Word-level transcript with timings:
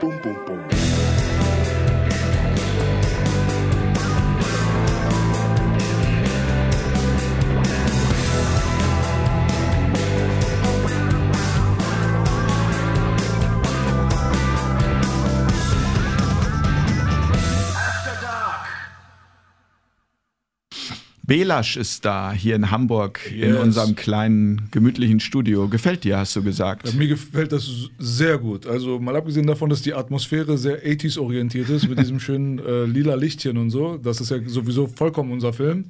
Pum, 0.00 0.18
pum. 0.22 0.43
Belasch 21.38 21.76
ist 21.76 22.04
da, 22.04 22.32
hier 22.32 22.54
in 22.54 22.70
Hamburg, 22.70 23.20
in 23.32 23.38
Yes. 23.54 23.60
unserem 23.60 23.96
kleinen, 23.96 24.68
gemütlichen 24.70 25.18
Studio. 25.18 25.68
Gefällt 25.68 26.04
dir, 26.04 26.18
hast 26.18 26.36
du 26.36 26.44
gesagt? 26.44 26.86
Ja, 26.88 26.94
mir 26.96 27.08
gefällt 27.08 27.50
das 27.50 27.68
sehr 27.98 28.38
gut. 28.38 28.68
Also 28.68 29.00
mal 29.00 29.16
abgesehen 29.16 29.46
davon, 29.48 29.68
dass 29.68 29.82
die 29.82 29.94
Atmosphäre 29.94 30.56
sehr 30.56 30.84
80s 30.86 31.18
orientiert 31.18 31.68
ist, 31.70 31.88
mit 31.88 31.98
diesem 31.98 32.20
schönen 32.20 32.60
äh, 32.60 32.84
lila 32.84 33.16
Lichtchen 33.16 33.56
und 33.56 33.70
so. 33.70 33.96
Das 33.96 34.20
ist 34.20 34.30
ja 34.30 34.36
sowieso 34.46 34.86
vollkommen 34.86 35.32
unser 35.32 35.52
Film. 35.52 35.86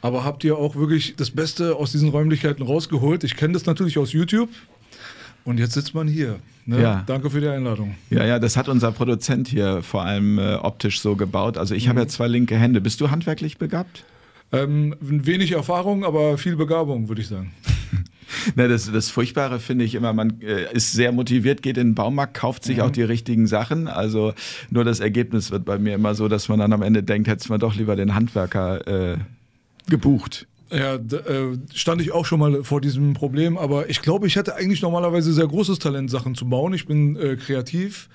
Aber 0.00 0.24
habt 0.24 0.42
ihr 0.42 0.58
auch 0.58 0.74
wirklich 0.74 1.14
das 1.16 1.30
Beste 1.30 1.76
aus 1.76 1.92
diesen 1.92 2.08
Räumlichkeiten 2.08 2.64
rausgeholt? 2.66 3.22
Ich 3.22 3.36
kenne 3.36 3.52
das 3.52 3.66
natürlich 3.66 3.98
aus 3.98 4.12
YouTube. 4.12 4.48
Und 5.44 5.58
jetzt 5.58 5.74
sitzt 5.74 5.94
man 5.94 6.08
hier. 6.08 6.40
Ne? 6.66 6.82
Ja. 6.82 7.04
Danke 7.06 7.30
für 7.30 7.40
die 7.40 7.46
Einladung. 7.46 7.94
Ja, 8.10 8.24
ja, 8.26 8.40
das 8.40 8.56
hat 8.56 8.68
unser 8.68 8.90
Produzent 8.90 9.46
hier 9.46 9.80
vor 9.84 10.02
allem 10.02 10.40
äh, 10.40 10.54
optisch 10.54 11.00
so 11.00 11.14
gebaut. 11.14 11.56
Also 11.56 11.76
ich 11.76 11.86
habe 11.86 12.00
Mhm. 12.00 12.06
ja 12.06 12.08
zwei 12.08 12.26
linke 12.26 12.56
Hände. 12.56 12.80
Bist 12.80 13.00
du 13.00 13.12
handwerklich 13.12 13.58
begabt? 13.58 14.04
Ähm, 14.52 14.94
wenig 15.00 15.52
Erfahrung, 15.52 16.04
aber 16.04 16.36
viel 16.38 16.56
Begabung, 16.56 17.08
würde 17.08 17.22
ich 17.22 17.28
sagen. 17.28 17.52
Na, 18.56 18.68
das, 18.68 18.90
das 18.90 19.08
Furchtbare 19.10 19.60
finde 19.60 19.84
ich 19.84 19.94
immer, 19.94 20.12
man 20.12 20.40
äh, 20.42 20.72
ist 20.72 20.92
sehr 20.92 21.12
motiviert, 21.12 21.62
geht 21.62 21.76
in 21.78 21.88
den 21.90 21.94
Baumarkt, 21.94 22.34
kauft 22.34 22.64
sich 22.64 22.80
auch 22.82 22.90
die 22.90 23.02
richtigen 23.02 23.46
Sachen. 23.46 23.88
Also 23.88 24.34
nur 24.70 24.84
das 24.84 25.00
Ergebnis 25.00 25.50
wird 25.50 25.64
bei 25.64 25.78
mir 25.78 25.94
immer 25.94 26.14
so, 26.14 26.28
dass 26.28 26.48
man 26.48 26.58
dann 26.58 26.72
am 26.72 26.82
Ende 26.82 27.02
denkt, 27.02 27.28
hätte 27.28 27.48
man 27.48 27.60
doch 27.60 27.74
lieber 27.74 27.96
den 27.96 28.14
Handwerker 28.14 29.12
äh, 29.12 29.16
gebucht. 29.88 30.46
Ja, 30.70 30.96
d- 30.96 31.16
äh, 31.16 31.58
stand 31.74 32.00
ich 32.00 32.12
auch 32.12 32.24
schon 32.24 32.40
mal 32.40 32.64
vor 32.64 32.80
diesem 32.80 33.12
Problem, 33.12 33.58
aber 33.58 33.90
ich 33.90 34.00
glaube, 34.00 34.26
ich 34.26 34.36
hätte 34.36 34.54
eigentlich 34.54 34.80
normalerweise 34.80 35.32
sehr 35.32 35.46
großes 35.46 35.78
Talent, 35.78 36.10
Sachen 36.10 36.34
zu 36.34 36.48
bauen. 36.48 36.72
Ich 36.72 36.86
bin 36.86 37.16
äh, 37.16 37.36
kreativ 37.36 38.08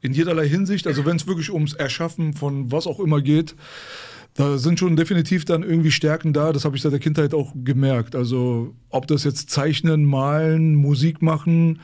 in 0.00 0.12
jederlei 0.12 0.48
Hinsicht. 0.48 0.86
Also 0.86 1.04
wenn 1.04 1.16
es 1.16 1.26
wirklich 1.26 1.52
ums 1.52 1.72
Erschaffen 1.72 2.34
von 2.34 2.70
was 2.70 2.86
auch 2.86 3.00
immer 3.00 3.20
geht, 3.20 3.56
da 4.34 4.58
sind 4.58 4.80
schon 4.80 4.96
definitiv 4.96 5.44
dann 5.44 5.62
irgendwie 5.62 5.92
Stärken 5.92 6.32
da. 6.32 6.52
Das 6.52 6.64
habe 6.64 6.76
ich 6.76 6.82
seit 6.82 6.92
der 6.92 6.98
Kindheit 6.98 7.34
auch 7.34 7.52
gemerkt. 7.54 8.16
Also 8.16 8.74
ob 8.90 9.06
das 9.06 9.22
jetzt 9.22 9.50
Zeichnen, 9.50 10.04
Malen, 10.04 10.74
Musik 10.74 11.22
machen 11.22 11.78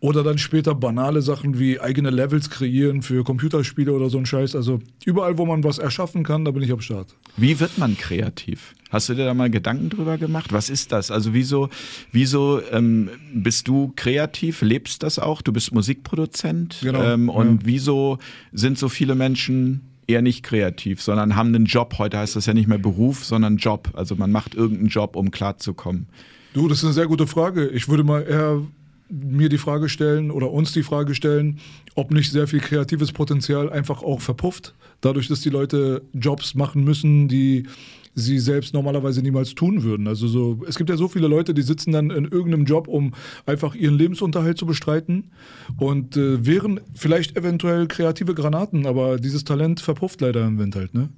oder 0.00 0.22
dann 0.22 0.36
später 0.36 0.74
banale 0.74 1.22
Sachen 1.22 1.58
wie 1.58 1.80
eigene 1.80 2.10
Levels 2.10 2.50
kreieren 2.50 3.00
für 3.00 3.24
Computerspiele 3.24 3.90
oder 3.90 4.10
so 4.10 4.18
ein 4.18 4.26
Scheiß. 4.26 4.54
Also 4.54 4.80
überall, 5.06 5.38
wo 5.38 5.46
man 5.46 5.64
was 5.64 5.78
erschaffen 5.78 6.24
kann, 6.24 6.44
da 6.44 6.50
bin 6.50 6.62
ich 6.62 6.70
am 6.72 6.80
Start. 6.82 7.16
Wie 7.38 7.58
wird 7.58 7.78
man 7.78 7.96
kreativ? 7.96 8.74
Hast 8.90 9.08
du 9.08 9.14
dir 9.14 9.24
da 9.24 9.32
mal 9.32 9.48
Gedanken 9.48 9.88
drüber 9.88 10.18
gemacht? 10.18 10.52
Was 10.52 10.68
ist 10.68 10.92
das? 10.92 11.10
Also 11.10 11.32
wieso, 11.32 11.70
wieso 12.12 12.60
ähm, 12.70 13.08
bist 13.32 13.66
du 13.66 13.94
kreativ? 13.96 14.60
Lebst 14.60 15.02
das 15.02 15.18
auch? 15.18 15.40
Du 15.40 15.54
bist 15.54 15.72
Musikproduzent. 15.72 16.80
Genau, 16.82 17.02
Ähm, 17.02 17.30
und 17.30 17.62
ja. 17.62 17.66
wieso 17.66 18.18
sind 18.52 18.78
so 18.78 18.90
viele 18.90 19.14
Menschen 19.14 19.80
eher 20.06 20.22
nicht 20.22 20.42
kreativ, 20.42 21.02
sondern 21.02 21.36
haben 21.36 21.54
einen 21.54 21.66
Job? 21.66 21.94
Heute 21.98 22.18
heißt 22.18 22.36
das 22.36 22.46
ja 22.46 22.54
nicht 22.54 22.68
mehr 22.68 22.78
Beruf, 22.78 23.24
sondern 23.24 23.56
Job. 23.56 23.90
Also 23.94 24.16
man 24.16 24.30
macht 24.32 24.54
irgendeinen 24.54 24.88
Job, 24.88 25.16
um 25.16 25.30
klarzukommen. 25.30 26.06
Du, 26.52 26.68
das 26.68 26.78
ist 26.78 26.84
eine 26.84 26.92
sehr 26.92 27.06
gute 27.06 27.26
Frage. 27.26 27.68
Ich 27.68 27.88
würde 27.88 28.04
mal 28.04 28.22
eher 28.22 28.62
mir 29.08 29.48
die 29.48 29.58
Frage 29.58 29.88
stellen 29.88 30.30
oder 30.30 30.50
uns 30.50 30.72
die 30.72 30.82
Frage 30.82 31.14
stellen, 31.14 31.58
ob 31.94 32.10
nicht 32.10 32.30
sehr 32.30 32.46
viel 32.46 32.60
kreatives 32.60 33.12
Potenzial 33.12 33.70
einfach 33.70 34.02
auch 34.02 34.20
verpufft, 34.20 34.74
dadurch, 35.00 35.28
dass 35.28 35.40
die 35.40 35.50
Leute 35.50 36.02
Jobs 36.12 36.54
machen 36.54 36.84
müssen, 36.84 37.28
die 37.28 37.66
sie 38.14 38.38
selbst 38.38 38.74
normalerweise 38.74 39.22
niemals 39.22 39.54
tun 39.54 39.82
würden. 39.82 40.06
Also 40.06 40.28
so, 40.28 40.60
es 40.68 40.76
gibt 40.76 40.90
ja 40.90 40.96
so 40.96 41.08
viele 41.08 41.28
Leute, 41.28 41.54
die 41.54 41.62
sitzen 41.62 41.92
dann 41.92 42.10
in 42.10 42.24
irgendeinem 42.24 42.64
Job, 42.64 42.88
um 42.88 43.12
einfach 43.46 43.74
ihren 43.74 43.96
Lebensunterhalt 43.96 44.58
zu 44.58 44.66
bestreiten 44.66 45.30
und 45.78 46.16
äh, 46.16 46.44
wären 46.46 46.80
vielleicht 46.94 47.36
eventuell 47.36 47.86
kreative 47.86 48.34
Granaten, 48.34 48.86
aber 48.86 49.18
dieses 49.18 49.44
Talent 49.44 49.80
verpufft 49.80 50.20
leider 50.20 50.46
im 50.46 50.58
Wind 50.58 50.76
halt, 50.76 50.94
ne? 50.94 51.08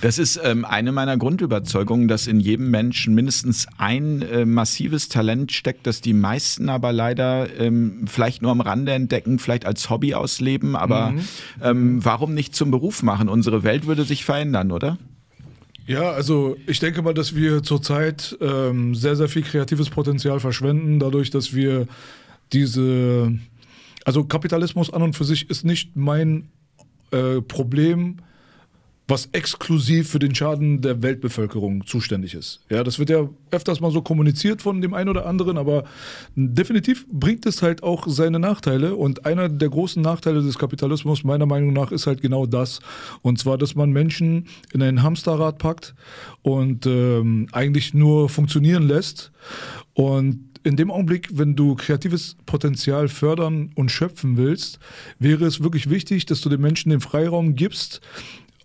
Das 0.00 0.18
ist 0.18 0.40
ähm, 0.42 0.64
eine 0.64 0.92
meiner 0.92 1.16
Grundüberzeugungen, 1.16 2.08
dass 2.08 2.26
in 2.26 2.40
jedem 2.40 2.70
Menschen 2.70 3.14
mindestens 3.14 3.66
ein 3.78 4.22
äh, 4.22 4.44
massives 4.44 5.08
Talent 5.08 5.52
steckt, 5.52 5.86
das 5.86 6.00
die 6.00 6.12
meisten 6.12 6.68
aber 6.68 6.92
leider 6.92 7.48
ähm, 7.58 8.04
vielleicht 8.06 8.42
nur 8.42 8.50
am 8.50 8.60
Rande 8.60 8.92
entdecken, 8.92 9.38
vielleicht 9.38 9.64
als 9.64 9.88
Hobby 9.88 10.14
ausleben. 10.14 10.76
Aber 10.76 11.14
ähm, 11.62 12.04
warum 12.04 12.34
nicht 12.34 12.54
zum 12.54 12.70
Beruf 12.70 13.02
machen? 13.02 13.28
Unsere 13.28 13.62
Welt 13.62 13.86
würde 13.86 14.04
sich 14.04 14.24
verändern, 14.24 14.72
oder? 14.72 14.98
Ja, 15.92 16.12
also 16.12 16.56
ich 16.66 16.80
denke 16.80 17.02
mal, 17.02 17.12
dass 17.12 17.34
wir 17.34 17.62
zurzeit 17.62 18.34
ähm, 18.40 18.94
sehr, 18.94 19.14
sehr 19.14 19.28
viel 19.28 19.42
kreatives 19.42 19.90
Potenzial 19.90 20.40
verschwenden, 20.40 20.98
dadurch, 20.98 21.28
dass 21.28 21.52
wir 21.54 21.86
diese, 22.54 23.38
also 24.06 24.24
Kapitalismus 24.24 24.90
an 24.90 25.02
und 25.02 25.14
für 25.14 25.24
sich 25.24 25.50
ist 25.50 25.66
nicht 25.66 25.94
mein 25.94 26.48
äh, 27.10 27.42
Problem, 27.42 28.16
was 29.08 29.28
exklusiv 29.32 30.08
für 30.10 30.18
den 30.18 30.34
Schaden 30.34 30.80
der 30.80 31.02
Weltbevölkerung 31.02 31.86
zuständig 31.86 32.34
ist. 32.34 32.60
Ja, 32.70 32.84
das 32.84 32.98
wird 32.98 33.10
ja 33.10 33.28
öfters 33.50 33.80
mal 33.80 33.90
so 33.90 34.00
kommuniziert 34.00 34.62
von 34.62 34.80
dem 34.80 34.94
einen 34.94 35.10
oder 35.10 35.26
anderen, 35.26 35.58
aber 35.58 35.84
definitiv 36.36 37.06
bringt 37.10 37.44
es 37.44 37.62
halt 37.62 37.82
auch 37.82 38.06
seine 38.06 38.38
Nachteile. 38.38 38.94
Und 38.94 39.26
einer 39.26 39.48
der 39.48 39.68
großen 39.68 40.00
Nachteile 40.00 40.42
des 40.42 40.58
Kapitalismus, 40.58 41.24
meiner 41.24 41.46
Meinung 41.46 41.72
nach, 41.72 41.90
ist 41.90 42.06
halt 42.06 42.22
genau 42.22 42.46
das. 42.46 42.80
Und 43.22 43.38
zwar, 43.38 43.58
dass 43.58 43.74
man 43.74 43.90
Menschen 43.90 44.46
in 44.72 44.82
ein 44.82 45.02
Hamsterrad 45.02 45.58
packt 45.58 45.94
und 46.42 46.86
ähm, 46.86 47.48
eigentlich 47.52 47.94
nur 47.94 48.28
funktionieren 48.28 48.86
lässt. 48.86 49.32
Und 49.94 50.52
in 50.64 50.76
dem 50.76 50.90
Augenblick, 50.90 51.28
wenn 51.32 51.56
du 51.56 51.74
kreatives 51.74 52.36
Potenzial 52.46 53.08
fördern 53.08 53.70
und 53.74 53.90
schöpfen 53.90 54.36
willst, 54.36 54.78
wäre 55.18 55.44
es 55.44 55.62
wirklich 55.62 55.90
wichtig, 55.90 56.26
dass 56.26 56.40
du 56.40 56.48
den 56.48 56.60
Menschen 56.60 56.90
den 56.90 57.00
Freiraum 57.00 57.56
gibst, 57.56 58.00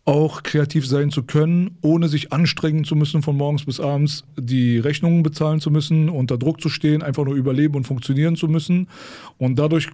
auch 0.07 0.41
kreativ 0.41 0.87
sein 0.87 1.11
zu 1.11 1.23
können, 1.23 1.77
ohne 1.81 2.07
sich 2.07 2.31
anstrengen 2.31 2.85
zu 2.85 2.95
müssen, 2.95 3.21
von 3.21 3.35
morgens 3.35 3.65
bis 3.65 3.81
abends 3.81 4.23
die 4.37 4.79
Rechnungen 4.79 5.21
bezahlen 5.21 5.59
zu 5.59 5.69
müssen, 5.69 6.07
unter 6.07 6.37
Druck 6.37 6.61
zu 6.61 6.69
stehen, 6.69 7.03
einfach 7.03 7.25
nur 7.25 7.35
überleben 7.35 7.75
und 7.75 7.85
funktionieren 7.85 8.37
zu 8.37 8.47
müssen. 8.47 8.87
Und 9.37 9.59
dadurch 9.59 9.89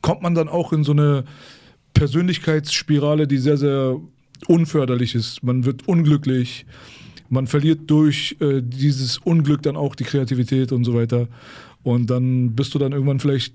kommt 0.00 0.22
man 0.22 0.34
dann 0.34 0.48
auch 0.48 0.72
in 0.72 0.84
so 0.84 0.92
eine 0.92 1.24
Persönlichkeitsspirale, 1.92 3.26
die 3.26 3.36
sehr, 3.36 3.58
sehr 3.58 4.00
unförderlich 4.48 5.14
ist. 5.14 5.42
Man 5.42 5.66
wird 5.66 5.86
unglücklich, 5.86 6.64
man 7.28 7.46
verliert 7.46 7.80
durch 7.88 8.36
äh, 8.40 8.62
dieses 8.62 9.18
Unglück 9.18 9.62
dann 9.62 9.76
auch 9.76 9.96
die 9.96 10.04
Kreativität 10.04 10.72
und 10.72 10.84
so 10.84 10.94
weiter. 10.94 11.28
Und 11.82 12.08
dann 12.08 12.54
bist 12.54 12.74
du 12.74 12.78
dann 12.78 12.92
irgendwann 12.92 13.20
vielleicht 13.20 13.54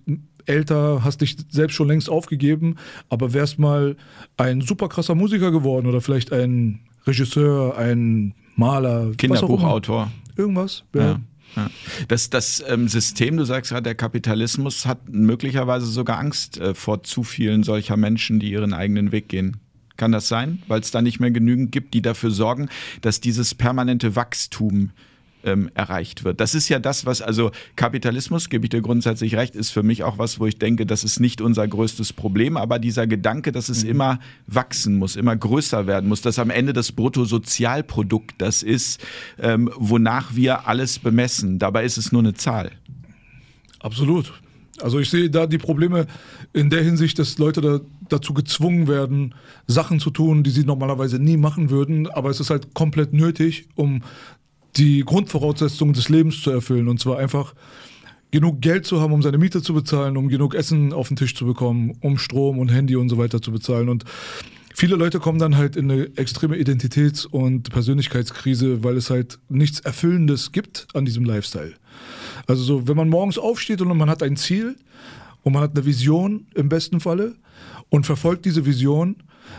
älter, 0.49 1.03
hast 1.03 1.21
dich 1.21 1.37
selbst 1.49 1.75
schon 1.75 1.87
längst 1.87 2.09
aufgegeben, 2.09 2.75
aber 3.09 3.33
wärst 3.33 3.59
mal 3.59 3.95
ein 4.37 4.61
super 4.61 4.89
krasser 4.89 5.15
Musiker 5.15 5.51
geworden 5.51 5.87
oder 5.87 6.01
vielleicht 6.01 6.33
ein 6.33 6.81
Regisseur, 7.05 7.77
ein 7.77 8.33
Maler. 8.55 9.11
Kinderbuchautor. 9.17 10.11
Irgendwas. 10.35 10.83
Ja. 10.93 11.01
Ja. 11.01 11.19
Ja. 11.55 11.69
Das, 12.07 12.29
das 12.29 12.63
ähm, 12.67 12.87
System, 12.87 13.37
du 13.37 13.43
sagst 13.43 13.71
gerade, 13.71 13.83
der 13.83 13.95
Kapitalismus 13.95 14.85
hat 14.85 15.09
möglicherweise 15.09 15.87
sogar 15.87 16.19
Angst 16.19 16.59
äh, 16.59 16.75
vor 16.75 17.03
zu 17.03 17.23
vielen 17.23 17.63
solcher 17.63 17.97
Menschen, 17.97 18.39
die 18.39 18.51
ihren 18.51 18.73
eigenen 18.73 19.11
Weg 19.11 19.29
gehen. 19.29 19.57
Kann 19.97 20.11
das 20.11 20.27
sein? 20.27 20.63
Weil 20.67 20.79
es 20.79 20.91
da 20.91 21.01
nicht 21.01 21.19
mehr 21.19 21.31
genügend 21.31 21.71
gibt, 21.71 21.93
die 21.93 22.01
dafür 22.01 22.31
sorgen, 22.31 22.69
dass 23.01 23.19
dieses 23.19 23.55
permanente 23.55 24.15
Wachstum 24.15 24.91
ähm, 25.43 25.69
erreicht 25.73 26.23
wird. 26.23 26.39
Das 26.39 26.55
ist 26.55 26.69
ja 26.69 26.79
das, 26.79 27.05
was, 27.05 27.21
also 27.21 27.51
Kapitalismus, 27.75 28.49
gebe 28.49 28.65
ich 28.65 28.69
dir 28.69 28.81
grundsätzlich 28.81 29.35
recht, 29.35 29.55
ist 29.55 29.71
für 29.71 29.83
mich 29.83 30.03
auch 30.03 30.17
was, 30.17 30.39
wo 30.39 30.45
ich 30.45 30.57
denke, 30.57 30.85
das 30.85 31.03
ist 31.03 31.19
nicht 31.19 31.41
unser 31.41 31.67
größtes 31.67 32.13
Problem, 32.13 32.57
aber 32.57 32.79
dieser 32.79 33.07
Gedanke, 33.07 33.51
dass 33.51 33.69
es 33.69 33.83
immer 33.83 34.19
wachsen 34.47 34.97
muss, 34.97 35.15
immer 35.15 35.35
größer 35.35 35.87
werden 35.87 36.09
muss, 36.09 36.21
dass 36.21 36.39
am 36.39 36.49
Ende 36.49 36.73
das 36.73 36.91
Bruttosozialprodukt 36.91 38.35
das 38.37 38.63
ist, 38.63 39.01
ähm, 39.39 39.69
wonach 39.75 40.35
wir 40.35 40.67
alles 40.67 40.99
bemessen. 40.99 41.59
Dabei 41.59 41.85
ist 41.85 41.97
es 41.97 42.11
nur 42.11 42.21
eine 42.21 42.33
Zahl. 42.33 42.71
Absolut. 43.79 44.33
Also 44.81 44.99
ich 44.99 45.09
sehe 45.09 45.29
da 45.29 45.45
die 45.45 45.57
Probleme 45.57 46.07
in 46.53 46.69
der 46.69 46.83
Hinsicht, 46.83 47.19
dass 47.19 47.37
Leute 47.37 47.61
da, 47.61 47.79
dazu 48.07 48.33
gezwungen 48.33 48.87
werden, 48.87 49.35
Sachen 49.67 49.99
zu 49.99 50.09
tun, 50.09 50.43
die 50.43 50.51
sie 50.51 50.63
normalerweise 50.63 51.19
nie 51.19 51.37
machen 51.37 51.69
würden, 51.69 52.07
aber 52.07 52.29
es 52.29 52.39
ist 52.39 52.49
halt 52.49 52.73
komplett 52.73 53.13
nötig, 53.13 53.67
um 53.75 54.01
die 54.77 55.01
Grundvoraussetzungen 55.01 55.93
des 55.93 56.09
Lebens 56.09 56.41
zu 56.41 56.51
erfüllen. 56.51 56.87
Und 56.87 56.99
zwar 56.99 57.17
einfach 57.17 57.53
genug 58.31 58.61
Geld 58.61 58.85
zu 58.85 59.01
haben, 59.01 59.13
um 59.13 59.21
seine 59.21 59.37
Miete 59.37 59.61
zu 59.61 59.73
bezahlen, 59.73 60.17
um 60.17 60.29
genug 60.29 60.53
Essen 60.53 60.93
auf 60.93 61.07
den 61.07 61.17
Tisch 61.17 61.35
zu 61.35 61.45
bekommen, 61.45 61.97
um 62.01 62.17
Strom 62.17 62.59
und 62.59 62.69
Handy 62.69 62.95
und 62.95 63.09
so 63.09 63.17
weiter 63.17 63.41
zu 63.41 63.51
bezahlen. 63.51 63.89
Und 63.89 64.05
viele 64.75 64.95
Leute 64.95 65.19
kommen 65.19 65.39
dann 65.39 65.57
halt 65.57 65.75
in 65.75 65.89
eine 65.89 66.15
extreme 66.15 66.55
Identitäts- 66.55 67.25
und 67.25 67.71
Persönlichkeitskrise, 67.71 68.83
weil 68.83 68.97
es 68.97 69.09
halt 69.09 69.39
nichts 69.49 69.79
Erfüllendes 69.79 70.51
gibt 70.51 70.87
an 70.93 71.05
diesem 71.05 71.25
Lifestyle. 71.25 71.73
Also 72.45 72.63
so, 72.63 72.87
wenn 72.87 72.97
man 72.97 73.09
morgens 73.09 73.37
aufsteht 73.37 73.81
und 73.81 73.97
man 73.97 74.09
hat 74.09 74.21
ein 74.21 74.37
Ziel 74.37 74.75
und 75.43 75.53
man 75.53 75.63
hat 75.63 75.75
eine 75.75 75.85
Vision 75.85 76.47
im 76.53 76.69
besten 76.69 76.99
Falle 76.99 77.35
und 77.89 78.05
verfolgt 78.05 78.45
diese 78.45 78.65
Vision, 78.65 79.15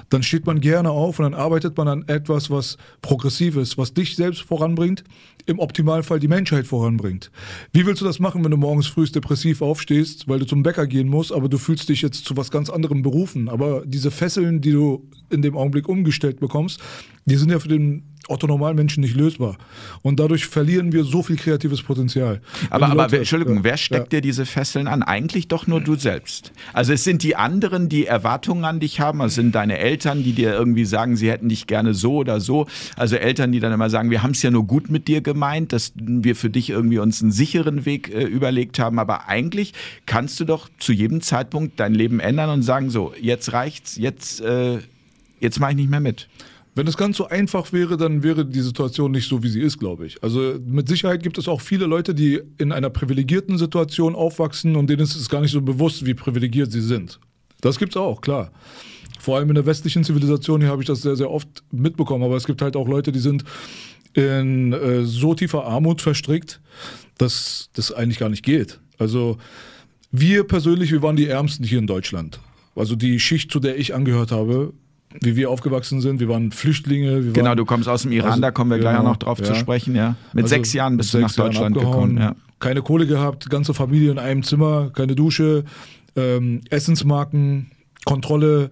dann 0.08 0.22
steht 0.22 0.46
man 0.46 0.60
gerne 0.60 0.90
auf 0.90 1.18
und 1.18 1.24
dann 1.24 1.34
arbeitet 1.34 1.76
man 1.76 1.88
an 1.88 2.04
etwas, 2.08 2.50
was 2.50 2.76
progressiv 3.02 3.56
ist, 3.56 3.78
was 3.78 3.94
dich 3.94 4.16
selbst 4.16 4.42
voranbringt, 4.42 5.04
im 5.46 5.58
Optimalfall 5.58 6.20
die 6.20 6.28
Menschheit 6.28 6.66
voranbringt. 6.66 7.30
Wie 7.72 7.86
willst 7.86 8.00
du 8.00 8.04
das 8.04 8.18
machen, 8.18 8.44
wenn 8.44 8.50
du 8.50 8.56
morgens 8.56 8.86
früh 8.86 9.06
depressiv 9.06 9.62
aufstehst, 9.62 10.28
weil 10.28 10.38
du 10.38 10.46
zum 10.46 10.62
Bäcker 10.62 10.86
gehen 10.86 11.08
musst, 11.08 11.32
aber 11.32 11.48
du 11.48 11.58
fühlst 11.58 11.88
dich 11.88 12.02
jetzt 12.02 12.24
zu 12.24 12.36
was 12.36 12.50
ganz 12.50 12.70
anderem 12.70 13.02
berufen? 13.02 13.48
Aber 13.48 13.82
diese 13.86 14.10
Fesseln, 14.10 14.60
die 14.60 14.72
du 14.72 15.08
in 15.30 15.42
dem 15.42 15.56
Augenblick 15.56 15.88
umgestellt 15.88 16.40
bekommst, 16.40 16.80
die 17.24 17.36
sind 17.36 17.50
ja 17.50 17.58
für 17.58 17.68
den 17.68 18.04
Otto-Normalmenschen 18.28 19.02
nicht 19.02 19.16
lösbar. 19.16 19.56
Und 20.02 20.20
dadurch 20.20 20.46
verlieren 20.46 20.92
wir 20.92 21.04
so 21.04 21.22
viel 21.22 21.36
kreatives 21.36 21.82
Potenzial. 21.82 22.40
Aber, 22.70 22.86
aber 22.86 23.02
Leute, 23.02 23.18
Entschuldigung, 23.18 23.58
ja, 23.58 23.64
wer 23.64 23.76
steckt 23.76 24.12
ja. 24.12 24.18
dir 24.18 24.22
diese 24.22 24.46
Fesseln 24.46 24.86
an? 24.86 25.02
Eigentlich 25.02 25.48
doch 25.48 25.66
nur 25.66 25.80
du 25.80 25.96
selbst. 25.96 26.52
Also 26.72 26.92
es 26.92 27.04
sind 27.04 27.22
die 27.22 27.36
anderen, 27.36 27.88
die 27.88 28.06
Erwartungen 28.06 28.64
an 28.64 28.80
dich 28.80 29.00
haben, 29.00 29.20
es 29.22 29.34
sind 29.34 29.54
deine 29.54 29.78
Eltern, 29.78 30.22
die 30.22 30.32
dir 30.32 30.52
irgendwie 30.52 30.84
sagen, 30.84 31.16
sie 31.16 31.30
hätten 31.30 31.48
dich 31.48 31.66
gerne 31.66 31.94
so 31.94 32.16
oder 32.16 32.40
so. 32.40 32.66
Also 32.96 33.16
Eltern, 33.16 33.52
die 33.52 33.60
dann 33.60 33.72
immer 33.72 33.90
sagen, 33.90 34.10
wir 34.10 34.22
haben 34.22 34.32
es 34.32 34.42
ja 34.42 34.50
nur 34.50 34.66
gut 34.66 34.90
mit 34.90 35.08
dir 35.08 35.20
gemeint, 35.20 35.72
dass 35.72 35.92
wir 35.96 36.36
für 36.36 36.50
dich 36.50 36.70
irgendwie 36.70 36.98
uns 36.98 37.22
einen 37.22 37.32
sicheren 37.32 37.84
Weg 37.84 38.14
äh, 38.14 38.24
überlegt 38.24 38.78
haben. 38.78 38.98
Aber 38.98 39.28
eigentlich 39.28 39.72
kannst 40.06 40.38
du 40.40 40.44
doch 40.44 40.68
zu 40.78 40.92
jedem 40.92 41.20
Zeitpunkt 41.20 41.80
dein 41.80 41.94
Leben 41.94 42.20
ändern 42.20 42.50
und 42.50 42.62
sagen, 42.62 42.90
so, 42.90 43.12
jetzt 43.20 43.52
reicht's, 43.52 43.96
jetzt, 43.96 44.40
äh, 44.40 44.78
jetzt 45.40 45.58
mache 45.58 45.72
ich 45.72 45.76
nicht 45.76 45.90
mehr 45.90 46.00
mit. 46.00 46.28
Wenn 46.74 46.86
es 46.86 46.96
ganz 46.96 47.16
so 47.16 47.26
einfach 47.26 47.72
wäre, 47.72 47.96
dann 47.96 48.22
wäre 48.22 48.46
die 48.46 48.60
Situation 48.60 49.10
nicht 49.10 49.28
so, 49.28 49.42
wie 49.42 49.48
sie 49.48 49.60
ist, 49.60 49.78
glaube 49.78 50.06
ich. 50.06 50.22
Also 50.22 50.54
mit 50.64 50.88
Sicherheit 50.88 51.22
gibt 51.22 51.36
es 51.36 51.48
auch 51.48 51.60
viele 51.60 51.86
Leute, 51.86 52.14
die 52.14 52.40
in 52.58 52.70
einer 52.70 52.90
privilegierten 52.90 53.58
Situation 53.58 54.14
aufwachsen 54.14 54.76
und 54.76 54.88
denen 54.88 55.02
ist 55.02 55.16
es 55.16 55.28
gar 55.28 55.40
nicht 55.40 55.50
so 55.50 55.60
bewusst, 55.60 56.06
wie 56.06 56.14
privilegiert 56.14 56.70
sie 56.70 56.80
sind. 56.80 57.18
Das 57.60 57.78
gibt 57.78 57.92
es 57.92 57.96
auch, 57.96 58.20
klar. 58.20 58.52
Vor 59.18 59.36
allem 59.36 59.48
in 59.48 59.56
der 59.56 59.66
westlichen 59.66 60.04
Zivilisation 60.04 60.60
hier 60.60 60.70
habe 60.70 60.82
ich 60.82 60.86
das 60.86 61.02
sehr, 61.02 61.16
sehr 61.16 61.30
oft 61.30 61.48
mitbekommen. 61.72 62.24
Aber 62.24 62.36
es 62.36 62.46
gibt 62.46 62.62
halt 62.62 62.76
auch 62.76 62.88
Leute, 62.88 63.12
die 63.12 63.18
sind 63.18 63.44
in 64.14 64.72
äh, 64.72 65.04
so 65.04 65.34
tiefer 65.34 65.66
Armut 65.66 66.00
verstrickt, 66.00 66.60
dass 67.18 67.68
das 67.74 67.92
eigentlich 67.92 68.18
gar 68.18 68.28
nicht 68.28 68.44
geht. 68.44 68.80
Also 68.98 69.38
wir 70.10 70.44
persönlich, 70.44 70.90
wir 70.92 71.02
waren 71.02 71.16
die 71.16 71.26
Ärmsten 71.26 71.64
hier 71.64 71.78
in 71.78 71.86
Deutschland. 71.86 72.40
Also 72.74 72.96
die 72.96 73.20
Schicht, 73.20 73.50
zu 73.50 73.60
der 73.60 73.78
ich 73.78 73.94
angehört 73.94 74.32
habe, 74.32 74.72
wie 75.20 75.36
wir 75.36 75.50
aufgewachsen 75.50 76.00
sind. 76.00 76.20
Wir 76.20 76.28
waren 76.28 76.52
Flüchtlinge. 76.52 77.24
Wir 77.24 77.32
genau, 77.32 77.50
waren, 77.50 77.56
du 77.56 77.64
kommst 77.64 77.88
aus 77.88 78.02
dem 78.02 78.12
Iran, 78.12 78.30
also, 78.30 78.42
da 78.42 78.50
kommen 78.50 78.70
wir 78.70 78.78
gleich 78.78 78.96
genau, 78.96 79.10
noch 79.10 79.16
drauf 79.16 79.38
ja. 79.40 79.46
zu 79.46 79.54
sprechen. 79.54 79.94
Ja. 79.94 80.16
Mit 80.32 80.44
also 80.44 80.54
sechs 80.54 80.72
Jahren 80.72 80.96
bist 80.96 81.12
du 81.14 81.18
nach 81.18 81.32
Deutschland 81.32 81.76
gekommen. 81.76 82.18
Ja. 82.18 82.36
Keine 82.58 82.82
Kohle 82.82 83.06
gehabt, 83.06 83.48
ganze 83.50 83.74
Familie 83.74 84.10
in 84.10 84.18
einem 84.18 84.42
Zimmer, 84.42 84.90
keine 84.90 85.14
Dusche, 85.14 85.64
ähm, 86.16 86.60
Essensmarken, 86.70 87.70
Kontrolle. 88.04 88.70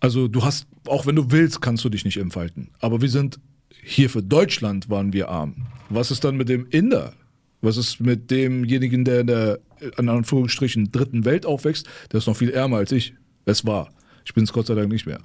Also 0.00 0.28
du 0.28 0.44
hast, 0.44 0.66
auch 0.86 1.06
wenn 1.06 1.16
du 1.16 1.30
willst, 1.30 1.62
kannst 1.62 1.84
du 1.84 1.88
dich 1.88 2.04
nicht 2.04 2.16
entfalten. 2.16 2.68
Aber 2.80 3.00
wir 3.00 3.08
sind 3.08 3.38
hier 3.82 4.10
für 4.10 4.22
Deutschland 4.22 4.90
waren 4.90 5.12
wir 5.12 5.28
arm. 5.28 5.54
Was 5.88 6.10
ist 6.10 6.24
dann 6.24 6.36
mit 6.36 6.48
dem 6.48 6.66
Inder? 6.70 7.14
Was 7.62 7.76
ist 7.76 8.00
mit 8.00 8.30
demjenigen, 8.30 9.04
der 9.04 9.20
in 9.20 9.26
der, 9.26 9.58
in 9.98 10.08
Anführungsstrichen, 10.08 10.92
dritten 10.92 11.24
Welt 11.24 11.46
aufwächst? 11.46 11.88
Der 12.12 12.18
ist 12.18 12.26
noch 12.26 12.36
viel 12.36 12.50
ärmer 12.50 12.78
als 12.78 12.92
ich. 12.92 13.14
Es 13.44 13.66
war. 13.66 13.90
Ich 14.24 14.34
bin 14.34 14.44
es 14.44 14.52
Gott 14.52 14.66
sei 14.66 14.74
Dank 14.74 14.90
nicht 14.90 15.06
mehr. 15.06 15.20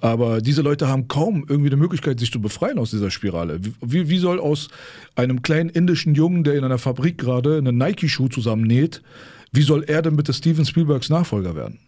Aber 0.00 0.40
diese 0.40 0.62
Leute 0.62 0.88
haben 0.88 1.08
kaum 1.08 1.44
irgendwie 1.48 1.70
eine 1.70 1.76
Möglichkeit, 1.76 2.20
sich 2.20 2.30
zu 2.30 2.40
befreien 2.40 2.78
aus 2.78 2.90
dieser 2.90 3.10
Spirale. 3.10 3.58
Wie, 3.84 4.08
wie 4.08 4.18
soll 4.18 4.38
aus 4.38 4.68
einem 5.16 5.42
kleinen 5.42 5.70
indischen 5.70 6.14
Jungen, 6.14 6.44
der 6.44 6.54
in 6.54 6.64
einer 6.64 6.78
Fabrik 6.78 7.18
gerade 7.18 7.58
einen 7.58 7.78
Nike-Schuh 7.78 8.28
zusammennäht, 8.28 9.02
wie 9.52 9.62
soll 9.62 9.82
er 9.84 10.02
denn 10.02 10.16
bitte 10.16 10.32
Steven 10.32 10.64
Spielbergs 10.64 11.08
Nachfolger 11.08 11.56
werden? 11.56 11.78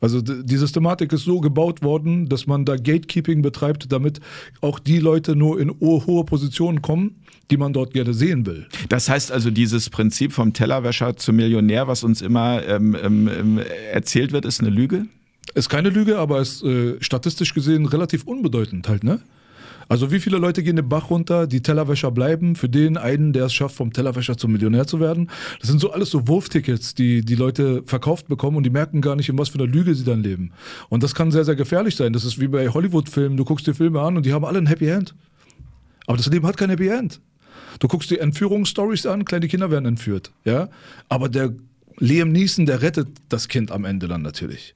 Also 0.00 0.20
die 0.20 0.56
Systematik 0.56 1.12
ist 1.12 1.24
so 1.24 1.40
gebaut 1.40 1.82
worden, 1.82 2.28
dass 2.28 2.46
man 2.46 2.64
da 2.64 2.76
Gatekeeping 2.76 3.40
betreibt, 3.42 3.90
damit 3.92 4.20
auch 4.60 4.78
die 4.78 4.98
Leute 4.98 5.36
nur 5.36 5.58
in 5.58 5.80
hohe 5.80 6.24
Positionen 6.24 6.82
kommen, 6.82 7.22
die 7.50 7.56
man 7.56 7.72
dort 7.72 7.94
gerne 7.94 8.12
sehen 8.12 8.44
will. 8.44 8.66
Das 8.88 9.08
heißt 9.08 9.32
also, 9.32 9.50
dieses 9.50 9.88
Prinzip 9.88 10.32
vom 10.32 10.52
Tellerwäscher 10.52 11.16
zum 11.16 11.36
Millionär, 11.36 11.88
was 11.88 12.04
uns 12.04 12.20
immer 12.20 12.62
ähm, 12.66 12.96
ähm, 13.02 13.28
ähm 13.28 13.60
erzählt 13.92 14.32
wird, 14.32 14.44
ist 14.44 14.60
eine 14.60 14.70
Lüge? 14.70 15.06
Ist 15.56 15.70
keine 15.70 15.88
Lüge, 15.88 16.18
aber 16.18 16.42
ist 16.42 16.62
äh, 16.62 16.96
statistisch 17.00 17.54
gesehen 17.54 17.86
relativ 17.86 18.24
unbedeutend 18.24 18.90
halt, 18.90 19.04
ne? 19.04 19.20
Also 19.88 20.12
wie 20.12 20.20
viele 20.20 20.36
Leute 20.36 20.62
gehen 20.62 20.76
den 20.76 20.86
Bach 20.86 21.08
runter, 21.08 21.46
die 21.46 21.62
Tellerwäscher 21.62 22.10
bleiben, 22.10 22.56
für 22.56 22.68
den 22.68 22.98
einen, 22.98 23.32
der 23.32 23.46
es 23.46 23.54
schafft, 23.54 23.74
vom 23.74 23.90
Tellerwäscher 23.90 24.36
zum 24.36 24.52
Millionär 24.52 24.86
zu 24.86 25.00
werden. 25.00 25.30
Das 25.60 25.70
sind 25.70 25.80
so 25.80 25.92
alles 25.92 26.10
so 26.10 26.28
Wurftickets, 26.28 26.94
die 26.94 27.24
die 27.24 27.36
Leute 27.36 27.82
verkauft 27.86 28.28
bekommen 28.28 28.58
und 28.58 28.64
die 28.64 28.70
merken 28.70 29.00
gar 29.00 29.16
nicht, 29.16 29.30
in 29.30 29.38
was 29.38 29.48
für 29.48 29.58
einer 29.58 29.66
Lüge 29.66 29.94
sie 29.94 30.04
dann 30.04 30.22
leben. 30.22 30.52
Und 30.90 31.02
das 31.02 31.14
kann 31.14 31.30
sehr, 31.30 31.46
sehr 31.46 31.56
gefährlich 31.56 31.96
sein. 31.96 32.12
Das 32.12 32.26
ist 32.26 32.38
wie 32.38 32.48
bei 32.48 32.68
Hollywood-Filmen. 32.68 33.38
Du 33.38 33.44
guckst 33.46 33.66
dir 33.66 33.74
Filme 33.74 34.02
an 34.02 34.18
und 34.18 34.26
die 34.26 34.34
haben 34.34 34.44
alle 34.44 34.58
ein 34.58 34.66
Happy 34.66 34.88
End. 34.88 35.14
Aber 36.06 36.18
das 36.18 36.26
Leben 36.26 36.46
hat 36.46 36.58
kein 36.58 36.68
Happy 36.68 36.88
End. 36.88 37.20
Du 37.78 37.88
guckst 37.88 38.10
dir 38.10 38.20
Entführungsstories 38.20 39.06
an, 39.06 39.24
kleine 39.24 39.48
Kinder 39.48 39.70
werden 39.70 39.86
entführt, 39.86 40.32
ja. 40.44 40.68
Aber 41.08 41.30
der 41.30 41.54
Liam 41.98 42.30
Neeson, 42.30 42.66
der 42.66 42.82
rettet 42.82 43.08
das 43.28 43.48
Kind 43.48 43.70
am 43.70 43.84
Ende 43.84 44.08
dann 44.08 44.22
natürlich. 44.22 44.74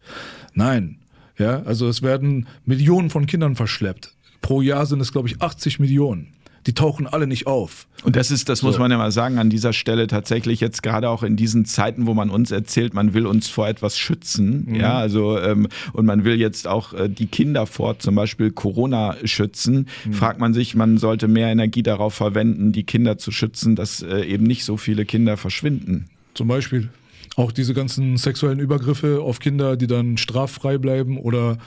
Nein. 0.54 0.96
Ja, 1.38 1.62
also 1.62 1.88
es 1.88 2.02
werden 2.02 2.46
Millionen 2.66 3.08
von 3.08 3.26
Kindern 3.26 3.56
verschleppt. 3.56 4.14
Pro 4.42 4.60
Jahr 4.60 4.86
sind 4.86 5.00
es, 5.00 5.12
glaube 5.12 5.28
ich, 5.28 5.40
80 5.40 5.78
Millionen. 5.78 6.32
Die 6.66 6.74
tauchen 6.74 7.06
alle 7.06 7.26
nicht 7.26 7.46
auf. 7.46 7.86
Und 8.04 8.16
das 8.16 8.30
ist, 8.30 8.50
das 8.50 8.58
so. 8.58 8.66
muss 8.66 8.78
man 8.78 8.90
ja 8.90 8.98
mal 8.98 9.10
sagen, 9.10 9.38
an 9.38 9.48
dieser 9.48 9.72
Stelle 9.72 10.06
tatsächlich 10.06 10.60
jetzt 10.60 10.82
gerade 10.82 11.08
auch 11.08 11.22
in 11.22 11.36
diesen 11.36 11.64
Zeiten, 11.64 12.06
wo 12.06 12.12
man 12.12 12.28
uns 12.28 12.50
erzählt, 12.50 12.92
man 12.92 13.14
will 13.14 13.26
uns 13.26 13.48
vor 13.48 13.66
etwas 13.66 13.96
schützen, 13.96 14.66
mhm. 14.68 14.74
ja, 14.74 14.98
also 14.98 15.38
ähm, 15.38 15.68
und 15.94 16.04
man 16.04 16.24
will 16.24 16.38
jetzt 16.38 16.68
auch 16.68 16.92
äh, 16.92 17.08
die 17.08 17.26
Kinder 17.26 17.66
vor 17.66 17.98
zum 17.98 18.14
Beispiel 18.14 18.50
Corona 18.50 19.16
schützen, 19.24 19.88
mhm. 20.04 20.12
fragt 20.12 20.38
man 20.38 20.52
sich, 20.52 20.74
man 20.74 20.98
sollte 20.98 21.28
mehr 21.28 21.48
Energie 21.48 21.82
darauf 21.82 22.12
verwenden, 22.12 22.72
die 22.72 22.84
Kinder 22.84 23.16
zu 23.16 23.30
schützen, 23.30 23.74
dass 23.74 24.02
äh, 24.02 24.22
eben 24.24 24.44
nicht 24.44 24.64
so 24.64 24.76
viele 24.76 25.06
Kinder 25.06 25.38
verschwinden. 25.38 26.10
Zum 26.34 26.48
Beispiel. 26.48 26.90
Auch 27.36 27.52
diese 27.52 27.74
ganzen 27.74 28.16
sexuellen 28.16 28.58
Übergriffe 28.58 29.20
auf 29.20 29.38
Kinder, 29.38 29.76
die 29.76 29.86
dann 29.86 30.16
straffrei 30.16 30.78
bleiben 30.78 31.18
oder 31.18 31.58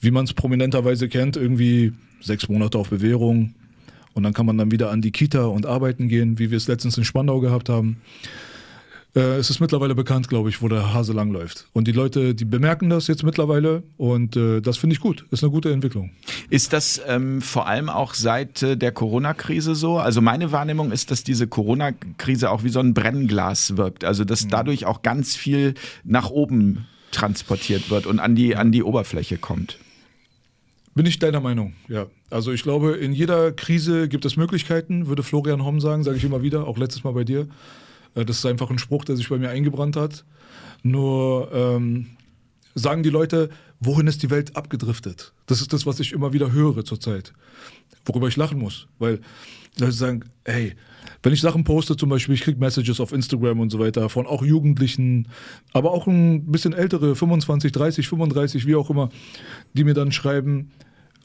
wie 0.00 0.10
man 0.10 0.24
es 0.24 0.34
prominenterweise 0.34 1.08
kennt, 1.08 1.36
irgendwie 1.36 1.92
sechs 2.20 2.48
Monate 2.48 2.78
auf 2.78 2.90
Bewährung 2.90 3.54
und 4.14 4.22
dann 4.22 4.32
kann 4.32 4.46
man 4.46 4.56
dann 4.56 4.70
wieder 4.70 4.90
an 4.90 5.02
die 5.02 5.12
Kita 5.12 5.44
und 5.44 5.66
arbeiten 5.66 6.08
gehen, 6.08 6.38
wie 6.38 6.50
wir 6.50 6.56
es 6.56 6.68
letztens 6.68 6.96
in 6.96 7.04
Spandau 7.04 7.40
gehabt 7.40 7.68
haben. 7.68 7.96
Äh, 9.14 9.36
es 9.36 9.50
ist 9.50 9.60
mittlerweile 9.60 9.94
bekannt, 9.94 10.28
glaube 10.28 10.48
ich, 10.48 10.60
wo 10.60 10.68
der 10.68 10.92
Hase 10.92 11.12
langläuft. 11.12 11.66
Und 11.72 11.86
die 11.86 11.92
Leute, 11.92 12.34
die 12.34 12.44
bemerken 12.44 12.90
das 12.90 13.06
jetzt 13.06 13.22
mittlerweile 13.22 13.82
und 13.96 14.36
äh, 14.36 14.60
das 14.60 14.76
finde 14.76 14.94
ich 14.94 15.00
gut. 15.00 15.24
Ist 15.30 15.44
eine 15.44 15.52
gute 15.52 15.72
Entwicklung. 15.72 16.10
Ist 16.50 16.72
das 16.72 17.00
ähm, 17.06 17.40
vor 17.40 17.66
allem 17.66 17.88
auch 17.88 18.14
seit 18.14 18.62
äh, 18.62 18.76
der 18.76 18.92
Corona-Krise 18.92 19.74
so? 19.74 19.98
Also 19.98 20.20
meine 20.20 20.50
Wahrnehmung 20.52 20.90
ist, 20.90 21.10
dass 21.10 21.22
diese 21.22 21.46
Corona-Krise 21.46 22.50
auch 22.50 22.64
wie 22.64 22.70
so 22.70 22.80
ein 22.80 22.94
Brennglas 22.94 23.76
wirkt. 23.76 24.04
Also 24.04 24.24
dass 24.24 24.46
mhm. 24.46 24.50
dadurch 24.50 24.86
auch 24.86 25.02
ganz 25.02 25.36
viel 25.36 25.74
nach 26.02 26.30
oben 26.30 26.86
transportiert 27.12 27.90
wird 27.90 28.06
und 28.06 28.18
an 28.18 28.34
die, 28.34 28.56
an 28.56 28.72
die 28.72 28.82
Oberfläche 28.82 29.38
kommt. 29.38 29.78
Bin 30.96 31.06
ich 31.06 31.18
deiner 31.18 31.40
Meinung, 31.40 31.74
ja. 31.88 32.06
Also 32.30 32.52
ich 32.52 32.62
glaube, 32.62 32.92
in 32.92 33.12
jeder 33.12 33.52
Krise 33.52 34.08
gibt 34.08 34.24
es 34.24 34.36
Möglichkeiten, 34.36 35.06
würde 35.06 35.22
Florian 35.22 35.64
Homm 35.64 35.80
sagen, 35.80 36.02
sage 36.02 36.16
ich 36.16 36.24
immer 36.24 36.42
wieder, 36.42 36.66
auch 36.66 36.78
letztes 36.78 37.04
Mal 37.04 37.12
bei 37.12 37.24
dir. 37.24 37.48
Äh, 38.14 38.24
das 38.24 38.38
ist 38.38 38.46
einfach 38.46 38.70
ein 38.70 38.78
Spruch, 38.78 39.04
der 39.04 39.16
sich 39.16 39.28
bei 39.28 39.38
mir 39.38 39.50
eingebrannt 39.50 39.96
hat. 39.96 40.24
Nur 40.82 41.50
ähm, 41.52 42.08
sagen 42.74 43.02
die 43.02 43.10
Leute, 43.10 43.50
wohin 43.80 44.06
ist 44.06 44.22
die 44.22 44.30
Welt 44.30 44.56
abgedriftet? 44.56 45.32
Das 45.46 45.60
ist 45.60 45.72
das, 45.72 45.86
was 45.86 46.00
ich 46.00 46.12
immer 46.12 46.32
wieder 46.32 46.52
höre 46.52 46.84
zurzeit. 46.84 47.32
Worüber 48.04 48.28
ich 48.28 48.36
lachen 48.36 48.58
muss. 48.58 48.86
Weil 48.98 49.20
Leute 49.78 49.92
sagen, 49.92 50.24
hey, 50.44 50.74
wenn 51.22 51.32
ich 51.32 51.40
Sachen 51.40 51.64
poste, 51.64 51.96
zum 51.96 52.10
Beispiel, 52.10 52.34
ich 52.34 52.42
kriege 52.42 52.60
Messages 52.60 53.00
auf 53.00 53.12
Instagram 53.12 53.60
und 53.60 53.70
so 53.70 53.78
weiter 53.78 54.08
von 54.08 54.26
auch 54.26 54.42
Jugendlichen, 54.42 55.28
aber 55.72 55.92
auch 55.92 56.06
ein 56.06 56.50
bisschen 56.50 56.74
ältere, 56.74 57.16
25, 57.16 57.72
30, 57.72 58.08
35, 58.08 58.66
wie 58.66 58.74
auch 58.74 58.90
immer, 58.90 59.08
die 59.72 59.84
mir 59.84 59.94
dann 59.94 60.12
schreiben, 60.12 60.70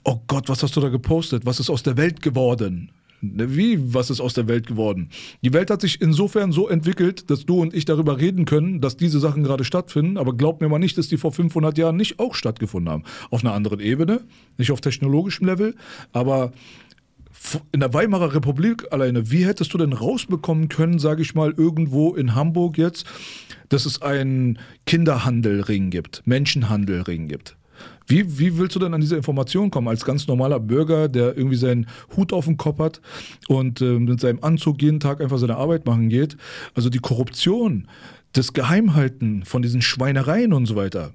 oh 0.03 0.19
Gott, 0.27 0.47
was 0.47 0.63
hast 0.63 0.75
du 0.75 0.81
da 0.81 0.89
gepostet? 0.89 1.45
Was 1.45 1.59
ist 1.59 1.69
aus 1.69 1.83
der 1.83 1.97
Welt 1.97 2.21
geworden? 2.21 2.91
Wie, 3.21 3.93
was 3.93 4.09
ist 4.09 4.21
aus 4.21 4.33
der 4.33 4.47
Welt 4.47 4.67
geworden? 4.67 5.09
Die 5.43 5.53
Welt 5.53 5.69
hat 5.69 5.81
sich 5.81 6.01
insofern 6.01 6.51
so 6.51 6.69
entwickelt, 6.69 7.29
dass 7.29 7.45
du 7.45 7.61
und 7.61 7.73
ich 7.73 7.85
darüber 7.85 8.19
reden 8.19 8.45
können, 8.45 8.81
dass 8.81 8.97
diese 8.97 9.19
Sachen 9.19 9.43
gerade 9.43 9.63
stattfinden, 9.63 10.17
aber 10.17 10.33
glaub 10.33 10.61
mir 10.61 10.69
mal 10.69 10.79
nicht, 10.79 10.97
dass 10.97 11.07
die 11.07 11.17
vor 11.17 11.31
500 11.31 11.77
Jahren 11.77 11.97
nicht 11.97 12.19
auch 12.19 12.35
stattgefunden 12.35 12.91
haben. 12.91 13.03
Auf 13.29 13.43
einer 13.43 13.53
anderen 13.53 13.79
Ebene, 13.79 14.21
nicht 14.57 14.71
auf 14.71 14.81
technologischem 14.81 15.45
Level, 15.45 15.75
aber 16.13 16.51
in 17.71 17.79
der 17.79 17.93
Weimarer 17.93 18.33
Republik 18.33 18.87
alleine, 18.91 19.31
wie 19.31 19.45
hättest 19.45 19.73
du 19.73 19.77
denn 19.77 19.93
rausbekommen 19.93 20.69
können, 20.69 20.99
sage 20.99 21.21
ich 21.21 21.35
mal, 21.35 21.53
irgendwo 21.55 22.13
in 22.15 22.35
Hamburg 22.35 22.77
jetzt, 22.77 23.05
dass 23.69 23.85
es 23.85 24.01
einen 24.01 24.59
Kinderhandelring 24.85 25.89
gibt, 25.89 26.23
Menschenhandelring 26.25 27.27
gibt? 27.27 27.58
Wie, 28.09 28.39
wie 28.39 28.57
willst 28.57 28.75
du 28.75 28.79
denn 28.79 28.93
an 28.95 29.01
diese 29.01 29.15
Information 29.15 29.69
kommen 29.69 29.87
als 29.87 30.03
ganz 30.03 30.27
normaler 30.27 30.59
Bürger, 30.59 31.07
der 31.07 31.37
irgendwie 31.37 31.57
seinen 31.57 31.85
Hut 32.17 32.33
auf 32.33 32.45
dem 32.45 32.57
Kopf 32.57 32.79
hat 32.79 33.01
und 33.47 33.81
äh, 33.81 33.99
mit 33.99 34.19
seinem 34.19 34.43
Anzug 34.43 34.81
jeden 34.81 34.99
Tag 34.99 35.21
einfach 35.21 35.37
seine 35.37 35.57
Arbeit 35.57 35.85
machen 35.85 36.09
geht? 36.09 36.35
Also 36.73 36.89
die 36.89 36.99
Korruption, 36.99 37.87
das 38.33 38.53
Geheimhalten 38.53 39.45
von 39.45 39.61
diesen 39.61 39.83
Schweinereien 39.83 40.53
und 40.53 40.65
so 40.65 40.75
weiter, 40.75 41.13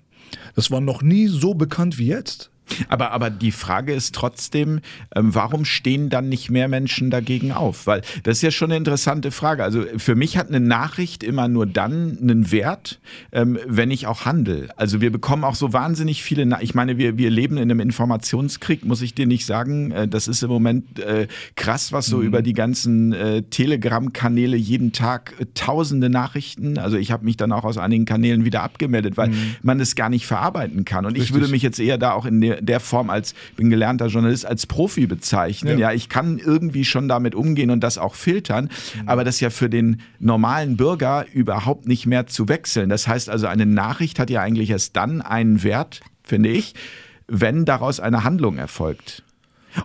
das 0.54 0.70
war 0.70 0.80
noch 0.80 1.02
nie 1.02 1.26
so 1.26 1.54
bekannt 1.54 1.98
wie 1.98 2.06
jetzt. 2.06 2.50
Aber, 2.88 3.12
aber 3.12 3.30
die 3.30 3.52
Frage 3.52 3.92
ist 3.92 4.14
trotzdem, 4.14 4.80
ähm, 5.14 5.34
warum 5.34 5.64
stehen 5.64 6.08
dann 6.08 6.28
nicht 6.28 6.50
mehr 6.50 6.68
Menschen 6.68 7.10
dagegen 7.10 7.52
auf? 7.52 7.86
Weil 7.86 8.02
das 8.22 8.38
ist 8.38 8.42
ja 8.42 8.50
schon 8.50 8.70
eine 8.70 8.78
interessante 8.78 9.30
Frage. 9.30 9.62
Also 9.62 9.84
für 9.96 10.14
mich 10.14 10.36
hat 10.36 10.48
eine 10.48 10.60
Nachricht 10.60 11.22
immer 11.22 11.48
nur 11.48 11.66
dann 11.66 12.18
einen 12.20 12.50
Wert, 12.50 13.00
ähm, 13.32 13.58
wenn 13.66 13.90
ich 13.90 14.06
auch 14.06 14.24
handle. 14.24 14.68
Also 14.76 15.00
wir 15.00 15.12
bekommen 15.12 15.44
auch 15.44 15.54
so 15.54 15.72
wahnsinnig 15.72 16.22
viele, 16.22 16.46
Na 16.46 16.62
ich 16.62 16.74
meine, 16.74 16.98
wir, 16.98 17.18
wir 17.18 17.30
leben 17.30 17.56
in 17.56 17.70
einem 17.70 17.80
Informationskrieg, 17.80 18.84
muss 18.84 19.02
ich 19.02 19.14
dir 19.14 19.26
nicht 19.26 19.46
sagen. 19.46 19.90
Äh, 19.90 20.08
das 20.08 20.28
ist 20.28 20.42
im 20.42 20.50
Moment 20.50 20.98
äh, 20.98 21.28
krass, 21.56 21.92
was 21.92 22.06
so 22.06 22.18
mhm. 22.18 22.24
über 22.24 22.42
die 22.42 22.54
ganzen 22.54 23.12
äh, 23.12 23.42
Telegram-Kanäle 23.42 24.56
jeden 24.56 24.92
Tag 24.92 25.34
tausende 25.54 26.08
Nachrichten. 26.08 26.78
Also 26.78 26.96
ich 26.96 27.10
habe 27.10 27.24
mich 27.24 27.36
dann 27.36 27.52
auch 27.52 27.64
aus 27.64 27.78
einigen 27.78 28.04
Kanälen 28.04 28.44
wieder 28.44 28.62
abgemeldet, 28.62 29.16
weil 29.16 29.28
mhm. 29.28 29.56
man 29.62 29.80
es 29.80 29.94
gar 29.94 30.08
nicht 30.08 30.26
verarbeiten 30.26 30.84
kann. 30.84 31.04
Und 31.04 31.12
Richtig. 31.12 31.30
ich 31.30 31.34
würde 31.34 31.48
mich 31.48 31.62
jetzt 31.62 31.78
eher 31.78 31.98
da 31.98 32.12
auch 32.12 32.24
in 32.24 32.40
der 32.40 32.53
der 32.60 32.80
Form 32.80 33.10
als, 33.10 33.34
bin 33.56 33.70
gelernter 33.70 34.06
Journalist, 34.06 34.46
als 34.46 34.66
Profi 34.66 35.06
bezeichnen. 35.06 35.78
Ja. 35.78 35.90
ja, 35.90 35.92
ich 35.94 36.08
kann 36.08 36.38
irgendwie 36.38 36.84
schon 36.84 37.08
damit 37.08 37.34
umgehen 37.34 37.70
und 37.70 37.80
das 37.80 37.98
auch 37.98 38.14
filtern, 38.14 38.70
mhm. 38.94 39.08
aber 39.08 39.24
das 39.24 39.36
ist 39.36 39.40
ja 39.40 39.50
für 39.50 39.70
den 39.70 40.00
normalen 40.18 40.76
Bürger 40.76 41.26
überhaupt 41.32 41.86
nicht 41.86 42.06
mehr 42.06 42.26
zu 42.26 42.48
wechseln. 42.48 42.88
Das 42.88 43.08
heißt 43.08 43.28
also, 43.28 43.46
eine 43.46 43.66
Nachricht 43.66 44.18
hat 44.18 44.30
ja 44.30 44.40
eigentlich 44.40 44.70
erst 44.70 44.96
dann 44.96 45.22
einen 45.22 45.62
Wert, 45.62 46.00
finde 46.22 46.50
ich, 46.50 46.74
wenn 47.26 47.64
daraus 47.64 48.00
eine 48.00 48.24
Handlung 48.24 48.58
erfolgt. 48.58 49.22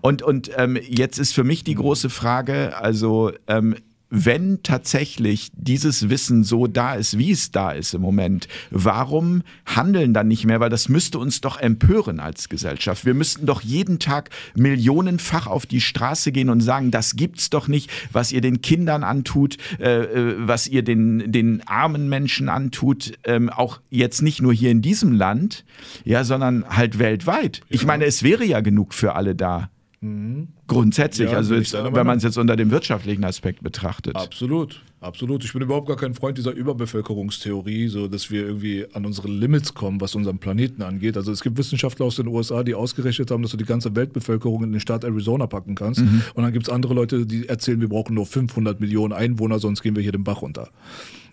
Und, 0.01 0.21
und 0.21 0.51
ähm, 0.55 0.77
jetzt 0.81 1.17
ist 1.17 1.33
für 1.33 1.43
mich 1.43 1.63
die 1.63 1.75
große 1.75 2.09
Frage, 2.09 2.77
also 2.77 3.31
ähm, 3.47 3.75
wenn 4.09 4.63
tatsächlich 4.63 5.51
dieses 5.53 6.09
Wissen 6.09 6.43
so 6.43 6.67
da 6.67 6.95
ist, 6.95 7.17
wie 7.17 7.31
es 7.31 7.51
da 7.51 7.71
ist 7.71 7.93
im 7.93 8.01
Moment, 8.01 8.47
warum 8.71 9.43
handeln 9.65 10.13
dann 10.13 10.27
nicht 10.27 10.45
mehr? 10.45 10.59
Weil 10.59 10.69
das 10.69 10.89
müsste 10.89 11.19
uns 11.19 11.41
doch 11.41 11.59
empören 11.59 12.19
als 12.19 12.49
Gesellschaft. 12.49 13.05
Wir 13.05 13.13
müssten 13.13 13.45
doch 13.45 13.61
jeden 13.61 13.99
Tag 13.99 14.31
millionenfach 14.55 15.47
auf 15.47 15.65
die 15.65 15.81
Straße 15.81 16.31
gehen 16.31 16.49
und 16.49 16.61
sagen, 16.61 16.91
das 16.91 17.15
gibt's 17.15 17.49
doch 17.49 17.67
nicht, 17.67 17.91
was 18.11 18.31
ihr 18.31 18.41
den 18.41 18.61
Kindern 18.61 19.03
antut, 19.03 19.57
äh, 19.79 20.03
äh 20.03 20.35
was 20.39 20.67
ihr 20.67 20.83
den, 20.83 21.31
den 21.31 21.61
armen 21.67 22.09
Menschen 22.09 22.49
antut, 22.49 23.13
ähm, 23.25 23.49
auch 23.49 23.79
jetzt 23.89 24.21
nicht 24.21 24.41
nur 24.41 24.53
hier 24.53 24.71
in 24.71 24.81
diesem 24.81 25.13
Land, 25.13 25.65
ja, 26.03 26.23
sondern 26.23 26.65
halt 26.69 26.97
weltweit. 26.97 27.61
Ich 27.69 27.85
meine, 27.85 28.05
es 28.05 28.23
wäre 28.23 28.45
ja 28.45 28.61
genug 28.61 28.93
für 28.93 29.15
alle 29.15 29.35
da. 29.35 29.69
Mhm. 30.01 30.47
Grundsätzlich, 30.67 31.31
ja, 31.31 31.37
also 31.37 31.55
jetzt, 31.55 31.73
wenn 31.73 32.07
man 32.07 32.17
es 32.17 32.23
jetzt 32.23 32.37
unter 32.37 32.55
dem 32.55 32.71
wirtschaftlichen 32.71 33.25
Aspekt 33.25 33.61
betrachtet. 33.61 34.15
Absolut, 34.15 34.81
absolut. 35.01 35.43
Ich 35.43 35.51
bin 35.51 35.61
überhaupt 35.61 35.87
gar 35.87 35.97
kein 35.97 36.13
Freund 36.13 36.37
dieser 36.37 36.51
Überbevölkerungstheorie, 36.51 37.89
so 37.89 38.07
dass 38.07 38.31
wir 38.31 38.45
irgendwie 38.45 38.85
an 38.93 39.05
unsere 39.05 39.27
Limits 39.27 39.73
kommen, 39.73 39.99
was 39.99 40.15
unseren 40.15 40.39
Planeten 40.39 40.83
angeht. 40.83 41.17
Also 41.17 41.33
es 41.33 41.41
gibt 41.41 41.57
Wissenschaftler 41.57 42.05
aus 42.05 42.15
den 42.15 42.27
USA, 42.27 42.63
die 42.63 42.75
ausgerechnet 42.75 43.29
haben, 43.29 43.41
dass 43.41 43.51
du 43.51 43.57
die 43.57 43.65
ganze 43.65 43.93
Weltbevölkerung 43.93 44.63
in 44.63 44.71
den 44.71 44.79
Staat 44.79 45.03
Arizona 45.03 45.47
packen 45.47 45.75
kannst. 45.75 46.01
Mhm. 46.01 46.21
Und 46.33 46.43
dann 46.43 46.53
gibt 46.53 46.67
es 46.67 46.73
andere 46.73 46.93
Leute, 46.93 47.25
die 47.25 47.49
erzählen, 47.49 47.81
wir 47.81 47.89
brauchen 47.89 48.13
nur 48.13 48.25
500 48.25 48.79
Millionen 48.79 49.11
Einwohner, 49.11 49.59
sonst 49.59 49.81
gehen 49.81 49.97
wir 49.97 50.03
hier 50.03 50.13
den 50.13 50.23
Bach 50.23 50.41
runter. 50.41 50.69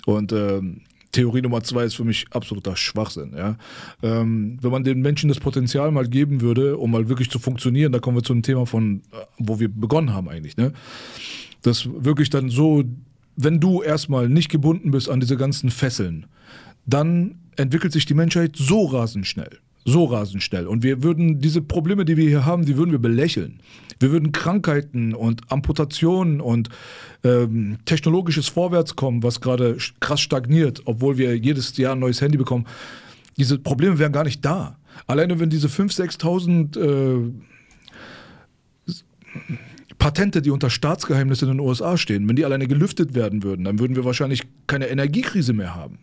Und 0.06 0.32
ähm, 0.32 0.80
Theorie 1.16 1.40
Nummer 1.40 1.62
zwei 1.62 1.84
ist 1.84 1.94
für 1.94 2.04
mich 2.04 2.26
absoluter 2.30 2.76
Schwachsinn. 2.76 3.32
Ja? 3.34 3.56
Ähm, 4.02 4.58
wenn 4.60 4.70
man 4.70 4.84
den 4.84 5.00
Menschen 5.00 5.28
das 5.28 5.40
Potenzial 5.40 5.90
mal 5.90 6.06
geben 6.06 6.42
würde, 6.42 6.76
um 6.76 6.90
mal 6.90 7.08
wirklich 7.08 7.30
zu 7.30 7.38
funktionieren, 7.38 7.90
da 7.92 8.00
kommen 8.00 8.18
wir 8.18 8.22
zu 8.22 8.34
einem 8.34 8.42
Thema 8.42 8.66
von, 8.66 9.00
äh, 9.12 9.16
wo 9.38 9.58
wir 9.58 9.68
begonnen 9.68 10.12
haben 10.12 10.28
eigentlich, 10.28 10.58
ne? 10.58 10.74
dass 11.62 11.88
wirklich 11.88 12.28
dann 12.28 12.50
so, 12.50 12.84
wenn 13.34 13.60
du 13.60 13.82
erstmal 13.82 14.28
nicht 14.28 14.50
gebunden 14.50 14.90
bist 14.90 15.08
an 15.08 15.20
diese 15.20 15.38
ganzen 15.38 15.70
Fesseln, 15.70 16.26
dann 16.84 17.36
entwickelt 17.56 17.94
sich 17.94 18.04
die 18.04 18.14
Menschheit 18.14 18.54
so 18.54 18.84
rasend 18.84 19.26
schnell 19.26 19.58
so 19.86 20.04
rasend 20.04 20.42
schnell. 20.42 20.66
Und 20.66 20.82
wir 20.82 21.02
würden 21.02 21.40
diese 21.40 21.62
Probleme, 21.62 22.04
die 22.04 22.16
wir 22.16 22.28
hier 22.28 22.44
haben, 22.44 22.66
die 22.66 22.76
würden 22.76 22.90
wir 22.90 22.98
belächeln. 22.98 23.60
Wir 24.00 24.10
würden 24.10 24.32
Krankheiten 24.32 25.14
und 25.14 25.50
Amputationen 25.50 26.40
und 26.40 26.68
ähm, 27.24 27.78
technologisches 27.86 28.48
Vorwärtskommen, 28.48 29.22
was 29.22 29.40
gerade 29.40 29.78
krass 30.00 30.20
stagniert, 30.20 30.82
obwohl 30.84 31.16
wir 31.16 31.36
jedes 31.38 31.74
Jahr 31.76 31.94
ein 31.94 32.00
neues 32.00 32.20
Handy 32.20 32.36
bekommen, 32.36 32.66
diese 33.38 33.58
Probleme 33.58 33.98
wären 33.98 34.12
gar 34.12 34.24
nicht 34.24 34.44
da. 34.44 34.76
Alleine 35.06 35.38
wenn 35.38 35.50
diese 35.50 35.68
5.000, 35.68 36.76
6.000 36.76 37.28
äh, 37.28 37.32
Patente, 39.98 40.42
die 40.42 40.50
unter 40.50 40.68
Staatsgeheimnis 40.68 41.42
in 41.42 41.48
den 41.48 41.60
USA 41.60 41.96
stehen, 41.96 42.28
wenn 42.28 42.36
die 42.36 42.44
alleine 42.44 42.66
gelüftet 42.66 43.14
werden 43.14 43.42
würden, 43.44 43.64
dann 43.64 43.78
würden 43.78 43.96
wir 43.96 44.04
wahrscheinlich 44.04 44.42
keine 44.66 44.88
Energiekrise 44.88 45.52
mehr 45.52 45.74
haben. 45.74 45.98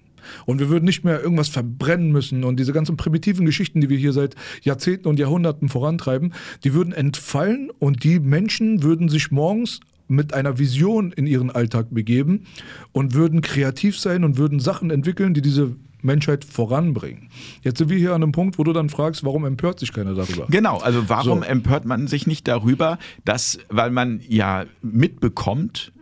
Und 0.46 0.60
wir 0.60 0.70
würden 0.70 0.86
nicht 0.86 1.03
mehr 1.03 1.22
irgendwas 1.22 1.50
verbrennen 1.50 2.12
müssen 2.12 2.44
und 2.44 2.60
diese 2.60 2.74
ganzen 2.74 2.98
primitiven 2.98 3.46
Geschichten, 3.46 3.82
die 3.82 3.89
wir 3.89 3.98
hier 3.98 4.13
seit 4.13 4.36
Jahrzehnten 4.62 5.08
und 5.08 5.20
Jahrhunderten 5.20 5.70
vorantreiben, 5.70 6.34
die 6.63 6.74
würden 6.74 6.94
entfallen 6.94 7.70
und 7.80 8.03
die 8.03 8.20
Menschen 8.20 8.84
würden 8.84 9.10
sich 9.10 9.32
morgens 9.32 9.80
mit 10.08 10.34
einer 10.34 10.60
Vision 10.60 11.12
in 11.12 11.27
ihren 11.27 11.50
Alltag 11.50 11.88
begeben 11.92 12.46
und 12.92 13.13
würden 13.13 13.42
kreativ 13.42 13.98
sein 13.98 14.24
und 14.24 14.38
würden 14.38 14.60
Sachen 14.60 14.92
entwickeln, 14.92 15.34
die 15.34 15.42
diese 15.42 15.75
Menschheit 16.03 16.44
voranbringen. 16.46 17.30
Jetzt 17.62 17.77
sind 17.77 17.89
wir 17.89 17.98
hier 17.98 18.13
an 18.13 18.22
einem 18.22 18.32
Punkt, 18.32 18.60
wo 18.60 18.63
du 18.63 18.74
dann 18.74 18.89
fragst, 18.89 19.24
warum 19.24 19.46
empört 19.46 19.80
sich 19.80 19.94
keiner 19.94 20.13
darüber? 20.13 20.48
Genau, 20.50 20.77
also 20.77 21.08
warum 21.08 21.39
so. 21.39 21.46
empört 21.46 21.86
man 21.86 22.08
sich 22.08 22.27
nicht 22.27 22.48
darüber, 22.48 23.00
dass, 23.25 23.58
weil 23.70 23.92
man 23.92 24.22
ja 24.27 24.65
mitbekommt, 24.82 25.94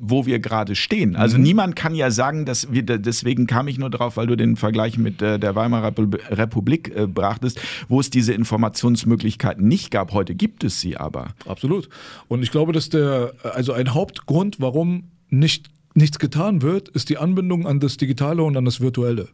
wo 0.00 0.26
wir 0.26 0.38
gerade 0.38 0.74
stehen. 0.74 1.16
Also 1.16 1.36
mhm. 1.36 1.42
niemand 1.42 1.76
kann 1.76 1.94
ja 1.94 2.10
sagen, 2.10 2.44
dass 2.44 2.72
wir, 2.72 2.82
deswegen 2.82 3.46
kam 3.46 3.68
ich 3.68 3.78
nur 3.78 3.90
drauf, 3.90 4.16
weil 4.16 4.26
du 4.26 4.36
den 4.36 4.56
Vergleich 4.56 4.98
mit 4.98 5.22
äh, 5.22 5.38
der 5.38 5.54
Weimarer 5.54 5.92
Republik 6.30 6.94
äh, 6.94 7.06
brachtest, 7.06 7.60
wo 7.88 8.00
es 8.00 8.10
diese 8.10 8.32
Informationsmöglichkeiten 8.32 9.66
nicht 9.66 9.90
gab. 9.90 10.12
Heute 10.12 10.34
gibt 10.34 10.64
es 10.64 10.80
sie 10.80 10.96
aber. 10.96 11.28
Absolut. 11.46 11.88
Und 12.28 12.42
ich 12.42 12.50
glaube, 12.50 12.72
dass 12.72 12.88
der, 12.88 13.32
also 13.42 13.72
ein 13.72 13.94
Hauptgrund, 13.94 14.60
warum 14.60 15.04
nicht 15.28 15.70
nichts 15.94 16.18
getan 16.18 16.62
wird, 16.62 16.88
ist 16.88 17.08
die 17.10 17.18
Anbindung 17.18 17.66
an 17.66 17.80
das 17.80 17.96
Digitale 17.96 18.42
und 18.42 18.56
an 18.56 18.64
das 18.64 18.80
Virtuelle. 18.80 19.28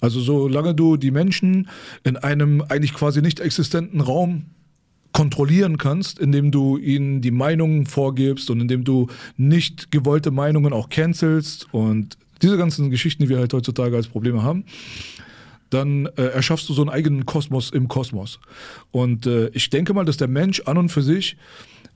Also 0.00 0.20
solange 0.20 0.74
du 0.74 0.96
die 0.96 1.10
Menschen 1.10 1.68
in 2.02 2.16
einem 2.16 2.62
eigentlich 2.62 2.94
quasi 2.94 3.22
nicht 3.22 3.40
existenten 3.40 4.00
Raum 4.00 4.46
kontrollieren 5.14 5.78
kannst, 5.78 6.18
indem 6.18 6.50
du 6.50 6.76
ihnen 6.76 7.22
die 7.22 7.30
Meinungen 7.30 7.86
vorgibst 7.86 8.50
und 8.50 8.60
indem 8.60 8.82
du 8.82 9.06
nicht 9.36 9.92
gewollte 9.92 10.32
Meinungen 10.32 10.72
auch 10.72 10.88
cancelst 10.90 11.68
und 11.72 12.18
diese 12.42 12.58
ganzen 12.58 12.90
Geschichten, 12.90 13.22
die 13.22 13.28
wir 13.28 13.38
halt 13.38 13.52
heutzutage 13.54 13.96
als 13.96 14.08
Probleme 14.08 14.42
haben, 14.42 14.64
dann 15.70 16.06
äh, 16.16 16.24
erschaffst 16.24 16.68
du 16.68 16.74
so 16.74 16.82
einen 16.82 16.90
eigenen 16.90 17.26
Kosmos 17.26 17.70
im 17.70 17.86
Kosmos. 17.86 18.40
Und 18.90 19.26
äh, 19.26 19.48
ich 19.50 19.70
denke 19.70 19.94
mal, 19.94 20.04
dass 20.04 20.16
der 20.16 20.28
Mensch 20.28 20.60
an 20.62 20.78
und 20.78 20.88
für 20.88 21.02
sich 21.02 21.36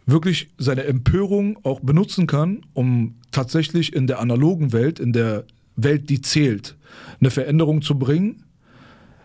wirklich 0.07 0.49
seine 0.57 0.85
Empörung 0.85 1.59
auch 1.65 1.81
benutzen 1.81 2.29
kann, 2.29 2.63
um 2.73 3.17
tatsächlich 3.33 3.95
in 3.95 4.07
der 4.07 4.21
analogen 4.21 4.73
Welt, 4.73 5.01
in 5.01 5.13
der 5.13 5.45
Welt, 5.75 6.09
die 6.09 6.21
zählt, 6.21 6.77
eine 7.21 7.31
Veränderung 7.31 7.83
zu 7.83 7.99
bringen, 7.99 8.45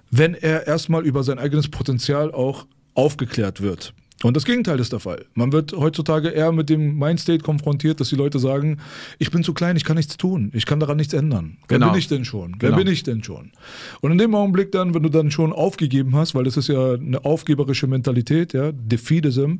wenn 0.09 0.33
er 0.33 0.65
erstmal 0.65 1.05
über 1.05 1.23
sein 1.23 1.38
eigenes 1.38 1.69
Potenzial 1.69 2.31
auch 2.31 2.65
aufgeklärt 2.95 3.62
wird. 3.62 3.93
Und 4.23 4.38
das 4.38 4.45
Gegenteil 4.45 4.79
ist 4.79 4.93
der 4.93 5.01
Fall. 5.01 5.25
Man 5.33 5.51
wird 5.51 5.73
heutzutage 5.73 6.29
eher 6.29 6.53
mit 6.53 6.69
dem 6.69 6.97
Mindstate 6.97 7.43
konfrontiert, 7.43 8.00
dass 8.00 8.09
die 8.09 8.15
Leute 8.15 8.39
sagen, 8.39 8.79
ich 9.19 9.31
bin 9.31 9.43
zu 9.43 9.53
klein, 9.53 9.75
ich 9.75 9.83
kann 9.83 9.97
nichts 9.97 10.15
tun, 10.15 10.50
ich 10.53 10.65
kann 10.65 10.79
daran 10.79 10.97
nichts 10.97 11.13
ändern. 11.13 11.57
Genau. 11.67 11.88
Wer 11.88 11.91
bin 11.91 12.00
ich 12.00 12.07
denn 12.07 12.23
schon? 12.23 12.55
Wer 12.59 12.69
genau. 12.69 12.83
bin 12.83 12.93
ich 12.93 13.03
denn 13.03 13.23
schon? 13.23 13.51
Und 14.00 14.12
in 14.13 14.17
dem 14.17 14.33
Augenblick 14.33 14.71
dann, 14.71 14.93
wenn 14.93 15.03
du 15.03 15.09
dann 15.09 15.29
schon 15.29 15.51
aufgegeben 15.51 16.15
hast, 16.15 16.35
weil 16.35 16.45
das 16.45 16.55
ist 16.55 16.69
ja 16.69 16.93
eine 16.93 17.25
aufgeberische 17.25 17.88
Mentalität, 17.88 18.53
ja, 18.53 18.71
Defeatism, 18.71 19.55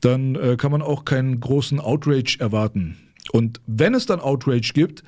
dann 0.00 0.34
äh, 0.34 0.56
kann 0.56 0.70
man 0.70 0.82
auch 0.82 1.06
keinen 1.06 1.40
großen 1.40 1.80
Outrage 1.80 2.36
erwarten. 2.38 2.96
Und 3.32 3.60
wenn 3.66 3.94
es 3.94 4.06
dann 4.06 4.20
Outrage 4.20 4.72
gibt, 4.74 5.02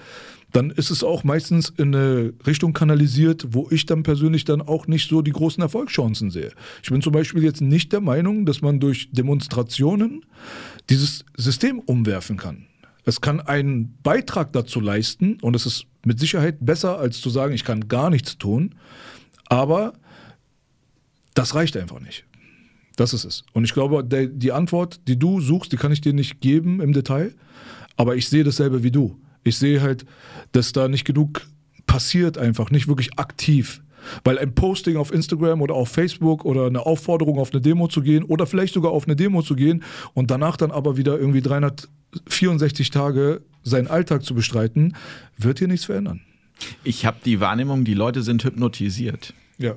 dann 0.52 0.70
ist 0.70 0.90
es 0.90 1.04
auch 1.04 1.24
meistens 1.24 1.72
in 1.76 1.94
eine 1.94 2.32
Richtung 2.46 2.72
kanalisiert, 2.72 3.46
wo 3.50 3.68
ich 3.70 3.86
dann 3.86 4.02
persönlich 4.02 4.44
dann 4.44 4.60
auch 4.60 4.86
nicht 4.86 5.08
so 5.08 5.22
die 5.22 5.32
großen 5.32 5.62
Erfolgschancen 5.62 6.30
sehe. 6.30 6.52
Ich 6.82 6.90
bin 6.90 7.02
zum 7.02 7.12
Beispiel 7.12 7.44
jetzt 7.44 7.60
nicht 7.60 7.92
der 7.92 8.00
Meinung, 8.00 8.46
dass 8.46 8.60
man 8.60 8.80
durch 8.80 9.10
Demonstrationen 9.12 10.24
dieses 10.88 11.24
System 11.36 11.78
umwerfen 11.78 12.36
kann. 12.36 12.66
Es 13.04 13.20
kann 13.20 13.40
einen 13.40 13.96
Beitrag 14.02 14.52
dazu 14.52 14.80
leisten 14.80 15.38
und 15.40 15.56
es 15.56 15.66
ist 15.66 15.86
mit 16.04 16.18
Sicherheit 16.18 16.58
besser, 16.60 16.98
als 16.98 17.20
zu 17.20 17.30
sagen, 17.30 17.54
ich 17.54 17.64
kann 17.64 17.88
gar 17.88 18.10
nichts 18.10 18.38
tun, 18.38 18.74
aber 19.48 19.94
das 21.34 21.54
reicht 21.54 21.76
einfach 21.76 22.00
nicht. 22.00 22.24
Das 22.96 23.14
ist 23.14 23.24
es. 23.24 23.44
Und 23.52 23.64
ich 23.64 23.72
glaube, 23.72 24.04
die 24.04 24.52
Antwort, 24.52 25.00
die 25.08 25.18
du 25.18 25.40
suchst, 25.40 25.72
die 25.72 25.76
kann 25.76 25.92
ich 25.92 26.00
dir 26.00 26.12
nicht 26.12 26.40
geben 26.40 26.80
im 26.80 26.92
Detail, 26.92 27.34
aber 27.96 28.16
ich 28.16 28.28
sehe 28.28 28.44
dasselbe 28.44 28.82
wie 28.82 28.90
du. 28.90 29.18
Ich 29.44 29.58
sehe 29.58 29.80
halt, 29.80 30.04
dass 30.52 30.72
da 30.72 30.88
nicht 30.88 31.04
genug 31.04 31.42
passiert 31.86 32.38
einfach, 32.38 32.70
nicht 32.70 32.88
wirklich 32.88 33.18
aktiv. 33.18 33.82
Weil 34.24 34.38
ein 34.38 34.54
Posting 34.54 34.96
auf 34.96 35.12
Instagram 35.12 35.60
oder 35.60 35.74
auf 35.74 35.90
Facebook 35.90 36.44
oder 36.44 36.66
eine 36.66 36.86
Aufforderung 36.86 37.38
auf 37.38 37.52
eine 37.52 37.60
Demo 37.60 37.88
zu 37.88 38.00
gehen 38.00 38.24
oder 38.24 38.46
vielleicht 38.46 38.74
sogar 38.74 38.92
auf 38.92 39.06
eine 39.06 39.16
Demo 39.16 39.42
zu 39.42 39.54
gehen 39.54 39.82
und 40.14 40.30
danach 40.30 40.56
dann 40.56 40.70
aber 40.70 40.96
wieder 40.96 41.18
irgendwie 41.18 41.42
364 41.42 42.90
Tage 42.90 43.42
seinen 43.62 43.88
Alltag 43.88 44.24
zu 44.24 44.34
bestreiten, 44.34 44.96
wird 45.36 45.58
hier 45.58 45.68
nichts 45.68 45.84
verändern. 45.84 46.22
Ich 46.84 47.06
habe 47.06 47.18
die 47.24 47.40
Wahrnehmung, 47.40 47.84
die 47.84 47.94
Leute 47.94 48.22
sind 48.22 48.44
hypnotisiert. 48.44 49.34
Ja. 49.58 49.74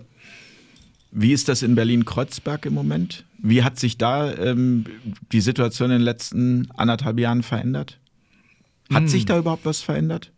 Wie 1.12 1.32
ist 1.32 1.48
das 1.48 1.62
in 1.62 1.76
Berlin-Kreuzberg 1.76 2.66
im 2.66 2.74
Moment? 2.74 3.26
Wie 3.38 3.64
hat 3.64 3.80
sich 3.80 3.98
da 3.98 4.34
ähm, 4.34 4.86
die 5.32 5.42
Situation 5.42 5.92
in 5.92 5.98
den 5.98 6.04
letzten 6.04 6.72
anderthalb 6.72 7.20
Jahren 7.20 7.44
verändert? 7.44 8.00
Hat 8.92 9.04
hm. 9.04 9.08
sich 9.08 9.26
da 9.26 9.38
überhaupt 9.38 9.66
was 9.66 9.82
verändert? 9.82 10.32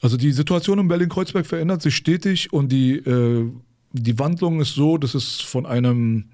Also 0.00 0.16
die 0.16 0.32
Situation 0.32 0.78
in 0.78 0.88
Berlin-Kreuzberg 0.88 1.46
verändert 1.46 1.82
sich 1.82 1.96
stetig 1.96 2.52
und 2.52 2.70
die, 2.70 2.96
äh, 2.96 3.50
die 3.92 4.18
Wandlung 4.18 4.60
ist 4.60 4.74
so, 4.74 4.98
dass 4.98 5.14
es 5.14 5.40
von 5.40 5.66
einem 5.66 6.26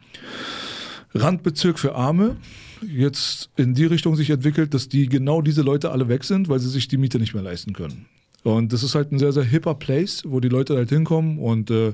Randbezirk 1.14 1.78
für 1.78 1.94
Arme 1.94 2.36
jetzt 2.82 3.50
in 3.56 3.74
die 3.74 3.84
Richtung 3.84 4.16
sich 4.16 4.30
entwickelt, 4.30 4.74
dass 4.74 4.88
die 4.88 5.08
genau 5.08 5.42
diese 5.42 5.62
Leute 5.62 5.92
alle 5.92 6.08
weg 6.08 6.24
sind, 6.24 6.48
weil 6.48 6.58
sie 6.58 6.68
sich 6.68 6.88
die 6.88 6.96
Miete 6.96 7.18
nicht 7.18 7.34
mehr 7.34 7.42
leisten 7.42 7.72
können. 7.72 8.06
Und 8.42 8.72
das 8.72 8.82
ist 8.82 8.96
halt 8.96 9.12
ein 9.12 9.20
sehr, 9.20 9.32
sehr 9.32 9.44
hipper 9.44 9.74
Place, 9.74 10.24
wo 10.26 10.40
die 10.40 10.48
Leute 10.48 10.74
halt 10.74 10.88
hinkommen 10.88 11.38
und 11.38 11.70
äh, 11.70 11.92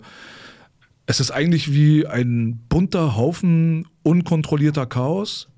es 1.06 1.20
ist 1.20 1.30
eigentlich 1.30 1.72
wie 1.72 2.06
ein 2.06 2.60
bunter 2.68 3.16
Haufen 3.16 3.86
unkontrollierter 4.02 4.84
Chaos, 4.84 5.48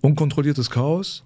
unkontrolliertes 0.00 0.70
Chaos, 0.70 1.24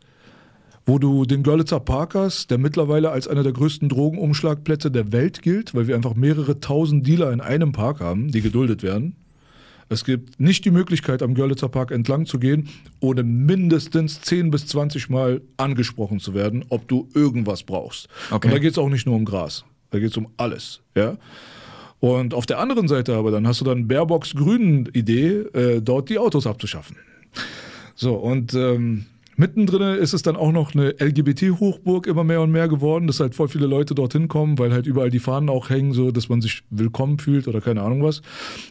wo 0.86 0.98
du 0.98 1.24
den 1.24 1.42
Görlitzer 1.42 1.80
Park 1.80 2.14
hast, 2.14 2.50
der 2.50 2.58
mittlerweile 2.58 3.10
als 3.10 3.26
einer 3.26 3.42
der 3.42 3.52
größten 3.52 3.88
Drogenumschlagplätze 3.88 4.90
der 4.90 5.12
Welt 5.12 5.42
gilt, 5.42 5.74
weil 5.74 5.86
wir 5.86 5.96
einfach 5.96 6.14
mehrere 6.14 6.60
tausend 6.60 7.06
Dealer 7.06 7.32
in 7.32 7.40
einem 7.40 7.72
Park 7.72 8.00
haben, 8.00 8.30
die 8.30 8.42
geduldet 8.42 8.82
werden. 8.82 9.16
Es 9.88 10.04
gibt 10.04 10.40
nicht 10.40 10.64
die 10.64 10.70
Möglichkeit, 10.70 11.22
am 11.22 11.34
Görlitzer 11.34 11.68
Park 11.68 11.90
entlang 11.90 12.26
zu 12.26 12.38
gehen, 12.38 12.68
ohne 13.00 13.22
mindestens 13.22 14.20
10 14.22 14.50
bis 14.50 14.66
20 14.66 15.10
Mal 15.10 15.42
angesprochen 15.56 16.20
zu 16.20 16.34
werden, 16.34 16.64
ob 16.70 16.88
du 16.88 17.08
irgendwas 17.14 17.62
brauchst. 17.62 18.08
Okay. 18.30 18.48
Und 18.48 18.54
da 18.54 18.58
geht 18.58 18.72
es 18.72 18.78
auch 18.78 18.88
nicht 18.88 19.06
nur 19.06 19.16
um 19.16 19.24
Gras, 19.24 19.64
da 19.90 19.98
geht 19.98 20.10
es 20.10 20.16
um 20.16 20.28
alles. 20.36 20.80
Ja? 20.94 21.16
Und 22.00 22.34
auf 22.34 22.46
der 22.46 22.58
anderen 22.58 22.88
Seite 22.88 23.14
aber, 23.14 23.30
dann 23.30 23.46
hast 23.46 23.60
du 23.60 23.64
dann 23.64 23.88
Baerbocks 23.88 24.34
grünen 24.34 24.86
Idee, 24.92 25.44
äh, 25.54 25.80
dort 25.80 26.08
die 26.08 26.18
Autos 26.18 26.46
abzuschaffen. 26.46 26.96
So, 27.94 28.14
und 28.14 28.54
ähm, 28.54 29.06
Mittendrin 29.36 29.96
ist 29.96 30.12
es 30.12 30.22
dann 30.22 30.36
auch 30.36 30.52
noch 30.52 30.74
eine 30.74 30.94
LGBT-Hochburg 31.00 32.06
immer 32.06 32.24
mehr 32.24 32.40
und 32.40 32.52
mehr 32.52 32.68
geworden, 32.68 33.06
dass 33.06 33.20
halt 33.20 33.34
voll 33.34 33.48
viele 33.48 33.66
Leute 33.66 33.94
dorthin 33.94 34.28
kommen, 34.28 34.58
weil 34.58 34.72
halt 34.72 34.86
überall 34.86 35.10
die 35.10 35.18
Fahnen 35.18 35.48
auch 35.48 35.70
hängen, 35.70 35.92
so 35.92 36.10
dass 36.10 36.28
man 36.28 36.40
sich 36.40 36.62
willkommen 36.70 37.18
fühlt 37.18 37.48
oder 37.48 37.60
keine 37.60 37.82
Ahnung 37.82 38.02
was. 38.02 38.22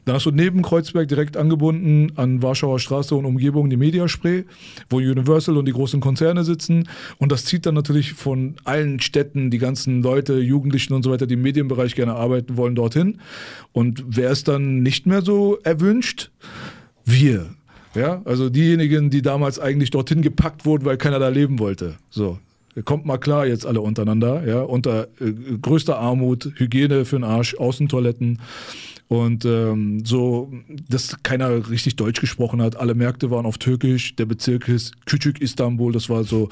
Dann 0.05 0.15
hast 0.15 0.25
du 0.25 0.31
neben 0.31 0.61
Kreuzberg 0.61 1.07
direkt 1.07 1.37
angebunden 1.37 2.13
an 2.15 2.41
Warschauer 2.41 2.79
Straße 2.79 3.13
und 3.15 3.25
Umgebung 3.25 3.69
die 3.69 3.77
Mediaspray, 3.77 4.45
wo 4.89 4.97
Universal 4.97 5.57
und 5.57 5.65
die 5.65 5.73
großen 5.73 5.99
Konzerne 5.99 6.43
sitzen. 6.43 6.87
Und 7.17 7.31
das 7.31 7.45
zieht 7.45 7.65
dann 7.65 7.75
natürlich 7.75 8.13
von 8.13 8.55
allen 8.63 8.99
Städten 8.99 9.51
die 9.51 9.57
ganzen 9.57 10.01
Leute, 10.01 10.39
Jugendlichen 10.39 10.93
und 10.93 11.03
so 11.03 11.11
weiter, 11.11 11.27
die 11.27 11.33
im 11.33 11.41
Medienbereich 11.41 11.95
gerne 11.95 12.15
arbeiten 12.15 12.57
wollen, 12.57 12.75
dorthin. 12.75 13.19
Und 13.71 14.03
wer 14.07 14.31
ist 14.31 14.47
dann 14.47 14.81
nicht 14.81 15.05
mehr 15.05 15.21
so 15.21 15.57
erwünscht? 15.63 16.31
Wir. 17.05 17.55
Ja, 17.95 18.21
also 18.25 18.49
diejenigen, 18.49 19.09
die 19.09 19.21
damals 19.21 19.59
eigentlich 19.59 19.91
dorthin 19.91 20.21
gepackt 20.21 20.65
wurden, 20.65 20.85
weil 20.85 20.97
keiner 20.97 21.19
da 21.19 21.29
leben 21.29 21.59
wollte. 21.59 21.95
So, 22.09 22.39
kommt 22.85 23.05
mal 23.05 23.17
klar 23.17 23.45
jetzt 23.45 23.65
alle 23.65 23.81
untereinander, 23.81 24.47
ja, 24.47 24.61
unter 24.61 25.07
äh, 25.19 25.31
größter 25.61 25.97
Armut, 25.97 26.51
Hygiene 26.55 27.05
für 27.05 27.17
den 27.17 27.23
Arsch, 27.23 27.55
Außentoiletten 27.55 28.39
und 29.07 29.45
ähm, 29.45 30.03
so, 30.05 30.51
dass 30.89 31.21
keiner 31.21 31.69
richtig 31.69 31.97
Deutsch 31.97 32.19
gesprochen 32.19 32.61
hat. 32.63 32.77
Alle 32.77 32.95
Märkte 32.95 33.29
waren 33.29 33.45
auf 33.45 33.59
Türkisch. 33.59 34.15
Der 34.15 34.25
Bezirk 34.25 34.67
ist 34.67 34.95
Küçük 35.05 35.39
Istanbul, 35.39 35.91
das 35.91 36.09
war 36.09 36.23
so 36.23 36.49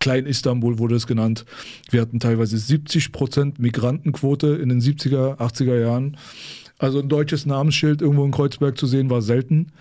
Klein 0.00 0.24
Istanbul 0.26 0.78
wurde 0.78 0.94
es 0.94 1.06
genannt. 1.06 1.44
Wir 1.90 2.00
hatten 2.00 2.20
teilweise 2.20 2.56
70 2.56 3.12
Prozent 3.12 3.58
Migrantenquote 3.58 4.46
in 4.46 4.68
den 4.68 4.80
70er, 4.80 5.36
80er 5.36 5.78
Jahren. 5.78 6.16
Also 6.78 7.00
ein 7.00 7.08
deutsches 7.08 7.44
Namensschild 7.44 8.00
irgendwo 8.00 8.24
in 8.24 8.30
Kreuzberg 8.30 8.78
zu 8.78 8.86
sehen 8.86 9.10
war 9.10 9.20
selten. 9.20 9.72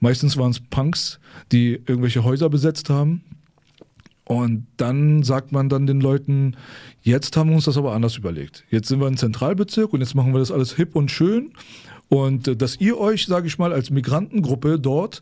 Meistens 0.00 0.36
waren 0.36 0.52
es 0.52 0.60
Punks, 0.60 1.18
die 1.50 1.82
irgendwelche 1.86 2.24
Häuser 2.24 2.48
besetzt 2.48 2.90
haben. 2.90 3.22
Und 4.24 4.66
dann 4.78 5.22
sagt 5.22 5.52
man 5.52 5.68
dann 5.68 5.86
den 5.86 6.00
Leuten, 6.00 6.56
jetzt 7.02 7.36
haben 7.36 7.50
wir 7.50 7.56
uns 7.56 7.66
das 7.66 7.76
aber 7.76 7.92
anders 7.92 8.16
überlegt. 8.16 8.64
Jetzt 8.70 8.88
sind 8.88 9.00
wir 9.00 9.06
ein 9.06 9.18
Zentralbezirk 9.18 9.92
und 9.92 10.00
jetzt 10.00 10.14
machen 10.14 10.32
wir 10.32 10.38
das 10.38 10.50
alles 10.50 10.74
hip 10.76 10.96
und 10.96 11.10
schön. 11.10 11.52
Und 12.08 12.48
äh, 12.48 12.56
dass 12.56 12.80
ihr 12.80 12.98
euch, 12.98 13.26
sage 13.26 13.48
ich 13.48 13.58
mal, 13.58 13.72
als 13.72 13.90
Migrantengruppe 13.90 14.78
dort 14.78 15.20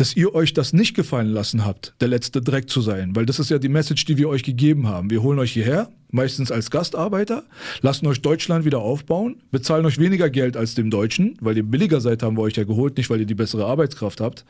dass 0.00 0.16
ihr 0.16 0.34
euch 0.34 0.54
das 0.54 0.72
nicht 0.72 0.94
gefallen 0.94 1.28
lassen 1.28 1.66
habt, 1.66 1.92
der 2.00 2.08
letzte 2.08 2.40
Dreck 2.40 2.70
zu 2.70 2.80
sein, 2.80 3.14
weil 3.14 3.26
das 3.26 3.38
ist 3.38 3.50
ja 3.50 3.58
die 3.58 3.68
Message, 3.68 4.06
die 4.06 4.16
wir 4.16 4.30
euch 4.30 4.42
gegeben 4.42 4.88
haben. 4.88 5.10
Wir 5.10 5.22
holen 5.22 5.38
euch 5.38 5.52
hierher, 5.52 5.90
meistens 6.10 6.50
als 6.50 6.70
Gastarbeiter, 6.70 7.44
lassen 7.82 8.06
euch 8.06 8.22
Deutschland 8.22 8.64
wieder 8.64 8.78
aufbauen, 8.78 9.42
bezahlen 9.50 9.84
euch 9.84 9.98
weniger 9.98 10.30
Geld 10.30 10.56
als 10.56 10.74
dem 10.74 10.88
Deutschen, 10.88 11.36
weil 11.42 11.58
ihr 11.58 11.64
billiger 11.64 12.00
seid, 12.00 12.22
haben 12.22 12.38
wir 12.38 12.42
euch 12.42 12.56
ja 12.56 12.64
geholt, 12.64 12.96
nicht 12.96 13.10
weil 13.10 13.20
ihr 13.20 13.26
die 13.26 13.34
bessere 13.34 13.66
Arbeitskraft 13.66 14.22
habt. 14.22 14.46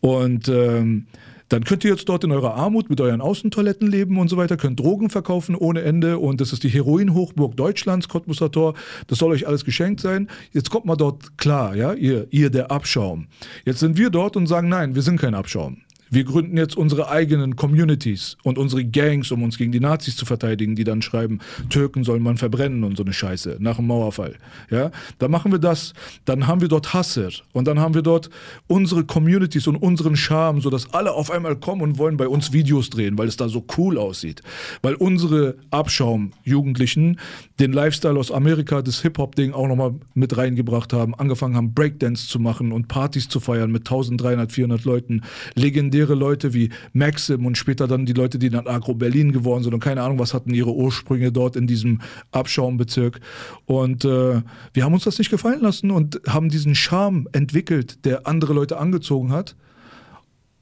Und 0.00 0.48
ähm, 0.48 1.06
dann 1.48 1.64
könnt 1.64 1.84
ihr 1.84 1.90
jetzt 1.90 2.08
dort 2.08 2.24
in 2.24 2.32
eurer 2.32 2.54
Armut 2.54 2.90
mit 2.90 3.00
euren 3.00 3.20
Außentoiletten 3.20 3.88
leben 3.88 4.18
und 4.18 4.28
so 4.28 4.36
weiter, 4.36 4.56
könnt 4.56 4.80
Drogen 4.80 5.10
verkaufen 5.10 5.54
ohne 5.54 5.82
Ende 5.82 6.18
und 6.18 6.40
das 6.40 6.52
ist 6.52 6.64
die 6.64 6.68
Heroinhochburg 6.68 7.56
Deutschlands, 7.56 8.08
Cottbuser 8.08 8.50
Tor. 8.50 8.74
Das 9.06 9.18
soll 9.18 9.32
euch 9.32 9.46
alles 9.46 9.64
geschenkt 9.64 10.00
sein. 10.00 10.28
Jetzt 10.52 10.70
kommt 10.70 10.86
mal 10.86 10.96
dort 10.96 11.38
klar, 11.38 11.76
ja, 11.76 11.92
ihr, 11.92 12.26
ihr 12.30 12.50
der 12.50 12.70
Abschaum. 12.70 13.28
Jetzt 13.64 13.80
sind 13.80 13.96
wir 13.96 14.10
dort 14.10 14.36
und 14.36 14.46
sagen, 14.46 14.68
nein, 14.68 14.94
wir 14.94 15.02
sind 15.02 15.20
kein 15.20 15.34
Abschaum. 15.34 15.82
Wir 16.10 16.24
gründen 16.24 16.56
jetzt 16.56 16.76
unsere 16.76 17.08
eigenen 17.08 17.56
Communities 17.56 18.36
und 18.44 18.58
unsere 18.58 18.84
Gangs, 18.84 19.30
um 19.32 19.42
uns 19.42 19.58
gegen 19.58 19.72
die 19.72 19.80
Nazis 19.80 20.16
zu 20.16 20.24
verteidigen, 20.24 20.76
die 20.76 20.84
dann 20.84 21.02
schreiben, 21.02 21.40
Türken 21.68 22.04
soll 22.04 22.20
man 22.20 22.36
verbrennen 22.36 22.84
und 22.84 22.96
so 22.96 23.02
eine 23.02 23.12
Scheiße 23.12 23.56
nach 23.58 23.76
dem 23.76 23.88
Mauerfall. 23.88 24.36
Ja, 24.70 24.90
dann 25.18 25.30
machen 25.30 25.52
wir 25.52 25.58
das, 25.58 25.94
dann 26.24 26.46
haben 26.46 26.60
wir 26.60 26.68
dort 26.68 26.94
Hasser 26.94 27.30
und 27.52 27.66
dann 27.66 27.80
haben 27.80 27.94
wir 27.94 28.02
dort 28.02 28.30
unsere 28.68 29.04
Communities 29.04 29.66
und 29.66 29.76
unseren 29.76 30.16
Charme, 30.16 30.60
sodass 30.60 30.92
alle 30.94 31.12
auf 31.12 31.30
einmal 31.30 31.56
kommen 31.56 31.82
und 31.82 31.98
wollen 31.98 32.16
bei 32.16 32.28
uns 32.28 32.52
Videos 32.52 32.90
drehen, 32.90 33.18
weil 33.18 33.28
es 33.28 33.36
da 33.36 33.48
so 33.48 33.64
cool 33.76 33.98
aussieht. 33.98 34.42
Weil 34.82 34.94
unsere 34.94 35.56
Abschaum-Jugendlichen 35.70 37.18
den 37.58 37.72
Lifestyle 37.72 38.18
aus 38.18 38.30
Amerika, 38.30 38.82
das 38.82 39.02
Hip-Hop-Ding 39.02 39.52
auch 39.52 39.66
nochmal 39.66 39.94
mit 40.14 40.36
reingebracht 40.36 40.92
haben, 40.92 41.14
angefangen 41.14 41.56
haben, 41.56 41.74
Breakdance 41.74 42.28
zu 42.28 42.38
machen 42.38 42.70
und 42.72 42.88
Partys 42.88 43.28
zu 43.28 43.40
feiern 43.40 43.72
mit 43.72 43.82
1300, 43.82 44.52
400 44.52 44.84
Leuten, 44.84 45.22
legendär 45.54 46.05
legendäre 46.06 46.14
Leute 46.14 46.54
wie 46.54 46.70
Maxim 46.92 47.46
und 47.46 47.58
später 47.58 47.86
dann 47.86 48.06
die 48.06 48.12
Leute, 48.12 48.38
die 48.38 48.50
dann 48.50 48.66
Agro 48.66 48.94
Berlin 48.94 49.32
geworden 49.32 49.62
sind 49.62 49.74
und 49.74 49.80
keine 49.80 50.02
Ahnung, 50.02 50.18
was 50.18 50.34
hatten 50.34 50.54
ihre 50.54 50.72
Ursprünge 50.72 51.32
dort 51.32 51.56
in 51.56 51.66
diesem 51.66 52.00
Abschaumbezirk. 52.32 53.20
Und 53.66 54.04
äh, 54.04 54.42
wir 54.72 54.84
haben 54.84 54.94
uns 54.94 55.04
das 55.04 55.18
nicht 55.18 55.30
gefallen 55.30 55.60
lassen 55.60 55.90
und 55.90 56.20
haben 56.28 56.48
diesen 56.48 56.74
Charme 56.74 57.28
entwickelt, 57.32 58.04
der 58.04 58.26
andere 58.26 58.52
Leute 58.52 58.78
angezogen 58.78 59.32
hat. 59.32 59.56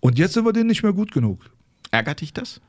Und 0.01 0.19
jetzt 0.19 0.35
sind 0.35 0.45
wir 0.45 0.53
denen 0.53 0.69
nicht 0.69 0.83
mehr 0.83 0.93
gut 0.93 1.13
genug. 1.13 1.51
Ärgert 1.91 2.21
dich 2.21 2.33
das? 2.33 2.61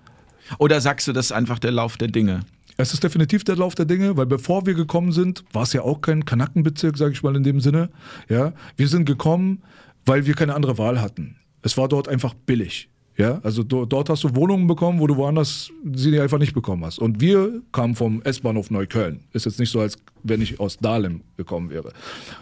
Oder 0.59 0.79
sagst 0.79 1.07
du, 1.07 1.13
das 1.13 1.27
ist 1.27 1.31
einfach 1.31 1.59
der 1.59 1.71
Lauf 1.71 1.97
der 1.97 2.07
Dinge? 2.07 2.41
Es 2.77 2.93
ist 2.93 3.03
definitiv 3.03 3.43
der 3.45 3.55
Lauf 3.55 3.73
der 3.73 3.85
Dinge, 3.85 4.17
weil 4.17 4.25
bevor 4.25 4.65
wir 4.65 4.73
gekommen 4.73 5.13
sind, 5.13 5.45
war 5.53 5.63
es 5.63 5.73
ja 5.73 5.81
auch 5.81 6.01
kein 6.01 6.25
Kanackenbezirk, 6.25 6.97
sage 6.97 7.13
ich 7.13 7.23
mal 7.23 7.35
in 7.35 7.43
dem 7.43 7.61
Sinne. 7.61 7.89
Ja, 8.27 8.53
wir 8.75 8.87
sind 8.89 9.05
gekommen, 9.05 9.63
weil 10.05 10.25
wir 10.25 10.33
keine 10.33 10.53
andere 10.55 10.77
Wahl 10.77 11.01
hatten. 11.01 11.37
Es 11.65 11.75
war 11.77 11.87
dort 11.87 12.07
einfach 12.07 12.35
billig. 12.35 12.89
Ja, 13.17 13.39
also 13.43 13.63
do, 13.63 13.85
dort 13.85 14.09
hast 14.09 14.23
du 14.23 14.35
Wohnungen 14.35 14.67
bekommen, 14.67 14.99
wo 14.99 15.07
du 15.07 15.15
woanders 15.15 15.71
sie 15.93 16.19
einfach 16.19 16.37
nicht 16.37 16.53
bekommen 16.53 16.85
hast. 16.85 16.99
Und 16.99 17.21
wir 17.21 17.61
kamen 17.71 17.95
vom 17.95 18.21
S-Bahnhof 18.21 18.69
Neukölln. 18.69 19.21
Ist 19.31 19.45
jetzt 19.45 19.57
nicht 19.57 19.71
so, 19.71 19.79
als 19.79 19.97
wenn 20.21 20.41
ich 20.41 20.59
aus 20.59 20.77
Dahlem 20.77 21.21
gekommen 21.37 21.71
wäre. 21.71 21.91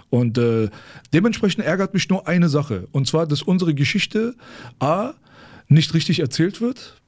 Und 0.10 0.38
äh, 0.38 0.70
dementsprechend 1.14 1.64
ärgert 1.64 1.94
mich 1.94 2.10
nur 2.10 2.28
eine 2.28 2.50
Sache. 2.50 2.88
Und 2.92 3.08
zwar, 3.08 3.26
dass 3.26 3.44
unsere 3.44 3.74
Geschichte 3.74 4.36
A 4.80 5.14
nicht 5.70 5.94
richtig 5.94 6.20
erzählt 6.20 6.60
wird 6.60 7.02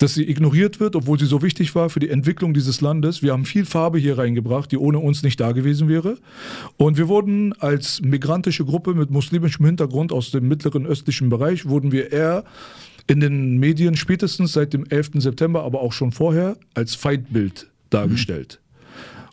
dass 0.00 0.14
sie 0.14 0.28
ignoriert 0.28 0.80
wird, 0.80 0.96
obwohl 0.96 1.18
sie 1.18 1.26
so 1.26 1.42
wichtig 1.42 1.74
war 1.74 1.90
für 1.90 2.00
die 2.00 2.08
Entwicklung 2.08 2.54
dieses 2.54 2.80
Landes. 2.80 3.22
Wir 3.22 3.32
haben 3.32 3.44
viel 3.44 3.66
Farbe 3.66 3.98
hier 3.98 4.16
reingebracht, 4.16 4.72
die 4.72 4.78
ohne 4.78 4.98
uns 4.98 5.22
nicht 5.22 5.38
da 5.38 5.52
gewesen 5.52 5.88
wäre. 5.88 6.16
Und 6.78 6.96
wir 6.96 7.06
wurden 7.06 7.52
als 7.60 8.00
migrantische 8.00 8.64
Gruppe 8.64 8.94
mit 8.94 9.10
muslimischem 9.10 9.66
Hintergrund 9.66 10.10
aus 10.10 10.30
dem 10.30 10.48
mittleren 10.48 10.86
östlichen 10.86 11.28
Bereich, 11.28 11.66
wurden 11.66 11.92
wir 11.92 12.12
eher 12.12 12.44
in 13.08 13.20
den 13.20 13.58
Medien 13.58 13.94
spätestens 13.94 14.54
seit 14.54 14.72
dem 14.72 14.86
11. 14.86 15.10
September, 15.16 15.64
aber 15.64 15.82
auch 15.82 15.92
schon 15.92 16.12
vorher 16.12 16.56
als 16.72 16.94
Feindbild 16.94 17.68
dargestellt. 17.90 18.58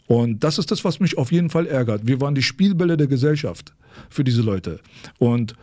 Mhm. 0.09 0.15
Und 0.15 0.43
das 0.43 0.57
ist 0.57 0.69
das, 0.69 0.83
was 0.83 0.99
mich 0.99 1.17
auf 1.17 1.31
jeden 1.31 1.49
Fall 1.49 1.65
ärgert. 1.65 2.05
Wir 2.05 2.19
waren 2.19 2.35
die 2.35 2.43
Spielbälle 2.43 2.97
der 2.97 3.07
Gesellschaft 3.07 3.73
für 4.09 4.25
diese 4.25 4.41
Leute. 4.41 4.81
Und 5.17 5.55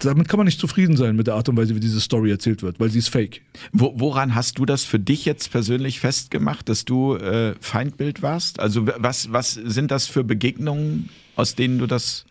damit 0.00 0.28
kann 0.28 0.38
man 0.38 0.46
nicht 0.46 0.60
zufrieden 0.60 0.96
sein 0.96 1.16
mit 1.16 1.26
der 1.26 1.34
Art 1.34 1.48
und 1.48 1.56
Weise, 1.56 1.74
wie 1.74 1.80
diese 1.80 2.00
Story 2.00 2.30
erzählt 2.30 2.62
wird, 2.62 2.80
weil 2.80 2.90
sie 2.90 2.98
ist 2.98 3.08
fake. 3.08 3.42
Wo, 3.72 3.92
woran 3.96 4.34
hast 4.34 4.58
du 4.58 4.64
das 4.64 4.84
für 4.84 4.98
dich 4.98 5.24
jetzt 5.24 5.50
persönlich 5.50 6.00
festgemacht, 6.00 6.68
dass 6.68 6.84
du 6.84 7.16
äh, 7.16 7.54
Feindbild 7.60 8.22
warst? 8.22 8.60
Also 8.60 8.86
was, 8.86 9.32
was 9.32 9.52
sind 9.52 9.90
das 9.90 10.06
für 10.06 10.24
Begegnungen, 10.24 11.10
aus 11.36 11.54
denen 11.54 11.78
du 11.78 11.86
das 11.86 12.24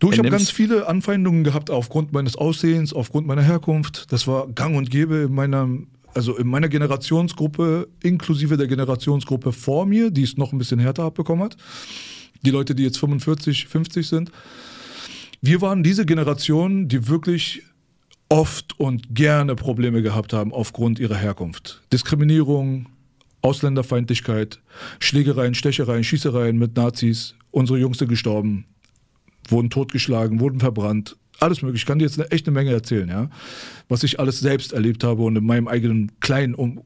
Du, 0.00 0.10
ich 0.10 0.18
habe 0.18 0.30
ganz 0.30 0.50
viele 0.50 0.88
Anfeindungen 0.88 1.44
gehabt 1.44 1.70
aufgrund 1.70 2.12
meines 2.12 2.34
Aussehens, 2.34 2.92
aufgrund 2.92 3.28
meiner 3.28 3.42
Herkunft. 3.42 4.10
Das 4.10 4.26
war 4.26 4.48
gang 4.48 4.76
und 4.76 4.90
gäbe 4.90 5.26
in 5.28 5.34
meiner, 5.34 5.68
also 6.14 6.36
in 6.36 6.48
meiner 6.48 6.68
Generationsgruppe, 6.68 7.88
inklusive 8.02 8.56
der 8.56 8.66
Generationsgruppe 8.66 9.52
vor 9.52 9.86
mir, 9.86 10.10
die 10.10 10.24
es 10.24 10.36
noch 10.36 10.52
ein 10.52 10.58
bisschen 10.58 10.80
härter 10.80 11.04
abbekommen 11.04 11.44
hat. 11.44 11.56
Die 12.44 12.50
Leute, 12.50 12.74
die 12.74 12.82
jetzt 12.82 12.98
45, 12.98 13.68
50 13.68 14.08
sind. 14.08 14.32
Wir 15.44 15.60
waren 15.60 15.82
diese 15.82 16.06
Generation, 16.06 16.86
die 16.86 17.08
wirklich 17.08 17.64
oft 18.28 18.78
und 18.78 19.12
gerne 19.12 19.56
Probleme 19.56 20.00
gehabt 20.00 20.32
haben 20.32 20.52
aufgrund 20.52 21.00
ihrer 21.00 21.16
Herkunft. 21.16 21.82
Diskriminierung, 21.92 22.86
Ausländerfeindlichkeit, 23.40 24.60
Schlägereien, 25.00 25.56
Stechereien, 25.56 26.04
Schießereien 26.04 26.56
mit 26.58 26.76
Nazis. 26.76 27.34
Unsere 27.50 27.80
Jungs 27.80 27.98
sind 27.98 28.06
gestorben, 28.06 28.66
wurden 29.48 29.68
totgeschlagen, 29.68 30.38
wurden 30.38 30.60
verbrannt. 30.60 31.16
Alles 31.40 31.60
mögliche. 31.60 31.82
Ich 31.82 31.86
kann 31.86 31.98
dir 31.98 32.04
jetzt 32.04 32.20
eine, 32.20 32.30
echt 32.30 32.46
eine 32.46 32.54
Menge 32.54 32.70
erzählen, 32.70 33.08
ja. 33.08 33.28
Was 33.88 34.04
ich 34.04 34.20
alles 34.20 34.38
selbst 34.38 34.72
erlebt 34.72 35.02
habe 35.02 35.24
und 35.24 35.34
in 35.34 35.44
meinem 35.44 35.66
eigenen 35.66 36.12
kleinen 36.20 36.54
um 36.54 36.82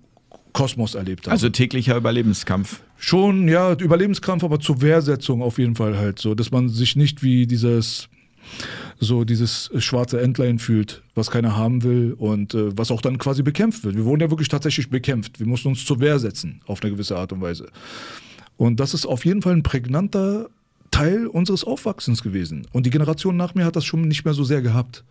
Kosmos 0.54 0.94
erlebt 0.94 1.26
habe. 1.26 1.32
Also 1.32 1.50
täglicher 1.50 1.94
Überlebenskampf. 1.98 2.80
Schon, 2.96 3.48
ja, 3.48 3.74
Überlebenskampf, 3.74 4.44
aber 4.44 4.60
zur 4.60 4.80
Wehrsetzung 4.80 5.42
auf 5.42 5.58
jeden 5.58 5.76
Fall 5.76 5.98
halt 5.98 6.18
so, 6.18 6.34
dass 6.34 6.50
man 6.50 6.70
sich 6.70 6.96
nicht 6.96 7.22
wie 7.22 7.46
dieses 7.46 8.08
so 8.98 9.24
dieses 9.24 9.70
schwarze 9.78 10.20
Entlein 10.20 10.58
fühlt, 10.58 11.02
was 11.14 11.30
keiner 11.30 11.56
haben 11.56 11.82
will 11.82 12.14
und 12.16 12.54
äh, 12.54 12.76
was 12.76 12.90
auch 12.90 13.02
dann 13.02 13.18
quasi 13.18 13.42
bekämpft 13.42 13.84
wird. 13.84 13.96
Wir 13.96 14.04
wurden 14.04 14.20
ja 14.20 14.30
wirklich 14.30 14.48
tatsächlich 14.48 14.90
bekämpft. 14.90 15.38
Wir 15.38 15.46
mussten 15.46 15.68
uns 15.68 15.84
zur 15.84 16.00
Wehr 16.00 16.18
setzen, 16.18 16.60
auf 16.66 16.82
eine 16.82 16.92
gewisse 16.92 17.16
Art 17.16 17.32
und 17.32 17.40
Weise. 17.40 17.68
Und 18.56 18.80
das 18.80 18.94
ist 18.94 19.06
auf 19.06 19.24
jeden 19.24 19.42
Fall 19.42 19.52
ein 19.52 19.62
prägnanter 19.62 20.48
Teil 20.90 21.26
unseres 21.26 21.64
Aufwachsens 21.64 22.22
gewesen. 22.22 22.66
Und 22.72 22.86
die 22.86 22.90
Generation 22.90 23.36
nach 23.36 23.54
mir 23.54 23.64
hat 23.64 23.76
das 23.76 23.84
schon 23.84 24.02
nicht 24.02 24.24
mehr 24.24 24.32
so 24.32 24.44
sehr 24.44 24.62
gehabt. 24.62 25.04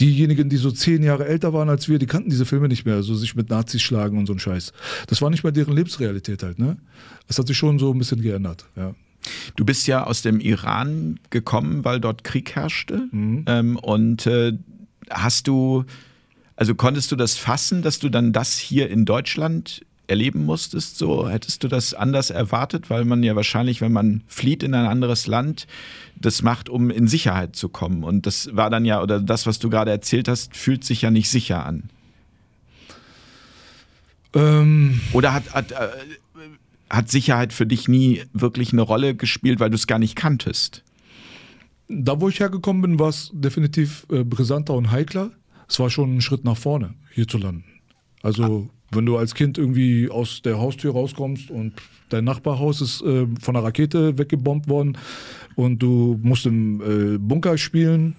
Diejenigen, 0.00 0.48
die 0.48 0.56
so 0.56 0.70
zehn 0.70 1.02
Jahre 1.02 1.26
älter 1.26 1.52
waren 1.52 1.68
als 1.68 1.88
wir, 1.88 1.98
die 1.98 2.06
kannten 2.06 2.30
diese 2.30 2.46
Filme 2.46 2.68
nicht 2.68 2.86
mehr, 2.86 3.02
so 3.02 3.14
sich 3.14 3.34
mit 3.34 3.50
Nazis 3.50 3.82
schlagen 3.82 4.16
und 4.16 4.26
so 4.26 4.32
ein 4.32 4.38
Scheiß. 4.38 4.72
Das 5.08 5.20
war 5.20 5.28
nicht 5.28 5.42
mehr 5.42 5.52
deren 5.52 5.74
Lebensrealität 5.74 6.42
halt, 6.42 6.58
ne? 6.58 6.78
Das 7.26 7.38
hat 7.38 7.46
sich 7.46 7.58
schon 7.58 7.78
so 7.78 7.92
ein 7.92 7.98
bisschen 7.98 8.22
geändert, 8.22 8.64
ja. 8.76 8.94
Du 9.56 9.64
bist 9.64 9.86
ja 9.86 10.04
aus 10.04 10.22
dem 10.22 10.40
Iran 10.40 11.20
gekommen, 11.30 11.84
weil 11.84 12.00
dort 12.00 12.24
Krieg 12.24 12.54
herrschte. 12.54 13.08
Mhm. 13.10 13.44
Ähm, 13.46 13.76
und 13.76 14.26
äh, 14.26 14.52
hast 15.10 15.48
du, 15.48 15.84
also 16.56 16.74
konntest 16.74 17.12
du 17.12 17.16
das 17.16 17.36
fassen, 17.36 17.82
dass 17.82 17.98
du 17.98 18.08
dann 18.08 18.32
das 18.32 18.58
hier 18.58 18.90
in 18.90 19.04
Deutschland 19.04 19.84
erleben 20.08 20.44
musstest? 20.44 20.98
So 20.98 21.28
hättest 21.28 21.62
du 21.62 21.68
das 21.68 21.94
anders 21.94 22.30
erwartet, 22.30 22.90
weil 22.90 23.04
man 23.04 23.22
ja 23.22 23.36
wahrscheinlich, 23.36 23.80
wenn 23.80 23.92
man 23.92 24.22
flieht 24.26 24.62
in 24.62 24.74
ein 24.74 24.86
anderes 24.86 25.26
Land, 25.26 25.66
das 26.16 26.42
macht, 26.42 26.68
um 26.68 26.90
in 26.90 27.06
Sicherheit 27.06 27.54
zu 27.54 27.68
kommen. 27.68 28.02
Und 28.02 28.26
das 28.26 28.50
war 28.52 28.70
dann 28.70 28.84
ja, 28.84 29.02
oder 29.02 29.20
das, 29.20 29.46
was 29.46 29.58
du 29.58 29.70
gerade 29.70 29.90
erzählt 29.90 30.28
hast, 30.28 30.56
fühlt 30.56 30.84
sich 30.84 31.02
ja 31.02 31.10
nicht 31.10 31.28
sicher 31.28 31.64
an. 31.64 31.90
Ähm. 34.34 35.00
Oder 35.12 35.32
hat, 35.32 35.54
hat 35.54 35.72
äh, 35.72 35.88
hat 36.90 37.10
Sicherheit 37.10 37.52
für 37.52 37.66
dich 37.66 37.88
nie 37.88 38.22
wirklich 38.32 38.72
eine 38.72 38.82
Rolle 38.82 39.14
gespielt, 39.14 39.60
weil 39.60 39.70
du 39.70 39.76
es 39.76 39.86
gar 39.86 39.98
nicht 39.98 40.16
kanntest? 40.16 40.84
Da, 41.88 42.20
wo 42.20 42.28
ich 42.28 42.40
hergekommen 42.40 42.82
bin, 42.82 42.98
war 42.98 43.08
es 43.08 43.30
definitiv 43.32 44.06
äh, 44.10 44.24
brisanter 44.24 44.74
und 44.74 44.90
heikler. 44.90 45.30
Es 45.68 45.78
war 45.80 45.90
schon 45.90 46.16
ein 46.16 46.20
Schritt 46.20 46.44
nach 46.44 46.56
vorne, 46.56 46.94
hier 47.12 47.26
zu 47.26 47.38
landen. 47.38 47.64
Also, 48.22 48.68
ah. 48.68 48.94
wenn 48.94 49.06
du 49.06 49.16
als 49.16 49.34
Kind 49.34 49.58
irgendwie 49.58 50.10
aus 50.10 50.42
der 50.42 50.58
Haustür 50.58 50.92
rauskommst 50.92 51.50
und 51.50 51.74
dein 52.08 52.24
Nachbarhaus 52.24 52.80
ist 52.80 53.02
äh, 53.02 53.26
von 53.40 53.56
einer 53.56 53.64
Rakete 53.64 54.18
weggebombt 54.18 54.68
worden 54.68 54.98
und 55.56 55.78
du 55.82 56.18
musst 56.22 56.46
im 56.46 56.80
äh, 56.80 57.18
Bunker 57.18 57.58
spielen, 57.58 58.16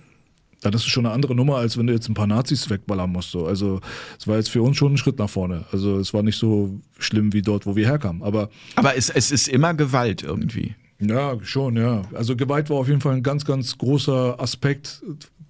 dann 0.61 0.73
ist 0.73 0.81
es 0.81 0.87
schon 0.87 1.05
eine 1.05 1.13
andere 1.13 1.35
Nummer, 1.35 1.57
als 1.57 1.77
wenn 1.77 1.87
du 1.87 1.93
jetzt 1.93 2.09
ein 2.09 2.13
paar 2.13 2.27
Nazis 2.27 2.69
wegballern 2.69 3.11
musst. 3.11 3.31
So. 3.31 3.45
Also 3.45 3.79
es 4.19 4.27
war 4.27 4.37
jetzt 4.37 4.49
für 4.49 4.61
uns 4.61 4.77
schon 4.77 4.93
ein 4.93 4.97
Schritt 4.97 5.17
nach 5.17 5.29
vorne. 5.29 5.65
Also 5.71 5.97
es 5.99 6.13
war 6.13 6.23
nicht 6.23 6.37
so 6.37 6.79
schlimm 6.97 7.33
wie 7.33 7.41
dort, 7.41 7.65
wo 7.65 7.75
wir 7.75 7.87
herkamen. 7.87 8.23
Aber, 8.23 8.49
Aber 8.75 8.97
es, 8.97 9.09
es 9.09 9.31
ist 9.31 9.47
immer 9.47 9.73
Gewalt 9.73 10.23
irgendwie. 10.23 10.75
Ja, 10.99 11.37
schon, 11.43 11.77
ja. 11.77 12.01
Also 12.13 12.35
Gewalt 12.35 12.69
war 12.69 12.77
auf 12.77 12.89
jeden 12.89 12.99
Fall 12.99 13.15
ein 13.15 13.23
ganz, 13.23 13.45
ganz 13.45 13.77
großer 13.77 14.39
Aspekt 14.39 15.01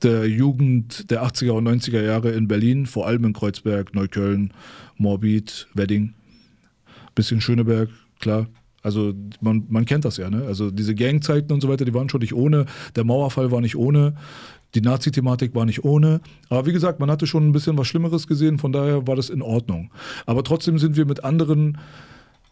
der 0.04 0.28
Jugend 0.28 1.10
der 1.10 1.24
80er 1.24 1.52
und 1.52 1.68
90er 1.68 2.02
Jahre 2.02 2.32
in 2.32 2.48
Berlin, 2.48 2.86
vor 2.86 3.08
allem 3.08 3.26
in 3.26 3.34
Kreuzberg, 3.34 3.94
Neukölln, 3.96 4.54
Morbid, 4.98 5.68
Wedding, 5.74 6.14
bisschen 7.16 7.42
Schöneberg, 7.42 7.90
klar. 8.20 8.48
Also 8.82 9.14
man, 9.42 9.66
man 9.68 9.86
kennt 9.86 10.06
das 10.06 10.18
ja, 10.18 10.30
ne? 10.30 10.44
Also 10.48 10.72
diese 10.72 10.96
Gangzeiten 10.96 11.52
und 11.52 11.62
so 11.62 11.68
weiter, 11.68 11.84
die 11.84 11.94
waren 11.94 12.08
schon 12.08 12.22
nicht 12.22 12.34
ohne. 12.34 12.66
Der 12.96 13.04
Mauerfall 13.04 13.52
war 13.52 13.60
nicht 13.60 13.76
ohne. 13.76 14.14
Die 14.76 14.82
Nazi-Thematik 14.82 15.56
war 15.56 15.66
nicht 15.66 15.84
ohne. 15.84 16.22
Aber 16.50 16.66
wie 16.66 16.74
gesagt, 16.74 17.00
man 17.00 17.10
hatte 17.10 17.28
schon 17.28 17.48
ein 17.48 17.52
bisschen 17.52 17.78
was 17.78 17.88
Schlimmeres 17.88 18.28
gesehen, 18.28 18.60
von 18.60 18.72
daher 18.72 19.08
war 19.08 19.16
das 19.16 19.30
in 19.30 19.42
Ordnung. 19.42 19.92
Aber 20.26 20.44
trotzdem 20.44 20.78
sind 20.78 20.96
wir 20.96 21.06
mit 21.06 21.24
anderen, 21.24 21.80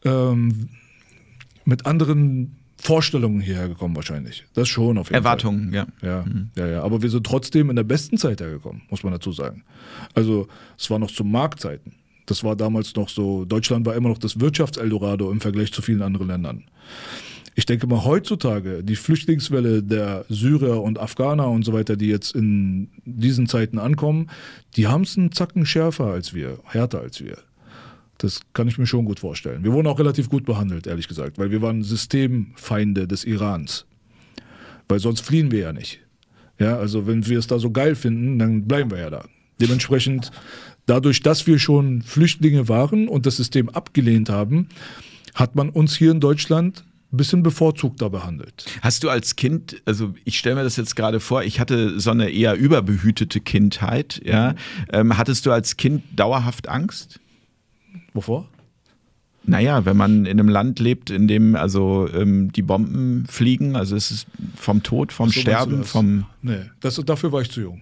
ähm, 0.04 0.70
mit 1.66 1.86
anderen 1.86 2.56
Vorstellungen 2.80 3.40
hierher 3.40 3.68
gekommen 3.68 3.96
wahrscheinlich. 3.96 4.46
Das 4.54 4.68
schon 4.68 4.98
auf 4.98 5.08
jeden 5.08 5.16
Erwartungen, 5.16 5.72
Fall. 5.72 5.88
ja. 6.02 6.08
Ja, 6.08 6.26
mhm. 6.26 6.50
ja, 6.56 6.68
ja. 6.68 6.84
Aber 6.84 7.02
wir 7.02 7.10
sind 7.10 7.26
trotzdem 7.26 7.70
in 7.70 7.76
der 7.76 7.84
besten 7.84 8.18
Zeit 8.18 8.40
hergekommen, 8.40 8.84
muss 8.90 9.04
man 9.04 9.14
dazu 9.14 9.32
sagen. 9.32 9.64
Also 10.14 10.48
es 10.78 10.90
war 10.90 11.00
noch 11.00 11.12
zu 11.12 11.24
Marktzeiten. 11.24 11.94
Das 12.28 12.44
war 12.44 12.56
damals 12.56 12.96
noch 12.96 13.10
so, 13.10 13.46
Deutschland 13.46 13.86
war 13.86 13.96
immer 13.96 14.10
noch 14.10 14.18
das 14.18 14.40
Wirtschaftseldorado 14.40 15.32
im 15.32 15.40
Vergleich 15.40 15.72
zu 15.72 15.82
vielen 15.82 16.02
anderen 16.02 16.28
Ländern. 16.28 16.66
Ich 17.60 17.66
denke 17.66 17.88
mal, 17.88 18.06
heutzutage 18.06 18.84
die 18.84 18.96
Flüchtlingswelle 18.96 19.82
der 19.82 20.26
Syrer 20.30 20.84
und 20.84 21.00
Afghaner 21.00 21.50
und 21.50 21.66
so 21.66 21.74
weiter, 21.74 21.96
die 21.96 22.06
jetzt 22.06 22.36
in 22.36 22.90
diesen 23.04 23.48
Zeiten 23.48 23.80
ankommen, 23.80 24.30
die 24.76 24.86
haben 24.86 25.02
es 25.02 25.18
einen 25.18 25.32
Zacken 25.32 25.66
schärfer 25.66 26.06
als 26.06 26.36
wir, 26.36 26.60
härter 26.66 27.02
als 27.02 27.20
wir. 27.20 27.40
Das 28.20 28.42
kann 28.54 28.68
ich 28.68 28.78
mir 28.78 28.86
schon 28.86 29.06
gut 29.06 29.22
vorstellen. 29.22 29.64
Wir 29.64 29.74
wurden 29.74 29.88
auch 29.88 29.98
relativ 29.98 30.30
gut 30.30 30.46
behandelt, 30.46 30.86
ehrlich 30.86 31.08
gesagt, 31.08 31.40
weil 31.40 31.50
wir 31.50 31.64
waren 31.64 31.82
Systemfeinde 31.82 33.08
des 33.08 33.26
Irans. 33.26 33.88
Weil 34.88 35.00
sonst 35.00 35.22
fliehen 35.22 35.50
wir 35.50 35.60
ja 35.62 35.74
nicht. 35.74 36.00
Ja, 36.60 36.78
also 36.78 37.08
wenn 37.08 37.26
wir 37.26 37.40
es 37.40 37.48
da 37.48 37.58
so 37.58 37.72
geil 37.72 37.96
finden, 37.96 38.38
dann 38.38 38.68
bleiben 38.68 38.92
wir 38.92 39.00
ja 39.00 39.10
da. 39.10 39.26
Dementsprechend, 39.60 40.32
dadurch, 40.86 41.24
dass 41.24 41.48
wir 41.48 41.58
schon 41.58 42.04
Flüchtlinge 42.04 42.70
waren 42.70 43.08
und 43.08 43.26
das 43.26 43.38
System 43.38 43.68
abgelehnt 43.70 44.30
haben, 44.30 44.70
hat 45.34 45.56
man 45.56 45.72
uns 45.72 45.96
hier 45.96 46.12
in 46.12 46.20
Deutschland 46.20 46.84
ein 47.12 47.18
bisschen 47.18 47.42
bevorzugter 47.42 48.10
behandelt. 48.10 48.66
Hast 48.82 49.04
du 49.04 49.10
als 49.10 49.36
Kind, 49.38 49.82
also 49.86 50.14
ich 50.26 50.38
stelle 50.38 50.56
mir 50.56 50.64
das 50.64 50.76
jetzt 50.76 50.96
gerade 50.96 51.20
vor, 51.20 51.44
ich 51.44 51.60
hatte 51.60 52.00
so 52.00 52.12
eine 52.12 52.30
eher 52.30 52.56
überbehütete 52.56 53.40
Kindheit, 53.40 54.22
ja. 54.26 54.52
Mhm. 54.52 54.56
Ähm, 54.92 55.18
hattest 55.18 55.46
du 55.46 55.52
als 55.52 55.78
Kind 55.78 56.04
dauerhaft 56.16 56.68
Angst? 56.68 57.20
Wovor? 58.14 58.50
Naja, 59.46 59.86
wenn 59.86 59.96
man 59.96 60.26
in 60.26 60.40
einem 60.40 60.50
Land 60.50 60.80
lebt, 60.80 61.10
in 61.10 61.30
dem 61.30 61.56
also 61.56 62.10
ähm, 62.14 62.52
die 62.52 62.62
Bomben 62.62 63.26
fliegen, 63.30 63.78
also 63.78 63.96
es 63.96 64.12
ist 64.12 64.28
vom 64.58 64.84
Tod, 64.84 65.14
vom 65.14 65.30
so, 65.30 65.40
Sterben, 65.40 65.86
vom. 65.86 66.26
Nee, 66.42 66.66
das, 66.82 66.96
dafür 67.06 67.32
war 67.32 67.42
ich 67.42 67.50
zu 67.50 67.62
jung. 67.62 67.82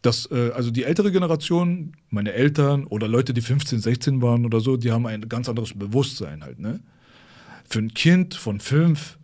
Das, 0.00 0.30
äh, 0.30 0.52
also 0.54 0.70
die 0.70 0.84
ältere 0.84 1.12
Generation, 1.12 1.92
meine 2.08 2.32
Eltern 2.32 2.84
oder 2.84 3.06
Leute, 3.06 3.34
die 3.34 3.42
15, 3.42 3.80
16 3.80 4.22
waren 4.22 4.46
oder 4.46 4.60
so, 4.60 4.78
die 4.78 4.90
haben 4.90 5.06
ein 5.06 5.28
ganz 5.28 5.50
anderes 5.50 5.74
Bewusstsein 5.74 6.42
halt, 6.42 6.58
ne? 6.58 6.80
Für 7.68 7.80
ein 7.80 7.94
Kind 7.94 8.34
von 8.34 8.60
fünf. 8.60 9.18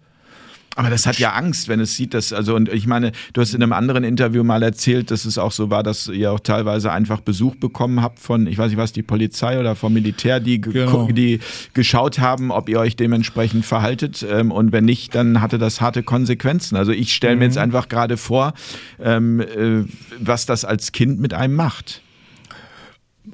Aber 0.77 0.91
das 0.91 1.07
hat 1.07 1.19
ja 1.19 1.33
Angst, 1.35 1.69
wenn 1.69 1.79
es 1.79 1.95
sieht, 1.95 2.15
dass, 2.15 2.33
also, 2.33 2.57
und 2.57 2.69
ich 2.69 2.87
meine, 2.87 3.13
du 3.33 3.41
hast 3.41 3.55
in 3.55 3.63
einem 3.63 3.73
anderen 3.73 4.03
Interview 4.03 4.43
mal 4.43 4.63
erzählt, 4.63 5.11
dass 5.11 5.25
es 5.25 5.39
auch 5.39 5.53
so 5.53 5.71
war, 5.71 5.83
dass 5.85 6.09
ihr 6.09 6.33
auch 6.33 6.41
teilweise 6.41 6.91
einfach 6.91 7.21
Besuch 7.21 7.55
bekommen 7.57 8.03
habt 8.03 8.19
von, 8.19 8.47
ich 8.47 8.59
weiß 8.59 8.71
nicht 8.71 8.79
was, 8.79 8.93
die 8.93 9.03
Polizei 9.03 9.61
oder 9.61 9.77
vom 9.77 9.93
Militär, 9.93 10.41
die, 10.41 10.61
genau. 10.61 11.07
die 11.13 11.39
geschaut 11.75 12.19
haben, 12.19 12.51
ob 12.51 12.69
ihr 12.69 12.81
euch 12.81 12.97
dementsprechend 12.97 13.65
verhaltet. 13.65 14.27
Ähm, 14.29 14.51
und 14.51 14.73
wenn 14.73 14.85
nicht, 14.85 15.15
dann 15.15 15.41
hatte 15.41 15.59
das 15.59 15.81
harte 15.81 16.03
Konsequenzen. 16.03 16.77
Also 16.77 16.91
ich 16.91 17.15
stelle 17.15 17.37
mir 17.37 17.45
mhm. 17.45 17.51
jetzt 17.51 17.59
einfach 17.59 17.89
gerade 17.89 18.17
vor, 18.17 18.53
ähm, 19.01 19.41
äh, 19.41 19.85
was 20.19 20.47
das 20.47 20.65
als 20.65 20.91
Kind 20.91 21.21
mit 21.21 21.35
einem 21.35 21.55
macht. 21.55 22.03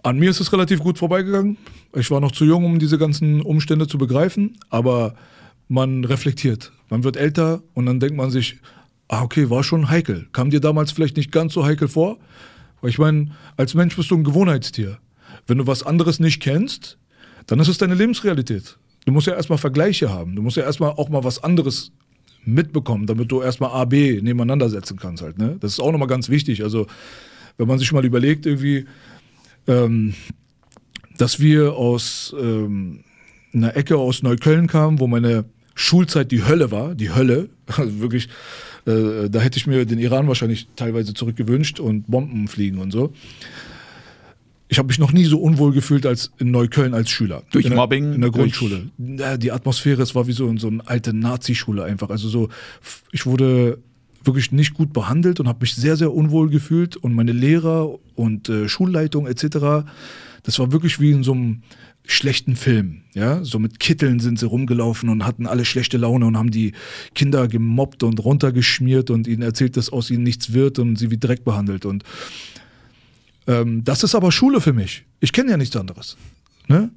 An 0.02 0.18
mir 0.18 0.30
ist 0.30 0.40
es 0.40 0.52
relativ 0.52 0.80
gut 0.80 0.98
vorbeigegangen. 0.98 1.56
Ich 1.94 2.10
war 2.10 2.20
noch 2.20 2.32
zu 2.32 2.44
jung, 2.44 2.64
um 2.64 2.78
diese 2.78 2.98
ganzen 2.98 3.40
Umstände 3.42 3.88
zu 3.88 3.98
begreifen, 3.98 4.58
aber 4.68 5.14
man 5.68 6.04
reflektiert. 6.04 6.72
Man 6.88 7.04
wird 7.04 7.16
älter 7.16 7.62
und 7.74 7.86
dann 7.86 8.00
denkt 8.00 8.16
man 8.16 8.30
sich, 8.30 8.58
ah, 9.08 9.22
okay, 9.22 9.50
war 9.50 9.64
schon 9.64 9.88
heikel. 9.88 10.28
Kam 10.32 10.50
dir 10.50 10.60
damals 10.60 10.92
vielleicht 10.92 11.16
nicht 11.16 11.32
ganz 11.32 11.54
so 11.54 11.64
heikel 11.64 11.88
vor? 11.88 12.18
Weil 12.80 12.90
ich 12.90 12.98
meine, 12.98 13.32
als 13.56 13.74
Mensch 13.74 13.96
bist 13.96 14.10
du 14.10 14.16
ein 14.16 14.24
Gewohnheitstier. 14.24 14.98
Wenn 15.46 15.58
du 15.58 15.66
was 15.66 15.82
anderes 15.82 16.20
nicht 16.20 16.40
kennst, 16.40 16.98
dann 17.46 17.58
ist 17.60 17.68
es 17.68 17.78
deine 17.78 17.94
Lebensrealität. 17.94 18.78
Du 19.06 19.12
musst 19.12 19.26
ja 19.26 19.34
erstmal 19.34 19.58
Vergleiche 19.58 20.10
haben. 20.10 20.36
Du 20.36 20.42
musst 20.42 20.56
ja 20.56 20.62
erstmal 20.62 20.90
auch 20.92 21.08
mal 21.08 21.24
was 21.24 21.42
anderes 21.42 21.92
mitbekommen, 22.44 23.06
damit 23.06 23.30
du 23.30 23.42
erstmal 23.42 23.70
A, 23.70 23.84
B 23.84 24.20
nebeneinander 24.22 24.68
setzen 24.68 24.98
kannst 24.98 25.22
halt. 25.22 25.38
Ne? 25.38 25.56
Das 25.60 25.72
ist 25.72 25.80
auch 25.80 25.92
nochmal 25.92 26.08
ganz 26.08 26.28
wichtig. 26.28 26.62
Also 26.62 26.86
wenn 27.58 27.68
man 27.68 27.78
sich 27.78 27.92
mal 27.92 28.04
überlegt, 28.04 28.46
irgendwie, 28.46 28.86
ähm, 29.70 30.14
dass 31.16 31.38
wir 31.38 31.74
aus 31.74 32.34
ähm, 32.38 33.04
einer 33.52 33.76
Ecke 33.76 33.96
aus 33.96 34.22
Neukölln 34.22 34.66
kamen, 34.66 34.98
wo 34.98 35.06
meine 35.06 35.44
Schulzeit 35.74 36.32
die 36.32 36.44
Hölle 36.44 36.70
war, 36.70 36.94
die 36.94 37.10
Hölle, 37.10 37.48
also 37.66 38.00
wirklich, 38.00 38.28
äh, 38.86 39.30
da 39.30 39.40
hätte 39.40 39.58
ich 39.58 39.66
mir 39.66 39.84
den 39.84 39.98
Iran 39.98 40.28
wahrscheinlich 40.28 40.68
teilweise 40.76 41.14
zurückgewünscht 41.14 41.78
und 41.80 42.10
Bomben 42.10 42.48
fliegen 42.48 42.78
und 42.78 42.90
so. 42.90 43.12
Ich 44.68 44.78
habe 44.78 44.86
mich 44.86 45.00
noch 45.00 45.12
nie 45.12 45.24
so 45.24 45.40
unwohl 45.40 45.72
gefühlt 45.72 46.06
als 46.06 46.30
in 46.38 46.52
Neukölln 46.52 46.94
als 46.94 47.10
Schüler. 47.10 47.42
Durch 47.50 47.64
in 47.64 47.72
der, 47.72 47.78
Mobbing? 47.78 48.12
In 48.14 48.20
der 48.20 48.30
Grundschule. 48.30 48.90
Ja, 48.98 49.36
die 49.36 49.50
Atmosphäre, 49.50 50.00
es 50.00 50.14
war 50.14 50.28
wie 50.28 50.32
so 50.32 50.48
in 50.48 50.58
so 50.58 50.68
eine 50.68 50.86
alte 50.86 51.12
Nazi-Schule 51.12 51.82
einfach. 51.82 52.08
Also 52.08 52.28
so, 52.28 52.50
ich 53.10 53.26
wurde 53.26 53.78
wirklich 54.24 54.52
nicht 54.52 54.74
gut 54.74 54.92
behandelt 54.92 55.40
und 55.40 55.48
habe 55.48 55.58
mich 55.62 55.74
sehr, 55.74 55.96
sehr 55.96 56.12
unwohl 56.12 56.50
gefühlt. 56.50 56.96
Und 56.96 57.14
meine 57.14 57.32
Lehrer 57.32 57.98
und 58.20 58.48
äh, 58.48 58.68
Schulleitung 58.68 59.26
etc., 59.26 59.86
das 60.42 60.58
war 60.58 60.72
wirklich 60.72 61.00
wie 61.00 61.10
in 61.10 61.22
so 61.22 61.32
einem 61.32 61.62
schlechten 62.06 62.56
Film. 62.56 63.02
Ja, 63.12 63.44
so 63.44 63.58
mit 63.58 63.78
Kitteln 63.78 64.20
sind 64.20 64.38
sie 64.38 64.46
rumgelaufen 64.46 65.08
und 65.08 65.26
hatten 65.26 65.46
alle 65.46 65.64
schlechte 65.64 65.98
Laune 65.98 66.26
und 66.26 66.36
haben 66.36 66.50
die 66.50 66.72
Kinder 67.14 67.46
gemobbt 67.46 68.02
und 68.02 68.18
runtergeschmiert 68.24 69.10
und 69.10 69.26
ihnen 69.26 69.42
erzählt, 69.42 69.76
dass 69.76 69.90
aus 69.90 70.10
ihnen 70.10 70.22
nichts 70.22 70.52
wird 70.52 70.78
und 70.78 70.96
sie 70.96 71.10
wie 71.10 71.18
Dreck 71.18 71.44
behandelt. 71.44 71.84
Und 71.84 72.04
ähm, 73.46 73.84
das 73.84 74.02
ist 74.02 74.14
aber 74.14 74.32
Schule 74.32 74.60
für 74.60 74.72
mich. 74.72 75.04
Ich 75.20 75.32
kenne 75.32 75.50
ja 75.50 75.56
nichts 75.56 75.76
anderes. 75.76 76.16
Ne? 76.68 76.90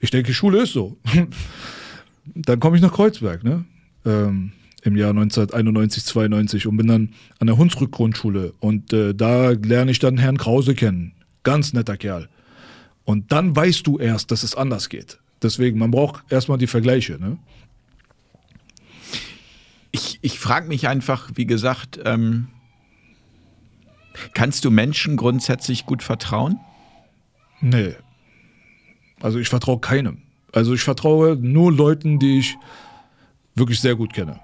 Ich 0.00 0.10
denke, 0.10 0.32
Schule 0.32 0.62
ist 0.62 0.72
so. 0.72 0.96
dann 2.34 2.60
komme 2.60 2.76
ich 2.76 2.82
nach 2.82 2.92
Kreuzberg, 2.92 3.42
ne? 3.42 3.64
Ähm, 4.04 4.52
im 4.88 4.96
Jahr 4.96 5.10
1991, 5.10 6.04
92 6.04 6.66
und 6.66 6.76
bin 6.76 6.88
dann 6.88 7.14
an 7.38 7.46
der 7.46 7.56
Hunsrück 7.56 7.92
Grundschule 7.92 8.54
und 8.60 8.92
äh, 8.92 9.14
da 9.14 9.50
lerne 9.50 9.90
ich 9.90 9.98
dann 9.98 10.18
Herrn 10.18 10.38
Krause 10.38 10.74
kennen. 10.74 11.12
Ganz 11.44 11.72
netter 11.72 11.96
Kerl. 11.96 12.28
Und 13.04 13.32
dann 13.32 13.56
weißt 13.56 13.86
du 13.86 13.98
erst, 13.98 14.30
dass 14.30 14.42
es 14.42 14.54
anders 14.54 14.88
geht. 14.88 15.18
Deswegen, 15.40 15.78
man 15.78 15.90
braucht 15.90 16.30
erstmal 16.30 16.58
die 16.58 16.66
Vergleiche. 16.66 17.18
Ne? 17.18 17.38
Ich, 19.92 20.18
ich 20.20 20.38
frage 20.38 20.68
mich 20.68 20.88
einfach, 20.88 21.30
wie 21.34 21.46
gesagt, 21.46 22.00
ähm, 22.04 22.48
kannst 24.34 24.64
du 24.64 24.70
Menschen 24.70 25.16
grundsätzlich 25.16 25.86
gut 25.86 26.02
vertrauen? 26.02 26.58
Nee. 27.60 27.94
Also 29.20 29.38
ich 29.38 29.48
vertraue 29.48 29.80
keinem. 29.80 30.18
Also 30.52 30.74
ich 30.74 30.82
vertraue 30.82 31.36
nur 31.36 31.72
Leuten, 31.72 32.18
die 32.18 32.38
ich 32.40 32.56
wirklich 33.54 33.80
sehr 33.80 33.94
gut 33.94 34.12
kenne. 34.12 34.40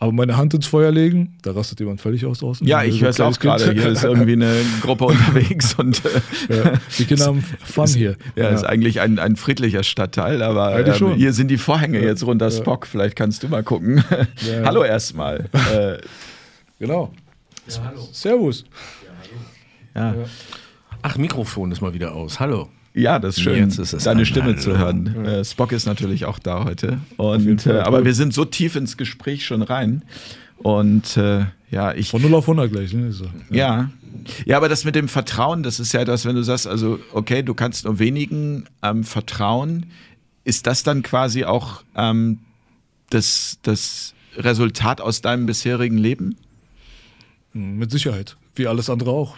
Aber 0.00 0.12
meine 0.12 0.36
Hand 0.36 0.54
ins 0.54 0.66
Feuer 0.68 0.92
legen, 0.92 1.36
da 1.42 1.52
rastet 1.52 1.80
jemand 1.80 2.00
völlig 2.00 2.24
aus 2.24 2.38
draußen. 2.38 2.64
Ja, 2.66 2.84
ich 2.84 3.00
höre 3.00 3.10
es 3.10 3.20
auch 3.20 3.36
gerade. 3.38 3.72
Hier 3.72 3.88
ist 3.88 4.04
irgendwie 4.04 4.34
eine 4.34 4.54
Gruppe 4.80 5.04
unterwegs 5.06 5.74
und 5.74 6.00
äh, 6.04 6.54
ja, 6.56 6.72
die 6.96 7.04
Kinder 7.06 7.26
haben 7.26 7.42
Fun 7.42 7.84
ist, 7.84 7.96
hier. 7.96 8.16
Ja, 8.36 8.44
ja, 8.44 8.48
ist 8.50 8.64
eigentlich 8.64 9.00
ein, 9.00 9.18
ein 9.18 9.34
friedlicher 9.34 9.82
Stadtteil, 9.82 10.42
aber 10.42 10.86
ähm, 10.86 11.14
hier 11.16 11.32
sind 11.32 11.48
die 11.48 11.58
Vorhänge 11.58 12.00
jetzt 12.00 12.24
runter. 12.24 12.48
Spock, 12.52 12.86
vielleicht 12.86 13.16
kannst 13.16 13.42
du 13.42 13.48
mal 13.48 13.64
gucken. 13.64 14.04
hallo 14.64 14.84
erstmal. 14.84 15.48
Äh, 15.72 15.98
genau. 16.78 17.12
hallo. 17.84 18.08
Servus. 18.12 18.64
Ja, 19.96 20.14
Ach, 21.02 21.16
Mikrofon 21.16 21.72
ist 21.72 21.80
mal 21.80 21.92
wieder 21.92 22.14
aus. 22.14 22.38
Hallo. 22.38 22.68
Ja, 22.94 23.18
das 23.18 23.36
ist 23.36 23.42
schön, 23.42 23.56
Jetzt 23.56 23.78
ist 23.78 23.92
es 23.92 24.04
deine. 24.04 24.26
Stimme 24.26 24.48
Hallo. 24.48 24.58
zu 24.58 24.78
hören. 24.78 25.24
Äh, 25.24 25.44
Spock 25.44 25.72
ist 25.72 25.86
natürlich 25.86 26.24
auch 26.24 26.38
da 26.38 26.64
heute. 26.64 26.98
Und, 27.16 27.66
äh, 27.66 27.78
aber 27.80 28.04
wir 28.04 28.14
sind 28.14 28.34
so 28.34 28.44
tief 28.44 28.76
ins 28.76 28.96
Gespräch 28.96 29.46
schon 29.46 29.62
rein. 29.62 30.02
Und 30.58 31.16
äh, 31.16 31.46
ja, 31.70 31.94
ich. 31.94 32.10
Von 32.10 32.22
0 32.22 32.34
auf 32.34 32.44
100 32.44 32.72
gleich. 32.72 32.92
Ne? 32.92 33.12
So. 33.12 33.26
Ja. 33.50 33.90
Ja, 34.44 34.56
aber 34.56 34.68
das 34.68 34.84
mit 34.84 34.94
dem 34.94 35.08
Vertrauen, 35.08 35.62
das 35.62 35.80
ist 35.80 35.92
ja 35.92 36.04
das, 36.04 36.24
wenn 36.24 36.34
du 36.34 36.42
sagst, 36.42 36.66
also, 36.66 36.98
okay, 37.12 37.42
du 37.42 37.54
kannst 37.54 37.84
nur 37.84 37.98
wenigen 37.98 38.64
ähm, 38.82 39.04
vertrauen, 39.04 39.86
ist 40.44 40.66
das 40.66 40.82
dann 40.82 41.02
quasi 41.02 41.44
auch 41.44 41.82
ähm, 41.94 42.40
das, 43.10 43.58
das 43.62 44.14
Resultat 44.36 45.00
aus 45.00 45.20
deinem 45.20 45.46
bisherigen 45.46 45.98
Leben? 45.98 46.36
Mit 47.52 47.90
Sicherheit. 47.90 48.36
Wie 48.54 48.66
alles 48.66 48.90
andere 48.90 49.10
auch. 49.10 49.36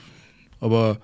Aber 0.61 0.99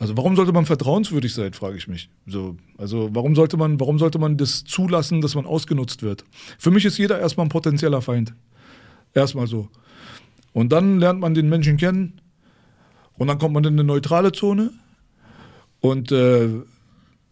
also 0.00 0.16
warum 0.16 0.34
sollte 0.34 0.52
man 0.52 0.64
vertrauenswürdig 0.64 1.34
sein, 1.34 1.52
frage 1.52 1.76
ich 1.76 1.86
mich. 1.86 2.08
So, 2.26 2.56
also 2.78 3.10
warum 3.12 3.36
sollte 3.36 3.58
man, 3.58 3.78
warum 3.78 3.98
sollte 3.98 4.18
man 4.18 4.38
das 4.38 4.64
zulassen, 4.64 5.20
dass 5.20 5.34
man 5.34 5.44
ausgenutzt 5.44 6.02
wird? 6.02 6.24
Für 6.58 6.70
mich 6.70 6.86
ist 6.86 6.96
jeder 6.96 7.20
erstmal 7.20 7.44
ein 7.46 7.50
potenzieller 7.50 8.00
Feind. 8.00 8.32
Erstmal 9.12 9.46
so. 9.46 9.68
Und 10.54 10.72
dann 10.72 10.98
lernt 10.98 11.20
man 11.20 11.34
den 11.34 11.50
Menschen 11.50 11.76
kennen 11.76 12.22
und 13.18 13.26
dann 13.26 13.38
kommt 13.38 13.52
man 13.52 13.62
in 13.64 13.74
eine 13.74 13.84
neutrale 13.84 14.32
Zone 14.32 14.70
und 15.80 16.10
äh, 16.12 16.48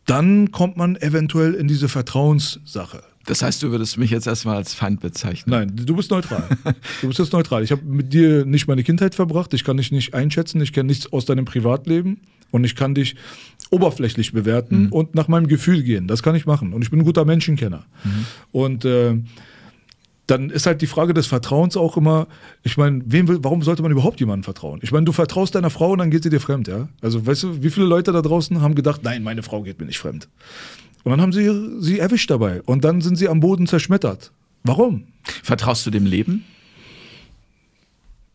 dann 0.04 0.52
kommt 0.52 0.76
man 0.76 0.96
eventuell 0.96 1.54
in 1.54 1.68
diese 1.68 1.88
Vertrauenssache. 1.88 3.02
Das 3.24 3.40
heißt, 3.40 3.62
du 3.62 3.70
würdest 3.70 3.96
mich 3.96 4.10
jetzt 4.10 4.26
erstmal 4.26 4.56
als 4.56 4.74
Feind 4.74 5.00
bezeichnen. 5.00 5.50
Nein, 5.50 5.72
du 5.74 5.96
bist 5.96 6.10
neutral. 6.10 6.46
Du 7.00 7.08
bist 7.08 7.18
jetzt 7.18 7.32
neutral. 7.32 7.62
Ich 7.62 7.72
habe 7.72 7.82
mit 7.82 8.12
dir 8.12 8.44
nicht 8.44 8.68
meine 8.68 8.82
Kindheit 8.82 9.14
verbracht. 9.14 9.54
Ich 9.54 9.64
kann 9.64 9.78
dich 9.78 9.90
nicht 9.90 10.14
einschätzen. 10.14 10.60
Ich 10.60 10.74
kenne 10.74 10.88
nichts 10.88 11.10
aus 11.12 11.24
deinem 11.24 11.44
Privatleben. 11.46 12.20
Und 12.50 12.64
ich 12.64 12.74
kann 12.76 12.94
dich 12.94 13.16
oberflächlich 13.70 14.32
bewerten 14.32 14.84
Mhm. 14.84 14.92
und 14.92 15.14
nach 15.14 15.28
meinem 15.28 15.46
Gefühl 15.46 15.82
gehen. 15.82 16.08
Das 16.08 16.22
kann 16.22 16.34
ich 16.34 16.46
machen. 16.46 16.72
Und 16.72 16.82
ich 16.82 16.90
bin 16.90 17.00
ein 17.00 17.04
guter 17.04 17.24
Menschenkenner. 17.24 17.84
Mhm. 18.04 18.26
Und 18.52 18.84
äh, 18.84 19.16
dann 20.26 20.50
ist 20.50 20.66
halt 20.66 20.82
die 20.82 20.86
Frage 20.86 21.14
des 21.14 21.26
Vertrauens 21.26 21.76
auch 21.76 21.96
immer, 21.96 22.28
ich 22.62 22.76
meine, 22.76 23.02
wem 23.06 23.28
will, 23.28 23.38
warum 23.42 23.62
sollte 23.62 23.82
man 23.82 23.90
überhaupt 23.92 24.20
jemandem 24.20 24.44
vertrauen? 24.44 24.80
Ich 24.82 24.92
meine, 24.92 25.04
du 25.04 25.12
vertraust 25.12 25.54
deiner 25.54 25.70
Frau 25.70 25.92
und 25.92 25.98
dann 25.98 26.10
geht 26.10 26.22
sie 26.22 26.30
dir 26.30 26.40
fremd, 26.40 26.68
ja? 26.68 26.88
Also, 27.00 27.26
weißt 27.26 27.42
du, 27.44 27.62
wie 27.62 27.70
viele 27.70 27.86
Leute 27.86 28.12
da 28.12 28.20
draußen 28.22 28.60
haben 28.60 28.74
gedacht, 28.74 29.02
nein, 29.04 29.22
meine 29.22 29.42
Frau 29.42 29.62
geht 29.62 29.78
mir 29.80 29.86
nicht 29.86 29.98
fremd. 29.98 30.28
Und 31.04 31.10
dann 31.12 31.20
haben 31.22 31.32
sie 31.32 31.50
sie 31.80 31.98
erwischt 31.98 32.30
dabei. 32.30 32.60
Und 32.62 32.84
dann 32.84 33.00
sind 33.00 33.16
sie 33.16 33.28
am 33.28 33.40
Boden 33.40 33.66
zerschmettert. 33.66 34.32
Warum? 34.64 35.04
Vertraust 35.42 35.86
du 35.86 35.90
dem 35.90 36.04
Leben? 36.04 36.44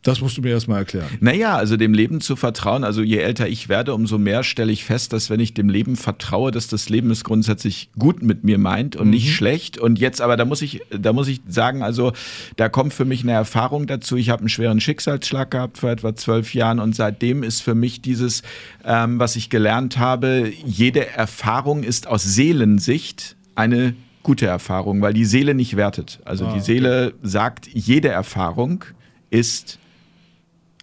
Das 0.04 0.20
musst 0.20 0.38
du 0.38 0.42
mir 0.42 0.50
erstmal 0.50 0.80
erklären. 0.80 1.08
Naja, 1.22 1.56
also 1.56 1.78
dem 1.78 1.94
Leben 1.94 2.20
zu 2.20 2.36
vertrauen, 2.36 2.84
also 2.84 3.02
je 3.02 3.18
älter 3.18 3.48
ich 3.48 3.70
werde, 3.70 3.94
umso 3.94 4.18
mehr 4.18 4.44
stelle 4.44 4.72
ich 4.72 4.84
fest, 4.84 5.13
dass 5.13 5.30
wenn 5.30 5.39
ich 5.39 5.54
dem 5.54 5.70
Leben 5.70 5.96
vertraue, 5.96 6.52
dass 6.52 6.68
das 6.68 6.89
Leben 6.89 7.10
es 7.10 7.24
grundsätzlich 7.24 7.89
gut 7.98 8.22
mit 8.22 8.44
mir 8.44 8.58
meint 8.58 8.98
und 8.98 9.10
nicht 9.10 9.34
schlecht. 9.34 9.78
Und 9.78 10.00
jetzt 10.00 10.20
aber, 10.20 10.36
da 10.36 10.44
muss 10.44 10.62
ich, 10.62 10.82
da 10.89 11.13
muss 11.13 11.30
ich 11.30 11.39
sagen, 11.48 11.84
also 11.84 12.12
da 12.58 12.68
kommt 12.68 12.94
für 12.94 13.06
mich 13.06 13.24
eine 13.24 13.32
Erfahrung 13.32 13.88
dazu. 13.88 14.18
Ich 14.18 14.30
habe 14.30 14.42
einen 14.42 14.50
schweren 14.50 14.82
Schicksalsschlag 14.82 15.50
gehabt 15.50 15.78
vor 15.78 15.92
etwa 15.92 16.13
zwölf 16.16 16.54
Jahren 16.54 16.80
und 16.80 16.94
seitdem 16.94 17.42
ist 17.42 17.62
für 17.62 17.76
mich 17.76 18.02
dieses, 18.02 18.44
ähm, 18.86 19.20
was 19.20 19.38
ich 19.38 19.50
gelernt 19.50 19.98
habe, 20.00 20.52
jede 20.66 21.08
Erfahrung 21.08 21.84
ist 21.84 22.08
aus 22.08 22.24
Seelensicht 22.24 23.38
eine 23.56 23.96
gute 24.22 24.48
Erfahrung, 24.48 25.02
weil 25.02 25.13
die 25.13 25.26
Seele 25.26 25.54
nicht 25.54 25.78
wertet. 25.78 26.20
Also 26.26 26.52
die 26.54 26.62
Seele 26.62 27.13
sagt, 27.22 27.68
jede 27.68 28.10
Erfahrung 28.10 28.84
ist 29.30 29.80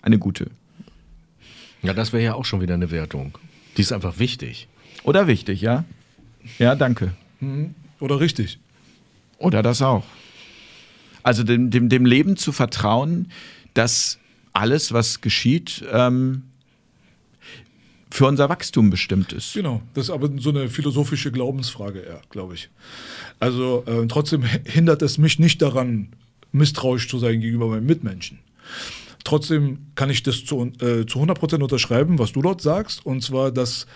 eine 0.03 0.19
gute. 0.19 0.51
Ja, 1.83 1.95
das 1.95 2.13
wäre 2.13 2.23
ja 2.23 2.35
auch 2.35 2.45
schon 2.45 2.61
wieder 2.61 2.75
eine 2.75 2.91
Wertung. 2.91 3.39
Die 3.77 3.83
ist 3.83 3.93
einfach 3.93 4.19
wichtig. 4.19 4.69
Oder 5.03 5.27
wichtig, 5.27 5.61
ja? 5.61 5.85
Ja, 6.59 6.75
danke. 6.75 7.13
Oder 8.01 8.21
richtig? 8.21 8.59
Oder 9.39 9.63
das 9.63 9.81
auch. 9.81 10.05
Also 11.23 11.43
dem, 11.43 11.71
dem, 11.71 11.89
dem 11.89 12.05
Leben 12.05 12.37
zu 12.37 12.53
vertrauen, 12.53 13.31
dass 13.75 14.19
alles, 14.53 14.93
was 14.93 15.21
geschieht, 15.21 15.85
ähm, 15.93 16.43
für 18.11 18.27
unser 18.27 18.49
Wachstum 18.49 18.91
bestimmt 18.91 19.33
ist. 19.33 19.55
Genau, 19.55 19.83
das 19.95 20.07
ist 20.07 20.11
aber 20.11 20.29
so 20.39 20.51
eine 20.51 20.69
philosophische 20.69 21.31
Glaubensfrage 21.31 22.01
eher, 22.01 22.21
glaube 22.31 22.55
ich. 22.55 22.69
Also 23.39 23.85
äh, 23.87 24.07
trotzdem 24.09 24.43
hindert 24.43 25.03
es 25.03 25.17
mich 25.17 25.39
nicht 25.39 25.63
daran, 25.63 26.09
misstrauisch 26.53 27.09
zu 27.09 27.19
sein 27.19 27.41
gegenüber 27.41 27.69
meinen 27.69 27.87
Mitmenschen. 27.87 28.41
Trotzdem 29.25 29.87
kann 29.95 30.11
ich 30.11 30.23
das 30.23 30.45
zu, 30.45 30.73
äh, 30.81 31.07
zu 31.07 31.19
100% 31.19 31.63
unterschreiben, 31.63 32.19
was 32.19 32.33
du 32.33 32.43
dort 32.43 32.61
sagst, 32.61 33.05
und 33.05 33.23
zwar, 33.23 33.51
dass 33.51 33.87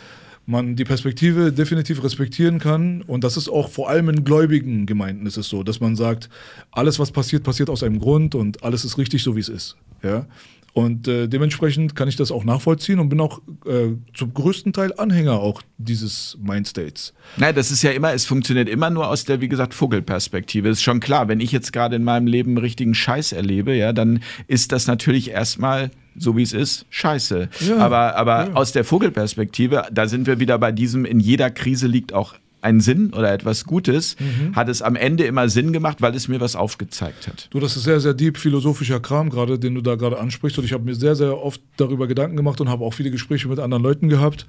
man 0.46 0.76
die 0.76 0.84
Perspektive 0.84 1.52
definitiv 1.52 2.02
respektieren 2.04 2.58
kann 2.58 3.02
und 3.02 3.24
das 3.24 3.36
ist 3.36 3.48
auch 3.48 3.70
vor 3.70 3.88
allem 3.88 4.10
in 4.10 4.24
gläubigen 4.24 4.84
Gemeinden 4.84 5.26
ist 5.26 5.38
es 5.38 5.48
so, 5.48 5.62
dass 5.62 5.80
man 5.80 5.96
sagt, 5.96 6.28
alles 6.70 6.98
was 6.98 7.10
passiert, 7.10 7.44
passiert 7.44 7.70
aus 7.70 7.82
einem 7.82 7.98
Grund 7.98 8.34
und 8.34 8.62
alles 8.62 8.84
ist 8.84 8.98
richtig 8.98 9.22
so, 9.22 9.36
wie 9.36 9.40
es 9.40 9.48
ist. 9.48 9.76
Ja? 10.02 10.26
Und 10.74 11.06
äh, 11.06 11.28
dementsprechend 11.28 11.94
kann 11.94 12.08
ich 12.08 12.16
das 12.16 12.32
auch 12.32 12.42
nachvollziehen 12.42 12.98
und 12.98 13.08
bin 13.08 13.20
auch 13.20 13.40
äh, 13.64 13.94
zum 14.12 14.34
größten 14.34 14.72
Teil 14.72 14.92
Anhänger 14.98 15.38
auch 15.38 15.62
dieses 15.78 16.36
Mindstates. 16.42 17.14
Nein, 17.36 17.54
das 17.54 17.70
ist 17.70 17.82
ja 17.82 17.92
immer, 17.92 18.12
es 18.12 18.26
funktioniert 18.26 18.68
immer 18.68 18.90
nur 18.90 19.08
aus 19.08 19.24
der, 19.24 19.40
wie 19.40 19.48
gesagt, 19.48 19.72
Vogelperspektive. 19.72 20.68
Ist 20.68 20.82
schon 20.82 20.98
klar, 20.98 21.28
wenn 21.28 21.38
ich 21.38 21.52
jetzt 21.52 21.72
gerade 21.72 21.94
in 21.94 22.02
meinem 22.02 22.26
Leben 22.26 22.58
richtigen 22.58 22.92
Scheiß 22.92 23.30
erlebe, 23.30 23.72
ja, 23.72 23.92
dann 23.92 24.20
ist 24.48 24.72
das 24.72 24.88
natürlich 24.88 25.30
erstmal 25.30 25.92
so 26.16 26.36
wie 26.36 26.42
es 26.42 26.52
ist, 26.52 26.86
scheiße. 26.90 27.48
Ja, 27.60 27.76
aber 27.78 28.16
aber 28.16 28.46
ja. 28.46 28.52
aus 28.54 28.72
der 28.72 28.84
Vogelperspektive, 28.84 29.86
da 29.92 30.08
sind 30.08 30.26
wir 30.26 30.40
wieder 30.40 30.58
bei 30.58 30.72
diesem, 30.72 31.04
in 31.04 31.20
jeder 31.20 31.50
Krise 31.50 31.86
liegt 31.86 32.12
auch 32.12 32.34
einen 32.64 32.80
Sinn 32.80 33.12
oder 33.12 33.32
etwas 33.32 33.64
Gutes, 33.64 34.16
mhm. 34.18 34.56
hat 34.56 34.68
es 34.68 34.82
am 34.82 34.96
Ende 34.96 35.24
immer 35.24 35.48
Sinn 35.48 35.72
gemacht, 35.72 36.00
weil 36.00 36.14
es 36.14 36.28
mir 36.28 36.40
was 36.40 36.56
aufgezeigt 36.56 37.28
hat. 37.28 37.48
Du, 37.50 37.60
das 37.60 37.76
ist 37.76 37.84
sehr, 37.84 38.00
sehr 38.00 38.14
deep 38.14 38.38
philosophischer 38.38 39.00
Kram 39.00 39.30
gerade, 39.30 39.58
den 39.58 39.74
du 39.74 39.80
da 39.80 39.94
gerade 39.94 40.18
ansprichst. 40.18 40.58
Und 40.58 40.64
ich 40.64 40.72
habe 40.72 40.84
mir 40.84 40.94
sehr, 40.94 41.14
sehr 41.14 41.38
oft 41.38 41.60
darüber 41.76 42.06
Gedanken 42.06 42.36
gemacht 42.36 42.60
und 42.60 42.68
habe 42.68 42.84
auch 42.84 42.94
viele 42.94 43.10
Gespräche 43.10 43.48
mit 43.48 43.58
anderen 43.58 43.82
Leuten 43.82 44.08
gehabt. 44.08 44.46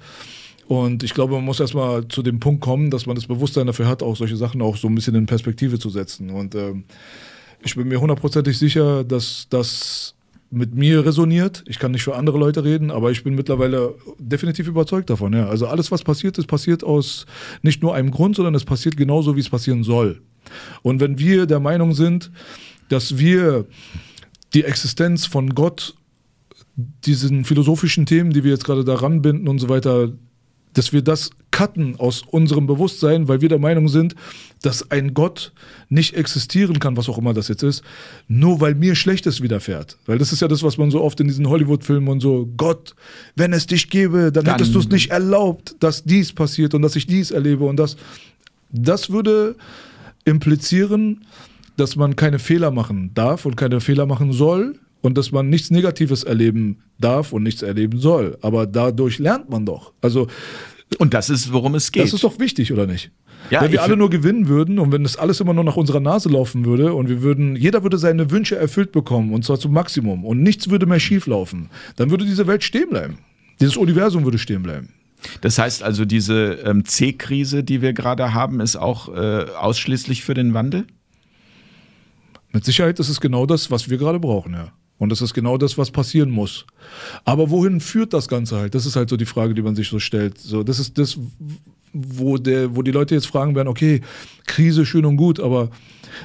Und 0.66 1.04
ich 1.04 1.14
glaube, 1.14 1.34
man 1.34 1.44
muss 1.44 1.60
erstmal 1.60 2.08
zu 2.08 2.22
dem 2.22 2.40
Punkt 2.40 2.60
kommen, 2.60 2.90
dass 2.90 3.06
man 3.06 3.14
das 3.14 3.26
Bewusstsein 3.26 3.68
dafür 3.68 3.86
hat, 3.86 4.02
auch 4.02 4.16
solche 4.16 4.36
Sachen 4.36 4.60
auch 4.62 4.76
so 4.76 4.88
ein 4.88 4.94
bisschen 4.96 5.14
in 5.14 5.26
Perspektive 5.26 5.78
zu 5.78 5.90
setzen. 5.90 6.30
Und 6.30 6.56
ähm, 6.56 6.84
ich 7.62 7.76
bin 7.76 7.86
mir 7.86 8.00
hundertprozentig 8.00 8.58
sicher, 8.58 9.04
dass 9.04 9.46
das 9.48 10.15
mit 10.50 10.74
mir 10.74 11.04
resoniert. 11.04 11.64
Ich 11.66 11.78
kann 11.78 11.92
nicht 11.92 12.04
für 12.04 12.14
andere 12.14 12.38
Leute 12.38 12.64
reden, 12.64 12.90
aber 12.90 13.10
ich 13.10 13.24
bin 13.24 13.34
mittlerweile 13.34 13.94
definitiv 14.18 14.68
überzeugt 14.68 15.10
davon. 15.10 15.32
Ja. 15.32 15.48
Also 15.48 15.66
alles, 15.66 15.90
was 15.90 16.02
passiert 16.02 16.38
ist, 16.38 16.46
passiert 16.46 16.84
aus 16.84 17.26
nicht 17.62 17.82
nur 17.82 17.94
einem 17.94 18.10
Grund, 18.10 18.36
sondern 18.36 18.54
es 18.54 18.64
passiert 18.64 18.96
genauso, 18.96 19.36
wie 19.36 19.40
es 19.40 19.50
passieren 19.50 19.82
soll. 19.82 20.22
Und 20.82 21.00
wenn 21.00 21.18
wir 21.18 21.46
der 21.46 21.60
Meinung 21.60 21.94
sind, 21.94 22.30
dass 22.88 23.18
wir 23.18 23.66
die 24.54 24.64
Existenz 24.64 25.26
von 25.26 25.54
Gott, 25.54 25.94
diesen 26.76 27.44
philosophischen 27.44 28.06
Themen, 28.06 28.32
die 28.32 28.44
wir 28.44 28.52
jetzt 28.52 28.64
gerade 28.64 28.84
daran 28.84 29.22
binden 29.22 29.48
und 29.48 29.58
so 29.58 29.68
weiter, 29.68 30.12
dass 30.74 30.92
wir 30.92 31.02
das 31.02 31.30
cutten 31.56 31.96
aus 31.98 32.22
unserem 32.30 32.66
Bewusstsein, 32.66 33.28
weil 33.28 33.40
wir 33.40 33.48
der 33.48 33.58
Meinung 33.58 33.88
sind, 33.88 34.14
dass 34.60 34.90
ein 34.90 35.14
Gott 35.14 35.52
nicht 35.88 36.14
existieren 36.14 36.78
kann, 36.80 36.98
was 36.98 37.08
auch 37.08 37.16
immer 37.16 37.32
das 37.32 37.48
jetzt 37.48 37.62
ist, 37.62 37.82
nur 38.28 38.60
weil 38.60 38.74
mir 38.74 38.94
Schlechtes 38.94 39.40
widerfährt. 39.40 39.96
Weil 40.04 40.18
das 40.18 40.34
ist 40.34 40.42
ja 40.42 40.48
das, 40.48 40.62
was 40.62 40.76
man 40.76 40.90
so 40.90 41.00
oft 41.00 41.18
in 41.18 41.28
diesen 41.28 41.48
Hollywood-Filmen 41.48 42.08
und 42.08 42.20
so, 42.20 42.46
Gott, 42.58 42.94
wenn 43.36 43.54
es 43.54 43.66
dich 43.66 43.88
gäbe, 43.88 44.30
dann, 44.30 44.44
dann 44.44 44.56
hättest 44.56 44.74
du 44.74 44.80
es 44.80 44.90
nicht 44.90 45.10
erlaubt, 45.10 45.76
dass 45.80 46.04
dies 46.04 46.30
passiert 46.30 46.74
und 46.74 46.82
dass 46.82 46.94
ich 46.94 47.06
dies 47.06 47.30
erlebe 47.30 47.64
und 47.64 47.76
das. 47.78 47.96
Das 48.70 49.08
würde 49.08 49.56
implizieren, 50.26 51.24
dass 51.78 51.96
man 51.96 52.16
keine 52.16 52.38
Fehler 52.38 52.70
machen 52.70 53.12
darf 53.14 53.46
und 53.46 53.56
keine 53.56 53.80
Fehler 53.80 54.04
machen 54.04 54.34
soll 54.34 54.78
und 55.00 55.16
dass 55.16 55.32
man 55.32 55.48
nichts 55.48 55.70
Negatives 55.70 56.22
erleben 56.22 56.82
darf 56.98 57.32
und 57.32 57.44
nichts 57.44 57.62
erleben 57.62 57.98
soll. 57.98 58.36
Aber 58.42 58.66
dadurch 58.66 59.18
lernt 59.18 59.48
man 59.48 59.64
doch. 59.64 59.94
Also 60.02 60.26
und 60.98 61.14
das 61.14 61.30
ist, 61.30 61.52
worum 61.52 61.74
es 61.74 61.92
geht. 61.92 62.04
Das 62.04 62.12
ist 62.12 62.24
doch 62.24 62.38
wichtig, 62.38 62.72
oder 62.72 62.86
nicht? 62.86 63.10
Ja, 63.50 63.62
wenn 63.62 63.72
wir 63.72 63.82
alle 63.82 63.96
nur 63.96 64.10
gewinnen 64.10 64.48
würden 64.48 64.78
und 64.78 64.92
wenn 64.92 65.02
das 65.02 65.16
alles 65.16 65.40
immer 65.40 65.54
nur 65.54 65.64
nach 65.64 65.76
unserer 65.76 66.00
Nase 66.00 66.28
laufen 66.28 66.64
würde 66.64 66.94
und 66.94 67.08
wir 67.08 67.22
würden, 67.22 67.54
jeder 67.54 67.82
würde 67.82 67.98
seine 67.98 68.30
Wünsche 68.30 68.56
erfüllt 68.56 68.92
bekommen 68.92 69.32
und 69.32 69.44
zwar 69.44 69.58
zum 69.58 69.72
Maximum 69.72 70.24
und 70.24 70.42
nichts 70.42 70.70
würde 70.70 70.86
mehr 70.86 71.00
schief 71.00 71.26
laufen, 71.26 71.70
dann 71.96 72.10
würde 72.10 72.24
diese 72.24 72.46
Welt 72.46 72.64
stehen 72.64 72.88
bleiben. 72.90 73.18
Dieses 73.60 73.76
Universum 73.76 74.24
würde 74.24 74.38
stehen 74.38 74.62
bleiben. 74.62 74.90
Das 75.40 75.58
heißt 75.58 75.82
also, 75.82 76.04
diese 76.04 76.58
ähm, 76.64 76.84
C-Krise, 76.84 77.64
die 77.64 77.82
wir 77.82 77.92
gerade 77.92 78.34
haben, 78.34 78.60
ist 78.60 78.76
auch 78.76 79.08
äh, 79.14 79.46
ausschließlich 79.58 80.22
für 80.22 80.34
den 80.34 80.54
Wandel? 80.54 80.86
Mit 82.52 82.64
Sicherheit 82.64 82.98
ist 83.00 83.08
es 83.08 83.20
genau 83.20 83.46
das, 83.46 83.70
was 83.70 83.88
wir 83.90 83.98
gerade 83.98 84.20
brauchen, 84.20 84.54
ja. 84.54 84.72
Und 84.98 85.10
das 85.10 85.20
ist 85.20 85.34
genau 85.34 85.58
das, 85.58 85.76
was 85.76 85.90
passieren 85.90 86.30
muss. 86.30 86.64
Aber 87.24 87.50
wohin 87.50 87.80
führt 87.80 88.12
das 88.14 88.28
Ganze 88.28 88.56
halt? 88.56 88.74
Das 88.74 88.86
ist 88.86 88.96
halt 88.96 89.10
so 89.10 89.16
die 89.16 89.26
Frage, 89.26 89.54
die 89.54 89.62
man 89.62 89.76
sich 89.76 89.88
so 89.88 89.98
stellt. 89.98 90.38
So, 90.38 90.62
das 90.62 90.78
ist 90.78 90.96
das, 90.96 91.18
wo, 91.92 92.38
der, 92.38 92.74
wo 92.76 92.82
die 92.82 92.92
Leute 92.92 93.14
jetzt 93.14 93.26
fragen 93.26 93.54
werden, 93.54 93.68
okay, 93.68 94.00
Krise 94.46 94.86
schön 94.86 95.04
und 95.04 95.16
gut, 95.16 95.40
aber 95.40 95.70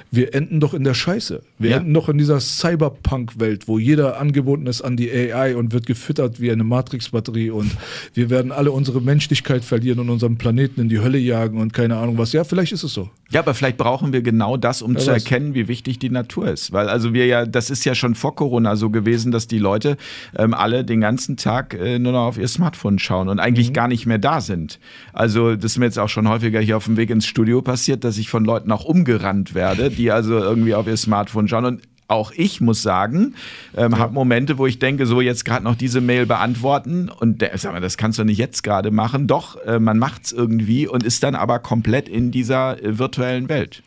wir 0.09 0.33
enden 0.33 0.59
doch 0.59 0.73
in 0.73 0.83
der 0.83 0.93
Scheiße. 0.93 1.41
Wir 1.59 1.71
ja. 1.71 1.77
enden 1.77 1.93
doch 1.93 2.07
in 2.07 2.17
dieser 2.17 2.39
Cyberpunk-Welt, 2.39 3.67
wo 3.67 3.77
jeder 3.77 4.19
angebunden 4.19 4.67
ist 4.67 4.81
an 4.81 4.95
die 4.95 5.11
AI 5.11 5.55
und 5.55 5.73
wird 5.73 5.85
gefüttert 5.85 6.39
wie 6.39 6.51
eine 6.51 6.63
Matrix-Batterie 6.63 7.49
und 7.49 7.71
wir 8.13 8.29
werden 8.29 8.51
alle 8.51 8.71
unsere 8.71 9.01
Menschlichkeit 9.01 9.65
verlieren 9.65 9.99
und 9.99 10.09
unseren 10.09 10.37
Planeten 10.37 10.81
in 10.81 10.89
die 10.89 10.99
Hölle 10.99 11.17
jagen 11.17 11.59
und 11.59 11.73
keine 11.73 11.97
Ahnung 11.97 12.17
was. 12.17 12.31
Ja, 12.31 12.43
vielleicht 12.43 12.71
ist 12.71 12.83
es 12.83 12.93
so. 12.93 13.09
Ja, 13.31 13.39
aber 13.39 13.53
vielleicht 13.53 13.77
brauchen 13.77 14.13
wir 14.13 14.21
genau 14.21 14.57
das, 14.57 14.81
um 14.81 14.93
ja, 14.93 14.99
zu 14.99 15.11
erkennen, 15.11 15.53
wie 15.53 15.67
wichtig 15.67 15.99
die 15.99 16.09
Natur 16.09 16.49
ist. 16.49 16.71
Weil 16.71 16.89
also 16.89 17.13
wir 17.13 17.25
ja, 17.25 17.45
das 17.45 17.69
ist 17.69 17.85
ja 17.85 17.95
schon 17.95 18.13
vor 18.15 18.35
Corona 18.35 18.75
so 18.75 18.89
gewesen, 18.89 19.31
dass 19.31 19.47
die 19.47 19.57
Leute 19.57 19.97
ähm, 20.37 20.53
alle 20.53 20.83
den 20.83 21.01
ganzen 21.01 21.37
Tag 21.37 21.73
äh, 21.73 21.97
nur 21.97 22.11
noch 22.11 22.25
auf 22.27 22.37
ihr 22.37 22.47
Smartphone 22.47 22.99
schauen 22.99 23.29
und 23.29 23.39
eigentlich 23.39 23.69
mhm. 23.69 23.73
gar 23.73 23.87
nicht 23.87 24.05
mehr 24.05 24.19
da 24.19 24.41
sind. 24.41 24.79
Also 25.13 25.55
das 25.55 25.71
ist 25.71 25.77
mir 25.77 25.85
jetzt 25.85 25.99
auch 25.99 26.09
schon 26.09 26.27
häufiger 26.27 26.59
hier 26.59 26.77
auf 26.77 26.85
dem 26.85 26.97
Weg 26.97 27.09
ins 27.09 27.25
Studio 27.25 27.61
passiert, 27.61 28.03
dass 28.03 28.17
ich 28.17 28.29
von 28.29 28.43
Leuten 28.43 28.71
auch 28.71 28.83
umgerannt 28.83 29.55
werde, 29.55 29.89
die 29.89 30.11
also 30.11 30.37
irgendwie 30.37 30.75
auf 30.75 30.87
ihr 30.87 30.97
Smartphone 30.97 31.47
schauen 31.47 31.65
und 31.65 31.81
auch 32.11 32.31
ich 32.35 32.61
muss 32.61 32.81
sagen, 32.81 33.35
ähm, 33.75 33.93
ja. 33.93 33.97
habe 33.97 34.13
Momente, 34.13 34.57
wo 34.57 34.67
ich 34.67 34.79
denke, 34.79 35.05
so 35.05 35.21
jetzt 35.21 35.45
gerade 35.45 35.63
noch 35.63 35.75
diese 35.75 36.01
Mail 36.01 36.25
beantworten 36.25 37.09
und 37.09 37.41
der, 37.41 37.57
sag 37.57 37.73
mal, 37.73 37.79
das 37.79 37.97
kannst 37.97 38.19
du 38.19 38.23
nicht 38.23 38.37
jetzt 38.37 38.63
gerade 38.63 38.91
machen. 38.91 39.27
Doch, 39.27 39.55
äh, 39.65 39.79
man 39.79 39.97
macht 39.97 40.25
es 40.25 40.31
irgendwie 40.31 40.87
und 40.87 41.03
ist 41.03 41.23
dann 41.23 41.35
aber 41.35 41.59
komplett 41.59 42.09
in 42.09 42.31
dieser 42.31 42.83
äh, 42.83 42.99
virtuellen 42.99 43.49
Welt. 43.49 43.81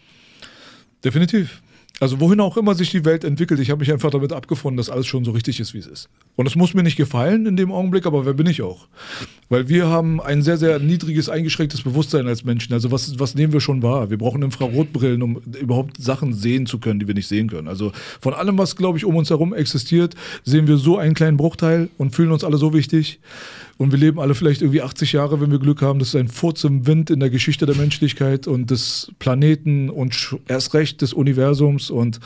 Definitiv. 1.05 1.61
Also 2.01 2.19
wohin 2.19 2.41
auch 2.41 2.57
immer 2.57 2.75
sich 2.75 2.91
die 2.91 3.05
Welt 3.05 3.23
entwickelt, 3.23 3.61
ich 3.61 3.71
habe 3.71 3.79
mich 3.79 3.93
einfach 3.93 4.11
damit 4.11 4.33
abgefunden, 4.33 4.77
dass 4.77 4.91
alles 4.91 5.07
schon 5.07 5.25
so 5.25 5.31
richtig 5.31 5.61
ist, 5.61 5.75
wie 5.75 5.79
es 5.79 5.87
ist. 5.87 6.09
Und 6.35 6.47
es 6.47 6.57
muss 6.57 6.75
mir 6.75 6.83
nicht 6.83 6.97
gefallen 6.97 7.47
in 7.47 7.57
dem 7.57 7.71
Augenblick, 7.71 8.05
aber 8.05 8.27
wer 8.27 8.33
bin 8.33 8.47
ich 8.47 8.63
auch? 8.63 8.89
Weil 9.49 9.69
wir 9.69 9.87
haben 9.87 10.21
ein 10.21 10.43
sehr, 10.43 10.57
sehr 10.57 10.81
niedriges, 10.81 11.29
eingeschränktes 11.29 11.83
Bewusstsein 11.83 12.27
als 12.27 12.45
Menschen. 12.45 12.73
Also 12.73 12.91
was, 12.91 13.21
was 13.21 13.37
nehmen 13.37 13.53
wir 13.53 13.61
schon 13.61 13.83
wahr? 13.83 14.11
Wir 14.11 14.19
brauchen 14.19 14.43
Infrarotbrillen, 14.43 15.23
um 15.23 15.37
überhaupt 15.61 16.03
Sachen 16.03 16.35
sehen 16.35 16.67
zu 16.67 16.79
können, 16.79 16.99
die 16.99 17.07
wir 17.07 17.15
nicht 17.15 17.29
sehen 17.29 17.49
können. 17.49 17.69
Also 17.69 17.93
von 18.21 18.35
allem, 18.35 18.59
was, 18.59 18.75
glaube 18.75 18.99
ich, 18.99 19.05
um 19.05 19.15
uns 19.15 19.31
herum 19.31 19.55
existiert, 19.55 20.17
sehen 20.43 20.67
wir 20.67 20.79
so 20.79 20.99
einen 20.99 21.15
kleinen 21.15 21.37
Bruchteil 21.37 21.91
und 21.97 22.15
fühlen 22.15 22.33
uns 22.33 22.43
alle 22.43 22.57
so 22.57 22.75
wichtig. 22.75 23.21
Und 23.77 23.91
wir 23.91 23.99
leben 23.99 24.21
alle 24.21 24.35
vielleicht 24.35 24.63
irgendwie 24.63 24.83
80 24.83 25.13
Jahre, 25.13 25.41
wenn 25.41 25.51
wir 25.51 25.59
Glück 25.59 25.83
haben. 25.83 25.99
Das 25.99 26.09
ist 26.09 26.17
ein 26.17 26.29
Furz 26.29 26.63
im 26.65 26.87
Wind 26.87 27.11
in 27.11 27.21
der 27.21 27.31
Geschichte 27.31 27.67
der 27.67 27.75
Menschlichkeit 27.75 28.47
und 28.47 28.71
des 28.71 29.11
Planeten 29.19 29.91
und 29.91 30.37
erst 30.47 30.75
recht 30.75 31.03
des 31.03 31.13
Universums 31.13 31.91
und 31.91 32.21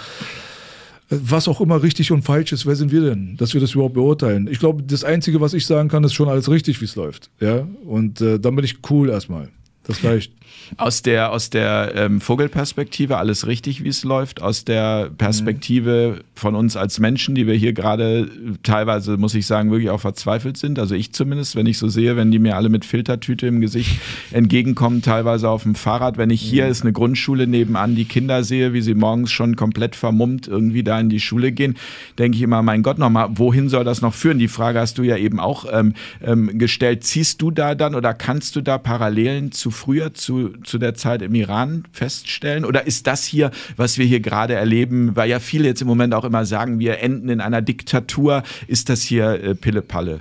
was 1.11 1.49
auch 1.49 1.63
immer 1.63 1.83
richtig 1.83 2.13
und 2.13 2.23
falsch 2.23 2.53
ist, 2.53 2.67
wer 2.67 2.77
sind 2.77 2.93
wir 2.93 3.01
denn, 3.01 3.37
dass 3.39 3.55
wir 3.55 3.63
das 3.63 3.73
überhaupt 3.73 3.95
beurteilen? 3.95 4.47
Ich 4.47 4.59
glaube, 4.59 4.83
das 4.83 5.05
Einzige, 5.05 5.41
was 5.41 5.55
ich 5.55 5.65
sagen 5.65 5.89
kann, 5.89 6.05
ist 6.05 6.13
schon 6.13 6.29
alles 6.29 6.51
richtig, 6.51 6.83
wie 6.83 6.85
es 6.85 6.97
läuft. 6.97 7.31
Ja? 7.41 7.67
Und 7.87 8.21
äh, 8.21 8.39
dann 8.39 8.55
bin 8.55 8.65
ich 8.65 8.77
cool 8.91 9.09
erstmal. 9.09 9.49
Das 9.85 10.05
reicht. 10.05 10.33
Aus 10.77 11.03
der, 11.03 11.33
aus 11.33 11.51
der 11.51 11.93
ähm, 11.95 12.21
Vogelperspektive 12.21 13.17
alles 13.17 13.47
richtig, 13.47 13.83
wie 13.85 13.89
es 13.89 14.05
läuft. 14.05 14.43
Aus 14.43 14.65
der 14.65 15.11
Perspektive 15.17 16.21
von 16.35 16.55
uns 16.55 16.77
als 16.77 17.01
Menschen, 17.01 17.35
die 17.35 17.47
wir 17.47 17.55
hier 17.55 17.73
gerade 17.73 18.29
teilweise, 18.63 19.17
muss 19.17 19.35
ich 19.35 19.47
sagen, 19.47 19.71
wirklich 19.71 19.91
auch 19.91 20.01
verzweifelt 20.01 20.57
sind. 20.57 20.79
Also 20.79 20.95
ich 20.95 21.13
zumindest, 21.13 21.57
wenn 21.57 21.67
ich 21.67 21.79
so 21.79 21.89
sehe, 21.89 22.17
wenn 22.17 22.31
die 22.31 22.39
mir 22.39 22.57
alle 22.57 22.69
mit 22.69 22.85
Filtertüte 22.85 23.47
im 23.47 23.61
Gesicht 23.61 24.01
entgegenkommen, 24.31 25.03
teilweise 25.03 25.49
auf 25.49 25.63
dem 25.63 25.75
Fahrrad. 25.75 26.19
Wenn 26.19 26.31
ich 26.31 26.41
hier 26.41 26.67
mhm. 26.67 26.71
ist 26.71 26.83
eine 26.83 26.93
Grundschule 26.93 27.47
nebenan, 27.47 27.95
die 27.95 28.05
Kinder 28.05 28.45
sehe, 28.45 28.73
wie 28.73 28.83
sie 28.83 28.95
morgens 28.95 29.31
schon 29.31 29.57
komplett 29.57 29.97
vermummt 29.97 30.49
irgendwie 30.49 30.83
da 30.83 31.01
in 31.01 31.09
die 31.09 31.21
Schule 31.21 31.53
gehen, 31.53 31.77
denke 32.19 32.37
ich 32.37 32.43
immer, 32.43 32.63
mein 32.63 32.83
Gott, 32.83 32.99
nochmal, 32.99 33.31
wohin 33.35 33.69
soll 33.69 33.85
das 33.85 34.01
noch 34.01 34.15
führen? 34.15 34.39
Die 34.39 34.49
Frage 34.49 34.81
hast 34.81 34.99
du 34.99 35.03
ja 35.03 35.17
eben 35.17 35.41
auch 35.41 35.67
ähm, 35.73 35.95
ähm, 36.23 36.59
gestellt. 36.59 37.05
Ziehst 37.05 37.43
du 37.43 37.51
da 37.51 37.75
dann 37.75 37.95
oder 37.95 38.15
kannst 38.15 38.57
du 38.57 38.61
da 38.61 38.79
Parallelen 38.79 39.53
zu 39.53 39.71
früher, 39.71 40.15
zu, 40.15 40.38
zu 40.65 40.79
der 40.79 40.95
Zeit 40.95 41.23
im 41.23 41.35
Iran 41.35 41.85
feststellen? 41.93 42.65
Oder 42.65 42.87
ist 42.87 43.07
das 43.07 43.25
hier, 43.25 43.51
was 43.77 43.99
wir 43.99 44.07
hier 44.07 44.21
gerade 44.21 44.55
erleben, 44.55 45.17
weil 45.17 45.29
ja 45.29 45.41
viele 45.41 45.67
jetzt 45.67 45.83
im 45.83 45.89
Moment 45.89 46.15
auch 46.15 46.25
immer 46.25 46.45
sagen, 46.45 46.79
wir 46.79 47.01
enden 47.01 47.29
in 47.29 47.41
einer 47.41 47.63
Diktatur, 47.63 48.43
ist 48.67 48.89
das 48.89 49.03
hier 49.03 49.43
äh, 49.43 49.55
Pille-Palle? 49.55 50.21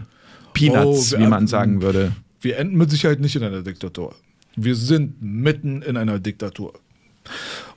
Peanuts, 0.53 1.13
oh, 1.13 1.19
wie 1.19 1.27
man 1.27 1.47
sagen 1.47 1.81
würde. 1.81 2.13
Wir 2.41 2.57
enden 2.57 2.77
mit 2.77 2.89
Sicherheit 2.89 3.19
nicht 3.19 3.35
in 3.35 3.43
einer 3.43 3.61
Diktatur. 3.61 4.15
Wir 4.55 4.75
sind 4.75 5.21
mitten 5.21 5.81
in 5.81 5.97
einer 5.97 6.19
Diktatur. 6.19 6.73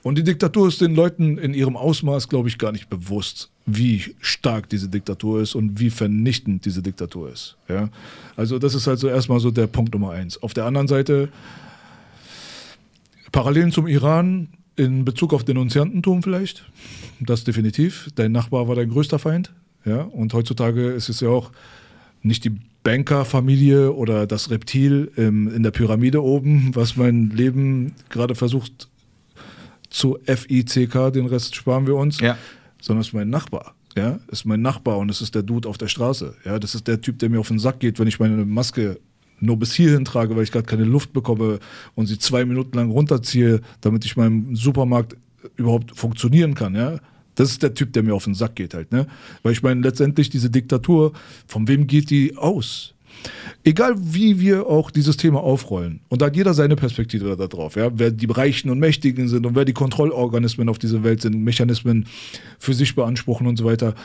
Und 0.01 0.17
die 0.17 0.23
Diktatur 0.23 0.67
ist 0.67 0.81
den 0.81 0.95
Leuten 0.95 1.37
in 1.37 1.53
ihrem 1.53 1.75
Ausmaß, 1.75 2.27
glaube 2.29 2.49
ich, 2.49 2.57
gar 2.57 2.71
nicht 2.71 2.89
bewusst, 2.89 3.49
wie 3.65 4.15
stark 4.19 4.69
diese 4.69 4.89
Diktatur 4.89 5.41
ist 5.41 5.55
und 5.55 5.79
wie 5.79 5.89
vernichtend 5.89 6.65
diese 6.65 6.81
Diktatur 6.81 7.31
ist. 7.31 7.57
Ja? 7.67 7.89
Also 8.35 8.57
das 8.59 8.73
ist 8.73 8.87
halt 8.87 8.99
so 8.99 9.07
erstmal 9.07 9.39
so 9.39 9.51
der 9.51 9.67
Punkt 9.67 9.93
Nummer 9.93 10.11
eins. 10.11 10.41
Auf 10.41 10.53
der 10.53 10.65
anderen 10.65 10.87
Seite 10.87 11.29
Parallelen 13.31 13.71
zum 13.71 13.87
Iran 13.87 14.49
in 14.75 15.05
Bezug 15.05 15.33
auf 15.33 15.43
Denunziantentum 15.43 16.23
vielleicht. 16.23 16.65
Das 17.19 17.43
definitiv. 17.43 18.09
Dein 18.15 18.31
Nachbar 18.31 18.67
war 18.67 18.75
dein 18.75 18.89
größter 18.89 19.19
Feind. 19.19 19.53
Ja? 19.85 20.01
Und 20.01 20.33
heutzutage 20.33 20.89
ist 20.91 21.09
es 21.09 21.19
ja 21.19 21.29
auch 21.29 21.51
nicht 22.21 22.45
die 22.45 22.57
Bankerfamilie 22.83 23.93
oder 23.93 24.25
das 24.25 24.49
Reptil 24.49 25.11
im, 25.15 25.53
in 25.53 25.63
der 25.63 25.71
Pyramide 25.71 26.23
oben, 26.23 26.71
was 26.73 26.97
mein 26.97 27.29
Leben 27.29 27.93
gerade 28.09 28.35
versucht 28.35 28.89
zu 29.89 30.17
FICK, 30.25 31.11
den 31.13 31.27
Rest 31.27 31.55
sparen 31.55 31.85
wir 31.85 31.95
uns, 31.95 32.19
ja. 32.19 32.37
sondern 32.81 33.01
es 33.01 33.07
ist 33.07 33.13
mein 33.13 33.29
Nachbar. 33.29 33.75
Ja, 33.95 34.19
ist 34.31 34.45
mein 34.45 34.61
Nachbar 34.61 34.97
und 34.99 35.11
es 35.11 35.21
ist 35.21 35.35
der 35.35 35.43
Dude 35.43 35.67
auf 35.67 35.77
der 35.77 35.89
Straße. 35.89 36.35
Ja, 36.45 36.59
das 36.59 36.75
ist 36.75 36.87
der 36.87 37.01
Typ, 37.01 37.19
der 37.19 37.29
mir 37.29 37.41
auf 37.41 37.49
den 37.49 37.59
Sack 37.59 37.81
geht, 37.81 37.99
wenn 37.99 38.07
ich 38.07 38.21
meine 38.21 38.45
Maske 38.45 39.01
nur 39.41 39.57
bis 39.57 39.73
hierhin 39.73 40.05
trage, 40.05 40.35
weil 40.35 40.43
ich 40.43 40.51
gerade 40.51 40.65
keine 40.65 40.85
Luft 40.85 41.13
bekomme 41.13 41.59
und 41.95 42.07
sie 42.07 42.17
zwei 42.17 42.45
Minuten 42.45 42.77
lang 42.77 42.91
runterziehe, 42.91 43.61
damit 43.81 44.05
ich 44.05 44.15
meinem 44.15 44.55
Supermarkt 44.55 45.17
überhaupt 45.55 45.97
funktionieren 45.97 46.55
kann, 46.55 46.75
ja. 46.75 46.99
Das 47.35 47.49
ist 47.49 47.63
der 47.63 47.73
Typ, 47.73 47.93
der 47.93 48.03
mir 48.03 48.13
auf 48.13 48.25
den 48.25 48.35
Sack 48.35 48.55
geht 48.55 48.73
halt, 48.73 48.91
ne? 48.91 49.07
Weil 49.41 49.53
ich 49.53 49.63
meine, 49.63 49.81
letztendlich 49.81 50.29
diese 50.29 50.49
Diktatur, 50.49 51.13
von 51.47 51.67
wem 51.67 51.87
geht 51.87 52.09
die 52.09 52.37
aus? 52.37 52.93
Egal 53.63 53.95
wie 53.97 54.39
wir 54.39 54.67
auch 54.67 54.91
dieses 54.91 55.17
Thema 55.17 55.41
aufrollen, 55.41 56.01
und 56.09 56.21
da 56.21 56.27
hat 56.27 56.35
jeder 56.35 56.53
seine 56.53 56.75
Perspektive 56.75 57.35
darauf, 57.35 57.75
ja, 57.75 57.91
wer 57.93 58.11
die 58.11 58.25
Reichen 58.25 58.69
und 58.69 58.79
Mächtigen 58.79 59.27
sind 59.27 59.45
und 59.45 59.55
wer 59.55 59.65
die 59.65 59.73
Kontrollorganismen 59.73 60.69
auf 60.69 60.79
dieser 60.79 61.03
Welt 61.03 61.21
sind, 61.21 61.41
Mechanismen 61.43 62.05
für 62.57 62.73
sich 62.73 62.95
beanspruchen 62.95 63.47
und 63.47 63.57
so 63.57 63.65
weiter. 63.65 63.95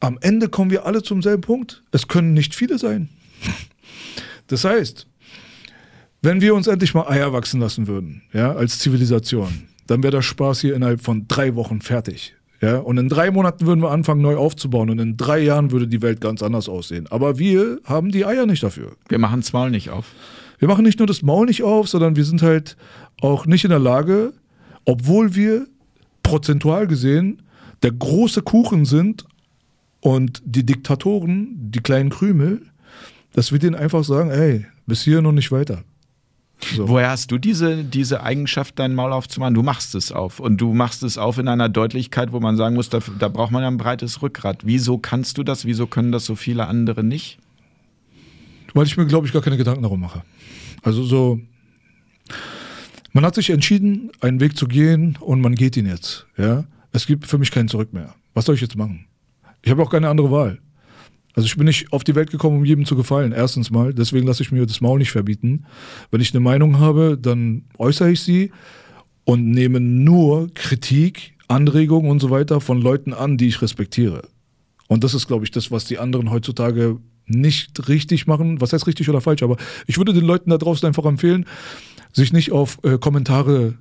Am 0.00 0.18
Ende 0.20 0.48
kommen 0.48 0.70
wir 0.70 0.86
alle 0.86 1.02
zum 1.02 1.22
selben 1.22 1.42
Punkt. 1.42 1.82
Es 1.92 2.08
können 2.08 2.32
nicht 2.34 2.54
viele 2.54 2.78
sein. 2.78 3.08
Das 4.50 4.64
heißt, 4.64 5.06
wenn 6.22 6.40
wir 6.40 6.54
uns 6.54 6.66
endlich 6.66 6.92
mal 6.92 7.08
Eier 7.08 7.32
wachsen 7.32 7.60
lassen 7.60 7.86
würden, 7.86 8.22
ja, 8.32 8.52
als 8.52 8.80
Zivilisation, 8.80 9.68
dann 9.86 10.02
wäre 10.02 10.10
der 10.10 10.22
Spaß 10.22 10.60
hier 10.60 10.74
innerhalb 10.74 11.00
von 11.00 11.26
drei 11.28 11.54
Wochen 11.54 11.80
fertig. 11.80 12.34
Ja, 12.60 12.78
und 12.78 12.98
in 12.98 13.08
drei 13.08 13.30
Monaten 13.30 13.64
würden 13.64 13.80
wir 13.80 13.90
anfangen, 13.90 14.20
neu 14.20 14.36
aufzubauen. 14.36 14.90
Und 14.90 14.98
in 14.98 15.16
drei 15.16 15.38
Jahren 15.38 15.70
würde 15.70 15.88
die 15.88 16.02
Welt 16.02 16.20
ganz 16.20 16.42
anders 16.42 16.68
aussehen. 16.68 17.06
Aber 17.08 17.38
wir 17.38 17.80
haben 17.84 18.10
die 18.10 18.26
Eier 18.26 18.44
nicht 18.44 18.62
dafür. 18.62 18.96
Wir 19.08 19.18
machen 19.18 19.40
das 19.40 19.54
Maul 19.54 19.70
nicht 19.70 19.88
auf. 19.88 20.06
Wir 20.58 20.68
machen 20.68 20.84
nicht 20.84 20.98
nur 20.98 21.06
das 21.06 21.22
Maul 21.22 21.46
nicht 21.46 21.62
auf, 21.62 21.88
sondern 21.88 22.16
wir 22.16 22.24
sind 22.24 22.42
halt 22.42 22.76
auch 23.22 23.46
nicht 23.46 23.64
in 23.64 23.70
der 23.70 23.78
Lage, 23.78 24.34
obwohl 24.84 25.34
wir 25.34 25.66
prozentual 26.22 26.86
gesehen 26.86 27.40
der 27.82 27.92
große 27.92 28.42
Kuchen 28.42 28.84
sind 28.84 29.24
und 30.00 30.42
die 30.44 30.66
Diktatoren, 30.66 31.70
die 31.70 31.80
kleinen 31.80 32.10
Krümel, 32.10 32.60
dass 33.32 33.52
wir 33.52 33.58
denen 33.58 33.74
einfach 33.74 34.04
sagen, 34.04 34.30
ey, 34.30 34.66
bis 34.86 35.02
hier 35.02 35.22
noch 35.22 35.32
nicht 35.32 35.52
weiter. 35.52 35.84
So. 36.76 36.88
Woher 36.88 37.10
hast 37.10 37.30
du 37.30 37.38
diese, 37.38 37.84
diese 37.84 38.22
Eigenschaft, 38.22 38.78
dein 38.78 38.94
Maul 38.94 39.12
aufzumachen? 39.12 39.54
Du 39.54 39.62
machst 39.62 39.94
es 39.94 40.12
auf 40.12 40.40
und 40.40 40.58
du 40.58 40.74
machst 40.74 41.02
es 41.02 41.16
auf 41.16 41.38
in 41.38 41.48
einer 41.48 41.68
Deutlichkeit, 41.68 42.32
wo 42.32 42.40
man 42.40 42.56
sagen 42.56 42.74
muss, 42.74 42.90
da, 42.90 43.00
da 43.18 43.28
braucht 43.28 43.50
man 43.50 43.62
ja 43.62 43.68
ein 43.68 43.78
breites 43.78 44.20
Rückgrat. 44.20 44.66
Wieso 44.66 44.98
kannst 44.98 45.38
du 45.38 45.42
das? 45.42 45.64
Wieso 45.64 45.86
können 45.86 46.12
das 46.12 46.26
so 46.26 46.34
viele 46.34 46.66
andere 46.66 47.02
nicht? 47.02 47.38
Weil 48.74 48.86
ich 48.86 48.96
mir, 48.96 49.06
glaube 49.06 49.26
ich, 49.26 49.32
gar 49.32 49.42
keine 49.42 49.56
Gedanken 49.56 49.82
darum 49.82 50.00
mache. 50.00 50.22
Also 50.82 51.02
so, 51.02 51.40
man 53.12 53.24
hat 53.24 53.34
sich 53.34 53.50
entschieden, 53.50 54.10
einen 54.20 54.40
Weg 54.40 54.56
zu 54.56 54.68
gehen 54.68 55.16
und 55.20 55.40
man 55.40 55.54
geht 55.54 55.76
ihn 55.76 55.86
jetzt. 55.86 56.26
Ja? 56.36 56.64
Es 56.92 57.06
gibt 57.06 57.26
für 57.26 57.38
mich 57.38 57.50
keinen 57.50 57.68
Zurück 57.68 57.92
mehr. 57.92 58.14
Was 58.34 58.44
soll 58.44 58.54
ich 58.54 58.60
jetzt 58.60 58.76
machen? 58.76 59.06
Ich 59.62 59.70
habe 59.70 59.82
auch 59.82 59.90
keine 59.90 60.08
andere 60.08 60.30
Wahl. 60.30 60.58
Also 61.40 61.46
ich 61.46 61.56
bin 61.56 61.64
nicht 61.64 61.90
auf 61.90 62.04
die 62.04 62.14
Welt 62.14 62.30
gekommen, 62.30 62.58
um 62.58 62.66
jedem 62.66 62.84
zu 62.84 62.96
gefallen. 62.96 63.32
Erstens 63.32 63.70
mal, 63.70 63.94
deswegen 63.94 64.26
lasse 64.26 64.42
ich 64.42 64.52
mir 64.52 64.66
das 64.66 64.82
Maul 64.82 64.98
nicht 64.98 65.10
verbieten. 65.10 65.64
Wenn 66.10 66.20
ich 66.20 66.34
eine 66.34 66.40
Meinung 66.40 66.78
habe, 66.78 67.16
dann 67.18 67.62
äußere 67.78 68.10
ich 68.10 68.20
sie 68.20 68.52
und 69.24 69.50
nehme 69.50 69.80
nur 69.80 70.52
Kritik, 70.52 71.32
Anregungen 71.48 72.10
und 72.10 72.20
so 72.20 72.28
weiter 72.28 72.60
von 72.60 72.78
Leuten 72.78 73.14
an, 73.14 73.38
die 73.38 73.48
ich 73.48 73.62
respektiere. 73.62 74.28
Und 74.86 75.02
das 75.02 75.14
ist, 75.14 75.28
glaube 75.28 75.46
ich, 75.46 75.50
das, 75.50 75.70
was 75.70 75.86
die 75.86 75.96
anderen 75.96 76.30
heutzutage 76.30 76.98
nicht 77.24 77.88
richtig 77.88 78.26
machen. 78.26 78.60
Was 78.60 78.74
heißt 78.74 78.86
richtig 78.86 79.08
oder 79.08 79.22
falsch? 79.22 79.42
Aber 79.42 79.56
ich 79.86 79.96
würde 79.96 80.12
den 80.12 80.26
Leuten 80.26 80.50
da 80.50 80.58
draußen 80.58 80.86
einfach 80.86 81.06
empfehlen, 81.06 81.46
sich 82.12 82.34
nicht 82.34 82.52
auf 82.52 82.80
äh, 82.82 82.98
Kommentare 82.98 83.78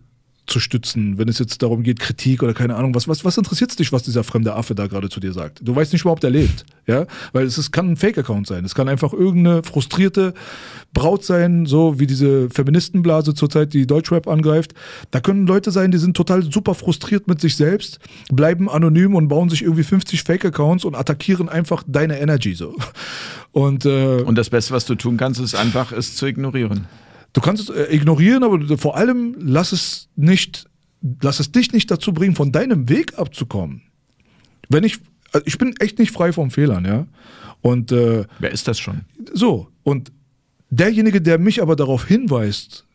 zu 0.49 0.59
stützen, 0.59 1.17
wenn 1.17 1.27
es 1.27 1.39
jetzt 1.39 1.61
darum 1.61 1.83
geht, 1.83 1.99
Kritik 1.99 2.43
oder 2.43 2.53
keine 2.53 2.75
Ahnung, 2.75 2.95
was, 2.95 3.07
was, 3.07 3.23
was 3.23 3.37
interessiert 3.37 3.77
dich, 3.77 3.91
was 3.91 4.03
dieser 4.03 4.23
fremde 4.23 4.55
Affe 4.55 4.75
da 4.75 4.87
gerade 4.87 5.09
zu 5.09 5.19
dir 5.19 5.33
sagt? 5.33 5.59
Du 5.61 5.75
weißt 5.75 5.93
nicht 5.93 6.01
überhaupt, 6.01 6.23
er 6.23 6.29
lebt, 6.29 6.65
ja, 6.87 7.05
weil 7.33 7.45
es 7.45 7.57
ist, 7.57 7.71
kann 7.71 7.91
ein 7.91 7.97
Fake-Account 7.97 8.47
sein, 8.47 8.65
es 8.65 8.75
kann 8.75 8.89
einfach 8.89 9.13
irgendeine 9.13 9.63
frustrierte 9.63 10.33
Braut 10.93 11.23
sein, 11.23 11.65
so 11.65 11.99
wie 11.99 12.07
diese 12.07 12.49
Feministenblase 12.49 13.33
zurzeit, 13.33 13.73
die 13.73 13.85
Deutschrap 13.85 14.27
angreift. 14.27 14.73
Da 15.11 15.19
können 15.19 15.45
Leute 15.45 15.71
sein, 15.71 15.91
die 15.91 15.97
sind 15.97 16.17
total 16.17 16.43
super 16.43 16.73
frustriert 16.73 17.27
mit 17.27 17.39
sich 17.41 17.55
selbst, 17.55 17.99
bleiben 18.31 18.69
anonym 18.69 19.15
und 19.15 19.27
bauen 19.27 19.49
sich 19.49 19.61
irgendwie 19.61 19.83
50 19.83 20.23
Fake-Accounts 20.23 20.85
und 20.85 20.95
attackieren 20.95 21.49
einfach 21.49 21.83
deine 21.87 22.19
Energy 22.19 22.55
so. 22.55 22.75
Und, 23.51 23.85
äh, 23.85 24.21
und 24.21 24.37
das 24.37 24.49
Beste, 24.49 24.73
was 24.73 24.85
du 24.85 24.95
tun 24.95 25.17
kannst, 25.17 25.39
ist 25.39 25.55
einfach, 25.55 25.91
es 25.91 26.15
zu 26.15 26.27
ignorieren. 26.27 26.87
Du 27.33 27.41
kannst 27.41 27.69
es 27.69 27.75
äh, 27.75 27.95
ignorieren, 27.95 28.43
aber 28.43 28.77
vor 28.77 28.97
allem 28.97 29.35
lass 29.39 29.71
es 29.71 30.09
nicht, 30.15 30.67
lass 31.21 31.39
es 31.39 31.51
dich 31.51 31.71
nicht 31.73 31.89
dazu 31.91 32.13
bringen, 32.13 32.35
von 32.35 32.51
deinem 32.51 32.89
Weg 32.89 33.17
abzukommen. 33.17 33.83
Wenn 34.69 34.83
ich, 34.83 34.99
also 35.31 35.45
ich 35.45 35.57
bin 35.57 35.75
echt 35.79 35.99
nicht 35.99 36.11
frei 36.11 36.33
von 36.33 36.51
Fehlern, 36.51 36.85
ja. 36.85 37.07
Und 37.61 37.91
äh, 37.91 38.25
wer 38.39 38.51
ist 38.51 38.67
das 38.67 38.79
schon? 38.79 39.01
So 39.33 39.67
und 39.83 40.11
derjenige, 40.69 41.21
der 41.21 41.37
mich 41.37 41.61
aber 41.61 41.75
darauf 41.75 42.05
hinweist, 42.05 42.85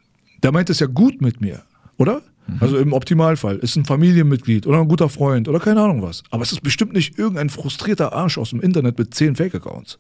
der 0.43 0.53
meint 0.53 0.71
es 0.71 0.81
ja 0.81 0.87
gut 0.87 1.21
mit 1.21 1.41
mir, 1.41 1.63
oder? 1.97 2.23
Mhm. 2.47 2.59
Also 2.61 2.79
im 2.79 2.93
Optimalfall 2.93 3.57
ist 3.57 3.77
ein 3.77 3.85
Familienmitglied 3.85 4.67
oder 4.67 4.81
ein 4.81 4.89
guter 4.89 5.09
Freund 5.09 5.49
oder 5.49 5.61
keine 5.61 5.81
Ahnung 5.81 6.03
was. 6.03 6.23
Aber 6.31 6.43
es 6.43 6.53
ist 6.53 6.63
bestimmt 6.63 6.93
nicht 6.93 7.19
irgendein 7.19 7.51
frustrierter 7.51 8.13
Arsch 8.13 8.39
aus 8.39 8.51
dem 8.51 8.61
Internet 8.61 8.99
mit 8.99 9.15
zehn 9.15 9.37
Fake-Accounts. 9.37 9.99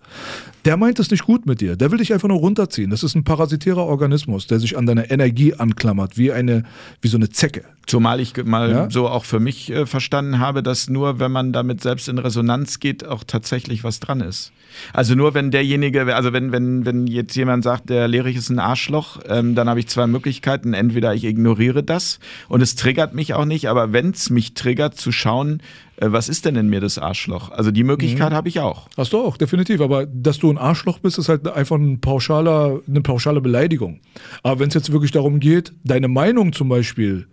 Der 0.64 0.76
meint 0.76 0.98
es 0.98 1.10
nicht 1.10 1.24
gut 1.24 1.46
mit 1.46 1.60
dir. 1.60 1.76
Der 1.76 1.90
will 1.90 1.98
dich 1.98 2.12
einfach 2.12 2.28
nur 2.28 2.38
runterziehen. 2.38 2.90
Das 2.90 3.02
ist 3.02 3.14
ein 3.14 3.24
parasitärer 3.24 3.84
Organismus, 3.84 4.46
der 4.46 4.60
sich 4.60 4.76
an 4.76 4.86
deine 4.86 5.10
Energie 5.10 5.54
anklammert, 5.54 6.18
wie 6.18 6.32
eine, 6.32 6.64
wie 7.00 7.08
so 7.08 7.16
eine 7.16 7.28
Zecke. 7.30 7.64
Zumal 7.86 8.20
ich 8.20 8.34
mal 8.44 8.70
ja? 8.70 8.90
so 8.90 9.08
auch 9.08 9.24
für 9.24 9.40
mich 9.40 9.70
äh, 9.70 9.86
verstanden 9.86 10.38
habe, 10.38 10.62
dass 10.62 10.88
nur 10.88 11.18
wenn 11.20 11.32
man 11.32 11.52
damit 11.52 11.82
selbst 11.82 12.08
in 12.08 12.18
Resonanz 12.18 12.80
geht, 12.80 13.06
auch 13.06 13.24
tatsächlich 13.24 13.84
was 13.84 14.00
dran 14.00 14.20
ist. 14.20 14.52
Also 14.92 15.14
nur 15.14 15.34
wenn 15.34 15.50
derjenige, 15.50 16.14
also 16.14 16.32
wenn, 16.32 16.52
wenn, 16.52 16.84
wenn 16.84 17.06
jetzt 17.06 17.36
jemand 17.36 17.64
sagt, 17.64 17.90
der 17.90 18.08
Lehrich 18.08 18.36
ist 18.36 18.50
ein 18.50 18.58
Arschloch, 18.58 19.20
ähm, 19.28 19.54
dann 19.54 19.68
habe 19.68 19.80
ich 19.80 19.88
zwei 19.88 20.06
Möglichkeiten. 20.06 20.74
Entweder 20.74 21.14
ich 21.14 21.24
ignoriere 21.24 21.82
das 21.82 22.18
und 22.48 22.60
es 22.60 22.74
triggert 22.74 23.14
mich 23.14 23.34
auch 23.34 23.44
nicht, 23.44 23.68
aber 23.68 23.92
wenn 23.92 24.10
es 24.10 24.30
mich 24.30 24.54
triggert, 24.54 24.96
zu 24.96 25.12
schauen, 25.12 25.60
äh, 25.96 26.06
was 26.10 26.28
ist 26.28 26.44
denn 26.44 26.56
in 26.56 26.68
mir 26.68 26.80
das 26.80 26.98
Arschloch? 26.98 27.50
Also 27.50 27.70
die 27.70 27.84
Möglichkeit 27.84 28.30
mhm. 28.30 28.36
habe 28.36 28.48
ich 28.48 28.60
auch. 28.60 28.88
Hast 28.96 29.12
du 29.12 29.18
auch, 29.18 29.36
definitiv. 29.36 29.80
Aber 29.80 30.06
dass 30.06 30.38
du 30.38 30.50
ein 30.50 30.58
Arschloch 30.58 30.98
bist, 30.98 31.18
ist 31.18 31.28
halt 31.28 31.46
einfach 31.48 31.76
ein 31.76 32.00
pauschaler, 32.00 32.80
eine 32.88 33.00
pauschale 33.00 33.40
Beleidigung. 33.40 34.00
Aber 34.42 34.60
wenn 34.60 34.68
es 34.68 34.74
jetzt 34.74 34.92
wirklich 34.92 35.12
darum 35.12 35.40
geht, 35.40 35.72
deine 35.84 36.08
Meinung 36.08 36.52
zum 36.52 36.68
Beispiel 36.68 37.26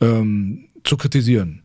ähm, 0.00 0.66
zu 0.84 0.96
kritisieren, 0.96 1.62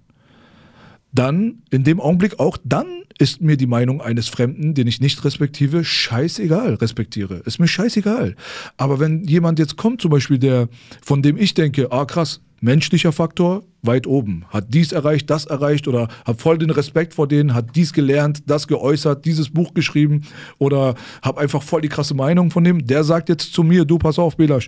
dann 1.14 1.64
in 1.70 1.84
dem 1.84 2.00
Augenblick 2.00 2.40
auch 2.40 2.58
dann 2.64 3.02
ist 3.20 3.40
mir 3.40 3.56
die 3.56 3.68
Meinung 3.68 4.02
eines 4.02 4.30
Fremden, 4.30 4.74
den 4.74 4.88
ich 4.88 5.00
nicht 5.00 5.24
respektive, 5.24 5.84
scheißegal, 5.84 6.76
respektiere. 6.76 7.36
Ist 7.46 7.60
mir 7.60 7.68
scheißegal. 7.68 8.36
Aber 8.78 9.00
wenn 9.00 9.24
jemand 9.26 9.60
jetzt 9.60 9.78
kommt, 9.78 10.02
zum 10.02 10.10
Beispiel 10.10 10.40
der, 10.40 10.70
von 11.04 11.22
dem 11.22 11.38
ich 11.38 11.54
denke, 11.54 11.92
ah 11.92 12.06
krass, 12.06 12.42
menschlicher 12.62 13.12
Faktor 13.12 13.64
weit 13.82 14.06
oben, 14.06 14.46
hat 14.50 14.66
dies 14.70 14.92
erreicht, 14.92 15.30
das 15.32 15.46
erreicht 15.46 15.88
oder 15.88 16.08
hat 16.26 16.40
voll 16.40 16.60
den 16.60 16.70
Respekt 16.70 17.16
vor 17.16 17.28
denen, 17.28 17.56
hat 17.56 17.76
dies 17.76 17.92
gelernt, 17.92 18.44
das 18.46 18.68
geäußert, 18.68 19.26
dieses 19.26 19.50
Buch 19.50 19.74
geschrieben 19.74 20.22
oder 20.60 20.94
hab 21.24 21.40
einfach 21.40 21.64
voll 21.64 21.82
die 21.82 21.90
krasse 21.90 22.14
Meinung 22.14 22.52
von 22.52 22.64
dem, 22.64 22.86
der 22.86 23.04
sagt 23.04 23.30
jetzt 23.30 23.54
zu 23.54 23.64
mir, 23.64 23.84
du 23.84 23.98
pass 23.98 24.20
auf, 24.20 24.38
Belasch, 24.38 24.68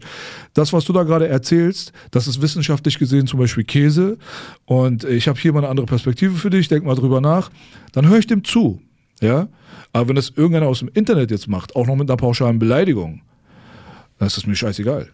das, 0.55 0.73
was 0.73 0.85
du 0.85 0.93
da 0.93 1.03
gerade 1.03 1.27
erzählst, 1.27 1.93
das 2.09 2.27
ist 2.27 2.41
wissenschaftlich 2.41 2.97
gesehen 2.97 3.27
zum 3.27 3.39
Beispiel 3.39 3.63
Käse 3.63 4.17
und 4.65 5.03
ich 5.03 5.27
habe 5.27 5.39
hier 5.39 5.53
mal 5.53 5.59
eine 5.59 5.69
andere 5.69 5.85
Perspektive 5.85 6.33
für 6.33 6.49
dich, 6.49 6.67
denk 6.67 6.83
mal 6.83 6.95
drüber 6.95 7.21
nach, 7.21 7.51
dann 7.91 8.09
höre 8.09 8.17
ich 8.17 8.27
dem 8.27 8.43
zu, 8.43 8.81
ja, 9.21 9.47
aber 9.91 10.09
wenn 10.09 10.15
das 10.15 10.29
irgendeiner 10.29 10.67
aus 10.67 10.79
dem 10.79 10.89
Internet 10.95 11.29
jetzt 11.29 11.47
macht, 11.47 11.75
auch 11.75 11.85
noch 11.85 11.95
mit 11.95 12.09
einer 12.09 12.17
pauschalen 12.17 12.57
Beleidigung, 12.57 13.21
dann 14.17 14.27
ist 14.27 14.37
das 14.37 14.47
mir 14.47 14.55
scheißegal. 14.55 15.09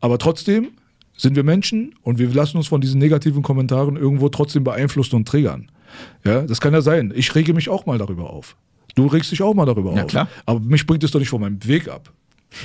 Aber 0.00 0.18
trotzdem 0.18 0.68
sind 1.16 1.36
wir 1.36 1.44
Menschen 1.44 1.94
und 2.02 2.18
wir 2.18 2.28
lassen 2.28 2.56
uns 2.56 2.68
von 2.68 2.80
diesen 2.80 2.98
negativen 2.98 3.42
Kommentaren 3.42 3.96
irgendwo 3.96 4.28
trotzdem 4.28 4.64
beeinflussen 4.64 5.16
und 5.16 5.26
triggern. 5.26 5.70
Ja, 6.24 6.42
das 6.42 6.60
kann 6.60 6.74
ja 6.74 6.82
sein. 6.82 7.12
Ich 7.14 7.34
rege 7.34 7.54
mich 7.54 7.68
auch 7.68 7.86
mal 7.86 7.98
darüber 7.98 8.30
auf. 8.30 8.56
Du 8.94 9.06
regst 9.06 9.30
dich 9.30 9.42
auch 9.42 9.54
mal 9.54 9.66
darüber 9.66 9.94
ja, 9.94 10.02
auf. 10.02 10.08
Klar. 10.08 10.28
Aber 10.44 10.60
mich 10.60 10.86
bringt 10.86 11.04
es 11.04 11.10
doch 11.10 11.20
nicht 11.20 11.28
von 11.28 11.40
meinem 11.40 11.64
Weg 11.66 11.88
ab. 11.88 12.12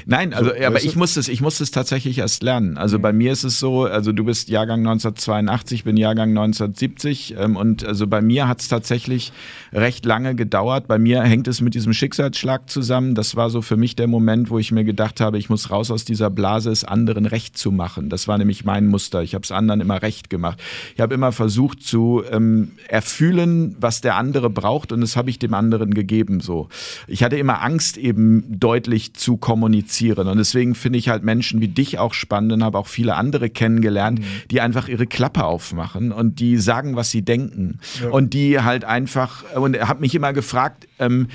Nein, 0.05 0.33
also 0.33 0.49
so, 0.49 0.65
aber 0.65 0.83
ich 0.83 0.95
muss 0.95 1.17
es, 1.17 1.27
ich 1.27 1.41
muss 1.41 1.59
es 1.59 1.71
tatsächlich 1.71 2.17
erst 2.17 2.43
lernen. 2.43 2.77
Also 2.77 2.99
bei 2.99 3.13
mir 3.13 3.31
ist 3.31 3.43
es 3.43 3.59
so, 3.59 3.83
also 3.83 4.11
du 4.11 4.23
bist 4.23 4.49
Jahrgang 4.49 4.79
1982, 4.79 5.83
bin 5.83 5.97
Jahrgang 5.97 6.29
1970 6.29 7.35
ähm, 7.37 7.55
und 7.55 7.85
also 7.85 8.07
bei 8.07 8.21
mir 8.21 8.47
hat 8.47 8.61
es 8.61 8.67
tatsächlich 8.67 9.31
recht 9.73 10.05
lange 10.05 10.35
gedauert. 10.35 10.87
Bei 10.87 10.97
mir 10.97 11.21
hängt 11.23 11.47
es 11.47 11.61
mit 11.61 11.75
diesem 11.75 11.93
Schicksalsschlag 11.93 12.69
zusammen. 12.69 13.15
Das 13.15 13.35
war 13.35 13.49
so 13.49 13.61
für 13.61 13.77
mich 13.77 13.95
der 13.95 14.07
Moment, 14.07 14.49
wo 14.49 14.59
ich 14.59 14.71
mir 14.71 14.83
gedacht 14.83 15.21
habe, 15.21 15.37
ich 15.37 15.49
muss 15.49 15.69
raus 15.71 15.91
aus 15.91 16.05
dieser 16.05 16.29
Blase, 16.29 16.71
es 16.71 16.83
anderen 16.83 17.25
recht 17.25 17.57
zu 17.57 17.71
machen. 17.71 18.09
Das 18.09 18.27
war 18.27 18.37
nämlich 18.37 18.65
mein 18.65 18.87
Muster. 18.87 19.21
Ich 19.23 19.35
habe 19.35 19.43
es 19.43 19.51
anderen 19.51 19.81
immer 19.81 20.01
recht 20.01 20.29
gemacht. 20.29 20.59
Ich 20.95 21.01
habe 21.01 21.13
immer 21.13 21.31
versucht 21.31 21.83
zu 21.83 22.23
ähm, 22.31 22.71
erfühlen, 22.87 23.75
was 23.79 24.01
der 24.01 24.15
andere 24.15 24.49
braucht 24.49 24.91
und 24.91 25.01
das 25.01 25.15
habe 25.15 25.29
ich 25.29 25.39
dem 25.39 25.53
anderen 25.53 25.93
gegeben. 25.93 26.39
So, 26.39 26.69
ich 27.07 27.23
hatte 27.23 27.37
immer 27.37 27.61
Angst, 27.61 27.97
eben 27.97 28.43
deutlich 28.59 29.13
zu 29.13 29.37
kommunizieren 29.37 29.80
kommunizieren. 29.81 30.27
Und 30.27 30.37
deswegen 30.37 30.75
finde 30.75 30.99
ich 30.99 31.09
halt 31.09 31.23
Menschen 31.23 31.61
wie 31.61 31.67
dich 31.67 31.99
auch 31.99 32.13
spannend 32.13 32.53
und 32.53 32.63
habe 32.63 32.77
auch 32.77 32.87
viele 32.87 33.15
andere 33.15 33.49
kennengelernt, 33.49 34.19
mhm. 34.19 34.25
die 34.49 34.61
einfach 34.61 34.87
ihre 34.87 35.07
Klappe 35.07 35.43
aufmachen 35.43 36.11
und 36.11 36.39
die 36.39 36.57
sagen, 36.57 36.95
was 36.95 37.11
sie 37.11 37.21
denken. 37.21 37.79
Ja. 38.01 38.09
Und 38.09 38.33
die 38.33 38.59
halt 38.59 38.85
einfach, 38.85 39.43
und 39.55 39.77
hat 39.79 39.99
mich 39.99 40.15
immer 40.15 40.33
gefragt, 40.33 40.87
ähm, 40.99 41.27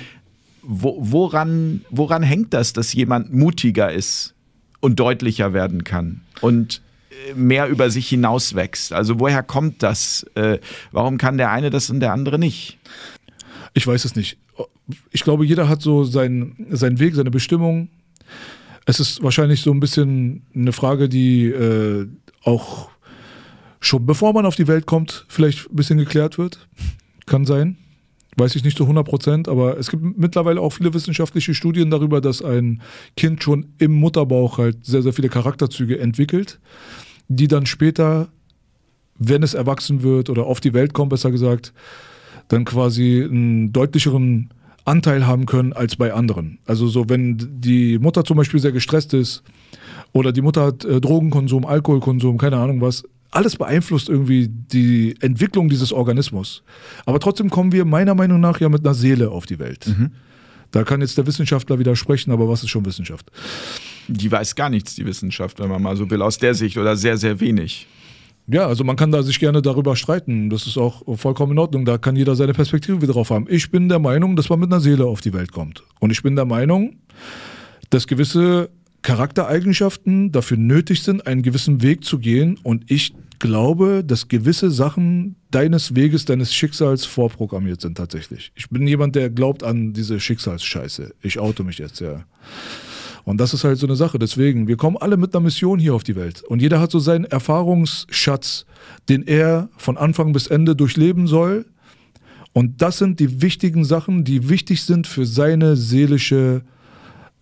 wo, 0.61 0.97
woran, 0.99 1.81
woran 1.89 2.23
hängt 2.23 2.53
das, 2.53 2.73
dass 2.73 2.93
jemand 2.93 3.33
mutiger 3.33 3.91
ist 3.91 4.33
und 4.79 4.99
deutlicher 4.99 5.53
werden 5.53 5.83
kann? 5.83 6.21
Und 6.41 6.81
äh, 7.29 7.33
mehr 7.33 7.67
über 7.67 7.89
sich 7.89 8.07
hinaus 8.09 8.55
wächst. 8.55 8.93
Also 8.93 9.19
woher 9.19 9.43
kommt 9.43 9.83
das? 9.83 10.25
Äh, 10.35 10.59
warum 10.91 11.17
kann 11.17 11.37
der 11.37 11.51
eine 11.51 11.69
das 11.69 11.89
und 11.89 11.99
der 11.99 12.13
andere 12.13 12.37
nicht? 12.37 12.77
Ich 13.73 13.85
weiß 13.85 14.05
es 14.05 14.15
nicht 14.15 14.37
ich 15.11 15.23
glaube, 15.23 15.45
jeder 15.45 15.67
hat 15.67 15.81
so 15.81 16.03
seinen, 16.03 16.67
seinen 16.69 16.99
Weg, 16.99 17.15
seine 17.15 17.31
Bestimmung. 17.31 17.89
Es 18.89 19.01
ist 19.01 19.21
wahrscheinlich 19.21 19.61
so 19.61 19.71
ein 19.71 19.81
bisschen 19.81 20.43
eine 20.55 20.71
Frage, 20.71 21.09
die 21.09 21.47
äh, 21.47 22.07
auch 22.43 22.89
schon 23.81 24.05
bevor 24.05 24.31
man 24.31 24.45
auf 24.45 24.55
die 24.55 24.69
Welt 24.69 24.85
kommt, 24.85 25.25
vielleicht 25.27 25.69
ein 25.69 25.75
bisschen 25.75 25.97
geklärt 25.97 26.37
wird. 26.37 26.69
Kann 27.25 27.45
sein. 27.45 27.77
Weiß 28.37 28.55
ich 28.55 28.63
nicht 28.63 28.77
zu 28.77 28.83
100 28.83 29.05
Prozent, 29.05 29.49
aber 29.49 29.77
es 29.77 29.89
gibt 29.89 30.17
mittlerweile 30.17 30.61
auch 30.61 30.69
viele 30.69 30.93
wissenschaftliche 30.93 31.53
Studien 31.53 31.91
darüber, 31.91 32.21
dass 32.21 32.41
ein 32.41 32.81
Kind 33.17 33.43
schon 33.43 33.65
im 33.77 33.91
Mutterbauch 33.91 34.57
halt 34.57 34.85
sehr, 34.85 35.01
sehr 35.01 35.11
viele 35.11 35.27
Charakterzüge 35.27 35.99
entwickelt, 35.99 36.57
die 37.27 37.49
dann 37.49 37.65
später, 37.65 38.29
wenn 39.19 39.43
es 39.43 39.53
erwachsen 39.53 40.01
wird 40.01 40.29
oder 40.29 40.45
auf 40.45 40.61
die 40.61 40.73
Welt 40.73 40.93
kommt, 40.93 41.09
besser 41.09 41.31
gesagt, 41.31 41.73
dann 42.47 42.63
quasi 42.63 43.21
einen 43.21 43.73
deutlicheren 43.73 44.49
Anteil 44.87 45.27
haben 45.27 45.45
können 45.45 45.73
als 45.73 45.95
bei 45.95 46.13
anderen. 46.13 46.59
Also 46.65 46.87
so, 46.87 47.09
wenn 47.09 47.37
die 47.59 47.99
Mutter 47.99 48.23
zum 48.23 48.37
Beispiel 48.37 48.59
sehr 48.59 48.71
gestresst 48.71 49.13
ist 49.13 49.43
oder 50.13 50.31
die 50.31 50.41
Mutter 50.41 50.65
hat 50.65 50.85
äh, 50.85 51.01
Drogenkonsum, 51.01 51.65
Alkoholkonsum, 51.65 52.37
keine 52.37 52.57
Ahnung 52.57 52.81
was, 52.81 53.03
alles 53.31 53.57
beeinflusst 53.57 54.09
irgendwie 54.09 54.47
die 54.49 55.15
Entwicklung 55.19 55.69
dieses 55.69 55.91
Organismus. 55.91 56.63
Aber 57.05 57.19
trotzdem 57.19 57.49
kommen 57.49 57.71
wir 57.71 57.85
meiner 57.85 58.15
Meinung 58.15 58.39
nach 58.39 58.59
ja 58.59 58.69
mit 58.69 58.85
einer 58.85 58.93
Seele 58.93 59.29
auf 59.29 59.45
die 59.45 59.59
Welt. 59.59 59.87
Mhm. 59.87 60.11
Da 60.71 60.83
kann 60.83 61.01
jetzt 61.01 61.17
der 61.17 61.27
Wissenschaftler 61.27 61.79
widersprechen, 61.79 62.31
aber 62.31 62.47
was 62.47 62.63
ist 62.63 62.69
schon 62.69 62.85
Wissenschaft? 62.85 63.29
Die 64.07 64.31
weiß 64.31 64.55
gar 64.55 64.69
nichts, 64.69 64.95
die 64.95 65.05
Wissenschaft, 65.05 65.59
wenn 65.59 65.69
man 65.69 65.81
mal 65.81 65.95
so 65.97 66.09
will, 66.09 66.21
aus 66.21 66.37
der 66.37 66.55
Sicht 66.55 66.77
oder 66.77 66.95
sehr, 66.95 67.17
sehr 67.17 67.39
wenig. 67.39 67.87
Ja, 68.49 68.65
also 68.65 68.85
man 68.85 68.95
kann 68.95 69.11
da 69.11 69.23
sich 69.23 69.39
gerne 69.39 69.61
darüber 69.61 69.97
streiten. 69.97 70.49
Das 70.49 70.67
ist 70.67 70.77
auch 70.77 71.03
vollkommen 71.17 71.51
in 71.51 71.59
Ordnung. 71.59 71.83
Da 71.83 71.97
kann 71.97 72.15
jeder 72.15 72.35
seine 72.35 72.53
Perspektive 72.53 73.05
drauf 73.05 73.29
haben. 73.29 73.45
Ich 73.49 73.71
bin 73.71 73.89
der 73.89 73.99
Meinung, 73.99 74.37
dass 74.37 74.49
man 74.49 74.59
mit 74.59 74.71
einer 74.71 74.79
Seele 74.79 75.05
auf 75.05 75.19
die 75.19 75.33
Welt 75.33 75.51
kommt. 75.51 75.83
Und 75.99 76.11
ich 76.11 76.23
bin 76.23 76.35
der 76.37 76.45
Meinung, 76.45 76.95
dass 77.89 78.07
gewisse 78.07 78.69
Charaktereigenschaften 79.01 80.31
dafür 80.31 80.57
nötig 80.57 81.03
sind, 81.03 81.27
einen 81.27 81.41
gewissen 81.41 81.81
Weg 81.81 82.05
zu 82.05 82.19
gehen. 82.19 82.57
Und 82.63 82.89
ich 82.89 83.13
glaube, 83.39 84.03
dass 84.05 84.29
gewisse 84.29 84.71
Sachen 84.71 85.35
deines 85.51 85.95
Weges, 85.95 86.23
deines 86.23 86.53
Schicksals 86.53 87.05
vorprogrammiert 87.05 87.81
sind 87.81 87.97
tatsächlich. 87.97 88.51
Ich 88.55 88.69
bin 88.69 88.87
jemand, 88.87 89.15
der 89.15 89.29
glaubt 89.29 89.63
an 89.63 89.91
diese 89.91 90.21
Schicksalsscheiße. 90.21 91.13
Ich 91.21 91.37
auto 91.37 91.63
mich 91.63 91.79
jetzt, 91.79 91.99
ja. 91.99 92.23
Und 93.27 93.41
das 93.41 93.53
ist 93.53 93.65
halt 93.65 93.77
so 93.77 93.85
eine 93.85 93.97
Sache. 93.97 94.19
Deswegen, 94.19 94.69
wir 94.69 94.77
kommen 94.77 94.95
alle 94.95 95.17
mit 95.17 95.35
einer 95.35 95.43
Mission 95.43 95.79
hier 95.79 95.93
auf 95.93 96.05
die 96.05 96.15
Welt. 96.15 96.43
Und 96.43 96.61
jeder 96.61 96.79
hat 96.79 96.91
so 96.91 96.99
seinen 96.99 97.25
Erfahrungsschatz, 97.25 98.65
den 99.09 99.27
er 99.27 99.67
von 99.75 99.97
Anfang 99.97 100.31
bis 100.31 100.47
Ende 100.47 100.77
durchleben 100.77 101.27
soll. 101.27 101.65
Und 102.53 102.81
das 102.81 102.99
sind 102.99 103.19
die 103.19 103.41
wichtigen 103.41 103.83
Sachen, 103.83 104.23
die 104.23 104.47
wichtig 104.47 104.83
sind 104.83 105.07
für 105.07 105.25
seine 105.25 105.75
seelische 105.75 106.61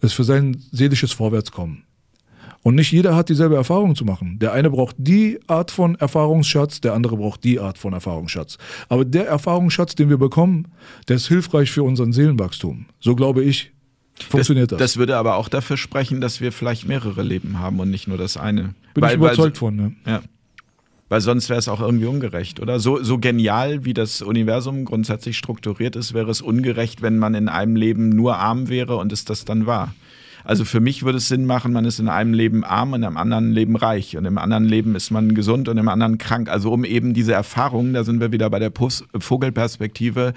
ist 0.01 0.13
für 0.13 0.23
sein 0.23 0.57
seelisches 0.71 1.11
Vorwärtskommen. 1.11 1.83
Und 2.63 2.73
nicht 2.73 2.91
jeder 2.91 3.15
hat 3.15 3.29
dieselbe 3.29 3.55
Erfahrung 3.55 3.95
zu 3.95 4.05
machen. 4.05 4.39
Der 4.39 4.53
eine 4.53 4.71
braucht 4.71 4.95
die 4.97 5.39
Art 5.45 5.69
von 5.69 5.93
Erfahrungsschatz, 5.93 6.81
der 6.81 6.93
andere 6.93 7.15
braucht 7.15 7.43
die 7.43 7.59
Art 7.59 7.77
von 7.77 7.93
Erfahrungsschatz. 7.93 8.57
Aber 8.89 9.05
der 9.05 9.27
Erfahrungsschatz, 9.27 9.93
den 9.93 10.09
wir 10.09 10.17
bekommen, 10.17 10.69
der 11.07 11.17
ist 11.17 11.27
hilfreich 11.27 11.69
für 11.69 11.83
unseren 11.83 12.11
Seelenwachstum. 12.11 12.88
So 12.99 13.15
glaube 13.15 13.43
ich, 13.43 13.74
funktioniert 14.24 14.72
das. 14.72 14.80
Das, 14.80 14.91
das 14.91 14.97
würde 14.97 15.18
aber 15.18 15.36
auch 15.36 15.49
dafür 15.49 15.78
sprechen, 15.78 16.22
dass 16.22 16.41
wir 16.41 16.51
vielleicht 16.51 16.88
mehrere 16.88 17.24
Leben 17.24 17.59
haben 17.59 17.80
und 17.80 17.89
nicht 17.89 18.07
nur 18.07 18.18
das 18.18 18.38
eine. 18.38 18.74
Bin 18.93 19.03
weil, 19.03 19.11
ich 19.11 19.18
überzeugt 19.18 19.61
weil, 19.61 19.70
von, 19.70 19.76
ne? 19.76 19.93
Ja. 20.05 20.22
Weil 21.07 21.22
sonst 21.22 21.49
wäre 21.49 21.59
es 21.59 21.68
auch 21.68 21.82
irgendwie 21.82 22.07
ungerecht, 22.07 22.59
oder? 22.59 22.80
So, 22.80 23.03
so 23.03 23.20
genial, 23.20 23.86
wie 23.86 23.93
das 23.93 24.24
Universum 24.24 24.86
grundsätzlich 24.86 25.38
strukturiert 25.38 25.95
ist, 25.95 26.16
wäre 26.16 26.32
es 26.32 26.41
ungerecht, 26.41 27.03
wenn 27.03 27.20
man 27.20 27.36
in 27.36 27.47
einem 27.47 27.76
Leben 27.76 28.09
nur 28.09 28.38
arm 28.38 28.70
wäre 28.70 28.95
und 28.95 29.11
es 29.11 29.24
das 29.24 29.45
dann 29.45 29.68
war. 29.68 29.93
Also 30.43 30.63
für 30.63 30.80
mich 30.80 31.03
würde 31.03 31.18
es 31.18 31.28
Sinn 31.28 31.45
machen, 31.45 31.74
man 31.74 31.86
ist 31.86 31.99
in 31.99 32.07
einem 32.07 32.34
Leben 32.34 32.63
arm 32.63 32.93
und 32.93 33.03
im 33.03 33.18
anderen 33.18 33.51
Leben 33.51 33.76
reich 33.76 34.16
und 34.16 34.26
im 34.26 34.38
anderen 34.38 34.66
Leben 34.66 34.95
ist 34.95 35.09
man 35.09 35.34
gesund 35.34 35.68
und 35.70 35.78
im 35.78 35.89
anderen 35.89 36.20
krank. 36.20 36.49
Also 36.49 36.72
um 36.72 36.86
eben 36.86 37.13
diese 37.13 37.34
Erfahrungen, 37.34 37.93
da 37.93 38.03
sind 38.03 38.20
wir 38.20 38.32
wieder 38.32 38.49
bei 38.49 38.59
der 38.59 38.72
Vogelperspektive, 38.72 40.34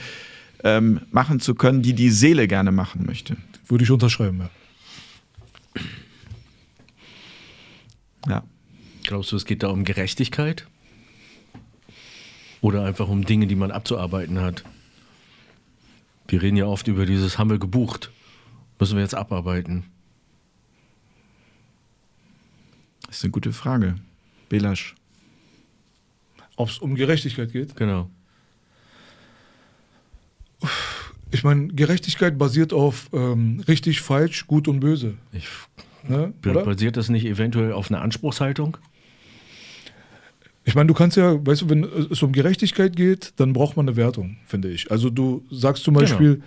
ähm, 0.64 1.00
machen 1.12 1.40
zu 1.40 1.54
können, 1.54 1.82
die 1.82 1.92
die 1.92 2.10
Seele 2.10 2.48
gerne 2.48 2.72
machen 2.72 3.04
möchte. 3.06 3.36
Würde 3.68 3.84
ich 3.84 3.90
unterschreiben, 3.90 4.40
ja. 4.40 4.50
Ja. 8.26 8.44
Glaubst 9.04 9.32
du, 9.32 9.36
es 9.36 9.44
geht 9.44 9.62
da 9.62 9.68
um 9.68 9.84
Gerechtigkeit? 9.84 10.66
Oder 12.60 12.84
einfach 12.84 13.08
um 13.08 13.24
Dinge, 13.24 13.46
die 13.46 13.54
man 13.54 13.70
abzuarbeiten 13.70 14.40
hat? 14.40 14.64
Wir 16.26 16.42
reden 16.42 16.56
ja 16.56 16.66
oft 16.66 16.88
über 16.88 17.06
dieses, 17.06 17.38
haben 17.38 17.50
wir 17.50 17.58
gebucht? 17.58 18.10
Müssen 18.78 18.96
wir 18.96 19.02
jetzt 19.02 19.14
abarbeiten? 19.14 19.84
Das 23.06 23.18
ist 23.18 23.24
eine 23.24 23.30
gute 23.30 23.52
Frage. 23.52 23.96
Belasch. 24.48 24.94
Ob 26.56 26.68
es 26.68 26.78
um 26.78 26.94
Gerechtigkeit 26.94 27.52
geht? 27.52 27.76
Genau. 27.76 28.10
Ich 31.30 31.44
meine, 31.44 31.68
Gerechtigkeit 31.68 32.38
basiert 32.38 32.72
auf 32.72 33.10
ähm, 33.12 33.62
richtig, 33.68 34.00
falsch, 34.00 34.46
gut 34.46 34.66
und 34.66 34.80
böse. 34.80 35.14
Ich, 35.32 35.46
ne? 36.08 36.32
Basiert 36.42 36.96
das 36.96 37.08
nicht 37.08 37.26
eventuell 37.26 37.72
auf 37.72 37.90
einer 37.90 38.00
Anspruchshaltung? 38.00 38.78
Ich 40.64 40.74
meine, 40.74 40.86
du 40.86 40.94
kannst 40.94 41.16
ja, 41.16 41.46
weißt 41.46 41.62
du, 41.62 41.70
wenn 41.70 41.84
es 42.10 42.22
um 42.22 42.32
Gerechtigkeit 42.32 42.94
geht, 42.94 43.32
dann 43.36 43.52
braucht 43.52 43.76
man 43.76 43.88
eine 43.88 43.96
Wertung, 43.96 44.36
finde 44.46 44.70
ich. 44.70 44.90
Also 44.90 45.08
du 45.08 45.42
sagst 45.50 45.82
zum 45.82 45.94
Beispiel, 45.94 46.34
genau. 46.34 46.46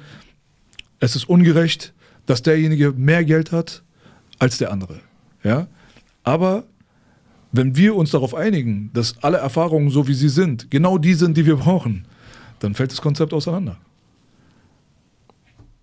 es 1.00 1.16
ist 1.16 1.28
ungerecht, 1.28 1.94
dass 2.28 2.44
derjenige 2.44 2.92
mehr 2.92 3.24
Geld 3.24 3.52
hat 3.52 3.84
als 4.38 4.58
der 4.58 4.72
andere. 4.72 5.00
Ja? 5.44 5.68
Aber 6.24 6.66
wenn 7.52 7.76
wir 7.76 7.96
uns 7.96 8.12
darauf 8.12 8.36
einigen, 8.36 8.92
dass 8.94 9.24
alle 9.24 9.38
Erfahrungen 9.38 9.90
so 9.90 10.08
wie 10.08 10.14
sie 10.14 10.30
sind, 10.30 10.70
genau 10.70 10.98
die 10.98 11.16
sind, 11.16 11.36
die 11.36 11.46
wir 11.46 11.56
brauchen, 11.56 12.06
dann 12.60 12.76
fällt 12.76 12.92
das 12.92 13.02
Konzept 13.02 13.34
auseinander. 13.34 13.78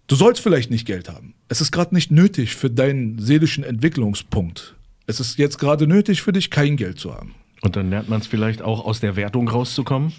Du 0.09 0.17
sollst 0.17 0.41
vielleicht 0.41 0.71
nicht 0.71 0.87
Geld 0.87 1.11
haben. 1.11 1.35
Es 1.49 1.61
ist 1.61 1.71
gerade 1.71 1.95
nicht 1.95 2.11
nötig 2.11 2.57
für 2.57 2.71
deinen 2.71 3.19
seelischen 3.19 3.63
Entwicklungspunkt. 3.63 4.75
Es 5.07 5.21
ist 5.21 5.37
jetzt 5.37 5.59
gerade 5.59 5.87
nötig 5.87 6.23
für 6.23 6.33
dich, 6.33 6.51
kein 6.51 6.77
Geld 6.77 6.99
zu 6.99 7.13
haben. 7.13 7.35
Und 7.61 7.77
dann 7.77 7.91
lernt 7.91 8.09
man 8.09 8.23
es 8.23 8.27
vielleicht 8.27 8.63
auch 8.63 8.87
aus 8.87 9.01
der 9.01 9.17
Wertung 9.17 9.49
rauszukommen? 9.49 10.13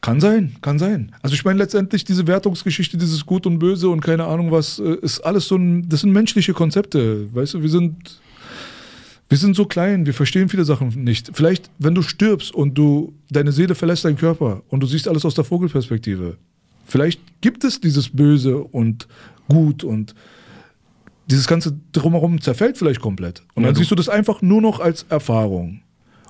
Kann 0.00 0.20
sein, 0.20 0.56
kann 0.60 0.80
sein. 0.80 1.14
Also 1.22 1.34
ich 1.34 1.44
meine 1.44 1.60
letztendlich 1.60 2.04
diese 2.04 2.26
Wertungsgeschichte, 2.26 2.98
dieses 2.98 3.24
Gut 3.24 3.46
und 3.46 3.60
Böse 3.60 3.88
und 3.88 4.00
keine 4.00 4.24
Ahnung 4.24 4.50
was, 4.50 4.80
äh, 4.80 4.96
ist 5.00 5.20
alles 5.20 5.46
so 5.46 5.56
ein, 5.56 5.88
das 5.88 6.00
sind 6.00 6.10
menschliche 6.12 6.52
Konzepte. 6.52 7.32
Weißt 7.32 7.54
du, 7.54 7.62
wir 7.62 7.70
sind, 7.70 8.20
wir 9.28 9.38
sind 9.38 9.54
so 9.54 9.66
klein, 9.66 10.04
wir 10.04 10.14
verstehen 10.14 10.48
viele 10.48 10.64
Sachen 10.64 11.04
nicht. 11.04 11.30
Vielleicht, 11.32 11.70
wenn 11.78 11.94
du 11.94 12.02
stirbst 12.02 12.52
und 12.52 12.74
du, 12.74 13.14
deine 13.30 13.52
Seele 13.52 13.76
verlässt 13.76 14.04
deinen 14.04 14.16
Körper 14.16 14.62
und 14.68 14.80
du 14.82 14.86
siehst 14.86 15.06
alles 15.06 15.24
aus 15.24 15.34
der 15.34 15.44
Vogelperspektive, 15.44 16.38
vielleicht 16.84 17.20
gibt 17.40 17.64
es 17.64 17.80
dieses 17.80 18.08
Böse 18.08 18.58
und 18.58 19.08
Gut 19.48 19.84
und 19.84 20.14
dieses 21.26 21.46
ganze 21.46 21.74
drumherum 21.92 22.40
zerfällt 22.40 22.78
vielleicht 22.78 23.00
komplett. 23.00 23.42
Und 23.54 23.62
ja, 23.62 23.68
dann 23.68 23.76
siehst 23.76 23.90
du 23.90 23.94
das 23.94 24.08
einfach 24.08 24.42
nur 24.42 24.60
noch 24.60 24.80
als 24.80 25.04
Erfahrung. 25.08 25.80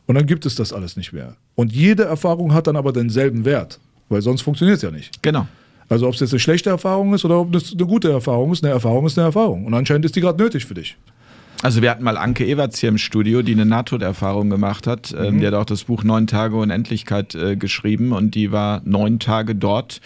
Und 0.06 0.16
dann 0.16 0.26
gibt 0.26 0.46
es 0.46 0.54
das 0.54 0.72
alles 0.72 0.96
nicht 0.96 1.12
mehr. 1.12 1.36
Und 1.54 1.72
jede 1.72 2.04
Erfahrung 2.04 2.52
hat 2.52 2.66
dann 2.66 2.76
aber 2.76 2.92
denselben 2.92 3.44
Wert, 3.44 3.80
weil 4.08 4.22
sonst 4.22 4.42
funktioniert 4.42 4.76
es 4.76 4.82
ja 4.82 4.90
nicht. 4.90 5.22
Genau. 5.22 5.46
Also 5.88 6.06
ob 6.06 6.14
es 6.14 6.20
jetzt 6.20 6.32
eine 6.32 6.40
schlechte 6.40 6.70
Erfahrung 6.70 7.14
ist 7.14 7.24
oder 7.24 7.40
ob 7.40 7.54
es 7.54 7.72
eine 7.72 7.86
gute 7.86 8.10
Erfahrung 8.10 8.52
ist, 8.52 8.64
eine 8.64 8.72
Erfahrung 8.72 9.06
ist 9.06 9.18
eine 9.18 9.26
Erfahrung. 9.26 9.66
Und 9.66 9.74
anscheinend 9.74 10.04
ist 10.04 10.16
die 10.16 10.20
gerade 10.20 10.42
nötig 10.42 10.64
für 10.64 10.74
dich. 10.74 10.96
Also 11.64 11.80
wir 11.80 11.90
hatten 11.90 12.04
mal 12.04 12.18
Anke 12.18 12.44
Ewerts 12.44 12.78
hier 12.78 12.90
im 12.90 12.98
Studio, 12.98 13.40
die 13.40 13.52
eine 13.52 13.64
Nahtoderfahrung 13.64 14.50
gemacht 14.50 14.86
hat. 14.86 15.14
Ähm, 15.18 15.36
mhm. 15.36 15.40
Die 15.40 15.46
hat 15.46 15.54
auch 15.54 15.64
das 15.64 15.84
Buch 15.84 16.04
Neun 16.04 16.26
Tage 16.26 16.56
Unendlichkeit 16.56 17.34
äh, 17.34 17.56
geschrieben 17.56 18.12
und 18.12 18.34
die 18.34 18.52
war 18.52 18.82
neun 18.84 19.18
Tage 19.18 19.54
dort 19.54 20.02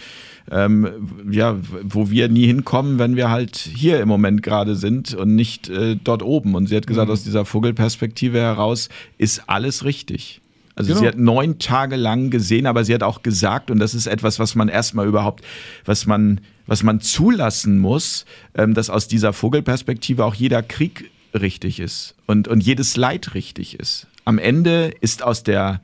ähm, 0.53 0.89
ja, 1.29 1.57
wo 1.83 2.11
wir 2.11 2.29
nie 2.29 2.47
hinkommen, 2.47 3.01
wenn 3.01 3.17
wir 3.17 3.29
halt 3.29 3.57
hier 3.57 4.01
im 4.01 4.07
Moment 4.07 4.45
gerade 4.45 4.77
sind 4.77 5.15
und 5.15 5.35
nicht 5.35 5.69
äh, 5.69 5.97
dort 5.97 6.23
oben. 6.23 6.55
Und 6.55 6.69
sie 6.69 6.77
hat 6.77 6.87
gesagt, 6.87 7.09
mhm. 7.09 7.13
aus 7.13 7.25
dieser 7.25 7.45
Vogelperspektive 7.45 8.39
heraus 8.39 8.89
ist 9.19 9.43
alles 9.49 9.85
richtig. 9.85 10.41
Also 10.77 10.91
genau. 10.91 11.01
sie 11.01 11.09
hat 11.09 11.19
neun 11.19 11.59
Tage 11.59 11.97
lang 11.97 12.31
gesehen, 12.31 12.67
aber 12.67 12.85
sie 12.85 12.95
hat 12.95 13.03
auch 13.03 13.23
gesagt, 13.23 13.73
und 13.73 13.81
das 13.81 13.95
ist 13.95 14.07
etwas, 14.07 14.39
was 14.39 14.55
man 14.55 14.69
erstmal 14.69 15.09
überhaupt, 15.09 15.45
was 15.85 16.07
man, 16.07 16.41
was 16.69 16.85
man 16.85 17.01
zulassen 17.01 17.81
muss, 17.81 18.27
ähm, 18.55 18.75
dass 18.75 18.91
aus 18.91 19.09
dieser 19.09 19.33
Vogelperspektive 19.33 20.25
auch 20.25 20.37
jeder 20.37 20.63
Krieg 20.63 21.11
richtig 21.41 21.81
ist 21.81 22.15
und, 22.27 22.49
und 22.49 22.61
jedes 22.61 22.97
Leid 22.97 23.35
richtig 23.35 23.79
ist. 23.79 24.07
Am 24.25 24.39
Ende 24.39 24.93
ist 25.01 25.23
aus 25.23 25.43
der 25.43 25.81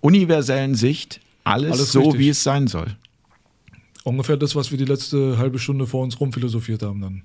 universellen 0.00 0.74
Sicht 0.74 1.20
alles, 1.44 1.72
alles 1.72 1.92
so, 1.92 2.02
richtig. 2.02 2.20
wie 2.20 2.28
es 2.28 2.42
sein 2.42 2.66
soll. 2.66 2.96
Ungefähr 4.04 4.36
das, 4.36 4.56
was 4.56 4.70
wir 4.70 4.78
die 4.78 4.84
letzte 4.84 5.38
halbe 5.38 5.58
Stunde 5.58 5.86
vor 5.86 6.02
uns 6.02 6.20
rumphilosophiert 6.20 6.82
haben 6.82 7.00
dann. 7.00 7.22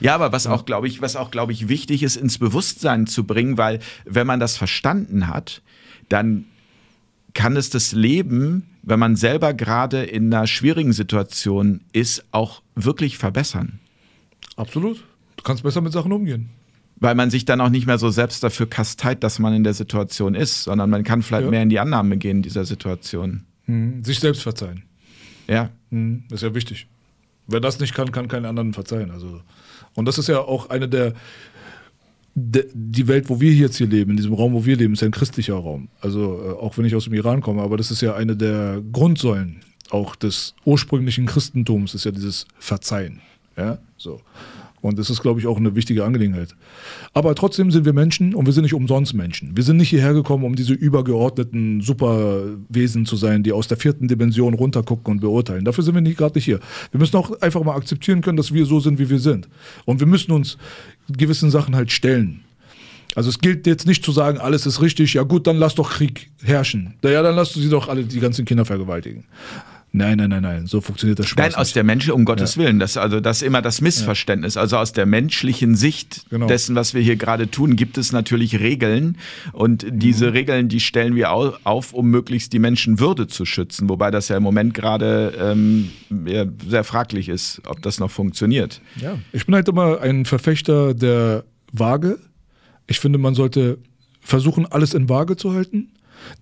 Ja, 0.00 0.14
aber 0.14 0.32
was 0.32 0.46
auch, 0.46 0.64
glaube 0.64 0.88
ich, 0.88 1.00
was 1.00 1.16
auch, 1.16 1.30
glaube 1.30 1.52
ich, 1.52 1.68
wichtig 1.68 2.02
ist, 2.02 2.16
ins 2.16 2.38
Bewusstsein 2.38 3.06
zu 3.06 3.24
bringen, 3.24 3.56
weil 3.56 3.80
wenn 4.04 4.26
man 4.26 4.40
das 4.40 4.56
verstanden 4.56 5.28
hat, 5.28 5.62
dann 6.08 6.44
kann 7.34 7.56
es 7.56 7.70
das 7.70 7.92
Leben, 7.92 8.66
wenn 8.82 8.98
man 8.98 9.16
selber 9.16 9.54
gerade 9.54 10.02
in 10.02 10.32
einer 10.32 10.46
schwierigen 10.46 10.92
Situation 10.92 11.80
ist, 11.92 12.24
auch 12.32 12.62
wirklich 12.74 13.18
verbessern. 13.18 13.78
Absolut. 14.56 15.04
Du 15.36 15.42
kannst 15.44 15.62
besser 15.62 15.80
mit 15.80 15.92
Sachen 15.92 16.12
umgehen. 16.12 16.50
Weil 17.00 17.14
man 17.14 17.30
sich 17.30 17.46
dann 17.46 17.60
auch 17.62 17.70
nicht 17.70 17.86
mehr 17.86 17.98
so 17.98 18.10
selbst 18.10 18.42
dafür 18.44 18.68
kasteit, 18.68 19.24
dass 19.24 19.38
man 19.38 19.54
in 19.54 19.64
der 19.64 19.72
Situation 19.74 20.34
ist, 20.34 20.64
sondern 20.64 20.90
man 20.90 21.02
kann 21.02 21.22
vielleicht 21.22 21.44
Ja. 21.44 21.50
mehr 21.50 21.62
in 21.62 21.70
die 21.70 21.80
Annahme 21.80 22.18
gehen 22.18 22.42
dieser 22.42 22.64
Situation. 22.66 23.44
Mhm. 23.66 24.04
Sich 24.04 24.20
selbst 24.20 24.42
verzeihen. 24.42 24.82
Ja. 25.48 25.70
Mhm. 25.90 26.24
Das 26.28 26.42
ist 26.42 26.48
ja 26.48 26.54
wichtig. 26.54 26.86
Wer 27.46 27.60
das 27.60 27.80
nicht 27.80 27.94
kann, 27.94 28.12
kann 28.12 28.28
keinen 28.28 28.44
anderen 28.44 28.74
verzeihen. 28.74 29.10
Also, 29.10 29.40
und 29.94 30.06
das 30.06 30.18
ist 30.18 30.28
ja 30.28 30.38
auch 30.40 30.68
eine 30.70 30.88
der, 30.88 31.14
de, 32.34 32.66
die 32.72 33.08
Welt, 33.08 33.28
wo 33.28 33.40
wir 33.40 33.52
jetzt 33.52 33.76
hier 33.76 33.88
leben, 33.88 34.12
in 34.12 34.16
diesem 34.16 34.34
Raum, 34.34 34.52
wo 34.52 34.64
wir 34.64 34.76
leben, 34.76 34.92
ist 34.92 35.00
ja 35.00 35.08
ein 35.08 35.12
christlicher 35.12 35.54
Raum. 35.54 35.88
Also 36.00 36.20
äh, 36.44 36.52
auch 36.62 36.76
wenn 36.78 36.84
ich 36.84 36.94
aus 36.94 37.04
dem 37.04 37.14
Iran 37.14 37.40
komme, 37.40 37.62
aber 37.62 37.76
das 37.76 37.90
ist 37.90 38.02
ja 38.02 38.14
eine 38.14 38.36
der 38.36 38.82
Grundsäulen 38.92 39.60
auch 39.90 40.14
des 40.14 40.54
ursprünglichen 40.64 41.26
Christentums, 41.26 41.94
ist 41.94 42.04
ja 42.04 42.12
dieses 42.12 42.46
Verzeihen. 42.58 43.20
Ja, 43.56 43.78
so. 43.96 44.20
Und 44.82 44.98
das 44.98 45.10
ist, 45.10 45.20
glaube 45.20 45.40
ich, 45.40 45.46
auch 45.46 45.58
eine 45.58 45.74
wichtige 45.74 46.04
Angelegenheit. 46.04 46.54
Aber 47.12 47.34
trotzdem 47.34 47.70
sind 47.70 47.84
wir 47.84 47.92
Menschen 47.92 48.34
und 48.34 48.46
wir 48.46 48.52
sind 48.52 48.62
nicht 48.62 48.74
umsonst 48.74 49.14
Menschen. 49.14 49.56
Wir 49.56 49.62
sind 49.62 49.76
nicht 49.76 49.90
hierher 49.90 50.14
gekommen, 50.14 50.44
um 50.44 50.56
diese 50.56 50.72
übergeordneten 50.72 51.80
Superwesen 51.82 53.04
zu 53.04 53.16
sein, 53.16 53.42
die 53.42 53.52
aus 53.52 53.68
der 53.68 53.76
vierten 53.76 54.08
Dimension 54.08 54.54
runtergucken 54.54 55.12
und 55.12 55.20
beurteilen. 55.20 55.64
Dafür 55.64 55.84
sind 55.84 55.94
wir 55.94 56.00
nicht 56.00 56.16
gerade 56.16 56.36
nicht 56.36 56.46
hier. 56.46 56.60
Wir 56.92 57.00
müssen 57.00 57.16
auch 57.16 57.40
einfach 57.42 57.62
mal 57.62 57.76
akzeptieren 57.76 58.22
können, 58.22 58.36
dass 58.36 58.54
wir 58.54 58.64
so 58.64 58.80
sind, 58.80 58.98
wie 58.98 59.10
wir 59.10 59.18
sind. 59.18 59.48
Und 59.84 60.00
wir 60.00 60.06
müssen 60.06 60.32
uns 60.32 60.56
gewissen 61.08 61.50
Sachen 61.50 61.76
halt 61.76 61.92
stellen. 61.92 62.40
Also 63.16 63.28
es 63.28 63.40
gilt 63.40 63.66
jetzt 63.66 63.86
nicht 63.86 64.04
zu 64.04 64.12
sagen, 64.12 64.38
alles 64.38 64.66
ist 64.66 64.80
richtig, 64.80 65.14
ja 65.14 65.24
gut, 65.24 65.46
dann 65.46 65.56
lass 65.56 65.74
doch 65.74 65.90
Krieg 65.90 66.30
herrschen. 66.42 66.94
Ja, 67.02 67.22
dann 67.22 67.34
lass 67.34 67.52
du 67.52 67.60
sie 67.60 67.68
doch 67.68 67.88
alle 67.88 68.04
die 68.04 68.20
ganzen 68.20 68.44
Kinder 68.44 68.64
vergewaltigen. 68.64 69.24
Nein, 69.92 70.18
nein, 70.18 70.30
nein, 70.30 70.42
nein, 70.42 70.66
so 70.66 70.80
funktioniert 70.80 71.18
das 71.18 71.26
Spaß 71.26 71.50
Nein, 71.50 71.54
aus 71.56 71.66
nicht. 71.68 71.76
der 71.76 71.82
Menschen, 71.82 72.12
um 72.12 72.24
Gottes 72.24 72.56
Willen, 72.56 72.78
das 72.78 72.96
also 72.96 73.18
das 73.18 73.38
ist 73.38 73.42
immer 73.42 73.60
das 73.60 73.80
Missverständnis. 73.80 74.56
Also 74.56 74.76
aus 74.76 74.92
der 74.92 75.04
menschlichen 75.04 75.74
Sicht 75.74 76.26
Genau. 76.30 76.46
dessen, 76.46 76.76
was 76.76 76.94
wir 76.94 77.02
hier 77.02 77.16
gerade 77.16 77.50
tun, 77.50 77.74
gibt 77.74 77.98
es 77.98 78.12
natürlich 78.12 78.60
Regeln 78.60 79.16
und 79.52 79.84
diese 79.90 80.26
Mhm. 80.28 80.32
Regeln, 80.32 80.68
die 80.68 80.78
stellen 80.78 81.16
wir 81.16 81.32
au- 81.32 81.54
auf, 81.64 81.92
um 81.92 82.06
möglichst 82.06 82.52
die 82.52 82.60
Menschenwürde 82.60 83.26
zu 83.26 83.44
schützen, 83.44 83.88
wobei 83.88 84.12
das 84.12 84.28
ja 84.28 84.36
im 84.36 84.44
Moment 84.44 84.74
gerade 84.74 85.34
ähm, 85.40 85.90
ja, 86.24 86.44
sehr 86.68 86.84
fraglich 86.84 87.28
ist, 87.28 87.60
ob 87.66 87.82
das 87.82 87.98
noch 87.98 88.12
funktioniert. 88.12 88.80
Ja, 89.00 89.18
ich 89.32 89.44
bin 89.46 89.56
halt 89.56 89.66
immer 89.68 90.00
ein 90.00 90.24
Verfechter 90.24 90.94
der 90.94 91.42
Waage. 91.72 92.18
Ich 92.86 93.00
finde, 93.00 93.18
man 93.18 93.34
sollte 93.34 93.78
versuchen, 94.20 94.66
alles 94.66 94.94
in 94.94 95.08
Waage 95.08 95.34
zu 95.36 95.52
halten. 95.52 95.88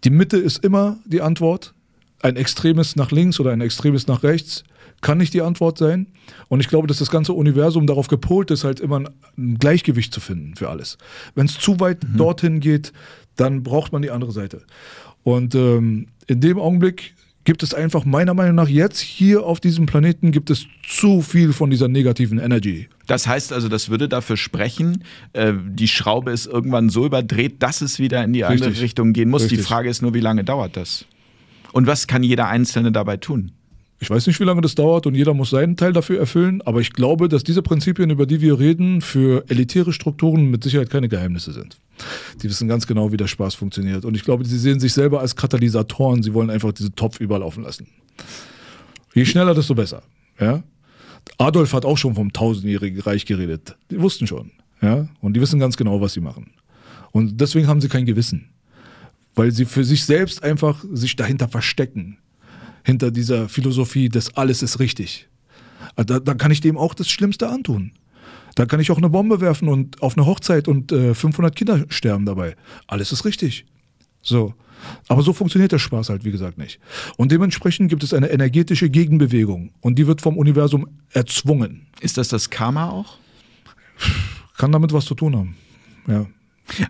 Die 0.04 0.10
Mitte 0.10 0.36
ist 0.36 0.62
immer 0.62 0.98
die 1.06 1.22
Antwort. 1.22 1.72
Ein 2.20 2.36
extremes 2.36 2.96
nach 2.96 3.10
links 3.10 3.38
oder 3.40 3.52
ein 3.52 3.60
extremes 3.60 4.06
nach 4.06 4.22
rechts 4.22 4.64
kann 5.00 5.18
nicht 5.18 5.34
die 5.34 5.42
Antwort 5.42 5.78
sein. 5.78 6.08
Und 6.48 6.60
ich 6.60 6.68
glaube, 6.68 6.86
dass 6.86 6.98
das 6.98 7.10
ganze 7.10 7.32
Universum 7.32 7.86
darauf 7.86 8.08
gepolt 8.08 8.50
ist, 8.50 8.64
halt 8.64 8.80
immer 8.80 9.04
ein, 9.36 9.58
Gleichgewicht 9.58 10.12
zu 10.12 10.20
finden 10.20 10.56
für 10.56 10.68
alles. 10.68 10.98
Wenn 11.34 11.46
es 11.46 11.58
zu 11.58 11.78
weit 11.80 11.98
dorthin 12.16 12.60
geht, 12.60 12.92
dann 13.36 13.62
braucht 13.62 13.92
man 13.92 14.02
die 14.02 14.10
andere 14.10 14.32
Seite. 14.32 14.62
Und 15.22 15.54
ähm, 15.54 16.08
in 16.26 16.40
dem 16.40 16.58
Augenblick 16.58 17.14
gibt 17.44 17.62
es 17.62 17.72
einfach 17.72 18.04
meiner 18.04 18.34
Meinung 18.34 18.56
nach 18.56 18.68
jetzt 18.68 19.00
hier 19.00 19.44
auf 19.44 19.58
diesem 19.58 19.86
Planeten 19.86 20.32
gibt 20.32 20.50
es 20.50 20.66
zu 20.86 21.22
viel 21.22 21.54
von 21.54 21.70
dieser 21.70 21.88
negativen 21.88 22.38
Energy. 22.38 22.88
Das 23.06 23.26
heißt 23.26 23.54
also, 23.54 23.68
das 23.68 23.88
würde 23.88 24.06
dafür 24.06 24.36
sprechen, 24.36 25.02
äh, 25.32 25.54
die 25.66 25.88
Schraube 25.88 26.30
ist 26.30 26.46
irgendwann 26.46 26.90
so 26.90 27.06
überdreht, 27.06 27.62
dass 27.62 27.80
es 27.80 27.98
wieder 27.98 28.22
in 28.22 28.34
die 28.34 28.44
andere 28.44 28.68
Richtig. 28.68 28.82
Richtung 28.82 29.14
gehen 29.14 29.30
muss. 29.30 29.42
Die 29.46 29.54
Richtig. 29.54 29.66
Frage 29.66 29.88
ist 29.88 30.02
nur, 30.02 30.12
wie 30.12 30.20
lange 30.20 30.44
dauert 30.44 30.76
das? 30.76 31.06
Und 31.78 31.86
was 31.86 32.08
kann 32.08 32.24
jeder 32.24 32.48
Einzelne 32.48 32.90
dabei 32.90 33.18
tun? 33.18 33.52
Ich 34.00 34.10
weiß 34.10 34.26
nicht, 34.26 34.40
wie 34.40 34.44
lange 34.44 34.62
das 34.62 34.74
dauert 34.74 35.06
und 35.06 35.14
jeder 35.14 35.32
muss 35.32 35.50
seinen 35.50 35.76
Teil 35.76 35.92
dafür 35.92 36.18
erfüllen, 36.18 36.60
aber 36.62 36.80
ich 36.80 36.92
glaube, 36.92 37.28
dass 37.28 37.44
diese 37.44 37.62
Prinzipien, 37.62 38.10
über 38.10 38.26
die 38.26 38.40
wir 38.40 38.58
reden, 38.58 39.00
für 39.00 39.44
elitäre 39.48 39.92
Strukturen 39.92 40.50
mit 40.50 40.64
Sicherheit 40.64 40.90
keine 40.90 41.08
Geheimnisse 41.08 41.52
sind. 41.52 41.78
Die 42.42 42.48
wissen 42.48 42.66
ganz 42.66 42.88
genau, 42.88 43.12
wie 43.12 43.16
der 43.16 43.28
Spaß 43.28 43.54
funktioniert. 43.54 44.04
Und 44.04 44.16
ich 44.16 44.24
glaube, 44.24 44.44
sie 44.44 44.58
sehen 44.58 44.80
sich 44.80 44.92
selber 44.92 45.20
als 45.20 45.36
Katalysatoren. 45.36 46.24
Sie 46.24 46.34
wollen 46.34 46.50
einfach 46.50 46.72
diesen 46.72 46.96
Topf 46.96 47.20
überlaufen 47.20 47.62
lassen. 47.62 47.86
Je 49.14 49.24
schneller, 49.24 49.54
desto 49.54 49.76
besser. 49.76 50.02
Ja? 50.40 50.64
Adolf 51.38 51.74
hat 51.74 51.84
auch 51.84 51.96
schon 51.96 52.16
vom 52.16 52.32
tausendjährigen 52.32 53.02
Reich 53.02 53.24
geredet. 53.24 53.76
Die 53.92 54.00
wussten 54.00 54.26
schon. 54.26 54.50
Ja? 54.82 55.06
Und 55.20 55.34
die 55.34 55.40
wissen 55.40 55.60
ganz 55.60 55.76
genau, 55.76 56.00
was 56.00 56.14
sie 56.14 56.20
machen. 56.20 56.50
Und 57.12 57.40
deswegen 57.40 57.68
haben 57.68 57.80
sie 57.80 57.88
kein 57.88 58.04
Gewissen. 58.04 58.48
Weil 59.38 59.52
sie 59.52 59.66
für 59.66 59.84
sich 59.84 60.04
selbst 60.04 60.42
einfach 60.42 60.84
sich 60.92 61.14
dahinter 61.14 61.46
verstecken 61.46 62.18
hinter 62.84 63.12
dieser 63.12 63.48
Philosophie, 63.48 64.08
dass 64.08 64.36
alles 64.36 64.62
ist 64.62 64.80
richtig. 64.80 65.28
Ah, 65.94 66.02
Da, 66.02 66.18
da 66.18 66.34
kann 66.34 66.50
ich 66.50 66.60
dem 66.60 66.76
auch 66.76 66.92
das 66.92 67.08
Schlimmste 67.08 67.48
antun. 67.48 67.92
Da 68.56 68.66
kann 68.66 68.80
ich 68.80 68.90
auch 68.90 68.98
eine 68.98 69.10
Bombe 69.10 69.40
werfen 69.40 69.68
und 69.68 70.02
auf 70.02 70.16
eine 70.16 70.26
Hochzeit 70.26 70.66
und 70.66 70.90
äh, 70.90 71.14
500 71.14 71.54
Kinder 71.54 71.84
sterben 71.88 72.26
dabei. 72.26 72.56
Alles 72.88 73.12
ist 73.12 73.24
richtig. 73.24 73.64
So. 74.22 74.54
Aber 75.06 75.22
so 75.22 75.32
funktioniert 75.32 75.70
der 75.70 75.78
Spaß 75.78 76.08
halt, 76.08 76.24
wie 76.24 76.32
gesagt, 76.32 76.58
nicht. 76.58 76.80
Und 77.16 77.30
dementsprechend 77.30 77.90
gibt 77.90 78.02
es 78.02 78.12
eine 78.12 78.30
energetische 78.30 78.90
Gegenbewegung 78.90 79.70
und 79.80 80.00
die 80.00 80.08
wird 80.08 80.20
vom 80.20 80.36
Universum 80.36 80.88
erzwungen. 81.12 81.86
Ist 82.00 82.18
das 82.18 82.26
das 82.26 82.50
Karma 82.50 82.90
auch? 82.90 83.18
Kann 84.56 84.72
damit 84.72 84.92
was 84.92 85.04
zu 85.04 85.14
tun 85.14 85.36
haben. 85.36 85.56
Ja. 86.08 86.26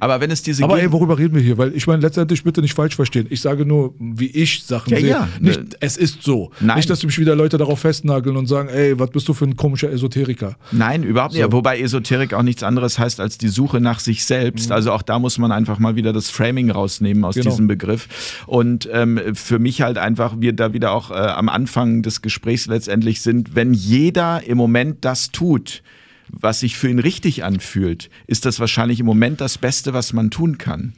Aber 0.01 0.20
wenn 0.20 0.31
es 0.31 0.43
diese 0.43 0.64
Aber 0.64 0.81
ey, 0.81 0.91
worüber 0.93 1.18
reden 1.18 1.35
wir 1.35 1.43
hier? 1.43 1.59
Weil 1.59 1.74
ich 1.74 1.87
meine, 1.87 2.03
letztendlich 2.03 2.43
bitte 2.45 2.61
nicht 2.61 2.74
falsch 2.74 2.97
verstehen. 2.97 3.26
Ich 3.31 3.41
sage 3.41 3.64
nur, 3.64 3.95
wie 3.99 4.26
ich 4.26 4.64
Sachen 4.64 4.91
Ja, 4.93 4.99
sehe. 5.01 5.09
ja. 5.09 5.29
Nicht, 5.41 5.61
es 5.81 5.97
ist 5.97 6.22
so. 6.22 6.51
Nein. 6.61 6.76
Nicht, 6.76 6.91
dass 6.91 7.05
mich 7.05 7.18
wieder 7.18 7.35
Leute 7.37 7.59
darauf 7.59 7.81
festnageln 7.81 8.37
und 8.37 8.47
sagen, 8.47 8.68
ey, 8.68 8.99
was 8.99 9.11
bist 9.11 9.29
du 9.29 9.35
für 9.35 9.45
ein 9.45 9.57
komischer 9.57 9.91
Esoteriker? 9.91 10.57
Nein, 10.72 11.03
überhaupt 11.03 11.35
nicht. 11.35 11.43
So. 11.43 11.53
Wobei 11.53 11.81
Esoterik 11.81 12.35
auch 12.35 12.43
nichts 12.43 12.62
anderes 12.62 12.99
heißt 12.99 13.20
als 13.20 13.39
die 13.39 13.49
Suche 13.49 13.81
nach 13.81 14.01
sich 14.01 14.24
selbst. 14.24 14.72
Also 14.72 14.93
auch 14.93 15.03
da 15.03 15.18
muss 15.18 15.39
man 15.39 15.53
einfach 15.53 15.79
mal 15.79 15.97
wieder 15.97 16.12
das 16.12 16.31
Framing 16.31 16.70
rausnehmen 16.70 17.24
aus 17.24 17.35
Genau. 17.37 17.51
diesem 17.51 17.66
Begriff. 17.68 18.09
Und 18.47 18.89
ähm, 18.93 19.20
für 19.35 19.59
mich 19.59 19.83
halt 19.83 19.99
einfach, 19.99 20.35
wir 20.39 20.53
da 20.53 20.72
wieder 20.72 20.93
auch 20.93 21.11
äh, 21.11 21.14
am 21.14 21.49
Anfang 21.49 22.03
des 22.03 22.22
Gesprächs 22.22 22.66
letztendlich 22.66 23.20
sind, 23.20 23.55
wenn 23.55 23.74
jeder 23.74 24.43
im 24.45 24.59
Moment 24.59 25.05
das 25.05 25.31
tut, 25.31 25.83
was 26.31 26.61
sich 26.61 26.76
für 26.76 26.89
ihn 26.89 26.99
richtig 26.99 27.45
anfühlt, 27.45 28.11
ist 28.26 28.45
das 28.45 28.61
wahrscheinlich 28.61 29.01
im 29.01 29.07
Moment 29.07 29.41
das 29.41 29.59
Beste, 29.59 29.93
was 29.93 30.12
man 30.12 30.31
tun 30.31 30.59
kann. 30.59 30.93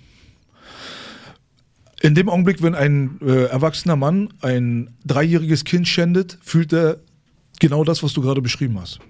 In 2.01 2.15
dem 2.15 2.29
Augenblick, 2.29 2.63
wenn 2.63 2.75
ein 2.75 3.19
äh, 3.21 3.45
erwachsener 3.45 3.97
Mann 3.97 4.33
ein 4.41 4.97
dreijähriges 5.05 5.65
Kind 5.65 5.87
schändet, 5.87 6.39
fühlt 6.41 6.73
er 6.73 6.99
genau 7.59 7.85
das, 7.85 8.03
was 8.03 8.15
du 8.15 8.23
gerade 8.23 8.41
beschrieben 8.41 8.81
hast. 8.81 9.01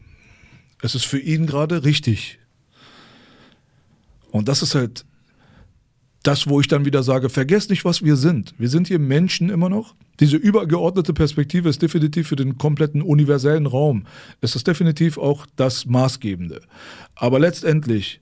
Es 0.83 0.95
ist 0.95 1.05
für 1.05 1.19
ihn 1.19 1.47
gerade 1.47 1.85
richtig. 1.85 2.39
Und 4.31 4.49
das 4.49 4.63
ist 4.63 4.75
halt 4.75 5.05
das, 6.23 6.49
wo 6.49 6.61
ich 6.61 6.69
dann 6.69 6.85
wieder 6.85 7.03
sage, 7.03 7.31
vergesst 7.31 7.71
nicht, 7.71 7.85
was 7.85 8.05
wir 8.05 8.17
sind. 8.17 8.55
Wir 8.59 8.69
sind 8.69 8.89
hier 8.89 8.99
Menschen 8.99 9.49
immer 9.49 9.69
noch. 9.69 9.95
Diese 10.21 10.37
übergeordnete 10.37 11.15
Perspektive 11.15 11.69
ist 11.69 11.81
definitiv 11.81 12.29
für 12.29 12.37
den 12.37 12.59
kompletten 12.59 13.01
universellen 13.01 13.67
Raum. 13.67 14.05
Es 14.43 14.55
ist 14.55 14.67
definitiv 14.67 15.17
auch 15.17 15.47
das 15.57 15.87
Maßgebende. 15.87 16.61
Aber 17.15 17.39
letztendlich 17.39 18.21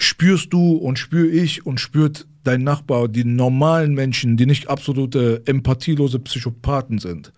spürst 0.00 0.52
du 0.52 0.72
und 0.76 0.98
spür 0.98 1.32
ich 1.32 1.64
und 1.66 1.78
spürt 1.78 2.26
dein 2.42 2.64
Nachbar, 2.64 3.06
die 3.08 3.24
normalen 3.24 3.92
Menschen, 3.94 4.36
die 4.36 4.46
nicht 4.46 4.68
absolute 4.68 5.42
empathielose 5.44 6.18
Psychopathen 6.20 6.98
sind, 6.98 7.32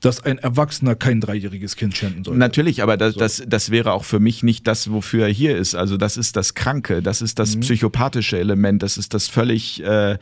dass 0.00 0.24
ein 0.24 0.38
Erwachsener 0.38 0.94
kein 0.94 1.20
dreijähriges 1.20 1.76
Kind 1.76 1.94
schänden 1.96 2.24
soll. 2.24 2.36
Natürlich, 2.36 2.82
aber 2.82 2.96
das, 2.96 3.14
das, 3.14 3.42
das 3.46 3.70
wäre 3.70 3.92
auch 3.92 4.04
für 4.04 4.20
mich 4.20 4.42
nicht 4.42 4.66
das, 4.66 4.90
wofür 4.90 5.26
er 5.26 5.32
hier 5.32 5.56
ist. 5.58 5.74
Also 5.74 5.98
das 5.98 6.16
ist 6.16 6.36
das 6.36 6.54
Kranke, 6.54 7.02
das 7.02 7.20
ist 7.20 7.38
Mhm. 7.38 7.42
das 7.42 7.56
psychopathische 7.60 8.38
Element, 8.38 8.82
das 8.82 8.96
ist 8.96 9.12
das 9.12 9.28
völlig, 9.28 9.82
äh, 9.82 10.16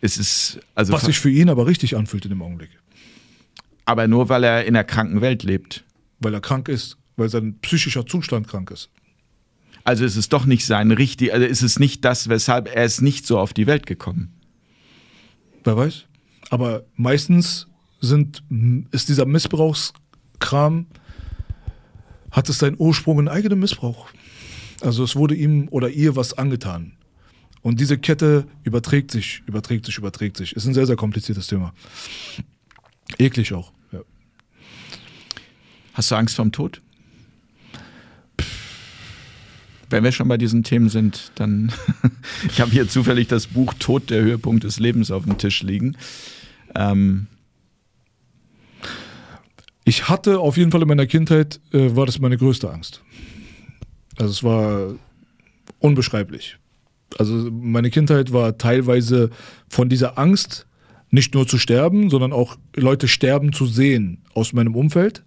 es 0.00 0.18
ist, 0.18 0.60
also, 0.74 0.92
Was 0.92 1.04
sich 1.06 1.18
für 1.18 1.30
ihn 1.30 1.48
aber 1.48 1.66
richtig 1.66 1.96
anfühlt 1.96 2.24
in 2.24 2.30
dem 2.30 2.42
Augenblick. 2.42 2.70
aber 3.86 4.06
nur 4.08 4.28
weil 4.28 4.44
er 4.44 4.66
in 4.66 4.74
der 4.74 4.84
kranken 4.84 5.22
Welt 5.22 5.42
lebt. 5.42 5.84
Weil 6.20 6.34
er 6.34 6.40
krank 6.42 6.68
ist, 6.68 6.98
weil 7.16 7.30
sein 7.30 7.56
psychischer 7.62 8.04
Zustand 8.04 8.46
krank 8.46 8.70
ist. 8.70 8.90
Also 9.88 10.04
es 10.04 10.16
ist 10.16 10.34
doch 10.34 10.44
nicht 10.44 10.66
sein 10.66 10.90
richtig, 10.90 11.32
also 11.32 11.46
es 11.46 11.62
ist 11.62 11.80
nicht 11.80 12.04
das, 12.04 12.28
weshalb 12.28 12.68
er 12.68 12.84
ist 12.84 13.00
nicht 13.00 13.26
so 13.26 13.38
auf 13.38 13.54
die 13.54 13.66
Welt 13.66 13.86
gekommen. 13.86 14.34
Wer 15.64 15.78
weiß. 15.78 16.04
Aber 16.50 16.84
meistens 16.94 17.68
sind, 17.98 18.42
ist 18.90 19.08
dieser 19.08 19.24
Missbrauchskram, 19.24 20.88
hat 22.30 22.50
es 22.50 22.58
seinen 22.58 22.76
Ursprung 22.78 23.18
in 23.18 23.28
eigenem 23.28 23.60
Missbrauch. 23.60 24.10
Also 24.82 25.04
es 25.04 25.16
wurde 25.16 25.34
ihm 25.34 25.68
oder 25.70 25.88
ihr 25.88 26.16
was 26.16 26.34
angetan. 26.36 26.92
Und 27.62 27.80
diese 27.80 27.96
Kette 27.96 28.46
überträgt 28.64 29.10
sich, 29.10 29.42
überträgt 29.46 29.86
sich, 29.86 29.96
überträgt 29.96 30.36
sich. 30.36 30.54
Ist 30.54 30.66
ein 30.66 30.74
sehr, 30.74 30.86
sehr 30.86 30.96
kompliziertes 30.96 31.46
Thema. 31.46 31.72
Eklig 33.16 33.54
auch. 33.54 33.72
Ja. 33.92 34.00
Hast 35.94 36.10
du 36.10 36.14
Angst 36.16 36.36
vorm 36.36 36.52
Tod? 36.52 36.82
Wenn 39.90 40.04
wir 40.04 40.12
schon 40.12 40.28
bei 40.28 40.36
diesen 40.36 40.64
Themen 40.64 40.88
sind, 40.88 41.32
dann 41.36 41.72
ich 42.48 42.60
habe 42.60 42.70
hier 42.70 42.88
zufällig 42.88 43.28
das 43.28 43.46
Buch 43.46 43.74
Tod, 43.78 44.10
der 44.10 44.22
Höhepunkt 44.22 44.64
des 44.64 44.78
Lebens 44.78 45.10
auf 45.10 45.24
dem 45.24 45.38
Tisch 45.38 45.62
liegen. 45.62 45.96
Ähm, 46.74 47.26
ich 49.84 50.08
hatte 50.08 50.40
auf 50.40 50.56
jeden 50.56 50.70
Fall 50.70 50.82
in 50.82 50.88
meiner 50.88 51.06
Kindheit, 51.06 51.60
äh, 51.72 51.96
war 51.96 52.06
das 52.06 52.18
meine 52.18 52.36
größte 52.36 52.70
Angst. 52.70 53.02
Also 54.18 54.32
es 54.32 54.44
war 54.44 54.94
unbeschreiblich. 55.78 56.58
Also 57.16 57.50
meine 57.50 57.90
Kindheit 57.90 58.32
war 58.32 58.58
teilweise 58.58 59.30
von 59.68 59.88
dieser 59.88 60.18
Angst, 60.18 60.66
nicht 61.10 61.34
nur 61.34 61.46
zu 61.46 61.56
sterben, 61.56 62.10
sondern 62.10 62.32
auch 62.32 62.58
Leute 62.76 63.08
sterben 63.08 63.52
zu 63.52 63.64
sehen 63.64 64.18
aus 64.34 64.52
meinem 64.52 64.74
Umfeld. 64.74 65.24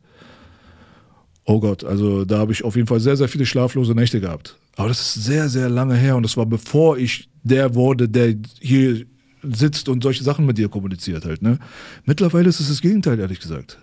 Oh 1.52 1.60
Gott, 1.60 1.84
also 1.84 2.24
da 2.24 2.38
habe 2.38 2.54
ich 2.54 2.64
auf 2.64 2.78
jeden 2.78 2.88
Fall 2.88 3.02
sehr, 3.02 3.18
sehr 3.18 3.28
viele 3.28 3.46
schlaflose 3.46 3.94
Nächte 3.94 4.22
gehabt. 4.22 4.56
Aber 4.78 4.88
das 4.88 5.02
ist 5.02 5.26
sehr, 5.26 5.50
sehr 5.50 5.68
lange 5.68 5.96
her 5.96 6.16
und 6.16 6.24
das 6.24 6.38
war 6.38 6.46
bevor 6.46 6.98
ich 6.98 7.28
der 7.44 7.76
wurde, 7.76 8.08
der 8.08 8.36
hier 8.62 9.06
sitzt 9.44 9.90
und 9.90 10.02
solche 10.02 10.24
Sachen 10.24 10.46
mit 10.46 10.58
dir 10.58 10.70
kommuniziert 10.70 11.26
halt. 11.26 11.42
Ne? 11.42 11.60
Mittlerweile 12.06 12.48
ist 12.48 12.62
es 12.62 12.70
das 12.70 12.80
Gegenteil, 12.80 13.20
ehrlich 13.20 13.42
gesagt. 13.42 13.80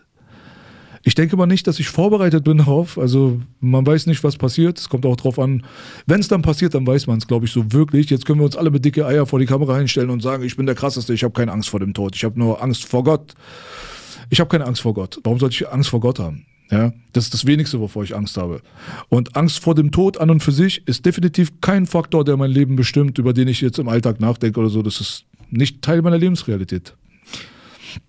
Ich 1.02 1.14
denke 1.14 1.36
mal 1.36 1.44
nicht, 1.44 1.66
dass 1.66 1.78
ich 1.78 1.88
vorbereitet 1.90 2.42
bin 2.42 2.56
darauf. 2.56 2.96
Also 2.96 3.42
man 3.60 3.86
weiß 3.86 4.06
nicht, 4.06 4.24
was 4.24 4.38
passiert. 4.38 4.78
Es 4.78 4.88
kommt 4.88 5.04
auch 5.04 5.16
drauf 5.16 5.38
an. 5.38 5.62
Wenn 6.06 6.20
es 6.20 6.28
dann 6.28 6.40
passiert, 6.40 6.74
dann 6.74 6.86
weiß 6.86 7.06
man 7.06 7.18
es, 7.18 7.26
glaube 7.26 7.44
ich, 7.44 7.52
so 7.52 7.70
wirklich. 7.70 8.08
Jetzt 8.08 8.24
können 8.24 8.40
wir 8.40 8.46
uns 8.46 8.56
alle 8.56 8.70
mit 8.70 8.82
dicke 8.82 9.04
Eier 9.04 9.26
vor 9.26 9.40
die 9.40 9.46
Kamera 9.46 9.76
hinstellen 9.76 10.08
und 10.08 10.22
sagen, 10.22 10.42
ich 10.42 10.56
bin 10.56 10.64
der 10.64 10.74
krasseste, 10.74 11.12
ich 11.12 11.22
habe 11.22 11.34
keine 11.34 11.52
Angst 11.52 11.68
vor 11.68 11.80
dem 11.80 11.92
Tod. 11.92 12.16
Ich 12.16 12.24
habe 12.24 12.38
nur 12.38 12.62
Angst 12.62 12.86
vor 12.86 13.04
Gott. 13.04 13.34
Ich 14.30 14.40
habe 14.40 14.48
keine 14.48 14.66
Angst 14.66 14.80
vor 14.80 14.94
Gott. 14.94 15.20
Warum 15.22 15.38
sollte 15.38 15.54
ich 15.54 15.68
Angst 15.68 15.90
vor 15.90 16.00
Gott 16.00 16.18
haben? 16.18 16.46
Ja, 16.70 16.92
das 17.12 17.24
ist 17.24 17.34
das 17.34 17.46
wenigste, 17.46 17.80
wovor 17.80 18.04
ich 18.04 18.14
Angst 18.14 18.36
habe. 18.36 18.60
Und 19.08 19.36
Angst 19.36 19.60
vor 19.60 19.74
dem 19.74 19.90
Tod 19.90 20.18
an 20.18 20.28
und 20.28 20.42
für 20.42 20.52
sich 20.52 20.86
ist 20.86 21.06
definitiv 21.06 21.60
kein 21.62 21.86
Faktor, 21.86 22.24
der 22.24 22.36
mein 22.36 22.50
Leben 22.50 22.76
bestimmt, 22.76 23.18
über 23.18 23.32
den 23.32 23.48
ich 23.48 23.62
jetzt 23.62 23.78
im 23.78 23.88
Alltag 23.88 24.20
nachdenke 24.20 24.60
oder 24.60 24.68
so. 24.68 24.82
Das 24.82 25.00
ist 25.00 25.24
nicht 25.50 25.80
Teil 25.80 26.02
meiner 26.02 26.18
Lebensrealität. 26.18 26.94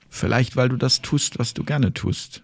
Vielleicht, 0.10 0.58
weil 0.58 0.68
du 0.68 0.76
das 0.76 1.02
tust, 1.02 1.40
was 1.40 1.54
du 1.54 1.64
gerne 1.64 1.94
tust. 1.94 2.44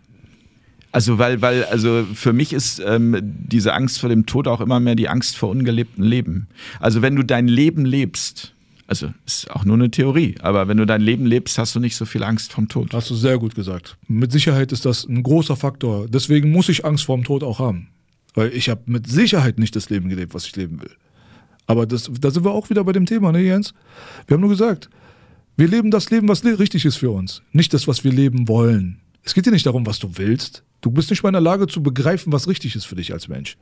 Also, 0.93 1.18
weil, 1.18 1.41
weil, 1.41 1.66
also 1.66 2.05
für 2.13 2.32
mich 2.32 2.53
ist 2.53 2.80
ähm, 2.80 3.18
diese 3.22 3.74
Angst 3.74 3.99
vor 3.99 4.07
dem 4.07 4.26
Tod 4.26 4.47
auch 4.47 4.61
immer 4.61 4.80
mehr 4.80 4.95
die 4.95 5.09
Angst 5.09 5.36
vor 5.36 5.49
ungelebtem 5.49 6.01
Leben. 6.01 6.47
Also, 6.80 7.01
wenn 7.01 7.18
du 7.18 7.24
dein 7.24 7.49
Leben 7.49 7.84
lebst, 7.84 8.55
also 8.88 9.12
ist 9.26 9.50
auch 9.50 9.66
nur 9.66 9.76
eine 9.76 9.90
Theorie, 9.90 10.36
aber 10.42 10.68
wenn 10.68 10.78
du 10.78 10.86
dein 10.86 11.02
Leben 11.02 11.26
lebst, 11.26 11.58
hast 11.58 11.76
du 11.76 11.80
nicht 11.80 11.96
so 11.96 12.06
viel 12.06 12.24
Angst 12.24 12.54
vom 12.54 12.68
Tod. 12.68 12.94
Hast 12.94 13.10
du 13.10 13.16
sehr 13.16 13.40
gut 13.40 13.56
gesagt. 13.56 13.98
Mit 14.08 14.32
Sicherheit 14.32 14.72
ist 14.72 14.86
das 14.86 15.06
ein 15.06 15.24
großer 15.24 15.56
Faktor. 15.56 16.08
Deswegen 16.08 16.52
muss 16.52 16.70
ich 16.70 16.86
Angst 16.86 17.06
vor 17.06 17.18
dem 17.18 17.24
Tod 17.24 17.44
auch 17.44 17.60
haben. 17.60 17.90
Weil 18.36 18.54
ich 18.54 18.70
habe 18.70 18.82
mit 18.86 19.08
Sicherheit 19.08 19.58
nicht 19.58 19.76
das 19.76 19.90
Leben 19.90 20.10
gelebt, 20.10 20.34
was 20.34 20.46
ich 20.46 20.56
leben 20.56 20.82
will. 20.82 20.92
Aber 21.68 21.88
das, 21.88 22.12
da 22.20 22.30
sind 22.30 22.46
wir 22.46 22.52
auch 22.52 22.70
wieder 22.70 22.84
bei 22.84 22.92
dem 22.92 23.08
Thema, 23.08 23.32
ne, 23.32 23.40
Jens? 23.40 23.74
Wir 24.28 24.36
haben 24.36 24.42
nur 24.42 24.52
gesagt, 24.52 24.90
wir 25.58 25.68
leben 25.68 25.90
das 25.90 26.12
Leben, 26.12 26.28
was 26.28 26.44
richtig 26.44 26.86
ist 26.86 26.98
für 26.98 27.10
uns. 27.10 27.42
Nicht 27.54 27.74
das, 27.74 27.88
was 27.88 28.04
wir 28.04 28.12
leben 28.12 28.48
wollen. 28.48 29.00
Es 29.24 29.34
geht 29.34 29.48
dir 29.48 29.52
nicht 29.52 29.66
darum, 29.66 29.86
was 29.88 29.98
du 29.98 30.12
willst. 30.18 30.64
Du 30.82 30.92
bist 30.92 31.10
nicht 31.10 31.24
mal 31.24 31.30
in 31.30 31.34
der 31.34 31.42
Lage 31.42 31.66
zu 31.66 31.82
begreifen, 31.82 32.32
was 32.32 32.48
richtig 32.48 32.76
ist 32.76 32.86
für 32.86 32.96
dich 32.96 33.14
als 33.14 33.28
Mensch. 33.28 33.58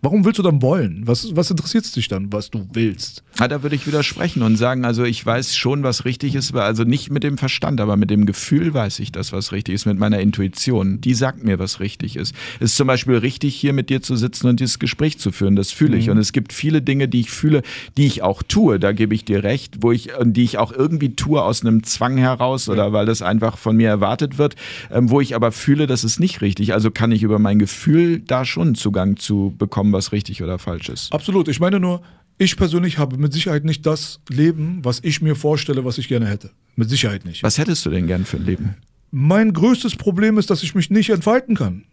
Warum 0.00 0.24
willst 0.24 0.38
du 0.38 0.44
dann 0.44 0.62
wollen? 0.62 1.02
Was, 1.06 1.34
was 1.34 1.50
interessiert 1.50 1.84
es 1.84 1.90
dich 1.90 2.06
dann, 2.06 2.32
was 2.32 2.50
du 2.50 2.68
willst? 2.72 3.24
Ja, 3.40 3.48
da 3.48 3.64
würde 3.64 3.74
ich 3.74 3.84
widersprechen 3.84 4.42
und 4.42 4.54
sagen, 4.54 4.84
also 4.84 5.02
ich 5.02 5.24
weiß 5.26 5.56
schon, 5.56 5.82
was 5.82 6.04
richtig 6.04 6.36
ist, 6.36 6.54
also 6.54 6.84
nicht 6.84 7.10
mit 7.10 7.24
dem 7.24 7.36
Verstand, 7.36 7.80
aber 7.80 7.96
mit 7.96 8.08
dem 8.08 8.24
Gefühl 8.24 8.72
weiß 8.72 9.00
ich 9.00 9.10
das, 9.10 9.32
was 9.32 9.50
richtig 9.50 9.74
ist, 9.74 9.86
mit 9.86 9.98
meiner 9.98 10.20
Intuition. 10.20 11.00
Die 11.00 11.14
sagt 11.14 11.42
mir, 11.42 11.58
was 11.58 11.80
richtig 11.80 12.14
ist. 12.14 12.32
Es 12.60 12.70
ist 12.70 12.76
zum 12.76 12.86
Beispiel 12.86 13.16
richtig, 13.16 13.56
hier 13.56 13.72
mit 13.72 13.90
dir 13.90 14.00
zu 14.00 14.14
sitzen 14.14 14.46
und 14.46 14.60
dieses 14.60 14.78
Gespräch 14.78 15.18
zu 15.18 15.32
führen. 15.32 15.56
Das 15.56 15.72
fühle 15.72 15.96
ich. 15.96 16.06
Mhm. 16.06 16.12
Und 16.12 16.18
es 16.18 16.32
gibt 16.32 16.52
viele 16.52 16.80
Dinge, 16.80 17.08
die 17.08 17.20
ich 17.20 17.32
fühle, 17.32 17.62
die 17.96 18.06
ich 18.06 18.22
auch 18.22 18.44
tue. 18.44 18.78
Da 18.78 18.92
gebe 18.92 19.16
ich 19.16 19.24
dir 19.24 19.42
recht, 19.42 19.78
wo 19.80 19.90
ich, 19.90 20.10
die 20.22 20.44
ich 20.44 20.58
auch 20.58 20.70
irgendwie 20.70 21.16
tue 21.16 21.42
aus 21.42 21.62
einem 21.62 21.82
Zwang 21.82 22.16
heraus 22.18 22.68
oder 22.68 22.92
weil 22.92 23.06
das 23.06 23.20
einfach 23.20 23.58
von 23.58 23.76
mir 23.76 23.88
erwartet 23.88 24.38
wird, 24.38 24.54
ähm, 24.92 25.10
wo 25.10 25.20
ich 25.20 25.34
aber 25.34 25.50
fühle, 25.50 25.88
das 25.88 26.04
ist 26.04 26.20
nicht 26.20 26.40
richtig. 26.40 26.72
Also 26.72 26.92
kann 26.92 27.10
ich 27.10 27.24
über 27.24 27.40
mein 27.40 27.58
Gefühl 27.58 28.20
da 28.20 28.44
schon 28.44 28.76
Zugang 28.76 29.16
zu 29.16 29.54
bekommen 29.58 29.87
haben, 29.88 29.92
was 29.92 30.12
richtig 30.12 30.42
oder 30.42 30.58
falsch 30.58 30.88
ist. 30.88 31.12
Absolut. 31.12 31.48
Ich 31.48 31.60
meine 31.60 31.80
nur, 31.80 32.02
ich 32.38 32.56
persönlich 32.56 32.98
habe 32.98 33.16
mit 33.16 33.32
Sicherheit 33.32 33.64
nicht 33.64 33.84
das 33.86 34.20
Leben, 34.28 34.84
was 34.84 35.00
ich 35.02 35.20
mir 35.20 35.34
vorstelle, 35.34 35.84
was 35.84 35.98
ich 35.98 36.08
gerne 36.08 36.26
hätte. 36.26 36.50
Mit 36.76 36.88
Sicherheit 36.88 37.24
nicht. 37.24 37.42
Was 37.42 37.58
hättest 37.58 37.84
du 37.84 37.90
denn 37.90 38.06
gern 38.06 38.24
für 38.24 38.36
ein 38.36 38.46
Leben? 38.46 38.76
Mein 39.10 39.52
größtes 39.52 39.96
Problem 39.96 40.38
ist, 40.38 40.50
dass 40.50 40.62
ich 40.62 40.74
mich 40.74 40.90
nicht 40.90 41.10
entfalten 41.10 41.56
kann. 41.56 41.84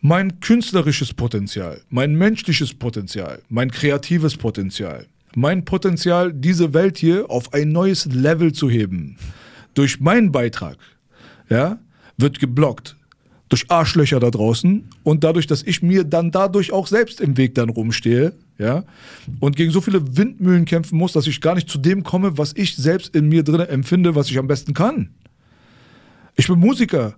Mein 0.00 0.40
künstlerisches 0.40 1.12
Potenzial, 1.12 1.82
mein 1.90 2.14
menschliches 2.14 2.72
Potenzial, 2.72 3.42
mein 3.48 3.70
kreatives 3.70 4.36
Potenzial, 4.36 5.06
mein 5.34 5.64
Potenzial, 5.64 6.32
diese 6.32 6.72
Welt 6.72 6.98
hier 6.98 7.28
auf 7.30 7.52
ein 7.52 7.70
neues 7.70 8.06
Level 8.06 8.52
zu 8.52 8.70
heben, 8.70 9.16
durch 9.74 9.98
meinen 9.98 10.30
Beitrag, 10.30 10.78
ja, 11.50 11.80
wird 12.16 12.38
geblockt 12.38 12.97
durch 13.48 13.70
Arschlöcher 13.70 14.20
da 14.20 14.30
draußen 14.30 14.84
und 15.02 15.24
dadurch, 15.24 15.46
dass 15.46 15.62
ich 15.62 15.82
mir 15.82 16.04
dann 16.04 16.30
dadurch 16.30 16.72
auch 16.72 16.86
selbst 16.86 17.20
im 17.20 17.36
Weg 17.36 17.54
dann 17.54 17.70
rumstehe, 17.70 18.34
ja, 18.58 18.84
und 19.40 19.56
gegen 19.56 19.70
so 19.70 19.80
viele 19.80 20.16
Windmühlen 20.16 20.64
kämpfen 20.64 20.98
muss, 20.98 21.12
dass 21.12 21.26
ich 21.26 21.40
gar 21.40 21.54
nicht 21.54 21.68
zu 21.68 21.78
dem 21.78 22.02
komme, 22.02 22.36
was 22.36 22.52
ich 22.56 22.76
selbst 22.76 23.14
in 23.14 23.28
mir 23.28 23.42
drin 23.42 23.60
empfinde, 23.60 24.14
was 24.14 24.30
ich 24.30 24.38
am 24.38 24.48
besten 24.48 24.74
kann. 24.74 25.10
Ich 26.36 26.46
bin 26.46 26.58
Musiker, 26.58 27.14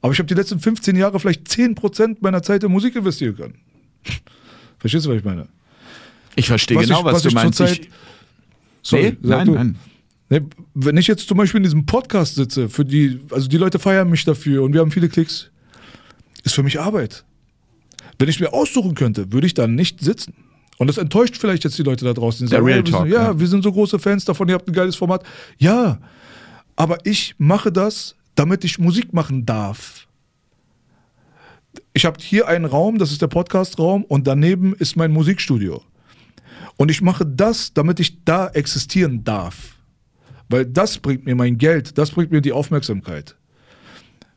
aber 0.00 0.12
ich 0.12 0.18
habe 0.18 0.26
die 0.26 0.34
letzten 0.34 0.58
15 0.58 0.96
Jahre 0.96 1.18
vielleicht 1.20 1.46
10% 1.46 2.18
meiner 2.20 2.42
Zeit 2.42 2.64
in 2.64 2.72
Musik 2.72 2.96
investieren 2.96 3.36
können. 3.36 3.54
Verstehst 4.78 5.06
du, 5.06 5.10
was 5.10 5.18
ich 5.18 5.24
meine? 5.24 5.46
Ich 6.34 6.46
verstehe 6.48 6.78
genau, 6.78 7.00
ich, 7.00 7.04
was, 7.04 7.14
was, 7.14 7.22
du 7.22 7.30
meinst. 7.30 7.60
Ich, 7.60 7.88
sorry, 8.82 9.16
nee, 9.20 9.28
nein, 9.28 9.46
du. 9.46 9.54
nein. 9.54 9.78
Nee, 10.28 10.40
wenn 10.74 10.96
ich 10.96 11.06
jetzt 11.06 11.28
zum 11.28 11.36
Beispiel 11.36 11.58
in 11.58 11.64
diesem 11.64 11.84
Podcast 11.84 12.36
sitze, 12.36 12.70
für 12.70 12.84
die, 12.84 13.20
also 13.30 13.48
die 13.48 13.58
Leute 13.58 13.78
feiern 13.78 14.08
mich 14.08 14.24
dafür 14.24 14.62
und 14.62 14.72
wir 14.72 14.80
haben 14.80 14.90
viele 14.90 15.10
Klicks 15.10 15.51
ist 16.42 16.54
für 16.54 16.62
mich 16.62 16.80
Arbeit. 16.80 17.24
Wenn 18.18 18.28
ich 18.28 18.40
mir 18.40 18.52
aussuchen 18.52 18.94
könnte, 18.94 19.32
würde 19.32 19.46
ich 19.46 19.54
da 19.54 19.66
nicht 19.66 20.00
sitzen. 20.00 20.34
Und 20.78 20.86
das 20.86 20.98
enttäuscht 20.98 21.36
vielleicht 21.36 21.64
jetzt 21.64 21.78
die 21.78 21.82
Leute 21.82 22.04
da 22.04 22.12
draußen. 22.12 22.46
Die 22.46 22.50
sagen, 22.50 22.64
Real 22.64 22.82
Talk, 22.82 23.06
ja, 23.06 23.22
ja, 23.22 23.38
wir 23.38 23.46
sind 23.46 23.62
so 23.62 23.72
große 23.72 23.98
Fans 23.98 24.24
davon, 24.24 24.48
ihr 24.48 24.54
habt 24.54 24.68
ein 24.68 24.72
geiles 24.72 24.96
Format. 24.96 25.24
Ja, 25.58 26.00
aber 26.76 26.98
ich 27.04 27.34
mache 27.38 27.70
das, 27.70 28.16
damit 28.34 28.64
ich 28.64 28.78
Musik 28.78 29.12
machen 29.12 29.46
darf. 29.46 30.06
Ich 31.94 32.04
habe 32.04 32.18
hier 32.20 32.48
einen 32.48 32.64
Raum, 32.64 32.98
das 32.98 33.12
ist 33.12 33.22
der 33.22 33.28
Podcast-Raum, 33.28 34.04
und 34.04 34.26
daneben 34.26 34.74
ist 34.74 34.96
mein 34.96 35.12
Musikstudio. 35.12 35.82
Und 36.76 36.90
ich 36.90 37.02
mache 37.02 37.24
das, 37.24 37.72
damit 37.74 38.00
ich 38.00 38.24
da 38.24 38.48
existieren 38.48 39.24
darf. 39.24 39.76
Weil 40.48 40.66
das 40.66 40.98
bringt 40.98 41.24
mir 41.24 41.36
mein 41.36 41.58
Geld, 41.58 41.96
das 41.96 42.10
bringt 42.10 42.30
mir 42.30 42.40
die 42.40 42.52
Aufmerksamkeit. 42.52 43.36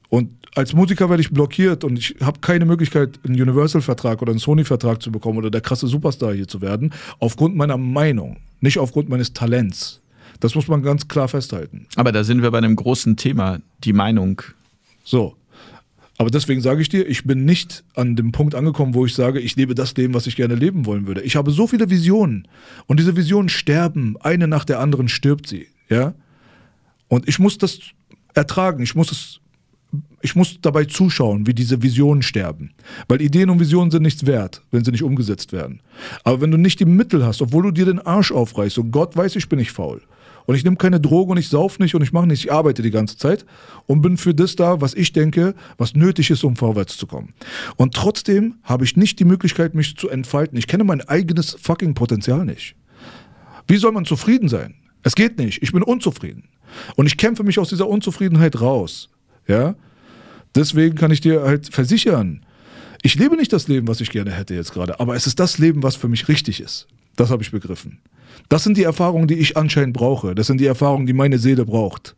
Und 0.10 0.30
als 0.56 0.74
Musiker 0.74 1.10
werde 1.10 1.22
ich 1.22 1.32
blockiert 1.32 1.84
und 1.84 1.98
ich 1.98 2.16
habe 2.22 2.40
keine 2.40 2.66
Möglichkeit, 2.66 3.20
einen 3.26 3.42
Universal-Vertrag 3.42 4.22
oder 4.22 4.32
einen 4.32 4.40
Sony-Vertrag 4.40 5.02
zu 5.02 5.12
bekommen 5.12 5.38
oder 5.38 5.52
der 5.52 5.62
krasse 5.62 5.88
Superstar 5.88 6.34
hier 6.34 6.48
zu 6.48 6.62
werden, 6.62 6.94
aufgrund 7.20 7.56
meiner 7.56 7.78
Meinung, 7.78 8.38
nicht 8.62 8.78
aufgrund 8.78 9.10
meines 9.10 9.34
Talents. 9.34 10.02
Das 10.40 10.56
muss 10.56 10.68
man 10.68 10.84
ganz 10.84 11.08
klar 11.08 11.28
festhalten. 11.28 11.88
Aber 11.96 12.12
da 12.12 12.24
sind 12.24 12.42
wir 12.42 12.52
bei 12.52 12.58
einem 12.58 12.76
großen 12.76 13.18
Thema, 13.18 13.60
die 13.84 13.94
Meinung. 13.94 14.42
So. 15.04 15.36
Aber 16.18 16.30
deswegen 16.30 16.62
sage 16.62 16.82
ich 16.82 16.88
dir, 16.88 17.06
ich 17.08 17.26
bin 17.26 17.44
nicht 17.44 17.84
an 17.94 18.16
dem 18.16 18.32
Punkt 18.32 18.56
angekommen, 18.56 18.94
wo 18.94 19.06
ich 19.06 19.14
sage, 19.14 19.40
ich 19.40 19.56
lebe 19.58 19.76
das 19.76 19.96
Leben, 19.96 20.14
was 20.14 20.28
ich 20.28 20.38
gerne 20.38 20.56
leben 20.56 20.86
wollen 20.86 21.08
würde. 21.08 21.22
Ich 21.22 21.36
habe 21.36 21.52
so 21.52 21.68
viele 21.68 21.90
Visionen 21.90 22.48
und 22.88 23.00
diese 23.00 23.18
Visionen 23.18 23.50
sterben, 23.50 24.16
eine 24.22 24.48
nach 24.48 24.64
der 24.64 24.80
anderen 24.80 25.10
stirbt 25.10 25.48
sie, 25.48 25.68
ja? 25.90 26.14
Und 27.08 27.28
ich 27.28 27.38
muss 27.38 27.58
das 27.58 27.80
ertragen, 28.34 28.82
ich 28.82 28.96
muss 28.96 29.12
es 29.12 29.40
ich 30.26 30.36
muss 30.36 30.60
dabei 30.60 30.86
zuschauen, 30.86 31.46
wie 31.46 31.54
diese 31.54 31.84
Visionen 31.84 32.24
sterben. 32.24 32.72
Weil 33.08 33.22
Ideen 33.22 33.52
und 33.52 33.60
Visionen 33.60 33.92
sind 33.92 34.02
nichts 34.02 34.26
wert, 34.26 34.64
wenn 34.72 34.84
sie 34.84 34.92
nicht 34.92 35.04
umgesetzt 35.04 35.54
werden. 35.54 35.82
Aber 36.24 36.42
wenn 36.42 36.50
du 36.50 36.58
nicht 36.58 36.80
die 36.80 36.86
Mittel 36.86 37.24
hast, 37.24 37.44
obwohl 37.44 37.64
du 37.64 37.72
dir 37.72 37.86
den 37.86 38.00
Arsch 38.00 38.32
aufreißt 38.32 38.80
und 38.80 38.92
Gott 38.92 39.16
weiß, 39.16 39.36
ich 39.36 39.48
bin 39.48 39.60
nicht 39.60 39.72
faul. 39.72 40.02
Und 40.48 40.56
ich 40.56 40.64
nehme 40.64 40.78
keine 40.78 41.00
Droge 41.00 41.32
und 41.32 41.38
ich 41.38 41.50
sauf 41.50 41.78
nicht 41.78 41.94
und 41.94 42.02
ich 42.02 42.12
mache 42.12 42.26
nichts, 42.26 42.44
ich 42.44 42.52
arbeite 42.52 42.82
die 42.82 42.92
ganze 42.92 43.18
Zeit 43.18 43.46
und 43.86 44.02
bin 44.02 44.18
für 44.18 44.34
das 44.34 44.56
da, 44.56 44.82
was 44.82 44.96
ich 44.96 45.14
denke, 45.14 45.54
was 45.78 45.94
nötig 45.94 46.32
ist, 46.32 46.44
um 46.44 46.56
vorwärts 46.56 46.98
zu 46.98 47.06
kommen. 47.06 47.34
Und 47.76 47.94
trotzdem 47.94 48.56
habe 48.64 48.84
ich 48.84 48.98
nicht 48.98 49.20
die 49.20 49.26
Möglichkeit, 49.26 49.76
mich 49.76 49.96
zu 49.96 50.10
entfalten. 50.10 50.58
Ich 50.58 50.68
kenne 50.68 50.84
mein 50.84 51.02
eigenes 51.02 51.56
fucking 51.62 51.94
Potenzial 51.94 52.46
nicht. 52.46 52.76
Wie 53.68 53.78
soll 53.78 53.92
man 53.92 54.06
zufrieden 54.06 54.50
sein? 54.50 54.74
Es 55.04 55.14
geht 55.14 55.38
nicht. 55.38 55.62
Ich 55.62 55.72
bin 55.72 55.84
unzufrieden. 55.84 56.50
Und 56.96 57.06
ich 57.06 57.18
kämpfe 57.18 57.44
mich 57.44 57.60
aus 57.60 57.70
dieser 57.70 57.88
Unzufriedenheit 57.88 58.60
raus. 58.60 59.10
Ja? 59.48 59.76
Deswegen 60.56 60.96
kann 60.96 61.12
ich 61.12 61.22
dir 61.22 61.44
halt 61.44 61.74
versichern, 61.74 62.42
ich 63.02 63.16
lebe 63.16 63.36
nicht 63.36 63.54
das 63.54 63.68
Leben, 63.68 63.88
was 63.88 64.02
ich 64.02 64.10
gerne 64.10 64.32
hätte 64.32 64.56
jetzt 64.56 64.74
gerade, 64.74 65.00
aber 65.00 65.16
es 65.16 65.28
ist 65.28 65.40
das 65.40 65.60
Leben, 65.60 65.84
was 65.84 65.96
für 65.96 66.08
mich 66.08 66.28
richtig 66.28 66.60
ist. 66.60 66.88
Das 67.16 67.30
habe 67.30 67.44
ich 67.44 67.52
begriffen. 67.52 68.00
Das 68.50 68.64
sind 68.64 68.78
die 68.78 68.84
Erfahrungen, 68.84 69.28
die 69.28 69.36
ich 69.36 69.58
anscheinend 69.58 69.94
brauche. 69.94 70.36
Das 70.36 70.48
sind 70.48 70.60
die 70.60 70.66
Erfahrungen, 70.66 71.06
die 71.06 71.14
meine 71.14 71.38
Seele 71.38 71.66
braucht. 71.66 72.16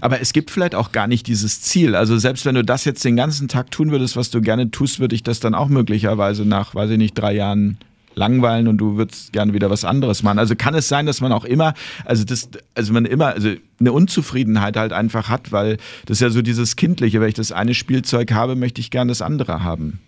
Aber 0.00 0.20
es 0.20 0.32
gibt 0.32 0.50
vielleicht 0.50 0.74
auch 0.74 0.92
gar 0.92 1.06
nicht 1.08 1.26
dieses 1.26 1.60
Ziel. 1.62 1.96
Also 1.96 2.16
selbst 2.18 2.44
wenn 2.44 2.54
du 2.54 2.62
das 2.62 2.84
jetzt 2.84 3.04
den 3.04 3.16
ganzen 3.16 3.48
Tag 3.48 3.70
tun 3.70 3.90
würdest, 3.90 4.16
was 4.16 4.30
du 4.30 4.40
gerne 4.40 4.70
tust, 4.70 5.00
würde 5.00 5.14
ich 5.14 5.22
das 5.22 5.40
dann 5.40 5.54
auch 5.54 5.68
möglicherweise 5.68 6.44
nach, 6.44 6.74
weiß 6.74 6.90
ich 6.90 6.98
nicht, 6.98 7.14
drei 7.14 7.34
Jahren 7.34 7.78
langweilen 8.14 8.68
und 8.68 8.78
du 8.78 8.96
würdest 8.96 9.32
gerne 9.32 9.52
wieder 9.52 9.70
was 9.70 9.84
anderes 9.84 10.22
machen. 10.22 10.38
Also 10.38 10.56
kann 10.56 10.74
es 10.74 10.88
sein, 10.88 11.06
dass 11.06 11.20
man 11.20 11.32
auch 11.32 11.44
immer, 11.44 11.74
also 12.04 12.24
das, 12.24 12.48
also 12.74 12.92
man 12.92 13.04
immer, 13.04 13.28
also 13.28 13.50
eine 13.80 13.92
Unzufriedenheit 13.92 14.76
halt 14.76 14.92
einfach 14.92 15.28
hat, 15.28 15.52
weil 15.52 15.78
das 16.06 16.18
ist 16.18 16.20
ja 16.20 16.30
so 16.30 16.42
dieses 16.42 16.76
Kindliche, 16.76 17.20
wenn 17.20 17.28
ich 17.28 17.34
das 17.34 17.52
eine 17.52 17.74
Spielzeug 17.74 18.32
habe, 18.32 18.56
möchte 18.56 18.80
ich 18.80 18.90
gerne 18.90 19.10
das 19.10 19.22
andere 19.22 19.62
haben. 19.62 20.00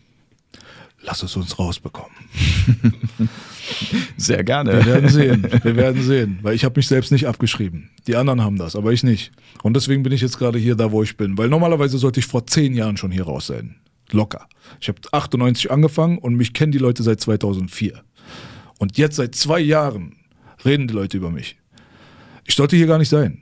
Lass 1.03 1.23
es 1.23 1.37
uns 1.37 1.59
rausbekommen. 1.59 2.17
Sehr 4.17 4.43
gerne. 4.43 4.73
Wir 4.73 4.87
werden 4.87 5.09
sehen. 5.11 5.47
Wir 5.63 5.77
werden 5.77 6.03
sehen. 6.03 6.39
Weil 6.41 6.55
ich 6.55 6.65
habe 6.65 6.79
mich 6.79 6.87
selbst 6.87 7.13
nicht 7.13 7.27
abgeschrieben. 7.27 7.91
Die 8.07 8.17
anderen 8.17 8.43
haben 8.43 8.57
das, 8.57 8.75
aber 8.75 8.93
ich 8.93 9.03
nicht. 9.05 9.31
Und 9.63 9.75
deswegen 9.75 10.03
bin 10.03 10.13
ich 10.13 10.23
jetzt 10.23 10.39
gerade 10.39 10.59
hier 10.59 10.77
da, 10.77 10.93
wo 10.93 11.03
ich 11.03 11.19
bin. 11.19 11.37
Weil 11.37 11.49
normalerweise 11.49 11.99
sollte 11.99 12.21
ich 12.21 12.27
vor 12.27 12.47
zehn 12.47 12.73
Jahren 12.73 12.97
schon 12.97 13.11
hier 13.11 13.25
raus 13.25 13.49
sein. 13.49 13.77
Locker. 14.15 14.49
Ich 14.81 14.89
habe 14.89 15.01
98 15.13 15.71
angefangen 15.71 16.19
und 16.19 16.35
mich 16.35 16.53
kennen 16.53 16.73
die 16.73 16.79
Leute 16.79 17.03
seit 17.03 17.21
2004. 17.21 18.03
Und 18.79 18.99
jetzt 18.99 19.17
seit 19.17 19.35
zwei 19.35 19.61
Jahren 19.61 20.17
reden 20.65 20.89
die 20.89 20.95
Leute 20.95 21.17
über 21.17 21.31
mich. 21.31 21.57
Ich 22.45 22.55
sollte 22.55 22.77
hier 22.77 22.87
gar 22.87 22.99
nicht 22.99 23.09
sein. 23.09 23.41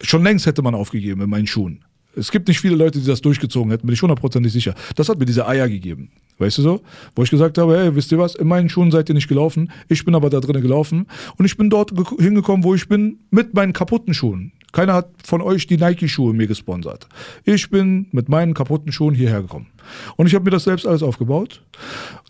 Schon 0.00 0.22
längst 0.22 0.46
hätte 0.46 0.62
man 0.62 0.74
aufgegeben 0.74 1.22
in 1.22 1.30
meinen 1.30 1.46
Schuhen. 1.46 1.84
Es 2.16 2.30
gibt 2.30 2.46
nicht 2.48 2.60
viele 2.60 2.76
Leute, 2.76 3.00
die 3.00 3.06
das 3.06 3.20
durchgezogen 3.20 3.70
hätten, 3.70 3.86
bin 3.86 3.94
ich 3.94 4.02
hundertprozentig 4.02 4.52
sicher. 4.52 4.74
Das 4.94 5.08
hat 5.08 5.18
mir 5.18 5.24
diese 5.24 5.48
Eier 5.48 5.68
gegeben. 5.68 6.10
Weißt 6.38 6.58
du 6.58 6.62
so? 6.62 6.82
Wo 7.14 7.22
ich 7.22 7.30
gesagt 7.30 7.58
habe, 7.58 7.76
hey, 7.76 7.94
wisst 7.94 8.10
ihr 8.12 8.18
was, 8.18 8.34
in 8.34 8.48
meinen 8.48 8.68
Schuhen 8.68 8.90
seid 8.90 9.08
ihr 9.08 9.14
nicht 9.14 9.28
gelaufen, 9.28 9.70
ich 9.88 10.04
bin 10.04 10.14
aber 10.14 10.30
da 10.30 10.40
drinnen 10.40 10.62
gelaufen 10.62 11.06
und 11.36 11.44
ich 11.44 11.56
bin 11.56 11.70
dort 11.70 11.92
hingekommen, 12.18 12.64
wo 12.64 12.74
ich 12.74 12.88
bin, 12.88 13.20
mit 13.30 13.54
meinen 13.54 13.72
kaputten 13.72 14.14
Schuhen. 14.14 14.52
Keiner 14.74 14.94
hat 14.94 15.10
von 15.22 15.40
euch 15.40 15.68
die 15.68 15.76
Nike-Schuhe 15.76 16.34
mir 16.34 16.48
gesponsert. 16.48 17.06
Ich 17.44 17.70
bin 17.70 18.08
mit 18.10 18.28
meinen 18.28 18.54
kaputten 18.54 18.90
Schuhen 18.90 19.14
hierher 19.14 19.42
gekommen. 19.42 19.68
Und 20.16 20.26
ich 20.26 20.34
habe 20.34 20.46
mir 20.46 20.50
das 20.50 20.64
selbst 20.64 20.84
alles 20.84 21.04
aufgebaut. 21.04 21.62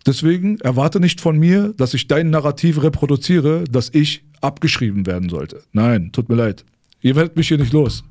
Deswegen 0.04 0.60
erwarte 0.60 1.00
nicht 1.00 1.22
von 1.22 1.38
mir, 1.38 1.72
dass 1.78 1.94
ich 1.94 2.06
dein 2.06 2.28
Narrativ 2.28 2.82
reproduziere, 2.82 3.64
dass 3.64 3.88
ich 3.94 4.24
abgeschrieben 4.42 5.06
werden 5.06 5.30
sollte. 5.30 5.62
Nein, 5.72 6.10
tut 6.12 6.28
mir 6.28 6.34
leid. 6.34 6.66
Ihr 7.00 7.16
werdet 7.16 7.34
mich 7.34 7.48
hier 7.48 7.56
nicht 7.56 7.72
los. 7.72 8.04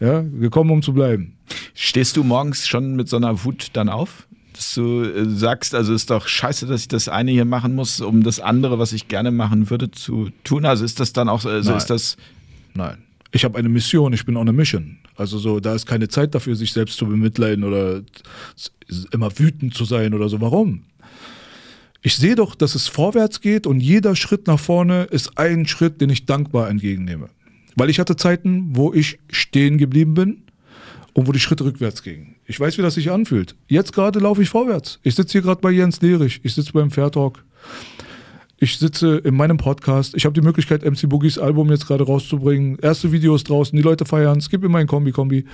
Ja, 0.00 0.20
gekommen, 0.20 0.70
um 0.70 0.82
zu 0.82 0.92
bleiben. 0.92 1.38
Stehst 1.72 2.18
du 2.18 2.24
morgens 2.24 2.68
schon 2.68 2.94
mit 2.94 3.08
so 3.08 3.16
einer 3.16 3.42
Wut 3.44 3.68
dann 3.72 3.88
auf? 3.88 4.28
dass 4.52 4.74
du 4.74 5.04
äh, 5.04 5.24
sagst, 5.24 5.72
also 5.72 5.94
ist 5.94 6.10
doch 6.10 6.26
scheiße, 6.26 6.66
dass 6.66 6.80
ich 6.80 6.88
das 6.88 7.08
eine 7.08 7.30
hier 7.30 7.44
machen 7.44 7.76
muss, 7.76 8.00
um 8.00 8.24
das 8.24 8.40
andere, 8.40 8.80
was 8.80 8.92
ich 8.92 9.06
gerne 9.06 9.30
machen 9.30 9.70
würde, 9.70 9.92
zu 9.92 10.30
tun. 10.42 10.66
Also 10.66 10.84
ist 10.84 10.98
das 10.98 11.12
dann 11.12 11.28
auch, 11.28 11.44
also 11.44 11.70
Nein. 11.70 11.78
ist 11.78 11.86
das. 11.86 12.16
Nein. 12.74 12.98
Ich 13.30 13.44
habe 13.44 13.58
eine 13.58 13.68
Mission, 13.68 14.12
ich 14.12 14.24
bin 14.24 14.36
on 14.36 14.48
a 14.48 14.52
mission. 14.52 14.98
Also 15.16 15.38
so, 15.38 15.60
da 15.60 15.74
ist 15.74 15.86
keine 15.86 16.08
Zeit 16.08 16.34
dafür, 16.34 16.56
sich 16.56 16.72
selbst 16.72 16.96
zu 16.96 17.06
bemitleiden 17.06 17.64
oder 17.64 18.02
immer 19.12 19.38
wütend 19.38 19.74
zu 19.74 19.84
sein 19.84 20.14
oder 20.14 20.28
so. 20.28 20.40
Warum? 20.40 20.84
Ich 22.00 22.16
sehe 22.16 22.36
doch, 22.36 22.54
dass 22.54 22.74
es 22.74 22.88
vorwärts 22.88 23.40
geht 23.40 23.66
und 23.66 23.80
jeder 23.80 24.16
Schritt 24.16 24.46
nach 24.46 24.60
vorne 24.60 25.04
ist 25.04 25.36
ein 25.36 25.66
Schritt, 25.66 26.00
den 26.00 26.10
ich 26.10 26.26
dankbar 26.26 26.70
entgegennehme. 26.70 27.28
Weil 27.74 27.90
ich 27.90 27.98
hatte 27.98 28.16
Zeiten, 28.16 28.70
wo 28.76 28.94
ich 28.94 29.18
stehen 29.30 29.78
geblieben 29.78 30.14
bin 30.14 30.42
und 31.12 31.26
wo 31.26 31.32
die 31.32 31.40
Schritte 31.40 31.64
rückwärts 31.64 32.02
gingen. 32.02 32.36
Ich 32.46 32.58
weiß, 32.58 32.78
wie 32.78 32.82
das 32.82 32.94
sich 32.94 33.10
anfühlt. 33.10 33.56
Jetzt 33.66 33.92
gerade 33.92 34.20
laufe 34.20 34.42
ich 34.42 34.48
vorwärts. 34.48 35.00
Ich 35.02 35.16
sitze 35.16 35.32
hier 35.32 35.42
gerade 35.42 35.60
bei 35.60 35.70
Jens 35.70 36.00
Lehrich. 36.00 36.40
Ich 36.44 36.54
sitze 36.54 36.72
beim 36.72 36.90
Fair 36.90 37.10
Talk. 37.10 37.44
Ich 38.60 38.76
sitze 38.78 39.18
in 39.18 39.36
meinem 39.36 39.56
Podcast. 39.56 40.14
Ich 40.16 40.24
habe 40.24 40.32
die 40.32 40.40
Möglichkeit, 40.40 40.84
MC 40.84 41.08
Boogies 41.08 41.38
Album 41.38 41.70
jetzt 41.70 41.86
gerade 41.86 42.04
rauszubringen. 42.04 42.76
Erste 42.82 43.12
Videos 43.12 43.44
draußen. 43.44 43.76
Die 43.76 43.82
Leute 43.82 44.04
feiern. 44.04 44.38
Es 44.38 44.50
gibt 44.50 44.64
immer 44.64 44.78
ein 44.78 44.88
Kombi-Kombi. 44.88 45.44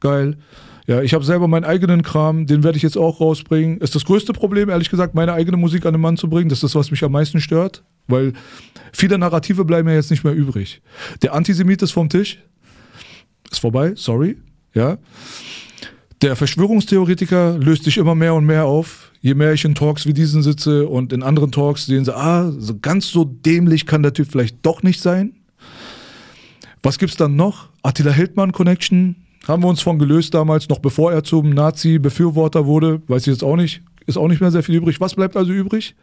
Geil. 0.00 0.38
Ja, 0.86 1.02
ich 1.02 1.12
habe 1.12 1.24
selber 1.24 1.46
meinen 1.46 1.64
eigenen 1.64 2.02
Kram, 2.02 2.46
den 2.46 2.62
werde 2.62 2.76
ich 2.76 2.82
jetzt 2.82 2.96
auch 2.96 3.20
rausbringen. 3.20 3.78
Ist 3.78 3.94
das 3.94 4.04
größte 4.04 4.32
Problem, 4.32 4.68
ehrlich 4.68 4.90
gesagt, 4.90 5.14
meine 5.14 5.32
eigene 5.32 5.56
Musik 5.56 5.86
an 5.86 5.94
den 5.94 6.00
Mann 6.00 6.16
zu 6.16 6.28
bringen. 6.28 6.48
Das 6.48 6.58
ist 6.58 6.64
das, 6.64 6.74
was 6.74 6.90
mich 6.90 7.02
am 7.04 7.12
meisten 7.12 7.40
stört, 7.40 7.84
weil 8.06 8.34
viele 8.92 9.18
Narrative 9.18 9.64
bleiben 9.64 9.88
ja 9.88 9.94
jetzt 9.94 10.10
nicht 10.10 10.24
mehr 10.24 10.34
übrig. 10.34 10.82
Der 11.22 11.32
Antisemit 11.32 11.80
ist 11.82 11.92
vom 11.92 12.08
Tisch. 12.10 12.38
Ist 13.50 13.60
vorbei, 13.60 13.92
sorry. 13.94 14.36
Ja. 14.74 14.98
Der 16.22 16.36
Verschwörungstheoretiker 16.36 17.58
löst 17.58 17.84
sich 17.84 17.96
immer 17.98 18.14
mehr 18.14 18.34
und 18.34 18.46
mehr 18.46 18.66
auf. 18.66 19.10
Je 19.20 19.34
mehr 19.34 19.52
ich 19.52 19.64
in 19.64 19.74
Talks 19.74 20.06
wie 20.06 20.14
diesen 20.14 20.42
sitze 20.42 20.86
und 20.88 21.12
in 21.12 21.22
anderen 21.22 21.50
Talks 21.50 21.86
sehen 21.86 22.04
sie, 22.04 22.16
ah, 22.16 22.50
so 22.50 22.78
ganz 22.78 23.08
so 23.08 23.24
dämlich 23.24 23.86
kann 23.86 24.02
der 24.02 24.12
Typ 24.12 24.28
vielleicht 24.30 24.64
doch 24.64 24.82
nicht 24.82 25.00
sein. 25.00 25.34
Was 26.82 26.98
gibt's 26.98 27.16
dann 27.16 27.36
noch? 27.36 27.68
Attila 27.82 28.12
Hildmann 28.12 28.52
Connection. 28.52 29.16
Haben 29.48 29.62
wir 29.62 29.68
uns 29.68 29.82
von 29.82 29.98
gelöst 29.98 30.34
damals, 30.34 30.68
noch 30.68 30.78
bevor 30.78 31.12
er 31.12 31.24
zum 31.24 31.50
Nazi-Befürworter 31.50 32.66
wurde. 32.66 33.02
Weiß 33.08 33.22
ich 33.22 33.32
jetzt 33.32 33.44
auch 33.44 33.56
nicht. 33.56 33.82
Ist 34.06 34.16
auch 34.16 34.28
nicht 34.28 34.40
mehr 34.40 34.50
sehr 34.50 34.62
viel 34.62 34.76
übrig. 34.76 35.00
Was 35.00 35.14
bleibt 35.14 35.36
also 35.36 35.52
übrig? 35.52 35.94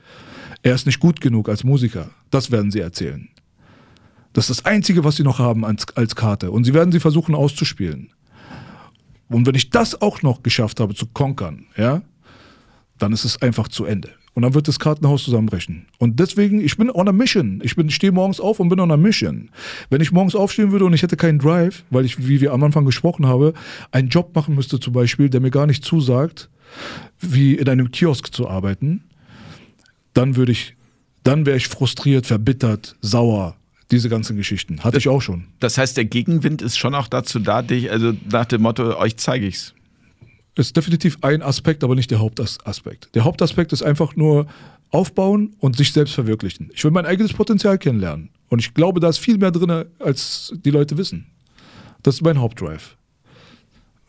Er 0.64 0.76
ist 0.76 0.86
nicht 0.86 1.00
gut 1.00 1.22
genug 1.22 1.50
als 1.50 1.64
Musiker. 1.64 2.12
Das 2.30 2.52
werden 2.52 2.72
sie 2.72 2.80
erzählen. 2.80 3.30
Das 4.34 4.50
ist 4.50 4.60
das 4.60 4.66
Einzige, 4.66 5.04
was 5.04 5.16
sie 5.16 5.24
noch 5.24 5.40
haben 5.40 5.66
als, 5.66 5.86
als 5.96 6.16
Karte. 6.16 6.52
Und 6.52 6.64
sie 6.64 6.74
werden 6.74 6.92
sie 6.92 7.00
versuchen 7.00 7.36
auszuspielen. 7.36 8.10
Und 9.32 9.48
wenn 9.48 9.56
ich 9.56 9.70
das 9.70 10.02
auch 10.02 10.22
noch 10.22 10.44
geschafft 10.44 10.80
habe 10.80 10.94
zu 10.94 11.08
konkern, 11.08 11.66
ja, 11.78 12.02
dann 12.98 13.14
ist 13.14 13.26
es 13.26 13.42
einfach 13.42 13.68
zu 13.68 13.86
Ende. 13.86 14.10
Und 14.34 14.44
dann 14.44 14.54
wird 14.54 14.68
das 14.68 14.80
Kartenhaus 14.80 15.24
zusammenbrechen. 15.24 15.88
Und 15.98 16.20
deswegen, 16.20 16.62
ich 16.62 16.78
bin 16.78 16.90
on 16.90 17.08
a 17.08 17.12
mission. 17.12 17.60
Ich 17.64 17.76
bin, 17.76 17.90
stehe 17.90 18.14
morgens 18.14 18.40
auf 18.40 18.62
und 18.62 18.70
bin 18.70 18.80
on 18.80 18.92
a 18.92 18.98
mission. 18.98 19.50
Wenn 19.90 20.00
ich 20.00 20.14
morgens 20.14 20.36
aufstehen 20.36 20.72
würde 20.72 20.86
und 20.86 20.94
ich 20.94 21.04
hätte 21.04 21.18
keinen 21.18 21.40
Drive, 21.40 21.84
weil 21.90 22.06
ich, 22.06 22.28
wie 22.28 22.40
wir 22.40 22.54
am 22.54 22.64
Anfang 22.64 22.86
gesprochen 22.86 23.26
haben, 23.26 23.54
einen 23.92 24.08
Job 24.08 24.34
machen 24.36 24.56
müsste 24.56 24.80
zum 24.80 24.94
Beispiel, 24.94 25.30
der 25.30 25.42
mir 25.42 25.52
gar 25.52 25.68
nicht 25.68 25.84
zusagt, 25.84 26.50
wie 27.20 27.56
in 27.56 27.68
einem 27.68 27.92
Kiosk 27.92 28.34
zu 28.34 28.48
arbeiten, 28.48 29.04
dann 30.14 30.38
würde 30.38 30.54
ich, 30.54 30.76
dann 31.24 31.46
wäre 31.46 31.58
ich 31.58 31.68
frustriert, 31.68 32.26
verbittert, 32.26 32.96
sauer, 33.02 33.58
diese 33.92 34.10
ganzen 34.10 34.38
Geschichten. 34.38 34.84
Hatte 34.84 34.98
ich 34.98 35.08
auch 35.10 35.22
schon. 35.22 35.46
Das 35.60 35.78
heißt, 35.78 35.98
der 35.98 36.06
Gegenwind 36.06 36.62
ist 36.62 36.78
schon 36.78 36.96
auch 36.96 37.08
dazu 37.08 37.40
da, 37.40 37.62
dich, 37.62 37.92
also 37.92 38.14
nach 38.32 38.46
dem 38.46 38.62
Motto, 38.62 38.98
euch 38.98 39.18
zeige 39.18 39.46
ich's. 39.46 39.74
Ist 40.56 40.76
definitiv 40.76 41.18
ein 41.22 41.42
Aspekt, 41.42 41.84
aber 41.84 41.96
nicht 41.96 42.12
der 42.12 42.20
Hauptaspekt. 42.20 43.10
Der 43.14 43.24
Hauptaspekt 43.24 43.72
ist 43.74 43.84
einfach 43.84 44.16
nur 44.16 44.48
aufbauen 44.90 45.56
und 45.60 45.78
sich 45.78 45.94
selbst 45.94 46.14
verwirklichen. 46.14 46.70
Ich 46.74 46.84
will 46.84 46.92
mein 46.92 47.06
eigenes 47.06 47.34
Potenzial 47.34 47.78
kennenlernen. 47.78 48.30
Und 48.50 48.60
ich 48.60 48.74
glaube, 48.74 49.00
da 49.00 49.08
ist 49.10 49.18
viel 49.18 49.38
mehr 49.38 49.52
drin, 49.52 49.86
als 50.00 50.54
die 50.66 50.72
Leute 50.72 50.98
wissen. 50.98 51.28
Das 52.04 52.16
ist 52.16 52.22
mein 52.22 52.40
Hauptdrive. 52.40 52.98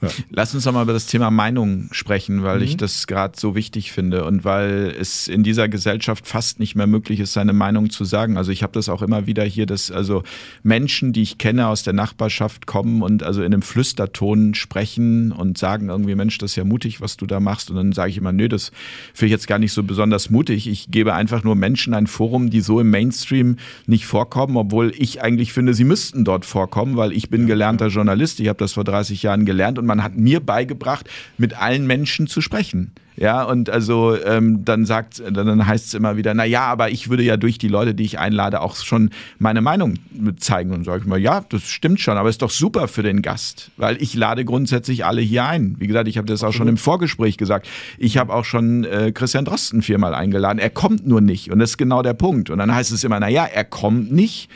Ja. 0.03 0.09
Lass 0.31 0.55
uns 0.55 0.65
doch 0.65 0.73
mal 0.73 0.83
über 0.83 0.93
das 0.93 1.07
Thema 1.07 1.31
Meinung 1.31 1.89
sprechen, 1.93 2.43
weil 2.43 2.59
mhm. 2.59 2.65
ich 2.65 2.77
das 2.77 3.07
gerade 3.07 3.39
so 3.39 3.55
wichtig 3.55 3.93
finde 3.93 4.25
und 4.25 4.45
weil 4.45 4.95
es 4.99 5.29
in 5.29 5.45
dieser 5.45 5.69
Gesellschaft 5.69 6.27
fast 6.27 6.59
nicht 6.59 6.75
mehr 6.75 6.89
möglich 6.89 7.21
ist, 7.21 7.33
seine 7.33 7.53
Meinung 7.53 7.89
zu 7.91 8.05
sagen. 8.05 8.37
Also 8.37 8.51
ich 8.51 8.65
habe 8.65 8.73
das 8.73 8.89
auch 8.89 9.01
immer 9.01 9.27
wieder 9.27 9.45
hier, 9.45 9.67
dass 9.67 9.93
also 9.93 10.25
Menschen, 10.65 11.13
die 11.13 11.23
ich 11.23 11.39
kenne 11.39 11.69
aus 11.69 11.85
der 11.85 11.93
Nachbarschaft 11.93 12.67
kommen 12.67 13.03
und 13.03 13.23
also 13.23 13.43
in 13.43 13.53
einem 13.53 13.63
Flüsterton 13.63 14.55
sprechen 14.55 15.31
und 15.31 15.57
sagen 15.57 15.89
irgendwie, 15.89 16.17
Mensch, 16.17 16.37
das 16.39 16.53
ist 16.53 16.57
ja 16.57 16.65
mutig, 16.65 17.01
was 17.01 17.17
du 17.17 17.27
da 17.27 17.39
machst. 17.39 17.71
Und 17.71 17.77
dann 17.77 17.93
sage 17.93 18.11
ich 18.11 18.19
immer, 18.19 18.33
nö, 18.33 18.49
das 18.49 18.73
finde 19.15 19.27
ich 19.27 19.33
jetzt 19.33 19.47
gar 19.47 19.61
nicht 19.61 19.73
so 19.73 19.85
besonders 19.85 20.31
mutig. 20.31 20.67
Ich 20.67 20.91
gebe 20.91 21.15
einfach 21.15 21.45
nur 21.45 21.55
Menschen 21.55 21.95
ein 21.95 22.09
Forum, 22.09 22.51
die 22.51 22.61
so 22.61 22.81
im 22.81 22.91
Mainstream 22.91 23.57
nicht 23.87 24.07
vorkommen, 24.07 24.57
obwohl 24.57 24.93
ich 24.97 25.23
eigentlich 25.23 25.53
finde, 25.53 25.75
sie 25.75 25.85
müssten 25.85 26.25
dort 26.25 26.45
vorkommen, 26.45 26.97
weil 26.97 27.13
ich 27.13 27.31
bin 27.31 27.47
gelernter 27.47 27.87
Journalist. 27.87 28.41
Ich 28.41 28.49
habe 28.49 28.59
das 28.59 28.73
vor 28.73 28.85
30 28.85 29.23
Jahren 29.23 29.45
gelernt 29.45 29.79
und 29.79 29.87
man 29.93 30.03
hat 30.03 30.17
mir 30.17 30.41
beigebracht, 30.41 31.09
mit 31.37 31.61
allen 31.61 31.87
Menschen 31.87 32.27
zu 32.27 32.41
sprechen. 32.41 32.93
Ja, 33.15 33.43
und 33.43 33.69
also 33.69 34.17
ähm, 34.25 34.65
dann 34.65 34.87
sagt, 34.87 35.23
dann 35.31 35.67
heißt 35.67 35.89
es 35.89 35.95
immer 35.95 36.17
wieder, 36.17 36.33
na 36.33 36.47
ja, 36.47 36.63
aber 36.65 36.91
ich 36.91 37.11
würde 37.11 37.23
ja 37.23 37.37
durch 37.37 37.59
die 37.59 37.69
Leute, 37.69 37.95
die 37.95 38.05
ich 38.05 38.19
einlade, 38.19 38.63
auch 38.63 38.75
schon 38.77 39.11
meine 39.39 39.61
Meinung 39.61 39.97
zeigen. 40.39 40.73
Und 40.73 40.85
sage 40.85 41.03
ich 41.03 41.07
mal, 41.07 41.21
ja, 41.21 41.45
das 41.51 41.69
stimmt 41.69 42.01
schon, 42.01 42.17
aber 42.17 42.31
ist 42.31 42.41
doch 42.41 42.51
super 42.51 42.89
für 42.89 43.03
den 43.03 43.21
Gast, 43.21 43.71
weil 43.77 44.01
ich 44.01 44.15
lade 44.15 44.47
grundsätzlich 44.47 45.05
alle 45.05 45.21
hier 45.21 45.45
ein. 45.45 45.77
Wie 45.79 45.89
gesagt, 45.89 46.09
ich 46.09 46.17
habe 46.17 46.27
das 46.27 46.43
auch 46.43 46.55
schon 46.55 46.69
im 46.69 46.79
Vorgespräch 46.79 47.37
gesagt. 47.37 47.69
Ich 47.99 48.17
habe 48.17 48.33
auch 48.33 48.47
schon 48.47 48.85
äh, 48.85 49.13
Christian 49.13 49.45
Drosten 49.45 49.83
viermal 49.83 50.15
eingeladen. 50.15 50.59
Er 50.59 50.71
kommt 50.71 51.07
nur 51.07 51.21
nicht. 51.21 51.53
Und 51.53 51.59
das 51.59 51.71
ist 51.71 51.77
genau 51.77 52.01
der 52.01 52.15
Punkt. 52.15 52.49
Und 52.49 52.59
dann 52.59 52.75
heißt 52.75 52.93
es 52.93 53.05
immer, 53.05 53.21
na 53.21 53.29
ja, 53.29 53.45
er 53.45 53.65
kommt 53.65 54.11
nicht 54.11 54.49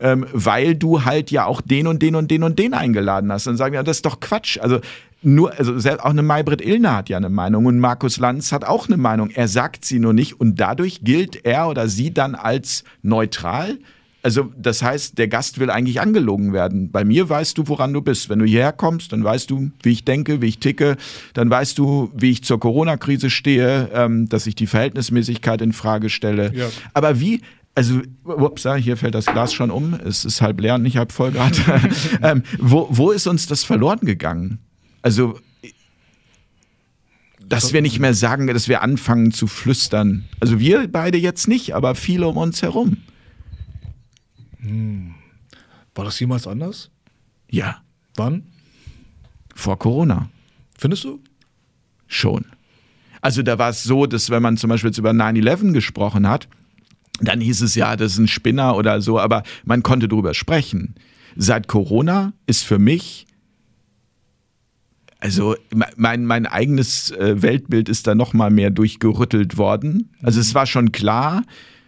ähm, 0.00 0.26
weil 0.32 0.74
du 0.74 1.04
halt 1.04 1.30
ja 1.30 1.46
auch 1.46 1.60
den 1.60 1.86
und 1.86 2.02
den 2.02 2.14
und 2.14 2.30
den 2.30 2.42
und 2.42 2.58
den 2.58 2.74
eingeladen 2.74 3.32
hast. 3.32 3.46
Dann 3.46 3.56
sagen 3.56 3.72
wir, 3.72 3.82
das 3.82 3.98
ist 3.98 4.06
doch 4.06 4.20
Quatsch. 4.20 4.58
Also 4.58 4.80
nur, 5.22 5.58
also 5.58 5.74
auch 6.00 6.10
eine 6.10 6.22
Maybrit 6.22 6.60
Illner 6.60 6.96
hat 6.96 7.08
ja 7.08 7.16
eine 7.16 7.30
Meinung 7.30 7.66
und 7.66 7.78
Markus 7.78 8.18
Lanz 8.18 8.52
hat 8.52 8.64
auch 8.64 8.88
eine 8.88 8.98
Meinung. 8.98 9.30
Er 9.30 9.48
sagt 9.48 9.84
sie 9.84 9.98
nur 9.98 10.12
nicht 10.12 10.38
und 10.38 10.60
dadurch 10.60 11.02
gilt 11.02 11.44
er 11.46 11.68
oder 11.68 11.88
sie 11.88 12.12
dann 12.12 12.34
als 12.34 12.84
neutral. 13.02 13.78
Also 14.22 14.50
das 14.56 14.82
heißt, 14.82 15.18
der 15.18 15.28
Gast 15.28 15.58
will 15.58 15.70
eigentlich 15.70 16.00
angelogen 16.00 16.54
werden. 16.54 16.90
Bei 16.90 17.04
mir 17.04 17.28
weißt 17.28 17.58
du, 17.58 17.68
woran 17.68 17.92
du 17.92 18.00
bist. 18.00 18.30
Wenn 18.30 18.38
du 18.38 18.46
hierher 18.46 18.72
kommst, 18.72 19.12
dann 19.12 19.22
weißt 19.22 19.50
du, 19.50 19.70
wie 19.82 19.92
ich 19.92 20.04
denke, 20.04 20.40
wie 20.40 20.46
ich 20.46 20.58
ticke. 20.58 20.96
Dann 21.34 21.50
weißt 21.50 21.76
du, 21.76 22.10
wie 22.14 22.30
ich 22.30 22.42
zur 22.42 22.58
Corona-Krise 22.58 23.28
stehe, 23.28 23.90
ähm, 23.92 24.28
dass 24.28 24.46
ich 24.46 24.54
die 24.54 24.66
Verhältnismäßigkeit 24.66 25.60
in 25.60 25.74
Frage 25.74 26.08
stelle. 26.08 26.52
Ja. 26.54 26.68
Aber 26.94 27.20
wie 27.20 27.42
also, 27.74 28.02
ups, 28.24 28.66
hier 28.78 28.96
fällt 28.96 29.14
das 29.14 29.26
Glas 29.26 29.52
schon 29.52 29.70
um. 29.70 29.94
Es 29.94 30.24
ist 30.24 30.40
halb 30.40 30.60
leer 30.60 30.76
und 30.76 30.82
nicht 30.82 30.96
halb 30.96 31.12
voll 31.12 31.32
gerade. 31.32 31.56
ähm, 32.22 32.42
wo, 32.58 32.86
wo 32.90 33.10
ist 33.10 33.26
uns 33.26 33.46
das 33.46 33.64
verloren 33.64 34.00
gegangen? 34.00 34.58
Also, 35.02 35.38
dass 37.48 37.72
wir 37.72 37.82
nicht 37.82 37.98
mehr 37.98 38.14
sagen, 38.14 38.46
dass 38.46 38.68
wir 38.68 38.82
anfangen 38.82 39.32
zu 39.32 39.46
flüstern. 39.46 40.24
Also 40.40 40.60
wir 40.60 40.88
beide 40.88 41.18
jetzt 41.18 41.46
nicht, 41.48 41.74
aber 41.74 41.94
viele 41.94 42.26
um 42.26 42.36
uns 42.36 42.62
herum. 42.62 42.98
War 45.94 46.04
das 46.04 46.18
jemals 46.20 46.46
anders? 46.46 46.90
Ja, 47.50 47.82
Wann? 48.16 48.44
vor 49.54 49.78
Corona 49.78 50.30
Findest 50.76 51.04
du? 51.04 51.20
schon. 52.06 52.46
Also 53.20 53.42
da 53.42 53.58
war 53.58 53.70
es 53.70 53.82
so, 53.82 54.06
dass 54.06 54.30
wenn 54.30 54.42
man 54.42 54.56
zum 54.56 54.70
Beispiel 54.70 54.88
jetzt 54.90 54.98
über 54.98 55.10
9-11 55.10 55.72
gesprochen 55.72 56.28
hat, 56.28 56.48
dann 57.20 57.40
hieß 57.40 57.62
es 57.62 57.74
ja, 57.74 57.96
das 57.96 58.12
ist 58.12 58.18
ein 58.18 58.28
Spinner 58.28 58.76
oder 58.76 59.00
so, 59.00 59.18
aber 59.20 59.42
man 59.64 59.82
konnte 59.82 60.08
drüber 60.08 60.34
sprechen. 60.34 60.94
Seit 61.36 61.68
Corona 61.68 62.32
ist 62.46 62.64
für 62.64 62.78
mich, 62.78 63.26
also 65.20 65.56
me- 65.74 65.86
mein, 65.96 66.26
mein 66.26 66.46
eigenes 66.46 67.10
äh, 67.12 67.40
Weltbild 67.40 67.88
ist 67.88 68.06
da 68.06 68.14
noch 68.14 68.34
mal 68.34 68.50
mehr 68.50 68.70
durchgerüttelt 68.70 69.56
worden. 69.56 70.10
Also 70.22 70.40
es 70.40 70.54
war 70.54 70.66
schon 70.66 70.92
klar 70.92 71.42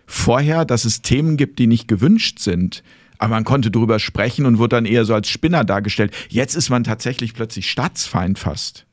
vorher, 0.06 0.64
dass 0.64 0.84
es 0.84 1.02
Themen 1.02 1.36
gibt, 1.36 1.58
die 1.58 1.66
nicht 1.66 1.88
gewünscht 1.88 2.38
sind. 2.38 2.82
Aber 3.18 3.30
man 3.30 3.44
konnte 3.44 3.70
drüber 3.70 3.98
sprechen 3.98 4.46
und 4.46 4.58
wurde 4.58 4.76
dann 4.76 4.84
eher 4.86 5.04
so 5.04 5.14
als 5.14 5.28
Spinner 5.28 5.64
dargestellt. 5.64 6.14
Jetzt 6.28 6.54
ist 6.54 6.70
man 6.70 6.84
tatsächlich 6.84 7.34
plötzlich 7.34 7.70
Staatsfeind 7.70 8.38
fast. 8.38 8.86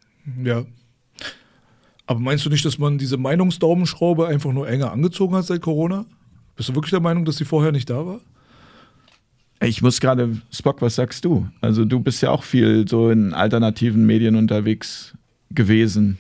Ja. 0.44 0.66
Aber 2.06 2.20
meinst 2.20 2.46
du 2.46 2.50
nicht, 2.50 2.66
dass 2.66 2.78
man 2.78 2.98
diese 2.98 3.18
Meinungsdaumenschraube 3.18 4.28
einfach 4.28 4.52
nur 4.52 4.68
enger 4.68 4.92
angezogen 4.92 5.36
hat 5.36 5.46
seit 5.46 5.62
Corona? 5.62 6.06
Bist 6.56 6.70
du 6.70 6.76
wirklich 6.76 6.91
der 6.91 6.99
Meinung, 6.99 7.26
dass 7.26 7.38
sie 7.38 7.45
vorher 7.45 7.72
nicht 7.72 7.89
da 7.89 8.06
war? 8.06 8.20
Ich 9.62 9.82
muss 9.82 9.99
gerade, 10.01 10.38
Spock, 10.51 10.82
was 10.82 10.95
sagst 10.95 11.24
du? 11.26 11.47
Also 11.62 11.86
du 11.86 11.99
bist 11.99 12.22
ja 12.22 12.32
auch 12.32 12.43
viel 12.43 12.88
so 12.88 13.10
in 13.10 13.34
alternativen 13.34 14.06
Medien 14.06 14.36
unterwegs 14.36 15.14
gewesen. 15.51 16.18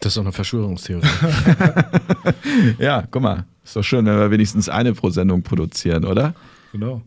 Das 0.00 0.12
ist 0.12 0.16
doch 0.16 0.22
eine 0.22 0.32
Verschwörungstheorie. 0.32 1.06
Ja, 2.78 3.04
guck 3.10 3.22
mal, 3.22 3.44
ist 3.64 3.76
doch 3.76 3.82
schön, 3.82 4.06
wenn 4.06 4.18
wir 4.18 4.30
wenigstens 4.30 4.68
eine 4.68 4.94
pro 4.94 5.10
Sendung 5.10 5.42
produzieren, 5.42 6.04
oder? 6.04 6.34
Genau. 6.72 7.02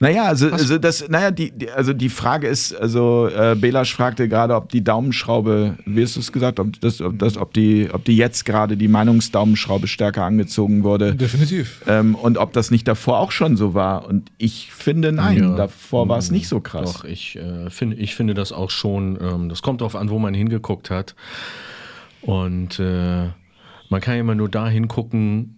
Naja, 0.00 0.24
also, 0.26 0.48
also 0.50 0.78
das, 0.78 1.08
naja, 1.08 1.32
die, 1.32 1.50
die, 1.50 1.70
also 1.70 1.92
die 1.92 2.08
Frage 2.08 2.46
ist, 2.46 2.72
also 2.72 3.28
äh, 3.28 3.56
Belasch 3.56 3.92
fragte 3.94 4.28
gerade, 4.28 4.54
ob 4.54 4.68
die 4.68 4.84
Daumenschraube, 4.84 5.76
wie 5.86 6.02
hast 6.04 6.14
du 6.14 6.20
es 6.20 6.30
gesagt, 6.30 6.60
ob, 6.60 6.80
das, 6.80 7.00
ob, 7.00 7.18
das, 7.18 7.36
ob, 7.36 7.52
die, 7.52 7.88
ob 7.92 8.04
die 8.04 8.16
jetzt 8.16 8.44
gerade 8.44 8.76
die 8.76 8.86
Meinungsdaumenschraube 8.86 9.88
stärker 9.88 10.24
angezogen 10.24 10.84
wurde. 10.84 11.16
Definitiv. 11.16 11.82
Ähm, 11.88 12.14
und 12.14 12.38
ob 12.38 12.52
das 12.52 12.70
nicht 12.70 12.86
davor 12.86 13.18
auch 13.18 13.32
schon 13.32 13.56
so 13.56 13.74
war. 13.74 14.06
Und 14.06 14.30
ich 14.38 14.72
finde, 14.72 15.10
nein, 15.10 15.38
Ja. 15.42 15.56
davor 15.56 16.08
war 16.08 16.18
es 16.18 16.30
nicht 16.30 16.46
so 16.46 16.60
krass. 16.60 16.92
Doch, 16.92 17.04
ich, 17.04 17.34
äh, 17.36 17.68
finde, 17.68 17.96
ich 17.96 18.14
finde 18.14 18.34
das 18.34 18.52
auch 18.52 18.70
schon. 18.70 19.18
Ähm, 19.20 19.48
das 19.48 19.62
kommt 19.62 19.80
darauf 19.80 19.96
an, 19.96 20.10
wo 20.10 20.20
man 20.20 20.32
hingeguckt 20.32 20.90
hat. 20.90 21.16
Und 22.22 22.78
äh, 22.78 23.26
man 23.88 24.00
kann 24.00 24.14
ja 24.14 24.20
immer 24.20 24.36
nur 24.36 24.48
da 24.48 24.68
hingucken, 24.68 25.57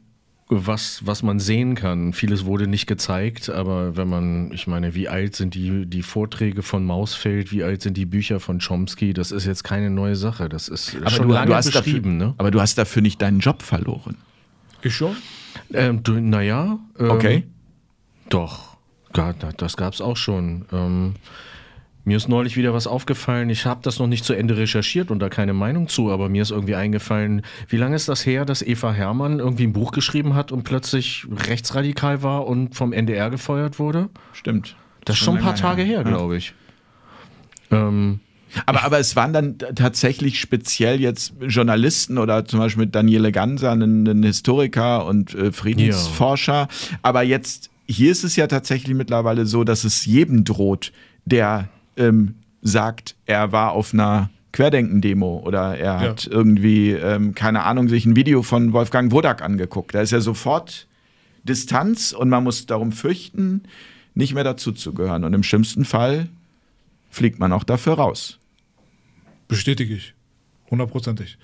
was, 0.50 1.06
was 1.06 1.22
man 1.22 1.38
sehen 1.38 1.74
kann. 1.76 2.12
Vieles 2.12 2.44
wurde 2.44 2.66
nicht 2.66 2.86
gezeigt, 2.86 3.48
aber 3.48 3.96
wenn 3.96 4.08
man, 4.08 4.52
ich 4.52 4.66
meine, 4.66 4.94
wie 4.94 5.08
alt 5.08 5.36
sind 5.36 5.54
die, 5.54 5.86
die 5.86 6.02
Vorträge 6.02 6.62
von 6.62 6.84
Mausfeld, 6.84 7.52
wie 7.52 7.62
alt 7.62 7.82
sind 7.82 7.96
die 7.96 8.06
Bücher 8.06 8.40
von 8.40 8.58
Chomsky, 8.58 9.12
das 9.12 9.30
ist 9.30 9.46
jetzt 9.46 9.62
keine 9.62 9.90
neue 9.90 10.16
Sache. 10.16 10.48
Das 10.48 10.68
ist 10.68 10.96
schon 11.08 11.28
lange 11.28 11.54
beschrieben. 11.54 12.18
dafür, 12.18 12.28
ne? 12.28 12.34
aber 12.38 12.50
du 12.50 12.60
hast 12.60 12.76
dafür 12.78 13.00
nicht 13.00 13.22
deinen 13.22 13.38
Job 13.38 13.62
verloren. 13.62 14.16
Ich 14.82 14.94
schon? 14.96 15.16
Ähm, 15.72 16.02
du, 16.02 16.14
naja. 16.20 16.78
Ähm, 16.98 17.10
Okay. 17.10 17.44
Doch, 18.28 18.76
Gott, 19.12 19.36
das 19.56 19.76
gab 19.76 19.92
es 19.92 20.00
auch 20.00 20.16
schon. 20.16 20.64
Ähm, 20.72 21.14
mir 22.04 22.16
ist 22.16 22.28
neulich 22.28 22.56
wieder 22.56 22.72
was 22.72 22.86
aufgefallen. 22.86 23.50
Ich 23.50 23.66
habe 23.66 23.80
das 23.82 23.98
noch 23.98 24.06
nicht 24.06 24.24
zu 24.24 24.32
Ende 24.32 24.56
recherchiert 24.56 25.10
und 25.10 25.18
da 25.18 25.28
keine 25.28 25.52
Meinung 25.52 25.88
zu, 25.88 26.10
aber 26.10 26.28
mir 26.28 26.42
ist 26.42 26.50
irgendwie 26.50 26.74
eingefallen, 26.74 27.42
wie 27.68 27.76
lange 27.76 27.94
ist 27.96 28.08
das 28.08 28.24
her, 28.24 28.44
dass 28.44 28.62
Eva 28.62 28.92
Hermann 28.92 29.38
irgendwie 29.38 29.64
ein 29.66 29.72
Buch 29.72 29.92
geschrieben 29.92 30.34
hat 30.34 30.50
und 30.52 30.62
plötzlich 30.64 31.26
rechtsradikal 31.46 32.22
war 32.22 32.46
und 32.46 32.74
vom 32.74 32.92
NDR 32.92 33.30
gefeuert 33.30 33.78
wurde? 33.78 34.08
Stimmt. 34.32 34.76
Das 35.04 35.16
ist 35.16 35.22
schon 35.24 35.36
ein 35.36 35.42
paar 35.42 35.54
Tage 35.54 35.82
her, 35.82 35.98
Ja. 35.98 36.02
glaube 36.02 36.36
ich. 36.36 36.54
Ähm, 37.70 38.20
Aber, 38.66 38.82
aber 38.82 38.98
es 38.98 39.14
waren 39.14 39.32
dann 39.32 39.58
tatsächlich 39.58 40.40
speziell 40.40 41.00
jetzt 41.00 41.34
Journalisten 41.40 42.18
oder 42.18 42.44
zum 42.44 42.58
Beispiel 42.58 42.84
mit 42.86 42.94
Daniele 42.94 43.30
Ganser, 43.30 43.72
ein, 43.72 44.06
ein 44.06 44.22
Historiker 44.24 45.06
und 45.06 45.34
äh, 45.34 45.52
Friedensforscher. 45.52 46.66
Aber 47.02 47.22
jetzt, 47.22 47.70
hier 47.86 48.10
ist 48.10 48.24
es 48.24 48.34
ja 48.36 48.48
tatsächlich 48.48 48.96
mittlerweile 48.96 49.46
so, 49.46 49.62
dass 49.62 49.84
es 49.84 50.04
jedem 50.04 50.44
droht, 50.44 50.92
der 51.26 51.68
ähm, 52.00 52.34
sagt, 52.62 53.14
er 53.26 53.52
war 53.52 53.72
auf 53.72 53.94
einer 53.94 54.30
Querdenken-Demo 54.52 55.42
oder 55.46 55.78
er 55.78 56.00
hat 56.00 56.26
irgendwie, 56.26 56.90
ähm, 56.90 57.34
keine 57.34 57.62
Ahnung, 57.62 57.88
sich 57.88 58.04
ein 58.04 58.16
Video 58.16 58.42
von 58.42 58.72
Wolfgang 58.72 59.12
Wodak 59.12 59.42
angeguckt. 59.42 59.94
Da 59.94 60.00
ist 60.00 60.10
ja 60.10 60.20
sofort 60.20 60.88
Distanz 61.44 62.12
und 62.12 62.28
man 62.28 62.42
muss 62.42 62.66
darum 62.66 62.90
fürchten, 62.92 63.62
nicht 64.14 64.34
mehr 64.34 64.44
dazu 64.44 64.72
zu 64.72 64.92
gehören. 64.92 65.24
Und 65.24 65.34
im 65.34 65.42
schlimmsten 65.42 65.84
Fall 65.84 66.28
fliegt 67.10 67.38
man 67.38 67.52
auch 67.52 67.64
dafür 67.64 67.94
raus. 67.94 68.38
Bestätige 69.46 69.94
ich. 69.94 70.14
Hundertprozentig. 70.70 71.38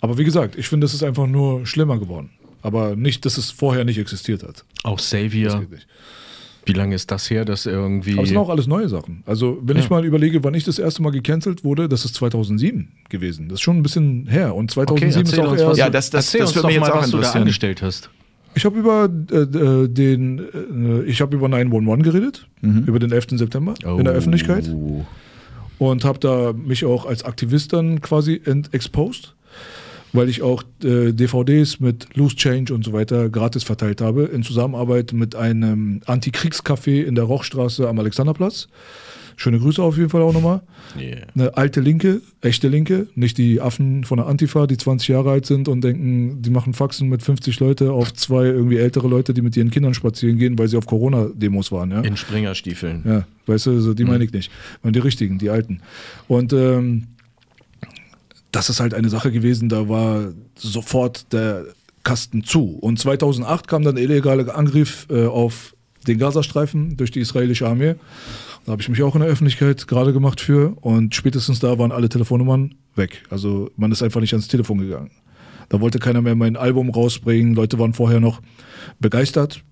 Aber 0.00 0.18
wie 0.18 0.24
gesagt, 0.24 0.56
ich 0.56 0.68
finde, 0.68 0.84
es 0.84 0.94
ist 0.94 1.02
einfach 1.02 1.26
nur 1.26 1.66
schlimmer 1.66 1.98
geworden. 1.98 2.30
Aber 2.62 2.96
nicht, 2.96 3.24
dass 3.24 3.38
es 3.38 3.50
vorher 3.50 3.84
nicht 3.84 3.98
existiert 3.98 4.42
hat. 4.42 4.64
auch 4.82 4.96
Das 4.96 5.06
Xavier, 5.06 5.60
geht 5.60 5.70
nicht. 5.70 5.86
Wie 6.66 6.72
lange 6.72 6.94
ist 6.94 7.10
das 7.10 7.30
her, 7.30 7.44
dass 7.44 7.64
irgendwie. 7.66 8.12
Aber 8.14 8.22
es 8.24 8.28
sind 8.28 8.38
auch 8.38 8.48
alles 8.50 8.66
neue 8.66 8.88
Sachen. 8.88 9.22
Also, 9.24 9.58
wenn 9.62 9.76
ich 9.76 9.84
Ja. 9.84 9.90
mal 9.90 10.04
überlege, 10.04 10.42
wann 10.44 10.54
ich 10.54 10.64
das 10.64 10.78
erste 10.78 11.00
Mal 11.02 11.10
gecancelt 11.12 11.64
wurde, 11.64 11.88
das 11.88 12.04
ist 12.04 12.14
2007 12.16 12.88
gewesen. 13.08 13.48
Das 13.48 13.54
ist 13.56 13.62
schon 13.62 13.78
ein 13.78 13.82
bisschen 13.82 14.26
her. 14.26 14.54
Und 14.54 14.70
2007 14.70 15.22
ist 15.24 15.30
erzähl 15.32 15.46
auch 15.46 15.52
uns, 15.52 15.60
erst. 15.60 15.70
was 15.72 15.78
Ja, 15.78 15.88
das- 15.90 16.10
das- 16.10 16.26
erzähl 16.26 16.40
das 16.40 16.52
doch 16.52 16.64
mich 16.64 16.74
jetzt 16.74 16.80
mal, 16.80 16.90
auch 16.92 17.02
was 17.02 17.10
du 17.10 17.18
da 17.18 17.30
angestellt 17.32 17.82
hast. 17.82 18.10
Ich 18.54 18.64
habe 18.64 18.78
über 18.78 19.08
äh, 19.32 19.36
äh, 19.36 19.88
den, 19.88 20.38
äh, 20.38 21.02
ich 21.04 21.20
habe 21.20 21.36
über 21.36 21.48
911 21.48 22.02
geredet, 22.02 22.46
über 22.62 22.98
den 22.98 23.12
11. 23.12 23.36
September 23.38 23.74
in 23.84 24.04
der 24.04 24.14
Öffentlichkeit 24.14 24.68
Oh. 24.74 25.04
und 25.78 26.04
habe 26.04 26.18
da 26.18 26.52
mich 26.54 26.84
auch 26.86 27.04
als 27.06 27.22
Aktivist 27.24 27.72
dann 27.74 28.00
quasi 28.00 28.40
exposed, 28.72 29.34
weil 30.16 30.28
ich 30.28 30.42
auch 30.42 30.62
äh, 30.82 31.12
DVDs 31.12 31.80
mit 31.80 32.08
Loose 32.14 32.36
Change 32.36 32.74
und 32.74 32.84
so 32.84 32.92
weiter 32.92 33.28
gratis 33.28 33.62
verteilt 33.62 34.00
habe 34.00 34.24
in 34.24 34.42
Zusammenarbeit 34.42 35.12
mit 35.12 35.36
einem 35.36 36.00
Antikriegscafé 36.06 37.02
in 37.02 37.14
der 37.14 37.24
Rochstraße 37.24 37.88
am 37.88 37.98
Alexanderplatz. 37.98 38.68
Schöne 39.38 39.58
Grüße 39.58 39.82
auf 39.82 39.98
jeden 39.98 40.08
Fall 40.08 40.22
auch 40.22 40.32
nochmal. 40.32 40.62
Yeah. 40.98 41.26
Eine 41.34 41.56
alte 41.58 41.82
Linke, 41.82 42.22
echte 42.40 42.68
Linke, 42.68 43.06
nicht 43.14 43.36
die 43.36 43.60
Affen 43.60 44.04
von 44.04 44.16
der 44.16 44.28
Antifa, 44.28 44.66
die 44.66 44.78
20 44.78 45.08
Jahre 45.08 45.30
alt 45.30 45.44
sind 45.44 45.68
und 45.68 45.84
denken, 45.84 46.40
die 46.40 46.48
machen 46.48 46.72
Faxen 46.72 47.10
mit 47.10 47.22
50 47.22 47.60
Leute 47.60 47.92
auf 47.92 48.14
zwei 48.14 48.46
irgendwie 48.46 48.78
ältere 48.78 49.08
Leute, 49.08 49.34
die 49.34 49.42
mit 49.42 49.54
ihren 49.54 49.70
Kindern 49.70 49.92
spazieren 49.92 50.38
gehen, 50.38 50.58
weil 50.58 50.68
sie 50.68 50.78
auf 50.78 50.86
Corona-Demos 50.86 51.70
waren. 51.70 51.90
Ja? 51.90 52.00
In 52.00 52.16
Springerstiefeln. 52.16 53.02
Ja, 53.04 53.26
weißt 53.44 53.66
du, 53.66 53.80
so 53.80 53.92
die 53.92 54.04
meine 54.04 54.24
ich 54.24 54.32
nicht. 54.32 54.50
Meine 54.82 54.92
die 54.92 55.00
richtigen, 55.00 55.36
die 55.38 55.50
alten. 55.50 55.82
Und 56.28 56.54
ähm, 56.54 57.08
das 58.56 58.70
ist 58.70 58.80
halt 58.80 58.94
eine 58.94 59.10
Sache 59.10 59.30
gewesen, 59.30 59.68
da 59.68 59.86
war 59.90 60.32
sofort 60.58 61.30
der 61.34 61.66
Kasten 62.04 62.42
zu. 62.42 62.78
Und 62.80 62.98
2008 62.98 63.68
kam 63.68 63.82
dann 63.82 63.96
der 63.96 64.04
illegale 64.04 64.54
Angriff 64.54 65.06
äh, 65.10 65.26
auf 65.26 65.74
den 66.06 66.18
Gazastreifen 66.18 66.96
durch 66.96 67.10
die 67.10 67.20
israelische 67.20 67.68
Armee. 67.68 67.96
Da 68.64 68.72
habe 68.72 68.80
ich 68.80 68.88
mich 68.88 69.02
auch 69.02 69.14
in 69.14 69.20
der 69.20 69.28
Öffentlichkeit 69.28 69.86
gerade 69.86 70.14
gemacht 70.14 70.40
für. 70.40 70.74
Und 70.80 71.14
spätestens 71.14 71.58
da 71.58 71.78
waren 71.78 71.92
alle 71.92 72.08
Telefonnummern 72.08 72.74
weg. 72.94 73.24
Also 73.28 73.70
man 73.76 73.92
ist 73.92 74.02
einfach 74.02 74.22
nicht 74.22 74.32
ans 74.32 74.48
Telefon 74.48 74.78
gegangen. 74.78 75.10
Da 75.68 75.82
wollte 75.82 75.98
keiner 75.98 76.22
mehr 76.22 76.34
mein 76.34 76.56
Album 76.56 76.88
rausbringen. 76.88 77.54
Leute 77.54 77.78
waren 77.78 77.92
vorher 77.92 78.20
noch 78.20 78.40
begeistert. 79.00 79.62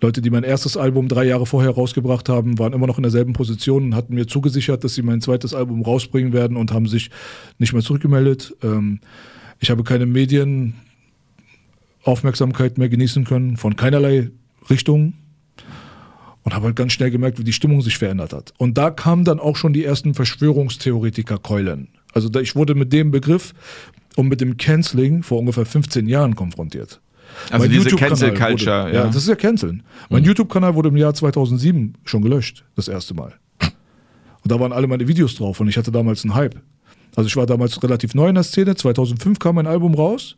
Leute, 0.00 0.22
die 0.22 0.30
mein 0.30 0.44
erstes 0.44 0.76
Album 0.76 1.08
drei 1.08 1.24
Jahre 1.24 1.46
vorher 1.46 1.70
rausgebracht 1.70 2.28
haben, 2.28 2.58
waren 2.58 2.72
immer 2.72 2.86
noch 2.86 2.98
in 2.98 3.02
derselben 3.02 3.32
Position 3.32 3.84
und 3.84 3.94
hatten 3.94 4.14
mir 4.14 4.26
zugesichert, 4.26 4.84
dass 4.84 4.94
sie 4.94 5.02
mein 5.02 5.20
zweites 5.20 5.54
Album 5.54 5.82
rausbringen 5.82 6.32
werden 6.32 6.56
und 6.56 6.72
haben 6.72 6.86
sich 6.86 7.10
nicht 7.58 7.72
mehr 7.72 7.82
zurückgemeldet. 7.82 8.54
Ähm, 8.62 9.00
ich 9.60 9.70
habe 9.70 9.84
keine 9.84 10.06
Medienaufmerksamkeit 10.06 12.78
mehr 12.78 12.88
genießen 12.88 13.24
können, 13.24 13.56
von 13.56 13.76
keinerlei 13.76 14.30
Richtung. 14.70 15.14
Und 16.44 16.54
habe 16.54 16.66
halt 16.66 16.74
ganz 16.74 16.92
schnell 16.92 17.12
gemerkt, 17.12 17.38
wie 17.38 17.44
die 17.44 17.52
Stimmung 17.52 17.82
sich 17.82 17.98
verändert 17.98 18.32
hat. 18.32 18.52
Und 18.58 18.76
da 18.76 18.90
kamen 18.90 19.24
dann 19.24 19.38
auch 19.38 19.54
schon 19.54 19.72
die 19.72 19.84
ersten 19.84 20.12
Verschwörungstheoretiker-Keulen. 20.12 21.86
Also 22.12 22.28
ich 22.40 22.56
wurde 22.56 22.74
mit 22.74 22.92
dem 22.92 23.12
Begriff 23.12 23.54
und 24.16 24.28
mit 24.28 24.40
dem 24.40 24.56
Canceling 24.56 25.22
vor 25.22 25.38
ungefähr 25.38 25.66
15 25.66 26.08
Jahren 26.08 26.34
konfrontiert. 26.34 27.01
Also 27.50 27.58
Mein 27.58 27.70
diese 27.70 27.96
Cancel 27.96 28.34
Culture, 28.34 28.84
Wurde, 28.84 28.94
ja. 28.94 29.04
ja. 29.04 29.06
das 29.06 29.16
ist 29.16 29.28
ja 29.28 29.34
Canceln. 29.34 29.82
Mein 30.08 30.24
YouTube-Kanal 30.24 30.74
wurde 30.74 30.88
im 30.88 30.96
Jahr 30.96 31.14
2007 31.14 31.94
schon 32.04 32.22
gelöscht, 32.22 32.64
das 32.76 32.88
erste 32.88 33.14
Mal. 33.14 33.34
Und 33.60 34.50
da 34.50 34.58
waren 34.58 34.72
alle 34.72 34.86
meine 34.86 35.06
Videos 35.06 35.34
drauf 35.36 35.60
und 35.60 35.68
ich 35.68 35.76
hatte 35.76 35.92
damals 35.92 36.24
einen 36.24 36.34
Hype. 36.34 36.56
Also 37.14 37.28
ich 37.28 37.36
war 37.36 37.46
damals 37.46 37.82
relativ 37.82 38.14
neu 38.14 38.28
in 38.28 38.34
der 38.34 38.44
Szene. 38.44 38.74
2005 38.74 39.38
kam 39.38 39.56
mein 39.56 39.66
Album 39.66 39.94
raus. 39.94 40.36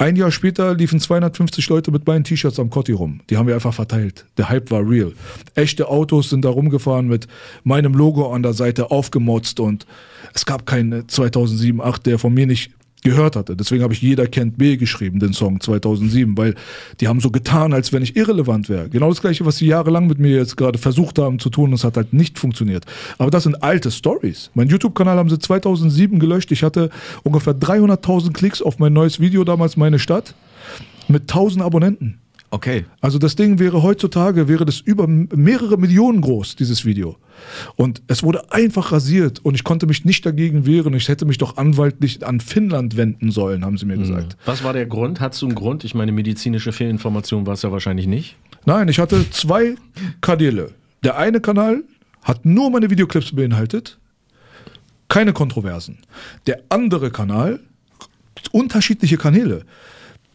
Ein 0.00 0.16
Jahr 0.16 0.30
später 0.30 0.74
liefen 0.74 0.98
250 0.98 1.68
Leute 1.68 1.90
mit 1.90 2.06
meinen 2.06 2.24
T-Shirts 2.24 2.58
am 2.58 2.70
Cotti 2.70 2.92
rum. 2.92 3.20
Die 3.28 3.36
haben 3.36 3.46
wir 3.46 3.54
einfach 3.54 3.74
verteilt. 3.74 4.24
Der 4.38 4.48
Hype 4.48 4.70
war 4.70 4.88
real. 4.88 5.12
Echte 5.54 5.88
Autos 5.88 6.30
sind 6.30 6.42
da 6.42 6.48
rumgefahren 6.48 7.06
mit 7.06 7.26
meinem 7.64 7.92
Logo 7.92 8.32
an 8.32 8.42
der 8.42 8.54
Seite 8.54 8.90
aufgemotzt 8.90 9.60
und 9.60 9.84
es 10.32 10.46
gab 10.46 10.64
keinen 10.64 11.06
2007, 11.06 11.82
8, 11.82 12.06
der 12.06 12.18
von 12.18 12.32
mir 12.32 12.46
nicht 12.46 12.70
gehört 13.02 13.36
hatte. 13.36 13.56
Deswegen 13.56 13.82
habe 13.82 13.92
ich 13.92 14.02
Jeder 14.02 14.26
kennt 14.26 14.58
B 14.58 14.76
geschrieben, 14.76 15.20
den 15.20 15.32
Song 15.32 15.60
2007, 15.60 16.36
weil 16.36 16.54
die 17.00 17.08
haben 17.08 17.20
so 17.20 17.30
getan, 17.30 17.72
als 17.72 17.92
wenn 17.92 18.02
ich 18.02 18.16
irrelevant 18.16 18.68
wäre. 18.68 18.88
Genau 18.88 19.08
das 19.08 19.20
gleiche, 19.20 19.44
was 19.46 19.56
sie 19.56 19.66
jahrelang 19.66 20.06
mit 20.06 20.18
mir 20.18 20.36
jetzt 20.36 20.56
gerade 20.56 20.78
versucht 20.78 21.18
haben 21.18 21.38
zu 21.38 21.50
tun, 21.50 21.70
das 21.70 21.84
hat 21.84 21.96
halt 21.96 22.12
nicht 22.12 22.38
funktioniert. 22.38 22.84
Aber 23.18 23.30
das 23.30 23.44
sind 23.44 23.62
alte 23.62 23.90
Stories. 23.90 24.50
Mein 24.54 24.68
YouTube-Kanal 24.68 25.16
haben 25.16 25.30
sie 25.30 25.38
2007 25.38 26.18
gelöscht. 26.18 26.52
Ich 26.52 26.62
hatte 26.62 26.90
ungefähr 27.22 27.54
300.000 27.54 28.32
Klicks 28.32 28.62
auf 28.62 28.78
mein 28.78 28.92
neues 28.92 29.20
Video 29.20 29.44
damals, 29.44 29.76
meine 29.76 29.98
Stadt, 29.98 30.34
mit 31.08 31.22
1000 31.22 31.64
Abonnenten. 31.64 32.19
Okay. 32.52 32.84
Also 33.00 33.18
das 33.18 33.36
Ding 33.36 33.60
wäre 33.60 33.82
heutzutage, 33.82 34.48
wäre 34.48 34.64
das 34.64 34.80
über 34.80 35.06
mehrere 35.06 35.76
Millionen 35.76 36.20
groß, 36.20 36.56
dieses 36.56 36.84
Video. 36.84 37.16
Und 37.76 38.02
es 38.08 38.24
wurde 38.24 38.52
einfach 38.52 38.90
rasiert 38.90 39.38
und 39.44 39.54
ich 39.54 39.62
konnte 39.62 39.86
mich 39.86 40.04
nicht 40.04 40.26
dagegen 40.26 40.66
wehren. 40.66 40.92
Ich 40.94 41.08
hätte 41.08 41.26
mich 41.26 41.38
doch 41.38 41.56
anwaltlich 41.58 42.26
an 42.26 42.40
Finnland 42.40 42.96
wenden 42.96 43.30
sollen, 43.30 43.64
haben 43.64 43.78
sie 43.78 43.86
mir 43.86 43.96
gesagt. 43.96 44.36
Was 44.46 44.64
war 44.64 44.72
der 44.72 44.86
Grund? 44.86 45.20
Hattest 45.20 45.42
du 45.42 45.46
einen 45.46 45.54
Grund? 45.54 45.84
Ich 45.84 45.94
meine, 45.94 46.10
medizinische 46.10 46.72
Fehlinformation 46.72 47.46
war 47.46 47.54
es 47.54 47.62
ja 47.62 47.70
wahrscheinlich 47.70 48.08
nicht. 48.08 48.36
Nein, 48.66 48.88
ich 48.88 48.98
hatte 48.98 49.30
zwei 49.30 49.76
Kanäle. 50.20 50.72
Der 51.04 51.16
eine 51.16 51.40
Kanal 51.40 51.84
hat 52.22 52.44
nur 52.44 52.70
meine 52.70 52.90
Videoclips 52.90 53.34
beinhaltet, 53.34 53.98
keine 55.08 55.32
Kontroversen. 55.32 55.98
Der 56.46 56.62
andere 56.68 57.10
Kanal, 57.10 57.60
unterschiedliche 58.52 59.16
Kanäle. 59.16 59.64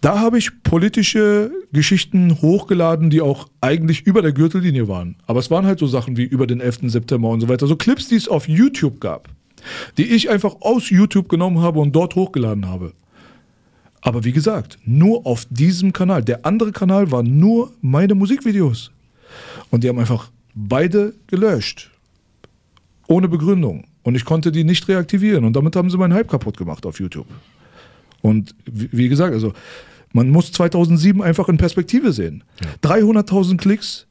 Da 0.06 0.20
habe 0.20 0.38
ich 0.38 0.62
politische 0.62 1.50
Geschichten 1.74 2.40
hochgeladen, 2.40 3.10
die 3.10 3.22
auch 3.22 3.50
eigentlich 3.60 4.06
über 4.06 4.22
der 4.22 4.34
Gürtellinie 4.34 4.88
waren. 4.88 5.16
Aber 5.26 5.40
es 5.40 5.50
waren 5.50 5.66
halt 5.66 5.80
so 5.80 5.88
Sachen 5.88 6.16
wie 6.16 6.26
über 6.26 6.46
den 6.46 6.62
11. 6.62 6.92
September 6.92 7.30
und 7.30 7.42
so 7.42 7.50
weiter. 7.50 7.66
So 7.66 7.76
Clips, 7.76 8.08
die 8.08 8.14
es 8.14 8.28
auf 8.28 8.48
YouTube 8.48 9.02
gab, 9.02 9.30
die 9.98 10.04
ich 10.04 10.30
einfach 10.30 10.58
aus 10.62 10.92
YouTube 10.92 11.28
genommen 11.28 11.60
habe 11.60 11.80
und 11.80 11.96
dort 11.96 12.14
hochgeladen 12.14 12.68
habe. 12.68 12.94
Aber 14.02 14.24
wie 14.24 14.32
gesagt, 14.32 14.78
nur 14.86 15.26
auf 15.26 15.48
diesem 15.50 15.92
Kanal. 15.92 16.24
Der 16.24 16.46
andere 16.46 16.72
Kanal 16.72 17.10
war 17.10 17.24
nur 17.24 17.74
meine 17.82 18.14
Musikvideos. 18.14 18.92
Und 19.72 19.84
die 19.84 19.90
haben 19.90 19.98
einfach 19.98 20.30
beide 20.54 21.16
gelöscht. 21.26 21.90
Ohne 23.08 23.28
Begründung. 23.28 23.86
Und 24.04 24.14
ich 24.14 24.24
konnte 24.24 24.52
die 24.52 24.66
nicht 24.66 24.88
reaktivieren. 24.88 25.46
Und 25.46 25.56
damit 25.56 25.76
haben 25.76 25.90
sie 25.90 25.98
meinen 25.98 26.14
Hype 26.14 26.30
kaputt 26.30 26.58
gemacht 26.58 26.86
auf 26.86 27.00
YouTube. 27.00 27.26
Und 28.22 28.54
wie 28.66 29.10
gesagt, 29.10 29.34
also 29.34 29.54
man 30.16 30.30
muss 30.30 30.52
2007 30.54 31.22
einfach 31.22 31.50
in 31.50 31.58
Perspektive 31.58 32.14
sehen. 32.14 32.46
300.000 32.84 33.58
Klicks 33.58 34.08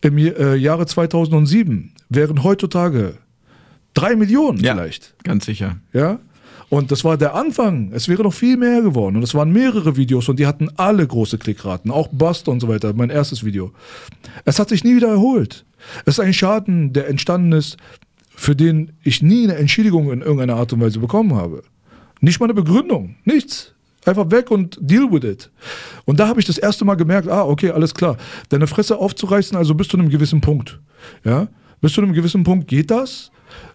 im 0.00 0.16
äh, 0.16 0.54
Jahre 0.54 0.86
2007 0.86 1.92
wären 2.08 2.44
heutzutage 2.44 3.18
drei 3.92 4.14
Millionen 4.14 4.60
Ja, 4.60 4.74
vielleicht. 4.74 5.14
ganz 5.24 5.44
sicher. 5.46 5.78
Ja. 5.92 6.20
Und 6.68 6.92
das 6.92 7.02
war 7.02 7.18
der 7.18 7.34
Anfang. 7.34 7.90
Es 7.92 8.08
wäre 8.08 8.22
noch 8.22 8.32
viel 8.32 8.56
mehr 8.56 8.82
geworden. 8.82 9.16
Und 9.16 9.24
es 9.24 9.34
waren 9.34 9.52
mehrere 9.52 9.96
Videos 9.96 10.28
und 10.28 10.38
die 10.38 10.46
hatten 10.46 10.70
alle 10.76 11.04
große 11.06 11.38
Klickraten. 11.38 11.90
Auch 11.90 12.06
Bust 12.08 12.46
und 12.48 12.60
so 12.60 12.68
weiter. 12.68 12.94
Mein 12.94 13.10
erstes 13.10 13.44
Video. 13.44 13.72
Es 14.44 14.60
hat 14.60 14.68
sich 14.68 14.84
nie 14.84 14.94
wieder 14.94 15.08
erholt. 15.08 15.64
Es 16.06 16.14
ist 16.18 16.20
ein 16.20 16.32
Schaden, 16.32 16.92
der 16.92 17.08
entstanden 17.08 17.50
ist, 17.52 17.76
für 18.30 18.54
den 18.54 18.92
ich 19.02 19.22
nie 19.22 19.42
eine 19.44 19.56
Entschädigung 19.56 20.12
in 20.12 20.20
irgendeiner 20.20 20.54
Art 20.56 20.72
und 20.72 20.80
Weise 20.80 21.00
bekommen 21.00 21.34
habe. 21.34 21.62
Nicht 22.20 22.38
mal 22.38 22.46
eine 22.46 22.54
Begründung. 22.54 23.16
Nichts. 23.24 23.74
Einfach 24.04 24.30
weg 24.30 24.50
und 24.50 24.78
deal 24.80 25.10
with 25.10 25.24
it. 25.24 25.50
Und 26.04 26.18
da 26.18 26.26
habe 26.26 26.40
ich 26.40 26.46
das 26.46 26.58
erste 26.58 26.84
Mal 26.84 26.96
gemerkt, 26.96 27.28
ah, 27.28 27.44
okay, 27.44 27.70
alles 27.70 27.94
klar. 27.94 28.16
Deine 28.48 28.66
Fresse 28.66 28.98
aufzureißen, 28.98 29.56
also 29.56 29.74
bis 29.74 29.88
zu 29.88 29.96
einem 29.96 30.08
gewissen 30.08 30.40
Punkt. 30.40 30.80
Ja? 31.24 31.48
Bis 31.80 31.92
zu 31.92 32.02
einem 32.02 32.12
gewissen 32.12 32.42
Punkt 32.42 32.66
geht 32.66 32.90
das. 32.90 33.30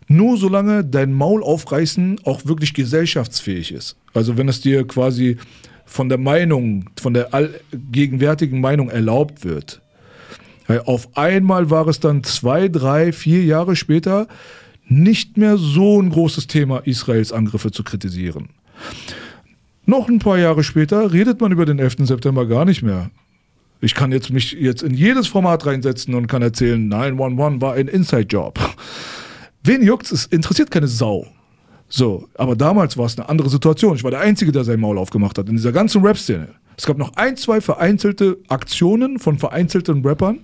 Nur 0.08 0.38
solange 0.38 0.84
dein 0.84 1.14
Maul 1.14 1.44
aufreißen 1.44 2.22
auch 2.24 2.46
wirklich 2.46 2.74
gesellschaftsfähig 2.74 3.72
ist. 3.72 3.96
Also 4.14 4.38
wenn 4.38 4.50
es 4.50 4.62
dir 4.62 4.86
quasi 4.88 5.38
von 5.86 6.10
der 6.10 6.18
Meinung, 6.18 6.90
von 7.00 7.14
der 7.14 7.34
allgegenwärtigen 7.34 8.60
Meinung 8.60 8.90
erlaubt 8.90 9.46
wird. 9.46 9.82
Auf 10.86 11.16
einmal 11.16 11.70
war 11.70 11.88
es 11.88 12.02
dann 12.02 12.24
zwei, 12.26 12.68
drei, 12.68 13.14
vier 13.14 13.46
Jahre 13.46 13.78
später 13.78 14.28
nicht 14.86 15.38
mehr 15.38 15.58
so 15.58 16.02
ein 16.02 16.10
großes 16.10 16.48
Thema, 16.48 16.80
Israels 16.80 17.32
Angriffe 17.32 17.72
zu 17.72 17.84
kritisieren. 17.84 18.50
Noch 19.90 20.10
ein 20.10 20.20
paar 20.20 20.38
Jahre 20.38 20.66
später 20.66 21.14
redet 21.14 21.40
man 21.40 21.54
über 21.54 21.66
den 21.66 21.80
11. 21.80 22.00
September 22.00 22.46
gar 22.46 22.66
nicht 22.66 22.84
mehr. 22.84 23.10
Ich 23.80 23.96
kann 23.96 24.12
jetzt 24.12 24.30
mich 24.32 24.52
jetzt 24.52 24.84
in 24.84 24.94
jedes 24.94 25.28
Format 25.28 25.66
reinsetzen 25.66 26.14
und 26.14 26.28
kann 26.28 26.42
erzählen, 26.42 26.90
911 26.90 27.62
war 27.62 27.74
ein 27.76 27.88
Inside-Job. 27.88 28.60
Wen 29.64 29.82
juckt's? 29.82 30.12
Es 30.12 30.26
interessiert 30.26 30.72
keine 30.72 30.90
Sau. 30.90 31.26
So, 31.88 32.28
aber 32.36 32.58
damals 32.58 32.98
war 32.98 33.06
es 33.06 33.18
eine 33.18 33.30
andere 33.30 33.50
Situation. 33.50 33.96
Ich 33.96 34.04
war 34.04 34.12
der 34.12 34.20
Einzige, 34.20 34.52
der 34.52 34.66
sein 34.66 34.82
Maul 34.82 34.98
aufgemacht 34.98 35.38
hat 35.38 35.48
in 35.48 35.56
dieser 35.56 35.72
ganzen 35.72 36.02
Rap-Szene. 36.02 36.50
Es 36.76 36.86
gab 36.86 36.98
noch 36.98 37.16
ein, 37.16 37.38
zwei 37.38 37.62
vereinzelte 37.62 38.40
Aktionen 38.50 39.20
von 39.20 39.40
vereinzelten 39.40 40.06
Rappern, 40.06 40.40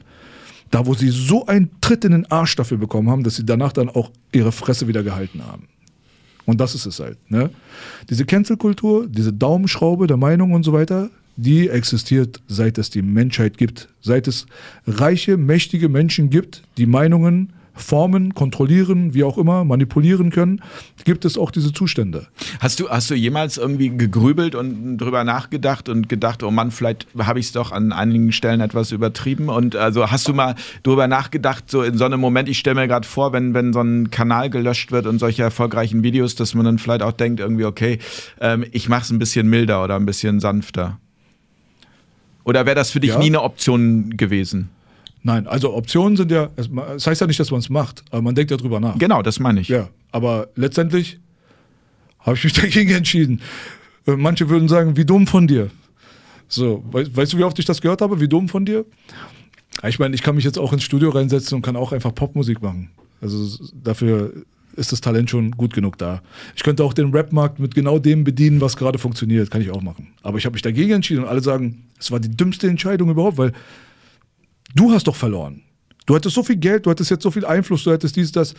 da 0.72 0.86
wo 0.86 0.94
sie 0.94 1.10
so 1.10 1.46
einen 1.48 1.70
Tritt 1.82 2.06
in 2.06 2.14
den 2.14 2.32
Arsch 2.32 2.56
dafür 2.56 2.78
bekommen 2.78 3.10
haben, 3.10 3.26
dass 3.26 3.36
sie 3.36 3.46
danach 3.46 3.74
dann 3.74 3.90
auch 3.90 4.10
ihre 4.32 4.54
Fresse 4.54 4.88
wieder 4.88 5.04
gehalten 5.04 5.42
haben. 5.46 5.68
Und 6.46 6.60
das 6.60 6.76
ist 6.76 6.86
es 6.86 7.00
halt. 7.00 7.18
Ne? 7.30 7.50
Diese 8.10 8.26
Cancel-Kultur, 8.26 9.08
diese 9.08 9.32
Daumenschraube 9.32 10.08
der 10.08 10.18
Meinung 10.18 10.52
und 10.52 10.64
so 10.64 10.74
weiter, 10.74 11.10
die 11.36 11.70
existiert, 11.70 12.42
seit 12.48 12.78
es 12.78 12.90
die 12.90 13.02
Menschheit 13.02 13.58
gibt. 13.58 13.90
Seit 14.02 14.28
es 14.28 14.46
reiche, 14.86 15.38
mächtige 15.38 15.90
Menschen 15.90 16.30
gibt, 16.30 16.64
die 16.78 16.86
Meinungen 16.86 17.54
formen, 17.76 18.34
kontrollieren, 18.34 19.14
wie 19.14 19.24
auch 19.24 19.38
immer, 19.38 19.64
manipulieren 19.64 20.30
können, 20.30 20.62
gibt 21.06 21.26
es 21.26 21.38
auch 21.38 21.52
diese 21.52 21.74
Zustände. 21.74 22.28
Hast 22.60 22.80
du, 22.80 22.90
hast 22.90 23.10
du 23.10 23.16
jemals 23.16 23.58
irgendwie 23.58 23.90
gegrübelt 23.90 24.56
und 24.56 24.98
drüber 24.98 25.24
nachgedacht 25.24 25.90
und 25.90 26.08
gedacht, 26.10 26.44
oh 26.44 26.52
Mann, 26.52 26.72
vielleicht 26.72 27.08
habe 27.18 27.40
ich 27.40 27.48
es 27.48 27.52
doch 27.52 27.72
an 27.72 27.92
einigen 27.92 28.32
Stellen 28.32 28.62
etwas 28.62 28.92
übertrieben? 28.92 29.50
Und 29.50 29.76
also 29.76 30.12
hast 30.12 30.28
du 30.28 30.34
mal 30.34 30.56
drüber 30.84 31.08
nachgedacht, 31.08 31.70
so 31.70 31.82
in 31.84 31.98
so 31.98 32.06
einem 32.06 32.20
Moment, 32.20 32.48
ich 32.48 32.60
stelle 32.60 32.76
mir 32.76 32.88
gerade 32.88 33.08
vor, 33.08 33.34
wenn, 33.34 33.54
wenn 33.54 33.74
so 33.74 33.82
ein 33.82 34.12
Kanal 34.12 34.50
gelöscht 34.50 34.92
wird 34.92 35.08
und 35.08 35.20
solche 35.20 35.44
erfolgreichen 35.44 36.04
Videos, 36.04 36.36
dass 36.36 36.54
man 36.54 36.66
dann 36.66 36.78
vielleicht 36.78 37.02
auch 37.02 37.12
denkt, 37.14 37.40
irgendwie, 37.40 37.66
okay, 37.66 38.00
ähm, 38.40 38.66
ich 38.72 38.88
mache 38.90 39.02
es 39.02 39.10
ein 39.10 39.20
bisschen 39.20 39.50
milder 39.50 39.84
oder 39.84 39.96
ein 39.96 40.06
bisschen 40.06 40.40
sanfter. 40.40 41.00
Oder 42.44 42.66
wäre 42.66 42.76
das 42.76 42.92
für 42.92 43.00
dich 43.00 43.12
Ja. 43.12 43.20
nie 43.20 43.28
eine 43.28 43.42
Option 43.42 44.16
gewesen? 44.18 44.70
Nein, 45.24 45.48
also 45.48 45.74
Optionen 45.74 46.18
sind 46.18 46.32
ja, 46.32 46.50
es 46.58 46.70
es 46.96 47.08
heißt 47.08 47.22
ja 47.22 47.28
nicht, 47.28 47.40
dass 47.40 47.50
man 47.50 47.62
es 47.62 47.70
macht, 47.70 48.04
aber 48.12 48.22
man 48.22 48.36
denkt 48.36 48.52
ja 48.52 48.58
drüber 48.58 48.80
nach. 48.82 48.98
Genau, 48.98 49.22
das 49.22 49.40
meine 49.40 49.62
ich. 49.62 49.70
Ja, 49.70 49.90
aber 50.12 50.50
letztendlich 50.56 51.20
habe 52.20 52.36
ich 52.36 52.44
mich 52.44 52.54
dagegen 52.62 52.92
entschieden. 52.92 53.42
Äh, 54.06 54.18
Manche 54.18 54.50
würden 54.50 54.68
sagen, 54.68 54.98
wie 54.98 55.06
dumm 55.06 55.26
von 55.26 55.48
dir. 55.48 55.70
So, 56.50 56.84
weißt, 56.92 57.16
weißt 57.16 57.34
du, 57.34 57.38
wie 57.38 57.44
oft 57.44 57.58
ich 57.58 57.66
das 57.66 57.82
gehört 57.82 58.02
habe? 58.02 58.20
Wie 58.20 58.28
dumm 58.28 58.50
von 58.50 58.66
dir? 58.66 58.86
Ich 59.88 59.98
meine, 59.98 60.14
ich 60.14 60.22
kann 60.22 60.36
mich 60.36 60.44
jetzt 60.44 60.60
auch 60.60 60.72
ins 60.74 60.84
Studio 60.84 61.10
reinsetzen 61.10 61.56
und 61.56 61.62
kann 61.62 61.76
auch 61.76 61.94
einfach 61.94 62.14
Popmusik 62.14 62.62
machen. 62.62 62.92
Also 63.22 63.58
dafür 63.84 64.34
ist 64.76 64.92
das 64.92 65.02
Talent 65.02 65.30
schon 65.30 65.52
gut 65.52 65.74
genug 65.74 65.98
da. 65.98 66.22
Ich 66.56 66.64
könnte 66.64 66.84
auch 66.84 66.94
den 66.94 67.16
Rapmarkt 67.16 67.60
mit 67.60 67.74
genau 67.76 67.98
dem 67.98 68.24
bedienen, 68.24 68.60
was 68.62 68.76
gerade 68.76 69.00
funktioniert. 69.00 69.50
Kann 69.50 69.62
ich 69.62 69.72
auch 69.72 69.82
machen. 69.82 70.10
Aber 70.22 70.38
ich 70.38 70.46
habe 70.46 70.54
mich 70.54 70.62
dagegen 70.62 70.92
entschieden 70.92 71.24
und 71.24 71.30
alle 71.30 71.42
sagen, 71.42 71.86
es 72.00 72.12
war 72.12 72.20
die 72.20 72.30
dümmste 72.30 72.68
Entscheidung 72.68 73.10
überhaupt, 73.10 73.38
weil 73.38 73.54
du 74.76 74.92
hast 74.92 75.08
doch 75.08 75.16
verloren. 75.16 75.64
Du 76.06 76.16
hattest 76.16 76.36
so 76.36 76.44
viel 76.44 76.58
Geld, 76.58 76.86
du 76.86 76.90
hattest 76.90 77.12
jetzt 77.12 77.24
so 77.24 77.32
viel 77.32 77.46
Einfluss, 77.46 77.86
du 77.86 77.92
hattest 77.92 78.16
dies, 78.16 78.32
das. 78.32 78.54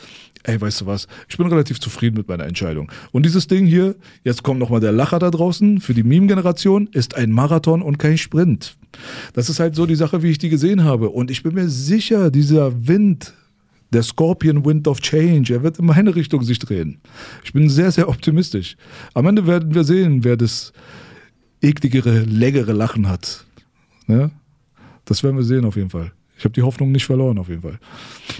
Ey, 0.44 0.58
weißt 0.58 0.80
du 0.80 0.86
was? 0.86 1.06
Ich 1.28 1.36
bin 1.36 1.46
relativ 1.46 1.78
zufrieden 1.78 2.16
mit 2.16 2.26
meiner 2.26 2.46
Entscheidung. 2.46 2.90
Und 3.12 3.26
dieses 3.26 3.46
Ding 3.46 3.66
hier, 3.66 3.96
jetzt 4.22 4.42
kommt 4.42 4.60
nochmal 4.60 4.80
der 4.80 4.92
Lacher 4.92 5.18
da 5.18 5.30
draußen, 5.30 5.80
für 5.80 5.92
die 5.92 6.02
Meme-Generation, 6.02 6.88
ist 6.92 7.16
ein 7.16 7.30
Marathon 7.32 7.82
und 7.82 7.98
kein 7.98 8.16
Sprint. 8.16 8.76
Das 9.34 9.50
ist 9.50 9.60
halt 9.60 9.74
so 9.74 9.84
die 9.84 9.94
Sache, 9.94 10.22
wie 10.22 10.30
ich 10.30 10.38
die 10.38 10.48
gesehen 10.48 10.84
habe. 10.84 11.10
Und 11.10 11.30
ich 11.30 11.43
bin 11.43 11.55
mir 11.55 11.68
sicher, 11.68 12.30
dieser 12.30 12.89
Wind, 12.89 13.34
der 13.93 14.02
Scorpion 14.02 14.64
Wind 14.64 14.89
of 14.89 15.01
Change, 15.01 15.52
er 15.52 15.62
wird 15.62 15.78
in 15.78 15.84
meine 15.84 16.14
Richtung 16.14 16.43
sich 16.43 16.59
drehen. 16.59 16.98
Ich 17.44 17.52
bin 17.52 17.68
sehr, 17.68 17.93
sehr 17.93 18.09
optimistisch. 18.09 18.76
Am 19.12 19.26
Ende 19.26 19.47
werden 19.47 19.74
wir 19.74 19.84
sehen, 19.84 20.24
wer 20.24 20.39
das 20.39 20.72
ekligere, 21.60 22.20
längere 22.20 22.72
Lachen 22.72 23.09
hat. 23.09 23.44
Ne? 24.06 24.30
Das 25.05 25.22
werden 25.22 25.36
wir 25.36 25.44
sehen 25.44 25.64
auf 25.64 25.76
jeden 25.76 25.90
Fall. 25.90 26.12
Ich 26.36 26.44
habe 26.44 26.52
die 26.52 26.62
Hoffnung 26.62 26.90
nicht 26.93 27.06
verloren 27.06 27.39
auf 27.39 27.48
jeden 27.48 27.62
Fall. 27.62 27.78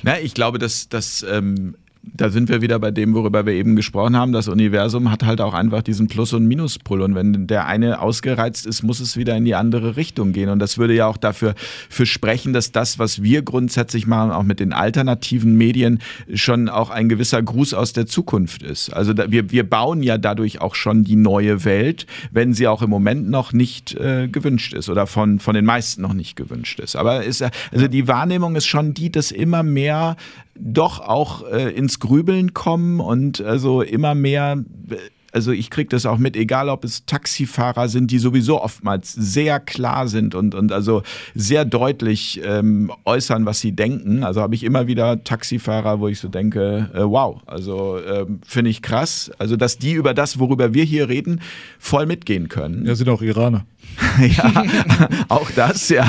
Na, 0.03 0.19
ich 0.19 0.35
glaube, 0.35 0.59
dass, 0.59 0.89
dass 0.89 1.25
ähm, 1.29 1.77
da 2.13 2.31
sind 2.31 2.49
wir 2.49 2.61
wieder 2.61 2.79
bei 2.79 2.91
dem, 2.91 3.15
worüber 3.15 3.47
wir 3.47 3.55
eben 3.55 3.77
gesprochen 3.77 4.17
haben. 4.17 4.33
Das 4.33 4.49
Universum 4.49 5.11
hat 5.11 5.25
halt 5.25 5.41
auch 5.41 5.55
einfach 5.55 5.83
diesen 5.83 6.09
Plus- 6.09 6.33
und 6.33 6.47
Minuspol. 6.47 7.03
Und 7.03 7.15
wenn 7.15 7.47
der 7.47 7.67
eine 7.67 8.01
ausgereizt 8.01 8.67
ist, 8.67 8.83
muss 8.83 9.01
es 9.01 9.17
wieder 9.17 9.37
in 9.37 9.45
die 9.45 9.55
andere 9.55 9.97
Richtung 9.97 10.33
gehen. 10.33 10.49
Und 10.49 10.59
das 10.59 10.79
würde 10.79 10.95
ja 10.95 11.07
auch 11.07 11.17
dafür 11.17 11.55
für 11.89 12.07
sprechen, 12.07 12.53
dass 12.53 12.73
das, 12.73 12.99
was 12.99 13.23
wir 13.23 13.43
grundsätzlich 13.43 14.07
machen, 14.07 14.31
auch 14.31 14.43
mit 14.43 14.61
den 14.61 14.73
alternativen 14.73 15.57
Medien, 15.57 16.01
schon 16.33 16.69
auch 16.69 16.91
ein 16.91 17.09
gewisser 17.09 17.43
Gruß 17.43 17.75
aus 17.75 17.93
der 17.93 18.07
Zukunft 18.07 18.63
ist. 18.63 18.93
Also 18.93 19.13
da, 19.13 19.31
wir, 19.31 19.51
wir 19.51 19.69
bauen 19.69 20.03
ja 20.03 20.19
dadurch 20.19 20.61
auch 20.61 20.75
schon 20.75 21.05
die 21.05 21.17
neue 21.17 21.65
Welt, 21.65 22.07
wenn 22.31 22.55
sie 22.55 22.69
auch 22.69 22.83
im 22.83 22.91
Moment 22.91 23.31
noch 23.31 23.53
nicht 23.53 23.95
äh, 23.95 24.29
gewünscht 24.29 24.75
ist 24.75 24.89
oder 24.89 25.07
von, 25.07 25.39
von 25.39 25.55
den 25.55 25.65
meisten 25.65 26.03
noch 26.03 26.15
nicht 26.15 26.37
gewünscht 26.37 26.81
ist. 26.81 26.97
Aber 26.97 27.25
ist, 27.25 27.43
also 27.73 27.89
die 27.89 28.09
Wahrnehmung 28.09 28.57
ist 28.57 28.67
schon 28.67 28.95
die, 28.95 29.11
dass 29.11 29.31
immer 29.31 29.63
mehr 29.63 30.17
doch 30.57 31.01
auch 31.01 31.47
äh, 31.51 31.71
ins 31.71 32.01
Grübeln 32.01 32.55
kommen 32.55 33.01
und 33.01 33.41
also 33.41 33.83
immer 33.83 34.15
mehr 34.15 34.65
also 35.35 35.51
ich 35.51 35.69
kriege 35.69 35.89
das 35.89 36.07
auch 36.07 36.17
mit, 36.17 36.37
egal 36.37 36.69
ob 36.69 36.85
es 36.85 37.07
Taxifahrer 37.07 37.89
sind, 37.89 38.13
die 38.13 38.19
sowieso 38.19 38.63
oftmals 38.63 39.13
sehr 39.13 39.59
klar 39.59 40.07
sind 40.07 40.35
und, 40.35 40.55
und 40.55 40.71
also 40.71 41.03
sehr 41.35 41.65
deutlich 41.65 42.41
ähm, 42.45 42.93
äußern, 43.05 43.45
was 43.45 43.61
sie 43.61 43.73
denken. 43.73 44.23
Also 44.23 44.41
habe 44.41 44.55
ich 44.55 44.63
immer 44.63 44.87
wieder 44.87 45.25
Taxifahrer, 45.25 45.99
wo 45.99 46.07
ich 46.07 46.21
so 46.21 46.29
denke, 46.29 46.89
äh, 46.95 47.03
wow, 47.03 47.43
also 47.47 47.99
äh, 47.99 48.27
finde 48.47 48.71
ich 48.71 48.81
krass. 48.81 49.33
Also 49.39 49.57
dass 49.57 49.77
die 49.77 49.93
über 49.93 50.15
das, 50.15 50.39
worüber 50.39 50.73
wir 50.73 50.85
hier 50.85 51.09
reden, 51.09 51.41
voll 51.81 52.07
mitgehen 52.07 52.49
können. 52.49 52.87
Ja, 52.87 52.95
sind 52.95 53.09
auch 53.09 53.21
Iraner. 53.21 53.67
ja, 54.21 54.67
auch 55.29 55.51
das, 55.51 55.89
ja. 55.89 56.07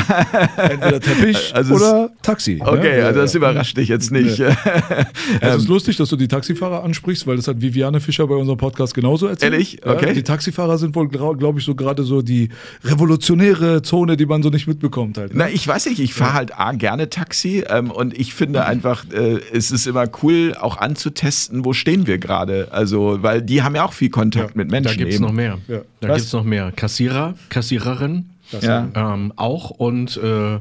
Entweder 0.57 0.99
Teppich 0.99 1.51
also 1.55 1.75
oder 1.75 2.09
Taxi. 2.21 2.61
Okay, 2.63 2.99
ja, 2.99 3.07
also 3.07 3.21
das 3.21 3.35
überrascht 3.35 3.77
dich 3.77 3.89
jetzt 3.89 4.11
nicht. 4.11 4.37
Ja. 4.37 4.55
es 5.41 5.55
ist 5.57 5.67
lustig, 5.67 5.97
dass 5.97 6.09
du 6.09 6.15
die 6.15 6.27
Taxifahrer 6.27 6.83
ansprichst, 6.83 7.27
weil 7.27 7.35
das 7.35 7.47
hat 7.47 7.61
Viviane 7.61 7.99
Fischer 7.99 8.27
bei 8.27 8.35
unserem 8.35 8.57
Podcast 8.57 8.93
genauso 8.93 9.27
erzählt. 9.27 9.53
Ehrlich? 9.53 9.85
Okay. 9.85 10.07
Ja, 10.07 10.13
die 10.13 10.23
Taxifahrer 10.23 10.77
sind 10.77 10.95
wohl, 10.95 11.07
glaube 11.07 11.59
ich, 11.59 11.65
so 11.65 11.75
gerade 11.75 12.03
so 12.03 12.21
die 12.21 12.49
revolutionäre 12.83 13.81
Zone, 13.81 14.17
die 14.17 14.25
man 14.25 14.43
so 14.43 14.49
nicht 14.49 14.67
mitbekommt 14.67 15.17
halt. 15.17 15.33
Ne? 15.33 15.45
Na, 15.45 15.49
ich 15.49 15.67
weiß 15.67 15.87
nicht, 15.87 15.99
ich 15.99 16.13
fahre 16.13 16.33
halt 16.33 16.59
A, 16.59 16.71
gerne 16.73 17.09
Taxi 17.09 17.63
ähm, 17.67 17.91
und 17.91 18.17
ich 18.17 18.33
finde 18.33 18.65
einfach, 18.65 19.05
äh, 19.11 19.39
es 19.53 19.71
ist 19.71 19.87
immer 19.87 20.05
cool, 20.23 20.55
auch 20.59 20.77
anzutesten, 20.77 21.65
wo 21.65 21.73
stehen 21.73 22.07
wir 22.07 22.17
gerade. 22.17 22.69
Also, 22.71 23.21
weil 23.21 23.41
die 23.41 23.63
haben 23.63 23.75
ja 23.75 23.85
auch 23.85 23.93
viel 23.93 24.09
Kontakt 24.09 24.55
mit 24.55 24.71
Menschen. 24.71 24.89
Da 24.89 24.95
gibt 24.95 25.13
es 25.13 25.19
noch 25.19 25.31
mehr. 25.31 25.57
Da 25.67 26.07
gibt 26.07 26.19
es 26.19 26.33
noch 26.33 26.43
mehr. 26.43 26.71
Kassierer, 26.75 27.35
Kassiererin 27.75 28.29
ja. 28.61 29.13
ähm, 29.13 29.33
auch 29.35 29.69
und 29.69 30.17
äh, 30.17 30.59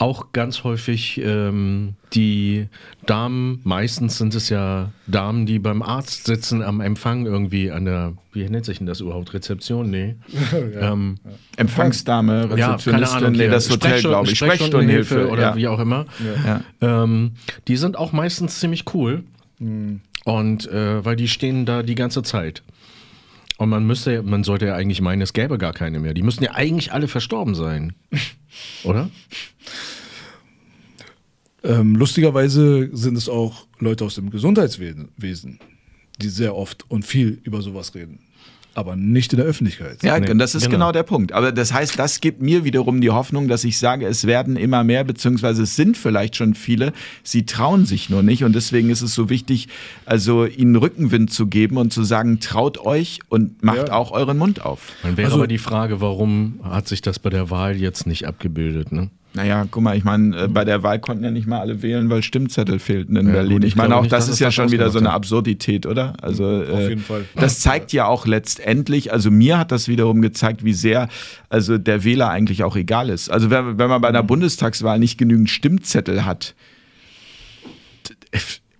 auch 0.00 0.30
ganz 0.32 0.62
häufig 0.62 1.20
ähm, 1.24 1.94
die 2.12 2.68
Damen, 3.06 3.60
meistens 3.64 4.16
sind 4.16 4.32
es 4.36 4.48
ja 4.48 4.92
Damen, 5.08 5.44
die 5.44 5.58
beim 5.58 5.82
Arzt 5.82 6.26
sitzen 6.26 6.62
am 6.62 6.80
Empfang 6.80 7.26
irgendwie 7.26 7.72
an 7.72 7.84
der, 7.84 8.12
wie 8.32 8.48
nennt 8.48 8.64
sich 8.64 8.78
denn 8.78 8.86
das 8.86 9.00
überhaupt, 9.00 9.34
Rezeption? 9.34 9.90
Nee. 9.90 10.14
ja. 10.74 10.92
ähm, 10.92 11.16
Empfangsdame, 11.56 12.44
Rezeptionistin, 12.44 12.92
ja, 12.92 13.06
keine 13.06 13.10
Ahnung, 13.10 13.32
nee, 13.32 13.48
das 13.48 13.68
Hotel, 13.70 14.00
glaube 14.00 14.30
ich, 14.30 14.38
Sprechstundenhilfe 14.38 15.28
oder 15.28 15.42
ja. 15.42 15.56
wie 15.56 15.66
auch 15.66 15.80
immer. 15.80 16.06
Ähm, 16.80 17.32
die 17.66 17.76
sind 17.76 17.98
auch 17.98 18.12
meistens 18.12 18.60
ziemlich 18.60 18.84
cool 18.94 19.24
mhm. 19.58 20.00
und 20.24 20.70
äh, 20.70 21.04
weil 21.04 21.16
die 21.16 21.26
stehen 21.26 21.66
da 21.66 21.82
die 21.82 21.96
ganze 21.96 22.22
Zeit. 22.22 22.62
Und 23.58 23.68
man 23.68 23.86
müsste, 23.86 24.22
man 24.22 24.44
sollte 24.44 24.66
ja 24.66 24.74
eigentlich 24.74 25.00
meinen, 25.00 25.20
es 25.20 25.32
gäbe 25.32 25.58
gar 25.58 25.72
keine 25.72 25.98
mehr. 25.98 26.14
Die 26.14 26.22
müssten 26.22 26.44
ja 26.44 26.54
eigentlich 26.54 26.92
alle 26.92 27.08
verstorben 27.08 27.54
sein. 27.54 27.92
Oder? 28.84 29.10
Ähm, 31.64 31.96
lustigerweise 31.96 32.88
sind 32.96 33.16
es 33.16 33.28
auch 33.28 33.66
Leute 33.78 34.04
aus 34.04 34.14
dem 34.14 34.30
Gesundheitswesen, 34.30 35.58
die 36.22 36.28
sehr 36.28 36.54
oft 36.56 36.90
und 36.90 37.04
viel 37.04 37.40
über 37.42 37.60
sowas 37.60 37.94
reden 37.94 38.20
aber 38.78 38.94
nicht 38.94 39.32
in 39.32 39.38
der 39.38 39.46
Öffentlichkeit. 39.46 40.02
Ja, 40.04 40.18
nee, 40.18 40.30
und 40.30 40.38
das 40.38 40.54
ist 40.54 40.62
genau. 40.62 40.76
genau. 40.76 40.92
der 40.92 41.02
Punkt. 41.02 41.32
Aber 41.32 41.50
das 41.50 41.72
heißt, 41.72 41.98
das 41.98 42.20
gibt 42.20 42.40
mir 42.40 42.62
wiederum 42.62 43.00
die 43.00 43.10
Hoffnung, 43.10 43.48
dass 43.48 43.64
ich 43.64 43.78
sage, 43.78 44.06
es 44.06 44.24
werden 44.24 44.56
immer 44.56 44.84
mehr, 44.84 45.02
beziehungsweise 45.02 45.64
es 45.64 45.74
sind 45.74 45.96
vielleicht 45.96 46.36
schon 46.36 46.54
viele, 46.54 46.92
sie 47.24 47.44
trauen 47.44 47.86
sich 47.86 48.08
nur 48.08 48.22
nicht. 48.22 48.44
Und 48.44 48.54
deswegen 48.54 48.88
ist 48.90 49.02
es 49.02 49.14
so 49.14 49.28
wichtig, 49.28 49.66
also 50.06 50.46
ihnen 50.46 50.76
Rückenwind 50.76 51.32
zu 51.32 51.48
geben 51.48 51.76
und 51.76 51.92
zu 51.92 52.04
sagen, 52.04 52.38
traut 52.38 52.78
euch 52.78 53.18
und 53.28 53.64
macht 53.64 53.88
ja. 53.88 53.92
auch 53.92 54.12
euren 54.12 54.38
Mund 54.38 54.64
auf. 54.64 54.92
Dann 55.02 55.16
wäre 55.16 55.26
also, 55.26 55.38
aber 55.38 55.48
die 55.48 55.58
Frage, 55.58 56.00
warum 56.00 56.60
hat 56.62 56.86
sich 56.86 57.02
das 57.02 57.18
bei 57.18 57.30
der 57.30 57.50
Wahl 57.50 57.76
jetzt 57.76 58.06
nicht 58.06 58.28
abgebildet? 58.28 58.92
Ne? 58.92 59.10
Naja, 59.34 59.66
guck 59.70 59.82
mal, 59.82 59.96
ich 59.96 60.04
meine, 60.04 60.44
äh, 60.44 60.48
bei 60.48 60.64
der 60.64 60.82
Wahl 60.82 60.98
konnten 60.98 61.22
ja 61.22 61.30
nicht 61.30 61.46
mal 61.46 61.60
alle 61.60 61.82
wählen, 61.82 62.08
weil 62.08 62.22
Stimmzettel 62.22 62.78
fehlten 62.78 63.14
in 63.16 63.26
ja, 63.26 63.32
Berlin. 63.34 63.52
Gut, 63.52 63.64
ich, 63.64 63.68
ich 63.70 63.76
meine, 63.76 63.96
auch 63.96 64.02
nicht, 64.02 64.12
das 64.12 64.28
ist 64.28 64.40
ja 64.40 64.50
schon 64.50 64.70
wieder 64.70 64.90
so 64.90 64.98
eine 64.98 65.10
Absurdität, 65.10 65.86
oder? 65.86 66.14
Also, 66.22 66.44
Auf 66.44 66.68
äh, 66.68 66.88
jeden 66.88 67.02
Fall. 67.02 67.24
Das 67.36 67.60
zeigt 67.60 67.92
ja 67.92 68.06
auch 68.06 68.26
letztendlich, 68.26 69.12
also 69.12 69.30
mir 69.30 69.58
hat 69.58 69.70
das 69.70 69.86
wiederum 69.86 70.22
gezeigt, 70.22 70.64
wie 70.64 70.72
sehr 70.72 71.08
also 71.50 71.78
der 71.78 72.04
Wähler 72.04 72.30
eigentlich 72.30 72.64
auch 72.64 72.76
egal 72.76 73.10
ist. 73.10 73.30
Also 73.30 73.50
wenn, 73.50 73.78
wenn 73.78 73.88
man 73.88 74.00
bei 74.00 74.08
einer 74.08 74.22
mhm. 74.22 74.28
Bundestagswahl 74.28 74.98
nicht 74.98 75.18
genügend 75.18 75.50
Stimmzettel 75.50 76.24
hat, 76.24 76.54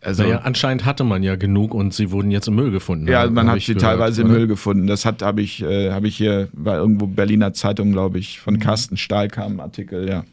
also 0.01 0.23
naja, 0.23 0.41
anscheinend 0.45 0.85
hatte 0.85 1.05
man 1.05 1.23
ja 1.23 1.37
genug 1.37 1.75
und 1.75 1.93
sie 1.93 2.11
wurden 2.11 2.31
jetzt 2.31 2.47
im 2.47 2.55
Müll 2.55 2.70
gefunden. 2.70 3.09
Ja, 3.09 3.29
man 3.29 3.51
hat 3.51 3.61
sie 3.61 3.75
gehört, 3.75 3.83
teilweise 3.83 4.23
oder? 4.23 4.31
im 4.31 4.37
Müll 4.37 4.47
gefunden. 4.47 4.87
Das 4.87 5.05
hat 5.05 5.23
habe 5.23 5.43
ich 5.43 5.62
äh, 5.62 5.91
habe 5.91 6.07
ich 6.07 6.16
hier 6.16 6.49
bei 6.53 6.77
irgendwo 6.77 7.07
Berliner 7.07 7.53
Zeitung, 7.53 7.93
glaube 7.93 8.19
ich, 8.19 8.39
von 8.39 8.55
mhm. 8.55 8.61
Carsten 8.61 8.97
Stahl 8.97 9.29
kam 9.29 9.55
ein 9.55 9.61
Artikel, 9.61 10.09
ja. 10.09 10.25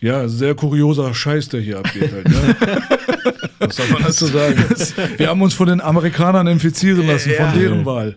Ja, 0.00 0.28
sehr 0.28 0.54
kurioser 0.54 1.12
Scheiß, 1.12 1.48
der 1.48 1.60
hier 1.60 1.78
abgeht 1.78 2.12
halt. 2.12 2.28
Ne? 2.28 2.56
Was 3.58 3.76
soll 3.76 3.88
man 3.88 4.02
dazu 4.02 4.26
sagen? 4.26 4.64
Wir 5.16 5.28
haben 5.28 5.42
uns 5.42 5.54
von 5.54 5.66
den 5.66 5.80
Amerikanern 5.80 6.46
infizieren 6.46 7.06
lassen, 7.06 7.32
von 7.32 7.52
deren 7.58 7.84
Wahl. 7.84 8.14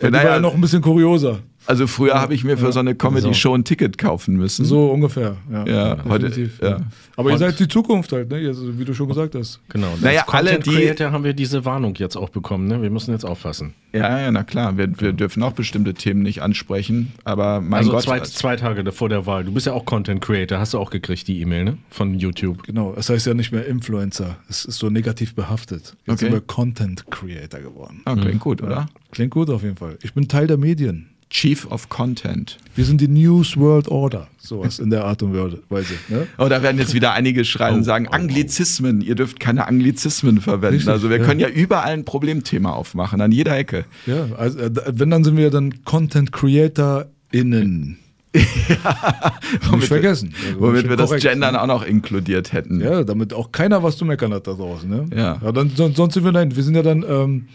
Die 0.00 0.10
naja, 0.10 0.24
war 0.24 0.34
ja 0.34 0.40
noch 0.40 0.54
ein 0.54 0.60
bisschen 0.60 0.82
kurioser. 0.82 1.38
Also 1.66 1.86
früher 1.86 2.14
habe 2.14 2.34
ich 2.34 2.44
mir 2.44 2.58
für 2.58 2.72
so 2.72 2.80
eine 2.80 2.94
Comedy-Show 2.94 3.54
ein 3.54 3.64
Ticket 3.64 3.98
kaufen 3.98 4.36
müssen. 4.36 4.64
So 4.64 4.90
ungefähr, 4.90 5.36
ja. 5.50 5.66
Ja, 5.66 6.04
heute. 6.08 6.50
Ja. 6.60 6.80
Aber 7.16 7.30
ihr 7.30 7.38
seid 7.38 7.58
die 7.58 7.68
Zukunft 7.68 8.12
halt, 8.12 8.30
ne? 8.30 8.46
Also, 8.48 8.78
wie 8.78 8.84
du 8.84 8.94
schon 8.94 9.08
gesagt 9.08 9.34
hast. 9.34 9.60
Genau. 9.68 9.88
Naja, 10.00 10.24
alle 10.26 10.58
die 10.58 10.70
Creator 10.70 11.12
haben 11.12 11.24
wir 11.24 11.34
diese 11.34 11.64
Warnung 11.64 11.94
jetzt 11.96 12.16
auch 12.16 12.30
bekommen, 12.30 12.66
ne? 12.66 12.82
Wir 12.82 12.90
müssen 12.90 13.12
jetzt 13.12 13.24
aufpassen. 13.24 13.74
Ja, 13.92 14.18
ja, 14.18 14.30
na 14.30 14.42
klar. 14.42 14.76
Wir, 14.78 14.88
wir 15.00 15.12
dürfen 15.12 15.42
auch 15.42 15.52
bestimmte 15.52 15.94
Themen 15.94 16.22
nicht 16.22 16.42
ansprechen. 16.42 17.12
Aber 17.24 17.60
mein 17.60 17.80
also 17.80 17.92
Gott. 17.92 18.02
Zwei, 18.02 18.20
zwei 18.20 18.56
Tage 18.56 18.90
vor 18.90 19.08
der 19.08 19.26
Wahl. 19.26 19.44
Du 19.44 19.52
bist 19.52 19.66
ja 19.66 19.72
auch 19.72 19.84
Content 19.84 20.20
Creator. 20.20 20.58
Hast 20.58 20.74
du 20.74 20.78
auch 20.78 20.90
gekriegt, 20.90 21.28
die 21.28 21.40
E-Mail, 21.40 21.64
ne? 21.64 21.78
Von 21.90 22.18
YouTube. 22.18 22.62
Genau. 22.64 22.94
Es 22.96 23.10
heißt 23.10 23.26
ja 23.26 23.34
nicht 23.34 23.52
mehr 23.52 23.66
Influencer. 23.66 24.36
Es 24.48 24.64
ist 24.64 24.78
so 24.78 24.90
negativ 24.90 25.34
behaftet. 25.34 25.96
Jetzt 26.06 26.08
okay. 26.08 26.16
sind 26.24 26.32
wir 26.32 26.40
Content 26.40 27.10
Creator 27.10 27.60
geworden. 27.60 28.00
Ah, 28.04 28.14
klingt 28.14 28.34
mhm. 28.34 28.40
gut, 28.40 28.62
oder? 28.62 28.86
Klingt 29.10 29.30
gut 29.30 29.50
auf 29.50 29.62
jeden 29.62 29.76
Fall. 29.76 29.98
Ich 30.02 30.14
bin 30.14 30.26
Teil 30.26 30.46
der 30.46 30.56
Medien. 30.56 31.11
Chief 31.32 31.66
of 31.70 31.88
Content. 31.88 32.58
Wir 32.76 32.84
sind 32.84 33.00
die 33.00 33.08
News 33.08 33.56
World 33.56 33.88
Order, 33.88 34.28
sowas 34.38 34.78
in 34.78 34.90
der 34.90 35.06
Art 35.06 35.22
und 35.22 35.32
Weise. 35.70 35.94
Ne? 36.08 36.26
Oh, 36.36 36.46
da 36.46 36.62
werden 36.62 36.78
jetzt 36.78 36.92
wieder 36.92 37.14
einige 37.14 37.46
schreien 37.46 37.74
oh, 37.74 37.78
und 37.78 37.84
sagen, 37.84 38.06
oh, 38.08 38.12
Anglizismen, 38.14 39.00
ihr 39.00 39.14
dürft 39.14 39.40
keine 39.40 39.66
Anglizismen 39.66 40.42
verwenden. 40.42 40.76
Richtig, 40.76 40.92
also 40.92 41.08
wir 41.08 41.18
ja. 41.18 41.24
können 41.24 41.40
ja 41.40 41.48
überall 41.48 41.94
ein 41.94 42.04
Problemthema 42.04 42.72
aufmachen, 42.72 43.22
an 43.22 43.32
jeder 43.32 43.56
Ecke. 43.56 43.86
Ja, 44.06 44.26
also 44.36 44.58
äh, 44.58 44.70
wenn, 44.86 45.08
dann 45.08 45.24
sind 45.24 45.38
wir 45.38 45.50
dann 45.50 45.82
Content 45.84 46.32
Creator 46.32 47.06
innen. 47.30 47.98
ja, 48.34 49.32
womit, 49.70 49.86
vergessen. 49.86 50.34
Also 50.46 50.60
womit 50.60 50.88
wir 50.88 50.96
das 50.96 51.10
Gendern 51.16 51.56
auch 51.56 51.66
noch 51.66 51.82
inkludiert 51.82 52.52
hätten. 52.52 52.80
Ja, 52.80 53.04
damit 53.04 53.32
auch 53.32 53.52
keiner 53.52 53.82
was 53.82 53.96
zu 53.96 54.04
meckern 54.04 54.34
hat 54.34 54.46
da 54.46 54.52
draußen. 54.52 54.88
Ne? 54.88 55.06
Ja. 55.14 55.40
ja 55.42 55.52
dann, 55.52 55.70
sonst 55.70 56.12
sind 56.12 56.24
wir 56.24 56.32
dann, 56.32 56.54
wir 56.54 56.62
sind 56.62 56.74
ja 56.74 56.82
dann, 56.82 57.04
ähm, 57.08 57.48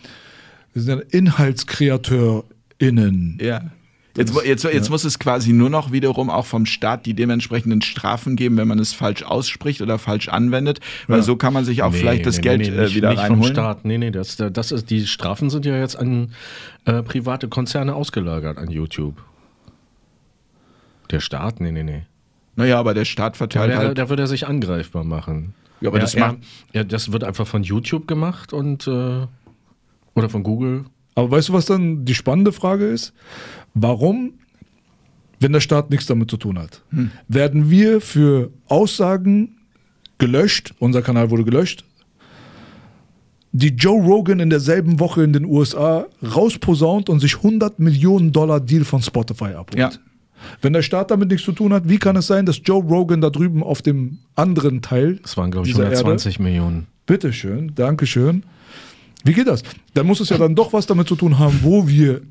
wir 0.73 0.81
sind 0.81 0.99
ja 0.99 1.05
Inhaltskreateur 1.11 2.43
innen. 2.79 3.37
Ja. 3.41 3.71
Jetzt, 4.17 4.33
jetzt, 4.43 4.63
jetzt 4.63 4.87
ja. 4.87 4.91
muss 4.91 5.03
es 5.03 5.19
quasi 5.19 5.53
nur 5.53 5.69
noch 5.69 5.91
wiederum 5.91 6.31
auch 6.31 6.47
vom 6.47 6.65
Staat 6.65 7.05
die 7.05 7.13
dementsprechenden 7.13 7.83
Strafen 7.83 8.35
geben, 8.35 8.57
wenn 8.57 8.67
man 8.67 8.79
es 8.79 8.93
falsch 8.93 9.21
ausspricht 9.21 9.81
oder 9.81 9.99
falsch 9.99 10.27
anwendet, 10.27 10.79
weil 11.07 11.19
ja. 11.19 11.23
so 11.23 11.35
kann 11.35 11.53
man 11.53 11.65
sich 11.65 11.83
auch 11.83 11.91
nee, 11.91 11.99
vielleicht 11.99 12.25
das 12.25 12.37
nee, 12.37 12.41
Geld 12.41 12.61
nee, 12.61 12.71
nicht, 12.71 12.95
wieder 12.95 13.11
nicht 13.11 13.19
reinholen. 13.19 13.43
Vom 13.43 13.51
Staat. 13.51 13.85
Nee, 13.85 13.99
nee, 13.99 14.09
das, 14.09 14.37
das 14.37 14.71
ist, 14.71 14.89
die 14.89 15.05
Strafen 15.05 15.51
sind 15.51 15.67
ja 15.67 15.77
jetzt 15.77 15.95
an 15.95 16.31
äh, 16.85 17.03
private 17.03 17.47
Konzerne 17.47 17.93
ausgelagert 17.93 18.57
an 18.57 18.71
YouTube. 18.71 19.23
Der 21.11 21.19
Staat? 21.19 21.61
Nee, 21.61 21.71
nee, 21.71 21.83
nee. 21.83 22.01
Naja, 22.55 22.79
aber 22.79 22.95
der 22.95 23.05
Staat 23.05 23.37
verteilt 23.37 23.69
ja, 23.69 23.77
der, 23.77 23.87
halt. 23.89 23.97
Da 23.99 24.09
wird 24.09 24.19
er 24.19 24.27
sich 24.27 24.47
angreifbar 24.47 25.03
machen. 25.03 25.53
Ja, 25.79 25.89
aber 25.89 25.99
das 25.99 26.15
macht. 26.17 26.37
Ja, 26.73 26.83
das 26.83 27.11
wird 27.11 27.23
einfach 27.23 27.45
von 27.45 27.61
YouTube 27.61 28.07
gemacht 28.07 28.51
und 28.51 28.87
äh, 28.87 29.27
oder 30.15 30.29
von 30.29 30.41
Google. 30.41 30.85
Aber 31.17 31.31
weißt 31.31 31.49
du, 31.49 31.53
was 31.53 31.65
dann 31.65 32.05
die 32.05 32.13
spannende 32.13 32.51
Frage 32.51 32.85
ist? 32.85 33.11
Warum, 33.73 34.33
wenn 35.39 35.51
der 35.51 35.61
Staat 35.61 35.89
nichts 35.89 36.05
damit 36.05 36.29
zu 36.29 36.37
tun 36.37 36.59
hat, 36.59 36.83
hm. 36.91 37.09
werden 37.27 37.71
wir 37.71 38.01
für 38.01 38.51
Aussagen 38.67 39.57
gelöscht, 40.19 40.75
unser 40.77 41.01
Kanal 41.01 41.31
wurde 41.31 41.43
gelöscht, 41.43 41.85
die 43.51 43.69
Joe 43.69 43.99
Rogan 43.99 44.39
in 44.39 44.51
derselben 44.51 44.99
Woche 44.99 45.23
in 45.23 45.33
den 45.33 45.45
USA 45.45 46.05
rausposaunt 46.21 47.09
und 47.09 47.19
sich 47.19 47.37
100 47.37 47.79
Millionen 47.79 48.31
Dollar 48.31 48.59
Deal 48.59 48.85
von 48.85 49.01
Spotify 49.01 49.55
abholt. 49.55 49.79
Ja. 49.79 49.89
Wenn 50.61 50.73
der 50.73 50.83
Staat 50.83 51.09
damit 51.09 51.29
nichts 51.29 51.45
zu 51.45 51.51
tun 51.51 51.73
hat, 51.73 51.89
wie 51.89 51.97
kann 51.97 52.15
es 52.15 52.27
sein, 52.27 52.45
dass 52.45 52.61
Joe 52.63 52.83
Rogan 52.83 53.21
da 53.21 53.31
drüben 53.31 53.63
auf 53.63 53.81
dem 53.81 54.19
anderen 54.35 54.83
Teil. 54.83 55.15
Das 55.23 55.35
waren, 55.35 55.49
glaube 55.49 55.67
ich, 55.67 55.73
120 55.73 56.33
Erde, 56.33 56.43
Millionen. 56.43 56.87
Bitteschön, 57.07 57.73
Dankeschön. 57.73 58.43
Wie 59.23 59.33
geht 59.33 59.47
das? 59.47 59.63
Dann 59.93 60.05
muss 60.07 60.19
es 60.19 60.29
ja 60.29 60.37
dann 60.37 60.55
doch 60.55 60.73
was 60.73 60.85
damit 60.85 61.07
zu 61.07 61.15
tun 61.15 61.37
haben, 61.39 61.59
wo 61.63 61.87
wir 61.87 62.21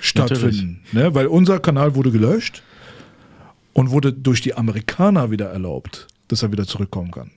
stattfinden. 0.00 0.80
Ne? 0.92 1.14
Weil 1.14 1.26
unser 1.26 1.58
Kanal 1.58 1.94
wurde 1.94 2.10
gelöscht 2.10 2.62
und 3.72 3.90
wurde 3.90 4.12
durch 4.12 4.40
die 4.40 4.54
Amerikaner 4.54 5.30
wieder 5.30 5.46
erlaubt, 5.50 6.06
dass 6.28 6.42
er 6.42 6.52
wieder 6.52 6.66
zurückkommen 6.66 7.10
kann. 7.10 7.30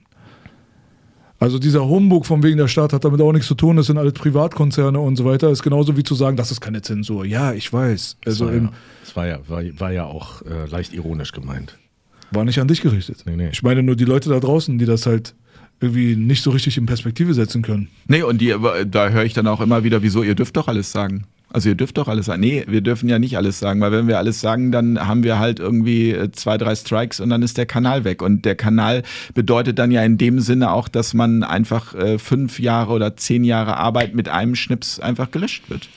Also 1.40 1.60
dieser 1.60 1.88
Humbug 1.88 2.26
von 2.26 2.42
wegen 2.42 2.58
der 2.58 2.66
Staat 2.66 2.92
hat 2.92 3.04
damit 3.04 3.20
auch 3.20 3.32
nichts 3.32 3.46
zu 3.46 3.54
tun, 3.54 3.76
das 3.76 3.86
sind 3.86 3.96
alles 3.96 4.12
Privatkonzerne 4.14 4.98
und 4.98 5.14
so 5.16 5.24
weiter. 5.24 5.50
Ist 5.50 5.62
genauso 5.62 5.96
wie 5.96 6.02
zu 6.02 6.16
sagen, 6.16 6.36
das 6.36 6.50
ist 6.50 6.60
keine 6.60 6.82
Zensur. 6.82 7.24
Ja, 7.24 7.52
ich 7.52 7.72
weiß. 7.72 8.16
Das 8.24 8.34
Also 8.34 8.46
war, 8.46 8.52
im, 8.52 8.64
ja, 8.64 8.72
das 9.04 9.16
war, 9.16 9.26
ja, 9.26 9.38
war, 9.46 9.62
war 9.78 9.92
ja 9.92 10.04
auch 10.04 10.42
äh, 10.42 10.66
leicht 10.68 10.92
ironisch 10.94 11.30
gemeint. 11.30 11.78
war 12.32 12.44
nicht 12.44 12.58
an 12.60 12.66
dich 12.66 12.80
gerichtet. 12.82 13.22
Nee, 13.24 13.36
nee. 13.36 13.50
Ich 13.52 13.62
meine 13.62 13.84
nur 13.84 13.94
die 13.94 14.04
Leute 14.04 14.30
da 14.30 14.40
draußen, 14.40 14.78
die 14.78 14.84
das 14.84 15.06
halt 15.06 15.34
irgendwie 15.80 16.16
nicht 16.16 16.42
so 16.42 16.50
richtig 16.50 16.76
in 16.76 16.86
Perspektive 16.86 17.34
setzen 17.34 17.62
können. 17.62 17.88
Nee, 18.06 18.22
und 18.22 18.40
die, 18.40 18.54
da 18.90 19.08
höre 19.10 19.24
ich 19.24 19.34
dann 19.34 19.46
auch 19.46 19.60
immer 19.60 19.84
wieder, 19.84 20.02
wieso, 20.02 20.22
ihr 20.22 20.34
dürft 20.34 20.56
doch 20.56 20.68
alles 20.68 20.90
sagen. 20.92 21.24
Also 21.50 21.70
ihr 21.70 21.74
dürft 21.74 21.96
doch 21.96 22.08
alles 22.08 22.26
sagen. 22.26 22.40
Nee, 22.40 22.64
wir 22.68 22.82
dürfen 22.82 23.08
ja 23.08 23.18
nicht 23.18 23.36
alles 23.38 23.58
sagen, 23.58 23.80
weil 23.80 23.90
wenn 23.90 24.06
wir 24.06 24.18
alles 24.18 24.40
sagen, 24.40 24.70
dann 24.70 25.06
haben 25.06 25.22
wir 25.22 25.38
halt 25.38 25.60
irgendwie 25.60 26.10
äh, 26.10 26.30
zwei, 26.32 26.58
drei 26.58 26.74
Strikes 26.74 27.20
und 27.20 27.30
dann 27.30 27.42
ist 27.42 27.56
der 27.56 27.64
Kanal 27.64 28.04
weg. 28.04 28.20
Und 28.20 28.44
der 28.44 28.54
Kanal 28.54 29.02
bedeutet 29.32 29.78
dann 29.78 29.90
ja 29.90 30.02
in 30.02 30.18
dem 30.18 30.40
Sinne 30.40 30.72
auch, 30.72 30.88
dass 30.88 31.14
man 31.14 31.42
einfach 31.42 31.94
äh, 31.94 32.18
fünf 32.18 32.60
Jahre 32.60 32.92
oder 32.92 33.16
zehn 33.16 33.44
Jahre 33.44 33.78
Arbeit 33.78 34.14
mit 34.14 34.28
einem 34.28 34.56
Schnips 34.56 35.00
einfach 35.00 35.30
gelöscht 35.30 35.70
wird. 35.70 35.88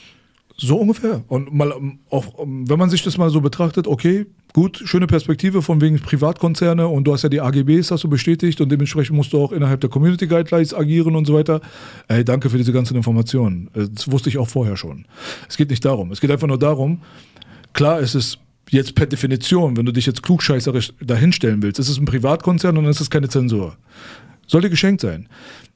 So 0.56 0.78
ungefähr. 0.78 1.24
Und 1.28 1.53
mal 1.53 1.74
ähm, 1.76 1.99
auch, 2.10 2.40
ähm, 2.40 2.70
wenn 2.70 2.78
man 2.80 2.90
sich 2.90 3.03
das 3.03 3.18
mal 3.18 3.30
so 3.30 3.41
betrachtet, 3.41 3.88
okay, 3.88 4.28
gut, 4.53 4.82
schöne 4.86 5.07
Perspektive 5.07 5.61
von 5.61 5.82
wegen 5.82 5.99
Privatkonzerne 5.99 6.88
und 6.88 7.06
du 7.06 7.14
hast 7.14 7.23
ja 7.23 7.30
die 7.30 7.41
AGBs, 7.41 7.91
hast 7.91 8.03
du 8.03 8.10
bestätigt 8.10 8.61
und 8.61 8.69
dementsprechend 8.69 9.15
musst 9.15 9.34
du 9.34 9.41
auch 9.41 9.52
innerhalb 9.52 9.82
der 9.82 9.90
Community 9.90 10.28
Guidelines 10.28 10.73
agieren 10.73 11.15
und 11.15 11.26
so 11.26 11.34
weiter. 11.34 11.61
Ey, 12.07 12.23
danke 12.26 12.49
für 12.49 12.57
diese 12.57 12.73
ganzen 12.73 12.95
Informationen. 12.95 13.69
Äh, 13.73 13.88
Das 13.94 14.11
wusste 14.11 14.30
ich 14.30 14.38
auch 14.38 14.49
vorher 14.49 14.78
schon. 14.78 15.06
Es 15.48 15.57
geht 15.57 15.69
nicht 15.69 15.86
darum. 15.86 16.11
Es 16.11 16.22
geht 16.22 16.32
einfach 16.32 16.48
nur 16.48 16.60
darum, 16.60 17.02
klar 17.73 17.99
ist 17.99 18.15
es 18.15 18.38
jetzt 18.69 18.95
per 18.95 19.06
Definition, 19.06 19.76
wenn 19.78 19.86
du 19.86 19.91
dich 19.91 20.06
jetzt 20.06 20.23
klugscheißerisch 20.23 20.94
dahinstellen 21.02 21.61
willst, 21.61 21.80
ist 21.80 21.90
es 21.90 21.98
ein 21.98 22.06
Privatkonzern 22.06 22.78
und 22.78 22.86
dann 22.86 22.91
ist 22.91 23.02
es 23.02 23.10
keine 23.10 23.30
Zensur. 23.30 23.76
Sollte 24.48 24.69
geschenkt 24.69 25.02
sein. 25.02 25.28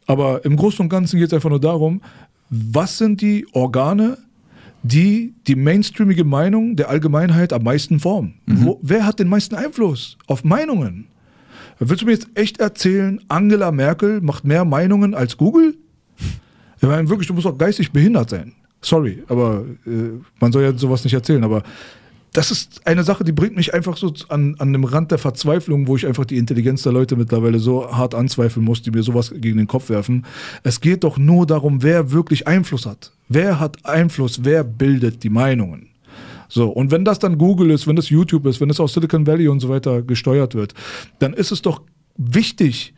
Aber 0.08 0.46
im 0.46 0.56
Großen 0.56 0.82
und 0.82 0.90
Ganzen 0.90 1.18
geht 1.18 1.28
es 1.28 1.34
einfach 1.34 1.50
nur 1.50 1.60
darum, 1.60 2.02
was 2.50 2.98
sind 2.98 3.22
die 3.22 3.48
Organe, 3.54 4.18
die 4.86 5.34
die 5.48 5.56
mainstreamige 5.56 6.24
Meinung 6.24 6.76
der 6.76 6.90
Allgemeinheit 6.90 7.54
am 7.54 7.64
meisten 7.64 8.00
formen? 8.00 8.36
Wo, 8.46 8.80
wer 8.82 9.06
hat 9.06 9.20
den 9.20 9.28
meisten 9.28 9.56
Einfluss 9.56 10.18
auf 10.28 10.44
Meinungen? 10.44 11.08
Willst 11.80 12.04
du 12.04 12.06
mir 12.06 12.14
jetzt 12.14 12.30
echt 12.36 12.60
erzählen, 12.60 13.20
Angela 13.28 13.72
Merkel 13.72 14.22
macht 14.22 14.46
mehr 14.46 14.64
Meinungen 14.64 15.14
als 15.14 15.38
Google? 15.38 15.76
Ich 16.78 16.88
meine, 16.88 17.10
wirklich, 17.10 17.28
du 17.28 17.34
musst 17.34 17.48
auch 17.48 17.58
geistig 17.58 17.92
behindert 17.92 18.30
sein. 18.30 18.54
Sorry, 18.82 19.24
aber 19.28 19.66
äh, 19.88 20.20
man 20.40 20.52
soll 20.52 20.64
ja 20.64 20.78
sowas 20.78 21.04
nicht 21.04 21.14
erzählen, 21.14 21.44
aber 21.44 21.64
das 22.36 22.52
ist 22.52 22.86
eine 22.86 23.06
Sache, 23.06 23.24
die 23.24 23.32
bringt 23.32 23.56
mich 23.56 23.74
einfach 23.74 23.96
so 23.96 24.14
an, 24.28 24.56
an 24.60 24.74
dem 24.74 24.84
Rand 24.84 25.10
der 25.12 25.18
Verzweiflung, 25.18 25.88
wo 25.88 25.96
ich 25.96 26.06
einfach 26.06 26.26
die 26.26 26.38
Intelligenz 26.38 26.84
der 26.84 26.92
Leute 26.92 27.16
mittlerweile 27.16 27.60
so 27.60 27.90
hart 27.90 28.14
anzweifeln 28.14 28.66
muss, 28.66 28.82
die 28.82 28.92
mir 28.92 29.04
sowas 29.04 29.34
gegen 29.38 29.58
den 29.58 29.68
Kopf 29.68 29.90
werfen. 29.90 30.26
Es 30.62 30.82
geht 30.82 31.06
doch 31.06 31.18
nur 31.18 31.48
darum, 31.48 31.82
wer 31.82 32.12
wirklich 32.12 32.46
Einfluss 32.46 32.86
hat. 32.86 33.14
Wer 33.30 33.62
hat 33.62 33.86
Einfluss? 33.86 34.44
Wer 34.44 34.66
bildet 34.66 35.24
die 35.24 35.30
Meinungen? 35.30 35.88
So, 36.50 36.70
und 36.70 36.92
wenn 36.92 37.06
das 37.06 37.20
dann 37.20 37.38
Google 37.38 37.72
ist, 37.72 37.88
wenn 37.88 37.96
das 37.96 38.10
YouTube 38.10 38.46
ist, 38.46 38.60
wenn 38.60 38.68
das 38.68 38.82
aus 38.82 38.94
Silicon 38.94 39.26
Valley 39.26 39.48
und 39.48 39.62
so 39.62 39.70
weiter 39.70 40.02
gesteuert 40.02 40.56
wird, 40.56 40.74
dann 41.20 41.34
ist 41.34 41.52
es 41.52 41.62
doch 41.62 41.82
wichtig, 42.18 42.94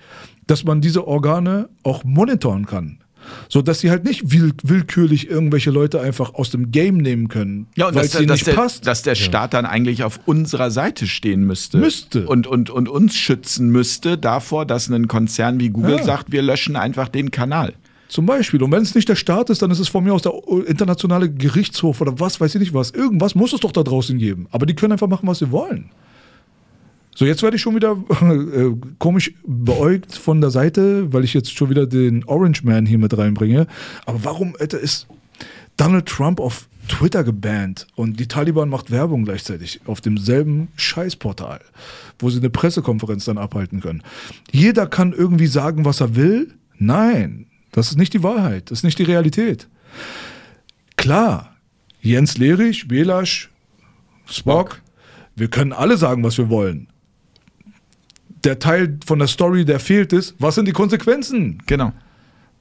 dass 0.48 0.64
man 0.64 0.82
diese 0.82 1.08
Organe 1.08 1.70
auch 1.84 2.04
monitoren 2.04 2.66
kann. 2.66 3.04
So 3.49 3.62
dass 3.62 3.80
sie 3.80 3.90
halt 3.90 4.04
nicht 4.04 4.32
will 4.32 4.54
willkürlich 4.64 5.30
irgendwelche 5.30 5.72
Leute 5.72 5.99
einfach 6.02 6.34
aus 6.34 6.49
dem 6.49 6.72
Game 6.72 6.98
nehmen 6.98 7.28
können, 7.28 7.68
Ja, 7.76 7.88
und 7.88 7.95
weil 7.95 8.04
dass, 8.04 8.12
dass, 8.14 8.22
nicht 8.26 8.48
der, 8.48 8.54
passt. 8.54 8.86
dass 8.88 9.02
der 9.04 9.16
Staat 9.16 9.54
dann 9.54 9.66
eigentlich 9.66 10.04
auf 10.04 10.20
unserer 10.26 10.72
Seite 10.72 11.08
stehen 11.08 11.44
müsste. 11.44 11.78
Müsste. 11.78 12.28
Und, 12.28 12.48
und, 12.48 12.70
und 12.70 12.90
uns 12.90 13.16
schützen 13.16 13.70
müsste 13.70 14.18
davor, 14.18 14.66
dass 14.66 14.90
ein 14.90 15.08
Konzern 15.08 15.60
wie 15.60 15.70
Google 15.70 15.98
Ja. 15.98 16.04
sagt, 16.04 16.32
wir 16.32 16.41
löschen 16.41 16.76
einfach 16.76 17.08
den 17.10 17.32
Kanal. 17.32 17.74
Zum 18.10 18.26
Beispiel. 18.26 18.64
Und 18.64 18.72
wenn 18.72 18.84
es 18.84 18.95
nicht 18.95 19.10
der 19.10 19.16
Staat 19.16 19.49
ist, 19.49 19.62
dann 19.62 19.70
ist 19.72 19.80
es 19.80 19.90
von 19.90 20.04
mir 20.04 20.14
aus 20.14 20.22
der 20.22 20.32
internationale 20.66 21.30
Gerichtshof 21.30 21.99
oder 21.99 22.18
was 22.20 22.40
weiß 22.40 22.56
ich 22.56 22.62
nicht 22.62 22.74
was. 22.74 22.91
Irgendwas 22.91 23.36
muss 23.36 23.52
es 23.52 23.60
doch 23.60 23.74
da 23.74 23.84
draußen 23.84 24.18
geben. 24.18 24.48
Aber 24.52 24.66
die 24.66 24.76
können 24.76 24.94
einfach 24.94 25.08
machen, 25.10 25.28
was 25.28 25.40
sie 25.40 25.52
wollen. 25.52 25.90
So, 27.18 27.26
jetzt 27.26 27.41
werde 27.41 27.56
ich 27.56 27.64
schon 27.64 27.73
wieder 27.73 27.94
äh, 28.22 28.76
komisch 28.99 29.34
beäugt 29.44 30.15
von 30.15 30.39
der 30.39 30.52
Seite, 30.52 31.11
weil 31.11 31.23
ich 31.23 31.34
jetzt 31.34 31.57
schon 31.57 31.72
wieder 31.72 31.88
den 31.88 32.23
Orange 32.26 32.61
Man 32.64 32.85
hier 32.85 32.99
mit 32.99 33.18
reinbringe. 33.18 33.65
Aber 34.06 34.23
warum 34.23 34.56
Alter, 34.60 34.80
ist 34.80 35.07
Donald 35.77 36.06
Trump 36.06 36.39
auf 36.39 36.69
Twitter 36.88 37.23
gebannt 37.23 37.88
und 37.95 38.19
die 38.19 38.27
Taliban 38.27 38.69
macht 38.69 38.91
Werbung 38.91 39.26
gleichzeitig 39.26 39.81
auf 39.88 39.99
demselben 39.99 40.68
Scheißportal, 40.76 41.61
wo 42.19 42.30
sie 42.30 42.38
eine 42.38 42.52
Pressekonferenz 42.52 43.26
dann 43.26 43.39
abhalten 43.39 43.81
können? 43.81 44.03
Jeder 44.52 44.85
kann 44.85 45.11
irgendwie 45.11 45.48
sagen, 45.48 45.85
was 45.85 46.02
er 46.02 46.15
will. 46.15 46.53
Nein, 46.77 47.48
das 47.72 47.89
ist 47.89 47.98
nicht 47.98 48.14
die 48.14 48.22
Wahrheit, 48.22 48.69
das 48.69 48.80
ist 48.80 48.84
nicht 48.84 48.99
die 48.99 49.03
Realität. 49.03 49.68
Klar, 50.98 51.56
Jens 51.99 52.38
Lehrich, 52.38 52.88
Belasch, 52.88 53.49
Spock, 54.27 54.84
wir 55.35 55.48
können 55.48 55.73
alle 55.73 55.98
sagen, 55.98 56.23
was 56.23 56.38
wir 56.38 56.49
wollen. 56.52 56.87
Der 58.48 58.60
Teil 58.60 58.98
von 59.06 59.19
der 59.19 59.28
Story, 59.28 59.65
der 59.65 59.78
fehlt, 59.82 60.14
ist, 60.14 60.34
was 60.40 60.56
sind 60.56 60.69
die 60.69 60.72
Konsequenzen? 60.72 61.61
Genau. 61.65 61.91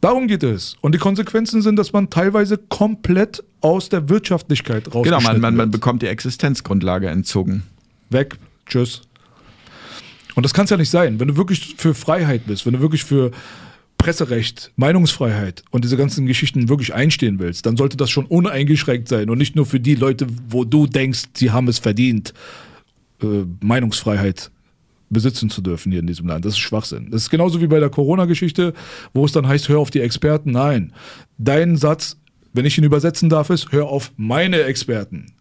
Darum 0.00 0.26
geht 0.26 0.42
es. 0.42 0.74
Und 0.80 0.96
die 0.96 0.98
Konsequenzen 0.98 1.62
sind, 1.62 1.76
dass 1.76 1.92
man 1.92 2.10
teilweise 2.10 2.58
komplett 2.58 3.44
aus 3.60 3.88
der 3.88 4.08
Wirtschaftlichkeit 4.08 4.86
Genau, 4.86 4.96
rausgeschnitten 4.96 5.40
man, 5.40 5.54
man, 5.54 5.56
man 5.56 5.70
bekommt 5.70 6.02
die 6.02 6.08
Existenzgrundlage 6.08 7.08
entzogen. 7.08 7.62
Weg, 8.10 8.36
tschüss. 8.66 9.02
Und 10.34 10.44
das 10.44 10.52
kann 10.52 10.64
es 10.64 10.70
ja 10.70 10.76
nicht 10.76 10.90
sein. 10.90 11.20
Wenn 11.20 11.28
du 11.28 11.36
wirklich 11.36 11.76
für 11.78 11.94
Freiheit 11.94 12.48
bist, 12.48 12.66
wenn 12.66 12.72
du 12.72 12.80
wirklich 12.80 13.04
für 13.04 13.30
Presserecht, 13.96 14.72
Meinungsfreiheit 14.74 15.62
und 15.70 15.84
diese 15.84 15.96
ganzen 15.96 16.26
Geschichten 16.26 16.68
wirklich 16.68 16.94
einstehen 16.94 17.38
willst, 17.38 17.64
dann 17.64 17.76
sollte 17.76 17.96
das 17.96 18.10
schon 18.10 18.26
uneingeschränkt 18.26 19.06
sein 19.06 19.30
und 19.30 19.38
nicht 19.38 19.54
nur 19.54 19.66
für 19.66 19.78
die 19.78 19.94
Leute, 19.94 20.26
wo 20.48 20.64
du 20.64 20.88
denkst, 20.88 21.26
sie 21.34 21.52
haben 21.52 21.68
es 21.68 21.78
verdient, 21.78 22.34
äh, 23.22 23.44
Meinungsfreiheit 23.60 24.50
besitzen 25.08 25.50
zu 25.50 25.60
dürfen 25.60 25.92
hier 25.92 26.00
in 26.00 26.06
diesem 26.06 26.26
Land. 26.26 26.44
Das 26.44 26.54
ist 26.54 26.58
Schwachsinn. 26.58 27.10
Das 27.10 27.22
ist 27.22 27.30
genauso 27.30 27.60
wie 27.60 27.66
bei 27.66 27.80
der 27.80 27.90
Corona-Geschichte, 27.90 28.72
wo 29.14 29.24
es 29.24 29.32
dann 29.32 29.46
heißt, 29.46 29.68
hör 29.68 29.78
auf 29.78 29.90
die 29.90 30.00
Experten. 30.00 30.52
Nein, 30.52 30.92
dein 31.38 31.76
Satz, 31.76 32.18
wenn 32.52 32.64
ich 32.64 32.78
ihn 32.78 32.84
übersetzen 32.84 33.28
darf, 33.28 33.50
ist, 33.50 33.72
hör 33.72 33.86
auf 33.86 34.12
meine 34.16 34.62
Experten. 34.62 35.35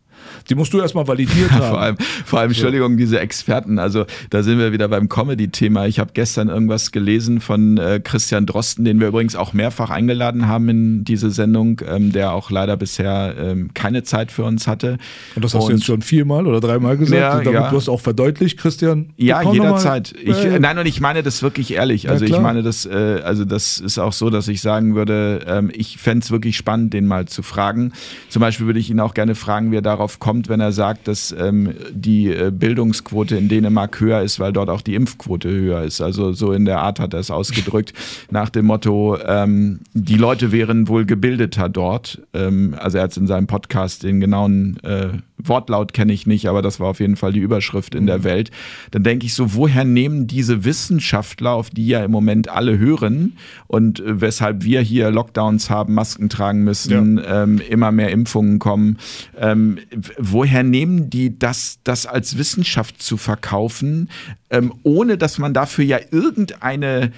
Die 0.49 0.55
musst 0.55 0.73
du 0.73 0.79
erstmal 0.79 1.07
validiert 1.07 1.51
haben. 1.51 1.69
Vor 1.69 1.81
allem, 1.81 1.97
vor 2.25 2.39
allem 2.39 2.51
Entschuldigung, 2.51 2.97
diese 2.97 3.19
Experten. 3.19 3.79
Also 3.79 4.05
da 4.29 4.43
sind 4.43 4.59
wir 4.59 4.71
wieder 4.71 4.87
beim 4.87 5.09
Comedy-Thema. 5.09 5.87
Ich 5.87 5.99
habe 5.99 6.11
gestern 6.13 6.49
irgendwas 6.49 6.91
gelesen 6.91 7.41
von 7.41 7.77
äh, 7.77 7.99
Christian 8.03 8.45
Drosten, 8.45 8.85
den 8.85 8.99
wir 8.99 9.09
übrigens 9.09 9.35
auch 9.35 9.53
mehrfach 9.53 9.89
eingeladen 9.89 10.47
haben 10.47 10.69
in 10.69 11.03
diese 11.03 11.31
Sendung, 11.31 11.81
ähm, 11.87 12.11
der 12.11 12.33
auch 12.33 12.49
leider 12.51 12.77
bisher 12.77 13.35
ähm, 13.37 13.71
keine 13.73 14.03
Zeit 14.03 14.31
für 14.31 14.43
uns 14.43 14.67
hatte. 14.67 14.97
Und 15.35 15.43
das 15.43 15.53
hast 15.53 15.67
du 15.67 15.71
jetzt 15.71 15.85
schon 15.85 16.01
viermal 16.01 16.47
oder 16.47 16.59
dreimal 16.59 16.97
gesagt. 16.97 17.19
Ja, 17.19 17.35
damit 17.37 17.53
ja. 17.53 17.69
du 17.69 17.77
hast 17.77 17.89
auch 17.89 18.01
verdeutlicht, 18.01 18.57
Christian. 18.57 19.13
Ja, 19.17 19.41
jederzeit. 19.41 20.13
Ich, 20.23 20.45
Äh, 20.45 20.59
nein, 20.59 20.77
und 20.77 20.85
ich 20.85 21.01
meine 21.01 21.23
das 21.23 21.41
wirklich 21.41 21.73
ehrlich. 21.73 22.09
Also 22.09 22.25
ich 22.25 22.39
meine 22.39 22.63
das, 22.63 22.85
äh, 22.85 23.21
also 23.23 23.45
das 23.45 23.79
ist 23.79 23.97
auch 23.99 24.13
so, 24.13 24.29
dass 24.29 24.47
ich 24.47 24.61
sagen 24.61 24.95
würde, 24.95 25.41
ähm, 25.47 25.71
ich 25.73 25.97
fände 25.97 26.23
es 26.23 26.31
wirklich 26.31 26.57
spannend, 26.57 26.93
den 26.93 27.07
mal 27.07 27.25
zu 27.27 27.43
fragen. 27.43 27.93
Zum 28.29 28.39
Beispiel 28.39 28.65
würde 28.65 28.79
ich 28.79 28.89
ihn 28.89 28.99
auch 28.99 29.13
gerne 29.13 29.35
fragen, 29.35 29.71
wie 29.71 29.77
er 29.77 29.81
darauf 29.81 30.14
kommt, 30.19 30.49
wenn 30.49 30.59
er 30.59 30.71
sagt, 30.71 31.07
dass 31.07 31.35
ähm, 31.37 31.73
die 31.91 32.27
äh, 32.27 32.51
Bildungsquote 32.51 33.35
in 33.37 33.49
Dänemark 33.49 33.99
höher 33.99 34.21
ist, 34.21 34.39
weil 34.39 34.53
dort 34.53 34.69
auch 34.69 34.81
die 34.81 34.95
Impfquote 34.95 35.49
höher 35.49 35.83
ist. 35.83 36.01
Also 36.01 36.33
so 36.33 36.51
in 36.51 36.65
der 36.65 36.81
Art 36.81 36.99
hat 36.99 37.13
er 37.13 37.19
es 37.19 37.31
ausgedrückt, 37.31 37.93
nach 38.31 38.49
dem 38.49 38.65
Motto, 38.65 39.17
ähm, 39.25 39.79
die 39.93 40.17
Leute 40.17 40.51
wären 40.51 40.87
wohl 40.87 41.05
gebildeter 41.05 41.69
dort. 41.69 42.21
Ähm, 42.33 42.75
also 42.77 42.97
er 42.97 43.03
hat 43.05 43.11
es 43.11 43.17
in 43.17 43.27
seinem 43.27 43.47
Podcast 43.47 44.03
den 44.03 44.19
genauen 44.19 44.77
äh, 44.83 45.09
Wortlaut 45.37 45.93
kenne 45.93 46.13
ich 46.13 46.25
nicht, 46.27 46.47
aber 46.47 46.61
das 46.61 46.79
war 46.79 46.87
auf 46.87 46.99
jeden 46.99 47.15
Fall 47.15 47.33
die 47.33 47.39
Überschrift 47.39 47.93
in 47.93 48.07
der 48.07 48.23
Welt. 48.23 48.51
Dann 48.91 49.03
denke 49.03 49.25
ich 49.25 49.33
so, 49.33 49.53
woher 49.53 49.83
nehmen 49.83 50.27
diese 50.27 50.63
Wissenschaftler, 50.63 51.51
auf 51.51 51.69
die 51.69 51.87
ja 51.87 52.03
im 52.03 52.11
Moment 52.11 52.49
alle 52.49 52.77
hören 52.77 53.33
und 53.67 53.99
äh, 53.99 54.21
weshalb 54.21 54.63
wir 54.63 54.81
hier 54.81 55.11
Lockdowns 55.11 55.69
haben, 55.69 55.93
Masken 55.93 56.29
tragen 56.29 56.63
müssen, 56.63 57.21
ähm, 57.25 57.61
immer 57.69 57.91
mehr 57.91 58.11
Impfungen 58.11 58.59
kommen, 58.59 58.97
ähm, 59.37 59.79
woher 60.17 60.63
nehmen 60.63 61.09
die 61.09 61.37
das, 61.37 61.79
das 61.83 62.05
als 62.05 62.37
Wissenschaft 62.37 63.01
zu 63.01 63.17
verkaufen, 63.17 64.09
ähm, 64.49 64.73
ohne 64.83 65.17
dass 65.17 65.37
man 65.37 65.53
dafür 65.53 65.85
ja 65.85 65.99
irgendeine 66.11 67.11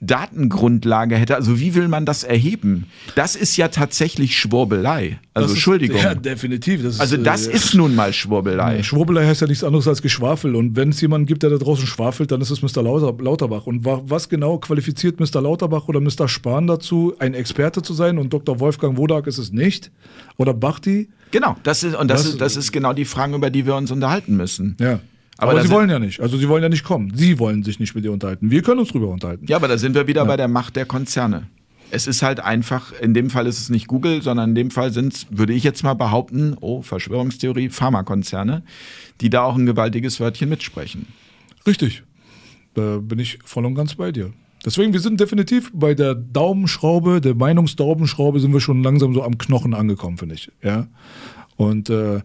Datengrundlage 0.00 1.16
hätte. 1.16 1.34
Also 1.36 1.58
wie 1.60 1.74
will 1.74 1.88
man 1.88 2.04
das 2.06 2.24
erheben? 2.24 2.86
Das 3.14 3.36
ist 3.36 3.56
ja 3.56 3.68
tatsächlich 3.68 4.36
Schwurbelei. 4.38 5.18
Also 5.34 5.48
ist- 5.48 5.54
Entschuldigung. 5.54 5.96
Ja, 5.98 6.14
definitiv. 6.14 6.82
Das 6.82 6.94
ist, 6.94 7.00
also 7.00 7.16
das 7.16 7.46
äh, 7.46 7.52
ist 7.54 7.74
nun 7.74 7.94
mal 7.94 8.12
Schwurbelei. 8.12 8.82
Schwurbelei 8.82 9.26
heißt 9.26 9.40
ja 9.40 9.46
nichts 9.46 9.64
anderes 9.64 9.88
als 9.88 10.02
Geschwafel. 10.02 10.54
Und 10.54 10.76
wenn 10.76 10.90
es 10.90 11.00
jemanden 11.00 11.26
gibt, 11.26 11.42
der 11.42 11.50
da 11.50 11.56
draußen 11.56 11.86
schwafelt, 11.86 12.30
dann 12.30 12.40
ist 12.40 12.50
es 12.50 12.62
Mr. 12.62 12.82
Lauter, 12.82 13.22
Lauterbach. 13.22 13.66
Und 13.66 13.84
wa 13.84 14.02
was 14.06 14.28
genau 14.28 14.58
qualifiziert 14.58 15.20
Mr. 15.20 15.40
Lauterbach 15.42 15.88
oder 15.88 16.00
Mr. 16.00 16.28
Spahn 16.28 16.66
dazu, 16.66 17.14
ein 17.18 17.34
Experte 17.34 17.82
zu 17.82 17.94
sein? 17.94 18.18
Und 18.18 18.32
Dr. 18.32 18.60
Wolfgang 18.60 18.96
Wodak 18.96 19.26
ist 19.26 19.38
es 19.38 19.52
nicht? 19.52 19.90
Oder 20.36 20.54
Bachti? 20.54 21.08
Genau, 21.32 21.56
das 21.64 21.82
ist, 21.82 21.96
und 21.96 22.08
das, 22.08 22.22
Das- 22.22 22.32
ist, 22.32 22.40
das 22.40 22.56
ist 22.56 22.72
genau 22.72 22.92
die 22.92 23.04
Frage, 23.04 23.34
über 23.34 23.50
die 23.50 23.66
wir 23.66 23.74
uns 23.74 23.90
unterhalten 23.90 24.36
müssen. 24.36 24.76
Ja. 24.80 25.00
Aber 25.38 25.52
Aber, 25.52 25.62
sie 25.62 25.70
wollen 25.70 25.90
ja 25.90 25.98
nicht. 25.98 26.20
Also 26.20 26.36
sie 26.38 26.48
wollen 26.48 26.62
ja 26.62 26.68
nicht 26.68 26.84
kommen. 26.84 27.12
Sie 27.14 27.38
wollen 27.38 27.62
sich 27.62 27.78
nicht 27.78 27.94
mit 27.94 28.04
dir 28.04 28.12
unterhalten. 28.12 28.50
Wir 28.50 28.62
können 28.62 28.80
uns 28.80 28.90
drüber 28.90 29.08
unterhalten. 29.08 29.46
Ja, 29.46 29.56
aber 29.56 29.68
da 29.68 29.78
sind 29.78 29.94
wir 29.94 30.06
wieder 30.06 30.24
bei 30.24 30.36
der 30.36 30.48
Macht 30.48 30.76
der 30.76 30.86
Konzerne. 30.86 31.48
Es 31.90 32.06
ist 32.06 32.22
halt 32.22 32.40
einfach, 32.40 32.92
in 33.00 33.14
dem 33.14 33.30
Fall 33.30 33.46
ist 33.46 33.60
es 33.60 33.68
nicht 33.68 33.86
Google, 33.86 34.20
sondern 34.20 34.50
in 34.50 34.54
dem 34.56 34.70
Fall 34.70 34.92
sind 34.92 35.12
es, 35.12 35.26
würde 35.30 35.52
ich 35.52 35.62
jetzt 35.62 35.84
mal 35.84 35.94
behaupten, 35.94 36.56
oh, 36.60 36.82
Verschwörungstheorie, 36.82 37.68
Pharmakonzerne, 37.68 38.64
die 39.20 39.30
da 39.30 39.42
auch 39.42 39.56
ein 39.56 39.66
gewaltiges 39.66 40.18
Wörtchen 40.18 40.48
mitsprechen. 40.48 41.06
Richtig. 41.66 42.02
Da 42.74 42.98
bin 42.98 43.18
ich 43.18 43.38
voll 43.44 43.64
und 43.66 43.74
ganz 43.74 43.94
bei 43.94 44.10
dir. 44.10 44.32
Deswegen, 44.64 44.92
wir 44.92 45.00
sind 45.00 45.20
definitiv 45.20 45.70
bei 45.72 45.94
der 45.94 46.14
Daumenschraube, 46.16 47.20
der 47.20 47.34
Meinungsdaumenschraube, 47.34 48.40
sind 48.40 48.52
wir 48.52 48.60
schon 48.60 48.82
langsam 48.82 49.14
so 49.14 49.22
am 49.22 49.38
Knochen 49.38 49.74
angekommen, 49.74 50.18
finde 50.18 50.34
ich. 50.34 50.50
Ja. 50.62 50.88
Und 51.56 51.88
äh, 51.88 52.20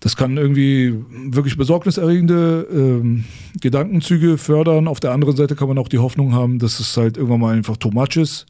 das 0.00 0.16
kann 0.16 0.38
irgendwie 0.38 0.94
wirklich 1.26 1.58
besorgniserregende 1.58 2.66
ähm, 2.72 3.24
Gedankenzüge 3.60 4.38
fördern. 4.38 4.88
Auf 4.88 4.98
der 4.98 5.12
anderen 5.12 5.36
Seite 5.36 5.54
kann 5.54 5.68
man 5.68 5.78
auch 5.78 5.88
die 5.88 5.98
Hoffnung 5.98 6.32
haben, 6.32 6.58
dass 6.58 6.80
es 6.80 6.96
halt 6.96 7.18
irgendwann 7.18 7.40
mal 7.40 7.54
einfach 7.54 7.76
too 7.76 7.90
much 7.90 8.16
ist 8.16 8.46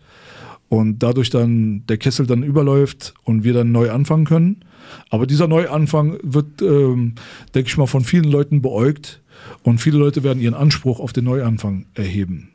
und 0.68 1.00
dadurch 1.00 1.28
dann 1.28 1.84
der 1.88 1.98
Kessel 1.98 2.26
dann 2.26 2.44
überläuft 2.44 3.14
und 3.24 3.42
wir 3.42 3.52
dann 3.52 3.72
neu 3.72 3.90
anfangen 3.90 4.24
können. 4.24 4.64
Aber 5.10 5.26
dieser 5.26 5.48
Neuanfang 5.48 6.18
wird, 6.22 6.62
ähm, 6.62 7.16
denke 7.54 7.68
ich 7.68 7.76
mal, 7.76 7.86
von 7.86 8.04
vielen 8.04 8.30
Leuten 8.30 8.62
beäugt 8.62 9.20
und 9.64 9.80
viele 9.80 9.98
Leute 9.98 10.22
werden 10.22 10.40
ihren 10.40 10.54
Anspruch 10.54 11.00
auf 11.00 11.12
den 11.12 11.24
Neuanfang 11.24 11.86
erheben. 11.94 12.50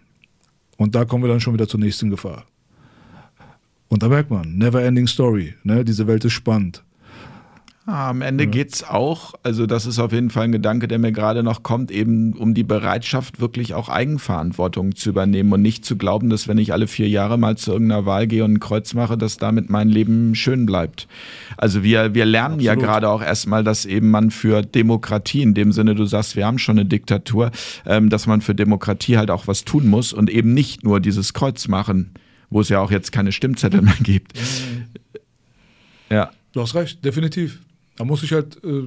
Und 0.78 0.96
da 0.96 1.04
kommen 1.04 1.24
wir 1.24 1.28
dann 1.28 1.42
schon 1.42 1.54
wieder 1.54 1.68
zur 1.68 1.82
nächsten 1.82 2.10
Gefahr. 2.10 2.46
Und 3.90 4.04
da 4.04 4.08
merkt 4.08 4.30
man, 4.30 4.58
never 4.58 4.82
ending 4.82 5.08
story. 5.08 5.54
Ne? 5.64 5.84
Diese 5.84 6.08
Welt 6.08 6.24
ist 6.24 6.34
spannend. 6.34 6.85
Ah, 7.88 8.10
am 8.10 8.24
Ende 8.24 8.48
geht's 8.48 8.84
auch, 8.84 9.36
also 9.44 9.68
das 9.68 9.86
ist 9.86 10.00
auf 10.00 10.12
jeden 10.12 10.32
Fall 10.32 10.46
ein 10.46 10.52
Gedanke, 10.52 10.88
der 10.88 10.98
mir 10.98 11.12
gerade 11.12 11.44
noch 11.44 11.62
kommt, 11.62 11.92
eben 11.92 12.34
um 12.34 12.56
die 12.56 12.64
Bereitschaft, 12.64 13.40
wirklich 13.40 13.76
auch 13.76 13.90
Eigenverantwortung 13.90 14.96
zu 14.96 15.10
übernehmen 15.10 15.54
und 15.54 15.62
nicht 15.62 15.86
zu 15.86 15.96
glauben, 15.96 16.32
dass 16.32 16.48
wenn 16.48 16.58
ich 16.58 16.74
alle 16.74 16.88
vier 16.88 17.08
Jahre 17.08 17.38
mal 17.38 17.58
zu 17.58 17.72
irgendeiner 17.72 18.08
Wahl 18.08 18.26
gehe 18.26 18.44
und 18.44 18.54
ein 18.54 18.60
Kreuz 18.60 18.96
mache, 18.96 19.20
dass 19.20 19.38
damit 19.38 19.70
mein 19.70 19.90
Leben 19.90 20.34
schön 20.34 20.66
bleibt. 20.66 21.08
Also 21.58 21.84
wir, 21.84 22.16
wir 22.16 22.26
lernen 22.26 22.60
ja 22.60 22.72
Absolut. 22.72 22.90
gerade 22.90 23.10
auch 23.10 23.22
erstmal, 23.22 23.64
dass 23.64 23.86
eben 23.86 24.10
man 24.10 24.32
für 24.32 24.64
Demokratie, 24.64 25.44
in 25.44 25.54
dem 25.54 25.72
Sinne, 25.72 25.94
du 25.94 26.06
sagst, 26.06 26.36
wir 26.36 26.48
haben 26.48 26.58
schon 26.58 26.80
eine 26.80 26.88
Diktatur, 26.88 27.52
ähm, 27.86 28.10
dass 28.10 28.26
man 28.26 28.42
für 28.42 28.56
Demokratie 28.56 29.18
halt 29.18 29.30
auch 29.30 29.46
was 29.46 29.64
tun 29.64 29.88
muss 29.88 30.12
und 30.12 30.32
eben 30.32 30.56
nicht 30.56 30.84
nur 30.84 31.00
dieses 31.00 31.36
Kreuz 31.36 31.68
machen, 31.68 32.16
wo 32.50 32.62
es 32.62 32.70
ja 32.70 32.80
auch 32.80 32.90
jetzt 32.90 33.12
keine 33.12 33.32
Stimmzettel 33.32 33.84
mehr 33.84 33.94
gibt. 34.02 34.34
Ja. 36.10 36.32
Du 36.52 36.62
hast 36.62 36.74
recht, 36.74 37.06
definitiv. 37.06 37.60
Da 37.96 38.04
muss 38.04 38.24
ich 38.24 38.34
halt, 38.34 38.64
äh, 38.64 38.84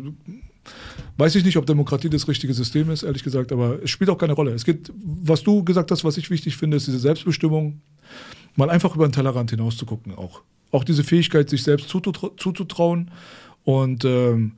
weiß 1.17 1.35
ich 1.35 1.45
nicht, 1.45 1.57
ob 1.57 1.67
Demokratie 1.67 2.11
das 2.11 2.29
richtige 2.29 2.55
System 2.55 2.91
ist, 2.91 3.03
ehrlich 3.03 3.25
gesagt, 3.25 3.53
aber 3.53 3.83
es 3.83 3.91
spielt 3.91 4.11
auch 4.11 4.19
keine 4.19 4.35
Rolle. 4.35 4.53
Es 4.53 4.65
geht, 4.65 4.93
was 4.95 5.43
du 5.43 5.65
gesagt 5.65 5.91
hast, 5.91 6.05
was 6.05 6.17
ich 6.17 6.31
wichtig 6.31 6.57
finde, 6.57 6.77
ist 6.77 6.87
diese 6.87 6.99
Selbstbestimmung, 6.99 7.81
mal 8.57 8.71
einfach 8.71 8.95
über 8.95 9.07
den 9.07 9.13
Tellerrand 9.13 9.51
hinaus 9.51 9.77
zu 9.77 9.87
gucken 9.87 10.15
auch. 10.15 10.43
Auch 10.71 10.85
diese 10.85 11.05
Fähigkeit, 11.05 11.49
sich 11.49 11.63
selbst 11.63 11.89
zuzutra 11.89 12.31
zuzutrauen 12.37 13.11
und 13.65 14.05
ähm, 14.05 14.53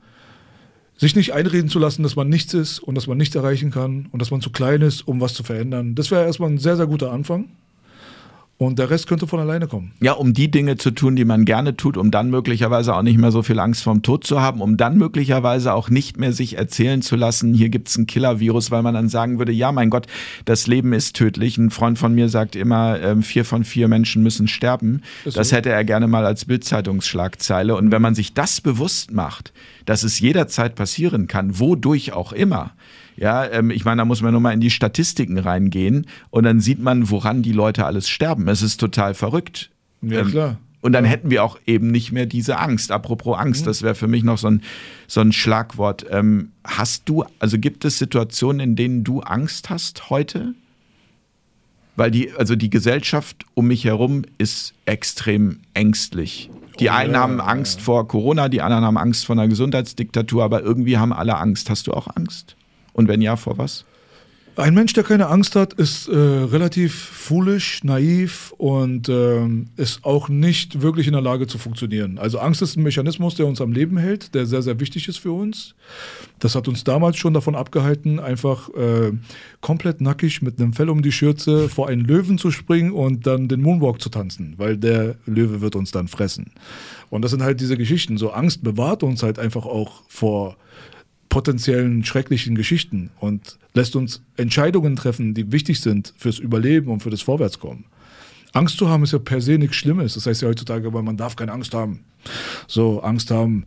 sich 0.97 1.15
nicht 1.15 1.33
einreden 1.33 1.69
zu 1.69 1.79
lassen, 1.79 2.03
dass 2.03 2.15
man 2.15 2.29
nichts 2.29 2.53
ist 2.53 2.79
und 2.79 2.95
dass 2.95 3.07
man 3.07 3.17
nichts 3.17 3.35
erreichen 3.35 3.71
kann 3.71 4.07
und 4.11 4.21
dass 4.21 4.29
man 4.29 4.41
zu 4.41 4.51
klein 4.51 4.81
ist, 4.81 5.07
um 5.07 5.21
was 5.21 5.33
zu 5.33 5.43
verändern. 5.43 5.95
Das 5.95 6.11
wäre 6.11 6.25
erstmal 6.25 6.49
ein 6.49 6.57
sehr, 6.57 6.77
sehr 6.77 6.87
guter 6.87 7.11
Anfang. 7.11 7.49
Und 8.61 8.77
der 8.77 8.91
Rest 8.91 9.07
könnte 9.07 9.25
von 9.25 9.39
alleine 9.39 9.65
kommen. 9.65 9.91
Ja, 10.01 10.11
um 10.11 10.33
die 10.33 10.51
Dinge 10.51 10.77
zu 10.77 10.91
tun, 10.91 11.15
die 11.15 11.25
man 11.25 11.45
gerne 11.45 11.75
tut, 11.75 11.97
um 11.97 12.11
dann 12.11 12.29
möglicherweise 12.29 12.93
auch 12.93 13.01
nicht 13.01 13.17
mehr 13.17 13.31
so 13.31 13.41
viel 13.41 13.59
Angst 13.59 13.81
vorm 13.81 14.03
Tod 14.03 14.23
zu 14.23 14.39
haben, 14.39 14.61
um 14.61 14.77
dann 14.77 14.99
möglicherweise 14.99 15.73
auch 15.73 15.89
nicht 15.89 16.19
mehr 16.19 16.31
sich 16.31 16.59
erzählen 16.59 17.01
zu 17.01 17.15
lassen, 17.15 17.55
hier 17.55 17.69
gibt's 17.69 17.97
ein 17.97 18.05
Killer-Virus, 18.05 18.69
weil 18.69 18.83
man 18.83 18.93
dann 18.93 19.09
sagen 19.09 19.39
würde, 19.39 19.51
ja, 19.51 19.71
mein 19.71 19.89
Gott, 19.89 20.05
das 20.45 20.67
Leben 20.67 20.93
ist 20.93 21.15
tödlich. 21.15 21.57
Ein 21.57 21.71
Freund 21.71 21.97
von 21.97 22.13
mir 22.13 22.29
sagt 22.29 22.55
immer, 22.55 23.01
ähm, 23.01 23.23
vier 23.23 23.45
von 23.45 23.63
vier 23.63 23.87
Menschen 23.87 24.21
müssen 24.21 24.47
sterben. 24.47 25.01
Das 25.25 25.49
so. 25.49 25.55
hätte 25.55 25.71
er 25.71 25.83
gerne 25.83 26.05
mal 26.05 26.27
als 26.27 26.45
Bildzeitungsschlagzeile. 26.45 27.75
Und 27.75 27.91
wenn 27.91 28.03
man 28.03 28.13
sich 28.13 28.35
das 28.35 28.61
bewusst 28.61 29.11
macht, 29.11 29.53
dass 29.85 30.03
es 30.03 30.19
jederzeit 30.19 30.75
passieren 30.75 31.25
kann, 31.25 31.57
wodurch 31.57 32.13
auch 32.13 32.31
immer, 32.31 32.73
ja, 33.21 33.45
ähm, 33.51 33.69
ich 33.69 33.85
meine, 33.85 34.01
da 34.01 34.05
muss 34.05 34.23
man 34.23 34.31
nur 34.31 34.41
mal 34.41 34.51
in 34.51 34.61
die 34.61 34.71
Statistiken 34.71 35.37
reingehen 35.37 36.07
und 36.31 36.43
dann 36.43 36.59
sieht 36.59 36.81
man, 36.81 37.11
woran 37.11 37.43
die 37.43 37.51
Leute 37.51 37.85
alles 37.85 38.09
sterben. 38.09 38.47
Es 38.47 38.63
ist 38.63 38.79
total 38.79 39.13
verrückt. 39.13 39.69
Ja, 40.01 40.21
Ähm, 40.21 40.27
klar. 40.31 40.57
Und 40.81 40.93
dann 40.93 41.05
hätten 41.05 41.29
wir 41.29 41.43
auch 41.43 41.59
eben 41.67 41.91
nicht 41.91 42.11
mehr 42.11 42.25
diese 42.25 42.57
Angst. 42.57 42.91
Apropos 42.91 43.37
Angst, 43.37 43.67
das 43.67 43.83
wäre 43.83 43.93
für 43.93 44.07
mich 44.07 44.23
noch 44.23 44.39
so 44.39 44.47
ein, 44.47 44.63
so 45.05 45.21
ein 45.21 45.31
Schlagwort. 45.31 46.03
Ähm, 46.09 46.49
hast 46.63 47.07
du, 47.07 47.23
also 47.37 47.59
gibt 47.59 47.85
es 47.85 47.99
Situationen, 47.99 48.59
in 48.59 48.75
denen 48.75 49.03
du 49.03 49.19
Angst 49.19 49.69
hast 49.69 50.09
heute? 50.09 50.55
Weil 51.95 52.09
die, 52.09 52.31
also 52.31 52.55
die 52.55 52.71
Gesellschaft 52.71 53.45
um 53.53 53.67
mich 53.67 53.85
herum 53.85 54.23
ist 54.39 54.73
extrem 54.85 55.59
ängstlich. 55.75 56.49
Die 56.79 56.89
Oh, 56.89 56.93
einen 56.93 57.13
ja, 57.13 57.19
haben 57.19 57.37
ja. 57.37 57.43
Angst 57.43 57.81
vor 57.81 58.07
Corona, 58.07 58.49
die 58.49 58.63
anderen 58.63 58.83
haben 58.83 58.97
Angst 58.97 59.27
vor 59.27 59.35
einer 59.35 59.47
Gesundheitsdiktatur, 59.47 60.43
aber 60.43 60.63
irgendwie 60.63 60.97
haben 60.97 61.13
alle 61.13 61.37
Angst. 61.37 61.69
Hast 61.69 61.85
du 61.85 61.91
auch 61.93 62.07
Angst? 62.15 62.55
Und 62.93 63.07
wenn 63.07 63.21
ja, 63.21 63.35
vor 63.35 63.57
was? 63.57 63.85
Ein 64.57 64.73
Mensch, 64.73 64.91
der 64.91 65.05
keine 65.05 65.27
Angst 65.27 65.55
hat, 65.55 65.71
ist 65.73 66.09
äh, 66.09 66.13
relativ 66.13 66.93
foolish, 66.93 67.85
naiv 67.85 68.53
und 68.57 69.07
ähm, 69.07 69.69
ist 69.77 70.03
auch 70.03 70.27
nicht 70.27 70.81
wirklich 70.81 71.07
in 71.07 71.13
der 71.13 71.21
Lage 71.21 71.47
zu 71.47 71.57
funktionieren. 71.57 72.17
Also 72.17 72.37
Angst 72.37 72.61
ist 72.61 72.75
ein 72.75 72.83
Mechanismus, 72.83 73.35
der 73.35 73.47
uns 73.47 73.61
am 73.61 73.71
Leben 73.71 73.97
hält, 73.97 74.35
der 74.35 74.45
sehr, 74.45 74.61
sehr 74.61 74.77
wichtig 74.81 75.07
ist 75.07 75.19
für 75.19 75.31
uns. 75.31 75.73
Das 76.39 76.53
hat 76.53 76.67
uns 76.67 76.83
damals 76.83 77.15
schon 77.15 77.33
davon 77.33 77.55
abgehalten, 77.55 78.19
einfach 78.19 78.67
äh, 78.75 79.13
komplett 79.61 80.01
nackig 80.01 80.41
mit 80.41 80.59
einem 80.59 80.73
Fell 80.73 80.89
um 80.89 81.01
die 81.01 81.13
Schürze 81.13 81.69
vor 81.69 81.87
einen 81.87 82.03
Löwen 82.03 82.37
zu 82.37 82.51
springen 82.51 82.91
und 82.91 83.25
dann 83.25 83.47
den 83.47 83.61
Moonwalk 83.61 84.01
zu 84.01 84.09
tanzen, 84.09 84.55
weil 84.57 84.75
der 84.75 85.15
Löwe 85.25 85.61
wird 85.61 85.77
uns 85.77 85.91
dann 85.91 86.09
fressen. 86.09 86.51
Und 87.09 87.21
das 87.21 87.31
sind 87.31 87.41
halt 87.41 87.61
diese 87.61 87.77
Geschichten. 87.77 88.17
So 88.17 88.31
Angst 88.31 88.63
bewahrt 88.63 89.01
uns 89.01 89.23
halt 89.23 89.39
einfach 89.39 89.65
auch 89.65 90.03
vor 90.09 90.57
potenziellen 91.31 92.03
schrecklichen 92.03 92.55
Geschichten 92.55 93.09
und 93.19 93.57
lässt 93.73 93.95
uns 93.95 94.21
Entscheidungen 94.35 94.97
treffen, 94.97 95.33
die 95.33 95.51
wichtig 95.51 95.79
sind 95.79 96.13
fürs 96.17 96.37
Überleben 96.37 96.91
und 96.91 97.01
für 97.01 97.09
das 97.09 97.21
Vorwärtskommen. 97.21 97.85
Angst 98.51 98.77
zu 98.77 98.89
haben 98.89 99.03
ist 99.03 99.13
ja 99.13 99.19
per 99.19 99.39
se 99.39 99.57
nichts 99.57 99.77
Schlimmes. 99.77 100.13
Das 100.15 100.25
heißt 100.25 100.41
ja 100.41 100.49
heutzutage, 100.49 100.85
aber 100.87 101.01
man 101.01 101.15
darf 101.15 101.37
keine 101.37 101.53
Angst 101.53 101.73
haben. 101.73 102.01
So, 102.67 102.99
Angst 102.99 103.31
haben, 103.31 103.65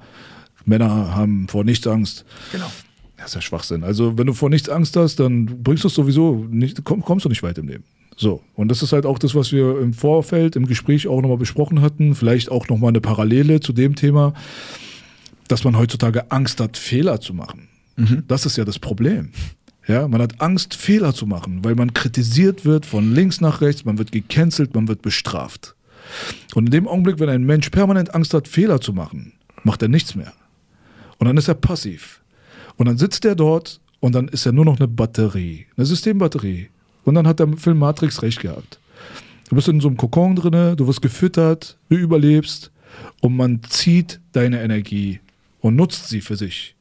Männer 0.67 1.17
haben 1.17 1.49
vor 1.49 1.65
nichts 1.65 1.87
Angst. 1.87 2.27
Genau. 2.53 2.71
Das 3.17 3.29
ist 3.29 3.35
ja 3.37 3.41
Schwachsinn. 3.41 3.83
Also, 3.83 4.19
wenn 4.19 4.27
du 4.27 4.35
vor 4.35 4.51
nichts 4.51 4.69
Angst 4.69 4.95
hast, 4.97 5.19
dann 5.19 5.63
bringst 5.63 5.85
du 5.85 5.89
es 5.89 5.95
sowieso 5.95 6.47
nicht, 6.51 6.85
komm, 6.85 7.03
kommst 7.03 7.25
du 7.25 7.31
nicht 7.31 7.43
weit 7.43 7.57
im 7.57 7.69
Leben. 7.69 7.85
So. 8.15 8.43
Und 8.55 8.69
das 8.69 8.83
ist 8.83 8.93
halt 8.93 9.07
auch 9.07 9.19
das, 9.19 9.35
was 9.35 9.53
wir 9.53 9.81
im 9.81 9.95
Vorfeld, 9.95 10.55
im 10.55 10.67
Gespräch 10.67 11.09
auch 11.09 11.23
nochmal 11.23 11.39
besprochen 11.39 11.81
hatten. 11.81 12.15
Vielleicht 12.15 12.51
auch 12.51 12.69
nochmal 12.69 12.91
eine 12.91 13.01
Parallele 13.01 13.61
zu 13.61 13.73
dem 13.73 13.95
Thema, 13.95 14.35
dass 15.49 15.65
man 15.65 15.77
heutzutage 15.77 16.31
Angst 16.31 16.61
hat, 16.61 16.77
Fehler 16.77 17.21
zu 17.21 17.35
machen. 17.35 17.69
Das 18.27 18.47
ist 18.47 18.57
ja 18.57 18.65
das 18.65 18.79
Problem. 18.79 19.31
Ja, 19.87 20.09
man 20.09 20.23
hat 20.23 20.41
Angst, 20.41 20.75
Fehler 20.75 21.15
zu 21.15 21.27
machen, 21.27 21.63
weil 21.63 21.75
man 21.75 21.93
kritisiert 21.93 22.65
wird 22.65 22.87
von 22.87 23.15
links 23.15 23.41
nach 23.41 23.61
rechts, 23.61 23.85
man 23.85 23.99
wird 23.99 24.13
gecancelt, 24.13 24.75
man 24.75 24.89
wird 24.89 25.03
bestraft. 25.03 25.75
Und 26.55 26.67
in 26.67 26.73
dem 26.73 26.89
Augenblick, 26.89 27.19
wenn 27.21 27.29
ein 27.29 27.45
Mensch 27.45 27.69
permanent 27.71 28.15
Angst 28.15 28.35
hat, 28.35 28.49
Fehler 28.49 28.81
zu 28.81 28.93
machen, 28.93 29.33
macht 29.63 29.83
er 29.83 29.89
nichts 29.89 30.15
mehr. 30.15 30.33
Und 31.19 31.27
dann 31.27 31.37
ist 31.37 31.49
er 31.49 31.55
passiv. 31.55 32.23
Und 32.77 32.87
dann 32.87 32.99
sitzt 32.99 33.25
er 33.25 33.35
dort 33.35 33.81
und 34.01 34.15
dann 34.15 34.29
ist 34.29 34.47
er 34.47 34.53
nur 34.53 34.65
noch 34.65 34.79
eine 34.79 34.89
Batterie, 34.89 35.67
eine 35.77 35.87
Systembatterie. 35.87 36.69
Und 37.05 37.15
dann 37.15 37.27
hat 37.27 37.39
der 37.39 37.49
Film 37.57 37.79
Matrix 37.79 38.23
recht 38.23 38.41
gehabt. 38.41 38.79
Du 39.49 39.57
bist 39.57 39.69
in 39.69 39.81
so 39.81 39.89
einem 39.89 39.97
Kokon 39.97 40.37
drinne, 40.37 40.75
du 40.75 40.87
wirst 40.87 41.03
gefüttert, 41.03 41.77
du 41.91 41.97
überlebst 41.97 42.71
und 43.21 43.37
man 43.37 43.63
zieht 43.69 44.21
deine 44.33 44.63
Energie 44.63 45.21
und 45.65 45.77
nutzt 45.77 46.11
sie 46.11 46.21
für 46.21 46.37
sich. 46.37 46.77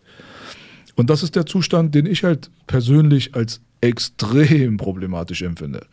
Und 0.96 1.10
das 1.10 1.24
ist 1.24 1.38
der 1.38 1.46
Zustand, 1.46 1.96
den 1.96 2.06
ich 2.06 2.26
halt 2.26 2.52
persönlich 2.68 3.34
als 3.34 3.62
extrem 3.80 4.76
problematisch 4.76 5.42
empfinde. 5.42 5.86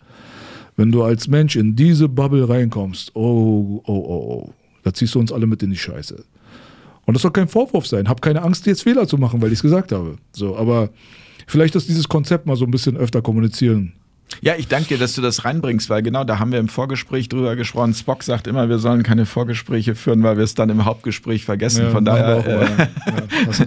Wenn 0.77 0.91
du 0.91 1.05
als 1.05 1.29
Mensch 1.29 1.55
in 1.55 1.77
diese 1.77 2.09
Bubble 2.09 2.49
reinkommst, 2.49 3.15
oh, 3.15 3.81
oh, 3.85 3.93
oh, 3.93 3.95
oh, 3.95 4.55
da 4.83 4.93
ziehst 4.93 5.15
du 5.15 5.21
uns 5.21 5.31
alle 5.31 5.47
mit 5.47 5.63
in 5.63 5.71
die 5.71 5.77
Scheiße. 5.77 6.25
Und 7.07 7.15
das 7.15 7.23
soll 7.23 7.31
kein 7.31 7.47
Vorwurf 7.47 7.87
sein. 7.87 8.09
Hab 8.09 8.23
keine 8.23 8.43
Angst, 8.43 8.67
jetzt 8.67 8.83
Fehler 8.83 9.07
zu 9.07 9.19
machen, 9.19 9.41
weil 9.41 9.53
ich 9.53 9.59
es 9.59 9.63
gesagt 9.63 9.93
habe. 9.93 10.17
So, 10.33 10.57
aber 10.57 10.91
vielleicht 11.47 11.77
ist 11.77 11.89
dieses 11.89 12.09
Konzept 12.09 12.47
mal 12.47 12.57
so 12.57 12.65
ein 12.65 12.73
bisschen 12.73 12.97
öfter 12.97 13.23
kommunizieren 13.23 13.93
Ja, 14.43 14.55
ich 14.57 14.69
danke 14.69 14.89
dir, 14.89 14.99
dass 14.99 15.15
du 15.15 15.23
das 15.23 15.45
reinbringst, 15.45 15.91
weil 15.91 16.03
genau 16.03 16.25
da 16.25 16.39
haben 16.39 16.53
wir 16.53 16.59
im 16.59 16.69
Vorgespräch 16.69 17.29
drüber 17.29 17.57
gesprochen. 17.57 17.93
Spock 17.95 18.23
sagt 18.23 18.47
immer, 18.47 18.69
wir 18.69 18.79
sollen 18.79 19.03
keine 19.03 19.27
Vorgespräche 19.27 19.95
führen, 19.95 20.23
weil 20.23 20.37
wir 20.37 20.45
es 20.45 20.55
dann 20.55 20.71
im 20.71 20.85
Hauptgespräch 20.85 21.45
vergessen. 21.45 21.85
Ja, 21.85 21.91
Von 21.91 22.05
daher. 22.05 22.47
Äh, 22.47 22.61
Ja. 22.61 22.89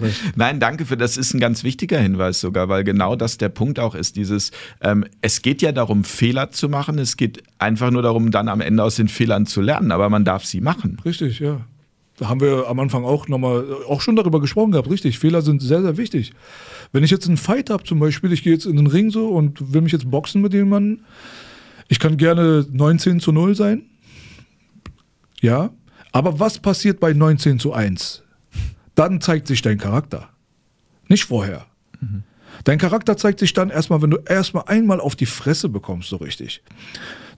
Nein, 0.36 0.60
danke 0.60 0.84
für 0.86 0.96
das 0.96 1.16
ist 1.16 1.34
ein 1.34 1.40
ganz 1.40 1.64
wichtiger 1.64 1.98
Hinweis 1.98 2.40
sogar, 2.40 2.68
weil 2.68 2.84
genau 2.84 3.16
das 3.16 3.38
der 3.38 3.48
Punkt 3.48 3.78
auch 3.78 3.94
ist. 3.94 4.16
Dieses, 4.16 4.50
ähm, 4.80 5.04
es 5.20 5.42
geht 5.42 5.62
ja 5.62 5.72
darum, 5.72 6.04
Fehler 6.04 6.50
zu 6.50 6.68
machen. 6.68 6.98
Es 6.98 7.16
geht 7.16 7.42
einfach 7.58 7.90
nur 7.90 8.02
darum, 8.02 8.30
dann 8.30 8.48
am 8.48 8.60
Ende 8.60 8.82
aus 8.82 8.96
den 8.96 9.08
Fehlern 9.08 9.46
zu 9.46 9.60
lernen, 9.60 9.92
aber 9.92 10.08
man 10.10 10.24
darf 10.24 10.44
sie 10.44 10.60
machen. 10.60 10.98
Richtig, 11.04 11.38
ja. 11.38 11.60
Da 12.16 12.28
haben 12.28 12.40
wir 12.40 12.68
am 12.68 12.78
Anfang 12.78 13.04
auch 13.04 13.26
nochmal, 13.26 13.66
auch 13.88 14.00
schon 14.00 14.14
darüber 14.14 14.40
gesprochen 14.40 14.72
gehabt, 14.72 14.88
richtig. 14.88 15.18
Fehler 15.18 15.42
sind 15.42 15.60
sehr, 15.62 15.82
sehr 15.82 15.96
wichtig. 15.96 16.32
Wenn 16.92 17.02
ich 17.02 17.10
jetzt 17.10 17.26
einen 17.26 17.36
Fight 17.36 17.70
habe 17.70 17.82
zum 17.82 17.98
Beispiel, 17.98 18.32
ich 18.32 18.44
gehe 18.44 18.52
jetzt 18.52 18.66
in 18.66 18.76
den 18.76 18.86
Ring 18.86 19.10
so 19.10 19.28
und 19.28 19.74
will 19.74 19.80
mich 19.80 19.92
jetzt 19.92 20.10
boxen 20.10 20.40
mit 20.40 20.52
jemandem, 20.52 21.04
ich 21.88 21.98
kann 21.98 22.16
gerne 22.16 22.66
19 22.70 23.20
zu 23.20 23.32
0 23.32 23.54
sein. 23.56 23.86
Ja. 25.40 25.70
Aber 26.12 26.38
was 26.38 26.60
passiert 26.60 27.00
bei 27.00 27.12
19 27.12 27.58
zu 27.58 27.72
1? 27.72 28.22
Dann 28.94 29.20
zeigt 29.20 29.48
sich 29.48 29.62
dein 29.62 29.78
Charakter. 29.78 30.28
Nicht 31.08 31.24
vorher. 31.24 31.66
Dein 32.62 32.78
Charakter 32.78 33.16
zeigt 33.16 33.40
sich 33.40 33.52
dann 33.52 33.70
erstmal, 33.70 34.00
wenn 34.00 34.10
du 34.10 34.18
erstmal 34.26 34.64
einmal 34.66 35.00
auf 35.00 35.16
die 35.16 35.26
Fresse 35.26 35.68
bekommst, 35.68 36.08
so 36.08 36.16
richtig. 36.16 36.62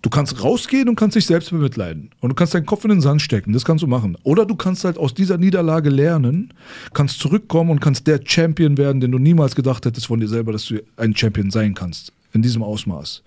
Du 0.02 0.10
kannst 0.10 0.43
rausgehen 0.43 0.89
und 0.89 0.97
kannst 0.97 1.16
dich 1.16 1.27
selbst 1.27 1.51
bemitleiden. 1.51 2.10
Und 2.20 2.31
du 2.31 2.35
kannst 2.35 2.55
deinen 2.55 2.66
Kopf 2.66 2.85
in 2.85 2.90
den 2.90 3.01
Sand 3.01 3.23
stecken. 3.23 3.52
Das 3.52 3.64
kannst 3.64 3.82
du 3.82 3.86
machen. 3.86 4.16
Oder 4.23 4.47
du 4.47 4.55
kannst 4.55 4.85
halt 4.85 4.98
aus 4.98 5.14
dieser 5.14 5.39
Niederlage 5.39 5.90
lernen, 5.90 6.52
kannst 6.94 7.18
zurückkommen 7.18 7.70
und 7.70 7.81
kannst 7.81 8.06
der 8.06 8.20
Champion 8.24 8.77
werden, 8.78 9.01
den 9.01 9.10
du 9.10 9.18
niemals 9.18 9.56
gedacht 9.56 9.85
hättest 9.86 10.06
von 10.06 10.20
dir 10.20 10.28
selber, 10.28 10.52
dass 10.52 10.66
du 10.66 10.82
ein 10.97 11.16
Champion 11.16 11.51
sein 11.51 11.74
kannst. 11.74 12.12
In 12.32 12.43
diesem 12.43 12.62
Ausmaß. 12.62 13.23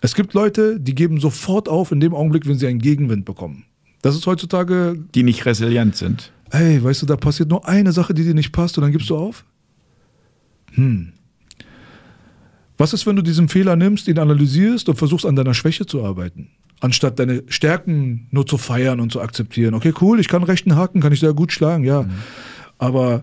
Es 0.00 0.14
gibt 0.14 0.32
Leute, 0.32 0.80
die 0.80 0.94
geben 0.94 1.20
sofort 1.20 1.68
auf 1.68 1.92
in 1.92 2.00
dem 2.00 2.14
Augenblick, 2.14 2.46
wenn 2.46 2.58
sie 2.58 2.66
einen 2.66 2.78
Gegenwind 2.78 3.26
bekommen. 3.26 3.64
Das 4.00 4.14
ist 4.16 4.26
heutzutage, 4.26 4.96
Die 5.14 5.22
nicht 5.22 5.44
resilient 5.44 5.94
sind. 5.94 6.32
hey, 6.50 6.82
weißt 6.82 7.02
du, 7.02 7.06
da 7.06 7.16
passiert 7.16 7.50
nur 7.50 7.68
eine 7.68 7.92
Sache, 7.92 8.14
die 8.14 8.24
dir 8.24 8.32
nicht 8.32 8.52
passt 8.52 8.78
und 8.78 8.82
dann 8.82 8.92
gibst 8.92 9.10
du 9.10 9.16
auf? 9.16 9.44
Hm. 10.72 11.12
Was 12.80 12.94
ist, 12.94 13.06
wenn 13.06 13.14
du 13.14 13.20
diesen 13.20 13.50
Fehler 13.50 13.76
nimmst, 13.76 14.08
ihn 14.08 14.18
analysierst 14.18 14.88
und 14.88 14.96
versuchst 14.96 15.26
an 15.26 15.36
deiner 15.36 15.52
Schwäche 15.52 15.84
zu 15.84 16.02
arbeiten? 16.02 16.48
Anstatt 16.80 17.18
deine 17.18 17.42
Stärken 17.48 18.26
nur 18.30 18.46
zu 18.46 18.56
feiern 18.56 19.00
und 19.00 19.12
zu 19.12 19.20
akzeptieren. 19.20 19.74
Okay, 19.74 19.92
cool, 20.00 20.18
ich 20.18 20.28
kann 20.28 20.42
rechten 20.42 20.76
Haken, 20.76 21.02
kann 21.02 21.12
ich 21.12 21.20
sehr 21.20 21.34
gut 21.34 21.52
schlagen, 21.52 21.84
ja. 21.84 22.06
Aber 22.78 23.22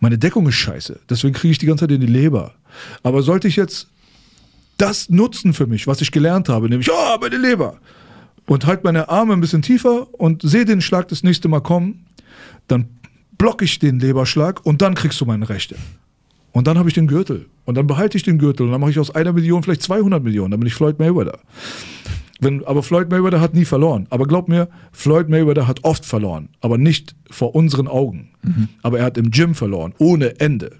meine 0.00 0.18
Deckung 0.18 0.46
ist 0.48 0.56
scheiße. 0.56 1.00
Deswegen 1.08 1.32
kriege 1.32 1.52
ich 1.52 1.56
die 1.56 1.64
ganze 1.64 1.84
Zeit 1.84 1.92
in 1.92 2.02
die 2.02 2.06
Leber. 2.06 2.52
Aber 3.02 3.22
sollte 3.22 3.48
ich 3.48 3.56
jetzt 3.56 3.88
das 4.76 5.08
nutzen 5.08 5.54
für 5.54 5.66
mich, 5.66 5.86
was 5.86 6.02
ich 6.02 6.12
gelernt 6.12 6.50
habe, 6.50 6.68
nämlich, 6.68 6.90
oh, 6.92 7.18
meine 7.18 7.38
Leber, 7.38 7.78
und 8.44 8.66
halt 8.66 8.84
meine 8.84 9.08
Arme 9.08 9.32
ein 9.32 9.40
bisschen 9.40 9.62
tiefer 9.62 10.12
und 10.12 10.42
sehe 10.42 10.66
den 10.66 10.82
Schlag 10.82 11.08
das 11.08 11.22
nächste 11.22 11.48
Mal 11.48 11.60
kommen, 11.60 12.04
dann 12.68 12.90
blocke 13.38 13.64
ich 13.64 13.78
den 13.78 13.98
Leberschlag 13.98 14.60
und 14.66 14.82
dann 14.82 14.94
kriegst 14.94 15.18
du 15.22 15.24
meine 15.24 15.48
Rechte. 15.48 15.76
Und 16.54 16.68
dann 16.68 16.78
habe 16.78 16.88
ich 16.88 16.94
den 16.94 17.08
Gürtel. 17.08 17.46
Und 17.64 17.74
dann 17.74 17.88
behalte 17.88 18.16
ich 18.16 18.22
den 18.22 18.38
Gürtel. 18.38 18.66
Und 18.66 18.72
dann 18.72 18.80
mache 18.80 18.92
ich 18.92 18.98
aus 19.00 19.10
einer 19.10 19.32
Million 19.32 19.64
vielleicht 19.64 19.82
200 19.82 20.22
Millionen. 20.22 20.52
Dann 20.52 20.60
bin 20.60 20.68
ich 20.68 20.74
Floyd 20.74 21.00
Mayweather. 21.00 21.40
Wenn, 22.38 22.64
aber 22.64 22.84
Floyd 22.84 23.10
Mayweather 23.10 23.40
hat 23.40 23.54
nie 23.54 23.64
verloren. 23.64 24.06
Aber 24.08 24.24
glaub 24.26 24.48
mir, 24.48 24.68
Floyd 24.92 25.28
Mayweather 25.28 25.66
hat 25.66 25.82
oft 25.82 26.04
verloren. 26.06 26.48
Aber 26.60 26.78
nicht 26.78 27.16
vor 27.28 27.56
unseren 27.56 27.88
Augen. 27.88 28.30
Aber 28.82 29.00
er 29.00 29.04
hat 29.04 29.18
im 29.18 29.32
Gym 29.32 29.56
verloren. 29.56 29.94
Ohne 29.98 30.38
Ende. 30.38 30.76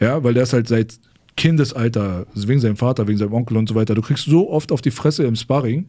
Ja, 0.00 0.24
weil 0.24 0.34
der 0.34 0.42
ist 0.42 0.52
halt 0.52 0.66
seit 0.66 0.98
Kindesalter, 1.36 2.26
wegen 2.34 2.60
seinem 2.60 2.76
Vater, 2.76 3.06
wegen 3.06 3.18
seinem 3.18 3.34
Onkel 3.34 3.56
und 3.56 3.68
so 3.68 3.76
weiter. 3.76 3.94
Du 3.94 4.02
kriegst 4.02 4.24
so 4.24 4.50
oft 4.50 4.72
auf 4.72 4.82
die 4.82 4.90
Fresse 4.90 5.22
im 5.22 5.36
Sparring. 5.36 5.86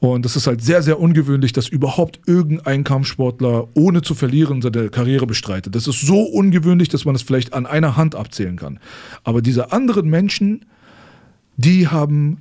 Und 0.00 0.24
das 0.24 0.34
ist 0.34 0.46
halt 0.46 0.62
sehr, 0.62 0.82
sehr 0.82 0.98
ungewöhnlich, 0.98 1.52
dass 1.52 1.68
überhaupt 1.68 2.20
irgendein 2.26 2.84
Kampfsportler 2.84 3.68
ohne 3.74 4.00
zu 4.00 4.14
verlieren 4.14 4.62
seine 4.62 4.88
Karriere 4.88 5.26
bestreitet. 5.26 5.74
Das 5.74 5.86
ist 5.86 6.00
so 6.00 6.22
ungewöhnlich, 6.22 6.88
dass 6.88 7.04
man 7.04 7.14
es 7.14 7.22
vielleicht 7.22 7.52
an 7.52 7.66
einer 7.66 7.96
Hand 7.96 8.14
abzählen 8.14 8.56
kann. 8.56 8.80
Aber 9.24 9.42
diese 9.42 9.72
anderen 9.72 10.08
Menschen, 10.08 10.64
die 11.58 11.88
haben 11.88 12.38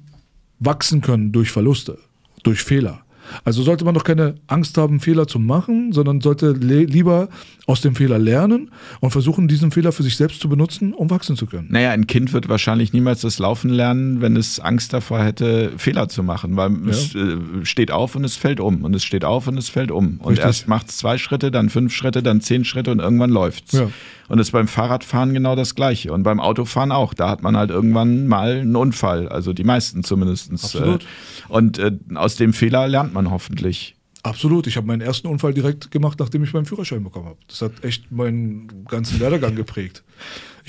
wachsen 0.59 1.01
können 1.01 1.33
durch 1.33 1.51
Verluste, 1.51 1.99
durch 2.43 2.63
Fehler. 2.63 3.01
Also 3.43 3.61
sollte 3.61 3.83
man 3.85 3.93
doch 3.93 4.05
keine 4.05 4.35
Angst 4.47 4.77
haben, 4.77 5.01
Fehler 5.01 5.27
zu 5.27 5.37
machen, 5.37 5.91
sondern 5.91 6.21
sollte 6.21 6.51
lieber 6.53 7.27
aus 7.69 7.81
dem 7.81 7.95
Fehler 7.95 8.17
lernen 8.17 8.71
und 8.99 9.11
versuchen, 9.11 9.47
diesen 9.47 9.69
Fehler 9.69 9.91
für 9.91 10.01
sich 10.01 10.17
selbst 10.17 10.41
zu 10.41 10.49
benutzen, 10.49 10.91
um 10.91 11.11
wachsen 11.11 11.35
zu 11.35 11.45
können. 11.45 11.67
Naja, 11.69 11.91
ein 11.91 12.07
Kind 12.07 12.33
wird 12.33 12.49
wahrscheinlich 12.49 12.93
niemals 12.93 13.21
das 13.21 13.37
Laufen 13.37 13.69
lernen, 13.69 14.21
wenn 14.21 14.35
es 14.35 14.59
Angst 14.59 14.91
davor 14.91 15.23
hätte, 15.23 15.73
Fehler 15.77 16.09
zu 16.09 16.23
machen, 16.23 16.57
weil 16.57 16.71
es 16.89 17.13
äh, 17.13 17.37
steht 17.61 17.91
auf 17.91 18.15
und 18.15 18.23
es 18.23 18.37
fällt 18.37 18.59
um 18.59 18.83
und 18.83 18.95
es 18.95 19.03
steht 19.03 19.23
auf 19.23 19.47
und 19.47 19.55
es 19.55 19.69
fällt 19.69 19.91
um. 19.91 20.17
Und 20.17 20.31
Richtig. 20.31 20.45
erst 20.45 20.67
macht 20.67 20.89
es 20.89 20.97
zwei 20.97 21.19
Schritte, 21.19 21.51
dann 21.51 21.69
fünf 21.69 21.93
Schritte, 21.93 22.23
dann 22.23 22.41
zehn 22.41 22.65
Schritte 22.65 22.91
und 22.91 23.01
irgendwann 23.01 23.29
läuft's. 23.29 23.73
Ja. 23.73 23.87
Und 24.29 24.39
es 24.39 24.47
ist 24.47 24.51
beim 24.51 24.67
Fahrradfahren 24.67 25.35
genau 25.35 25.55
das 25.55 25.75
Gleiche. 25.75 26.11
Und 26.11 26.23
beim 26.23 26.39
Autofahren 26.39 26.91
auch. 26.91 27.13
Da 27.13 27.29
hat 27.29 27.41
man 27.43 27.57
halt 27.57 27.71
irgendwann 27.71 28.27
mal 28.27 28.59
einen 28.59 28.75
Unfall. 28.75 29.27
Also 29.27 29.53
die 29.53 29.63
meisten 29.63 30.03
zumindest. 30.03 30.51
Absolut. 30.51 31.03
Äh, 31.03 31.05
und 31.49 31.79
äh, 31.79 31.91
aus 32.15 32.35
dem 32.35 32.53
Fehler 32.53 32.87
lernt 32.87 33.13
man 33.13 33.31
hoffentlich. 33.31 33.95
Absolut. 34.23 34.67
Ich 34.67 34.75
habe 34.75 34.87
meinen 34.87 35.01
ersten 35.01 35.27
Unfall 35.27 35.53
direkt 35.53 35.91
gemacht, 35.91 36.19
nachdem 36.19 36.43
ich 36.43 36.53
meinen 36.53 36.65
Führerschein 36.65 37.03
bekommen 37.03 37.27
habe. 37.27 37.39
Das 37.47 37.61
hat 37.61 37.83
echt 37.83 38.11
meinen 38.11 38.85
ganzen 38.85 39.19
Werdegang 39.19 39.55
geprägt. 39.55 40.03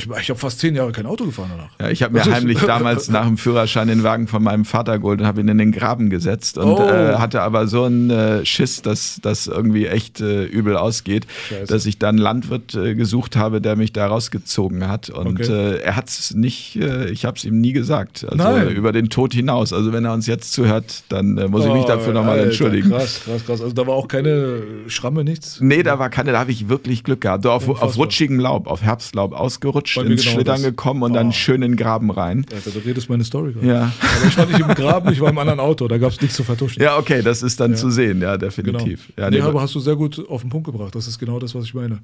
Ich, 0.00 0.08
ich 0.22 0.30
habe 0.30 0.38
fast 0.40 0.58
zehn 0.60 0.74
Jahre 0.74 0.92
kein 0.92 1.06
Auto 1.06 1.24
gefahren 1.26 1.50
danach. 1.56 1.70
Ja, 1.80 1.90
ich 1.90 2.02
habe 2.02 2.14
mir 2.14 2.20
ist- 2.20 2.30
heimlich 2.30 2.58
damals 2.66 3.08
nach 3.10 3.26
dem 3.26 3.36
Führerschein 3.36 3.88
den 3.88 4.02
Wagen 4.02 4.26
von 4.26 4.42
meinem 4.42 4.64
Vater 4.64 4.98
geholt 4.98 5.20
und 5.20 5.26
habe 5.26 5.40
ihn 5.40 5.48
in 5.48 5.58
den 5.58 5.72
Graben 5.72 6.10
gesetzt 6.10 6.58
und 6.58 6.64
Oh. 6.70 6.80
äh, 6.88 7.16
hatte 7.16 7.42
aber 7.42 7.66
so 7.66 7.84
einen 7.84 8.10
äh, 8.10 8.44
Schiss, 8.46 8.82
dass 8.82 9.18
das 9.22 9.46
irgendwie 9.46 9.86
echt 9.86 10.20
äh, 10.20 10.44
übel 10.44 10.76
ausgeht, 10.76 11.26
Scheiße. 11.48 11.66
dass 11.72 11.86
ich 11.86 11.98
dann 11.98 12.10
einen 12.16 12.18
Landwirt 12.18 12.74
äh, 12.74 12.94
gesucht 12.94 13.36
habe, 13.36 13.60
der 13.60 13.76
mich 13.76 13.92
da 13.92 14.06
rausgezogen 14.06 14.88
hat. 14.88 15.10
Und 15.10 15.40
Okay. 15.40 15.52
äh, 15.52 15.80
er 15.82 15.96
hat 15.96 16.08
es 16.08 16.34
nicht, 16.34 16.76
äh, 16.76 17.10
ich 17.10 17.24
habe 17.24 17.36
es 17.36 17.44
ihm 17.44 17.60
nie 17.60 17.72
gesagt. 17.72 18.24
Also 18.28 18.36
Nein. 18.42 18.68
über 18.70 18.92
den 18.92 19.10
Tod 19.10 19.34
hinaus. 19.34 19.72
Also 19.72 19.92
wenn 19.92 20.04
er 20.04 20.12
uns 20.14 20.26
jetzt 20.26 20.52
zuhört, 20.52 21.02
dann 21.08 21.34
muss 21.50 21.64
ich 21.66 21.72
mich 21.72 21.84
dafür 21.84 22.12
nochmal 22.12 22.38
Oh, 22.40 22.44
entschuldigen. 22.44 22.90
Krass, 22.90 23.20
krass, 23.24 23.44
krass. 23.44 23.60
Also 23.60 23.72
da 23.74 23.86
war 23.86 23.94
auch 23.94 24.08
keine 24.08 24.62
Schramme, 24.88 25.24
nichts. 25.24 25.58
Nee, 25.60 25.82
da 25.82 25.98
war 25.98 26.08
keine, 26.10 26.32
da 26.32 26.38
habe 26.38 26.52
ich 26.52 26.68
wirklich 26.68 27.04
Glück 27.04 27.20
gehabt. 27.20 27.42
So 27.44 27.50
auf, 27.50 27.68
auf 27.68 27.96
rutschigem 27.98 28.38
Laub, 28.40 28.66
auf 28.66 28.82
Herbstlaub 28.82 29.32
ausgerutscht, 29.32 29.89
Bei 29.96 30.02
ins 30.02 30.22
genau 30.22 30.34
Schlittern 30.34 30.56
das. 30.56 30.62
gekommen 30.62 31.02
und 31.02 31.12
Oh. 31.12 31.14
dann 31.14 31.32
schön 31.32 31.62
in 31.62 31.72
den 31.72 31.76
Graben 31.76 32.10
rein. 32.10 32.46
Alter, 32.52 32.70
du 32.70 32.78
redest 32.80 33.08
meine 33.08 33.24
Story 33.24 33.52
gerade. 33.52 33.66
Ja. 33.66 33.92
Aber 34.18 34.26
ich 34.28 34.36
war 34.38 34.46
nicht 34.46 34.60
im 34.60 34.68
Graben, 34.68 35.12
ich 35.12 35.20
war 35.20 35.30
im 35.30 35.38
anderen 35.38 35.60
Auto. 35.60 35.88
Da 35.88 35.98
gab 35.98 36.12
es 36.12 36.20
nichts 36.20 36.36
zu 36.36 36.44
vertuschen. 36.44 36.82
Ja, 36.82 36.96
okay, 36.98 37.22
das 37.22 37.42
ist 37.42 37.58
dann 37.60 37.72
Ja. 37.72 37.76
zu 37.76 37.90
sehen, 37.90 38.20
ja, 38.20 38.36
Genau. 38.36 38.38
definitiv. 38.38 39.12
Ja, 39.18 39.30
nee, 39.30 39.36
nee, 39.36 39.42
aber 39.42 39.60
hast 39.62 39.74
du 39.74 39.80
sehr 39.80 39.96
gut 39.96 40.24
auf 40.28 40.40
den 40.42 40.50
Punkt 40.50 40.66
gebracht. 40.66 40.94
Das 40.94 41.06
ist 41.08 41.18
genau 41.18 41.38
das, 41.38 41.54
was 41.54 41.64
ich 41.64 41.74
meine. 41.74 41.98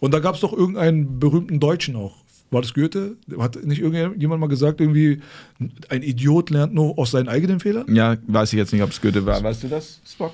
Und 0.00 0.12
da 0.14 0.18
gab 0.20 0.34
es 0.34 0.40
doch 0.40 0.52
irgendeinen 0.52 1.18
berühmten 1.18 1.60
Deutschen 1.60 1.96
auch. 1.96 2.16
War 2.50 2.60
das 2.60 2.74
Goethe? 2.74 3.16
Hat 3.38 3.64
nicht 3.64 3.80
irgendjemand 3.80 4.38
mal 4.40 4.46
gesagt, 4.46 4.82
irgendwie, 4.82 5.20
ein 5.88 6.02
Idiot 6.02 6.50
lernt 6.50 6.74
nur 6.74 6.98
aus 6.98 7.10
seinen 7.12 7.28
eigenen 7.28 7.60
Fehlern? 7.60 7.86
ja, 7.94 8.16
weiß 8.26 8.52
ich 8.52 8.58
jetzt 8.58 8.72
nicht, 8.74 8.82
ob 8.82 8.90
es 8.90 9.00
Goethe 9.00 9.24
war. 9.24 9.42
Weißt 9.42 9.62
du 9.62 9.68
das, 9.68 10.00
Spock? 10.06 10.32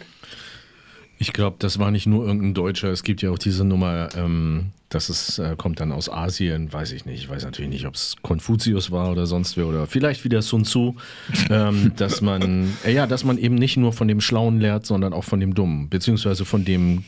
Ich 1.20 1.32
glaube, 1.32 1.56
das 1.59 1.78
war 1.78 1.90
nicht 1.90 2.06
nur 2.06 2.24
irgendein 2.26 2.55
Deutscher. 2.55 2.89
Es 2.90 3.02
gibt 3.02 3.22
ja 3.22 3.30
auch 3.30 3.39
diese 3.39 3.64
Nummer, 3.64 4.09
ähm, 4.16 4.66
das 4.89 5.10
ist, 5.10 5.39
äh, 5.39 5.55
kommt 5.56 5.81
dann 5.81 5.93
aus 5.93 6.09
Asien, 6.09 6.73
weiß 6.73 6.93
ich 6.93 7.05
nicht. 7.05 7.19
Ich 7.20 7.28
weiß 7.28 7.44
natürlich 7.44 7.70
nicht, 7.70 7.86
ob 7.86 7.94
es 7.94 8.16
Konfuzius 8.23 8.90
war 8.90 9.10
oder 9.10 9.27
sonst 9.27 9.56
wer 9.56 9.66
oder 9.66 9.86
vielleicht 9.86 10.24
wieder 10.24 10.40
Sun 10.40 10.65
Tzu, 10.65 10.97
ähm, 11.51 11.93
dass 11.97 12.23
man, 12.23 12.73
äh, 12.85 12.93
ja, 12.93 13.06
dass 13.06 13.24
man 13.24 13.36
eben 13.39 13.55
nicht 13.55 13.77
nur 13.77 13.93
von 13.93 14.09
dem 14.09 14.20
Schlauen 14.20 14.60
lernt, 14.60 14.86
sondern 14.86 15.12
auch 15.12 15.24
von 15.24 15.40
dem 15.40 15.55
Dummen, 15.55 15.89
beziehungsweise 15.90 16.44
von 16.44 16.65
dem 16.65 17.05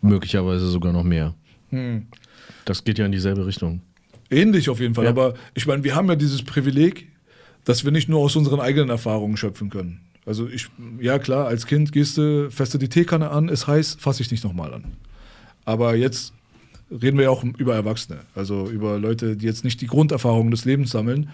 möglicherweise 0.00 0.68
sogar 0.68 0.92
noch 0.92 1.04
mehr. 1.04 1.34
Das 2.64 2.84
geht 2.84 2.98
ja 2.98 3.06
in 3.06 3.12
dieselbe 3.12 3.46
Richtung. 3.46 3.80
Ähnlich 4.30 4.68
auf 4.68 4.80
jeden 4.80 4.94
Fall. 4.94 5.04
Ja. 5.04 5.10
Aber 5.10 5.34
ich 5.54 5.66
meine, 5.66 5.84
wir 5.84 5.94
haben 5.94 6.08
ja 6.08 6.16
dieses 6.16 6.42
Privileg, 6.42 7.08
dass 7.64 7.84
wir 7.84 7.92
nicht 7.92 8.08
nur 8.08 8.20
aus 8.20 8.36
unseren 8.36 8.60
eigenen 8.60 8.90
Erfahrungen 8.90 9.36
schöpfen 9.36 9.70
können. 9.70 10.00
Also 10.26 10.48
ich, 10.48 10.68
ja 11.00 11.18
klar, 11.18 11.46
als 11.46 11.66
Kind 11.66 11.92
gehst 11.92 12.16
du, 12.16 12.48
du 12.48 12.78
die 12.78 12.88
Teekanne 12.88 13.30
an, 13.30 13.48
ist 13.48 13.66
heiß, 13.66 13.96
fasse 14.00 14.22
ich 14.22 14.30
nicht 14.30 14.44
nochmal 14.44 14.74
an. 14.74 14.84
Aber 15.64 15.94
jetzt 15.94 16.32
reden 17.00 17.16
wir 17.16 17.24
ja 17.24 17.30
auch 17.30 17.44
über 17.44 17.74
Erwachsene, 17.74 18.20
also 18.34 18.68
über 18.68 18.98
Leute, 18.98 19.36
die 19.36 19.46
jetzt 19.46 19.64
nicht 19.64 19.80
die 19.80 19.86
Grunderfahrungen 19.86 20.50
des 20.50 20.64
Lebens 20.64 20.90
sammeln. 20.90 21.30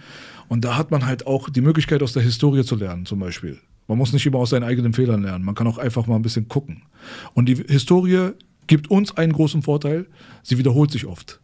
Und 0.47 0.65
da 0.65 0.77
hat 0.77 0.91
man 0.91 1.05
halt 1.05 1.27
auch 1.27 1.49
die 1.49 1.61
Möglichkeit, 1.61 2.01
aus 2.01 2.13
der 2.13 2.23
Historie 2.23 2.63
zu 2.63 2.75
lernen, 2.75 3.05
zum 3.05 3.19
Beispiel. 3.19 3.59
Man 3.87 3.97
muss 3.97 4.13
nicht 4.13 4.25
immer 4.25 4.37
aus 4.37 4.51
seinen 4.51 4.63
eigenen 4.63 4.93
Fehlern 4.93 5.23
lernen. 5.23 5.43
Man 5.43 5.55
kann 5.55 5.67
auch 5.67 5.77
einfach 5.77 6.07
mal 6.07 6.15
ein 6.15 6.21
bisschen 6.21 6.47
gucken. 6.47 6.83
Und 7.33 7.47
die 7.47 7.55
Historie 7.55 8.31
gibt 8.67 8.89
uns 8.89 9.17
einen 9.17 9.33
großen 9.33 9.63
Vorteil, 9.63 10.05
sie 10.43 10.57
wiederholt 10.57 10.91
sich 10.91 11.05
oft. 11.05 11.39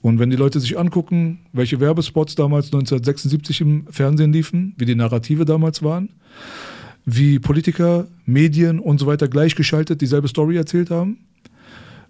Und 0.00 0.18
wenn 0.18 0.30
die 0.30 0.36
Leute 0.36 0.58
sich 0.58 0.78
angucken, 0.78 1.40
welche 1.52 1.78
Werbespots 1.78 2.34
damals 2.34 2.66
1976 2.66 3.60
im 3.60 3.86
Fernsehen 3.88 4.32
liefen, 4.32 4.74
wie 4.76 4.84
die 4.84 4.96
Narrative 4.96 5.44
damals 5.44 5.82
waren, 5.82 6.08
wie 7.04 7.38
Politiker, 7.38 8.08
Medien 8.24 8.80
und 8.80 8.98
so 8.98 9.06
weiter 9.06 9.28
gleichgeschaltet 9.28 10.00
dieselbe 10.00 10.28
Story 10.28 10.56
erzählt 10.56 10.90
haben, 10.90 11.18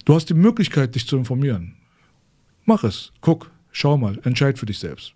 du 0.04 0.14
hast 0.14 0.28
die 0.28 0.34
Möglichkeit, 0.34 0.94
dich 0.94 1.06
zu 1.06 1.16
informieren. 1.16 1.74
Mach 2.64 2.84
es, 2.84 3.12
guck, 3.20 3.50
schau 3.70 3.96
mal, 3.96 4.18
entscheid 4.24 4.58
für 4.58 4.66
dich 4.66 4.78
selbst. 4.78 5.14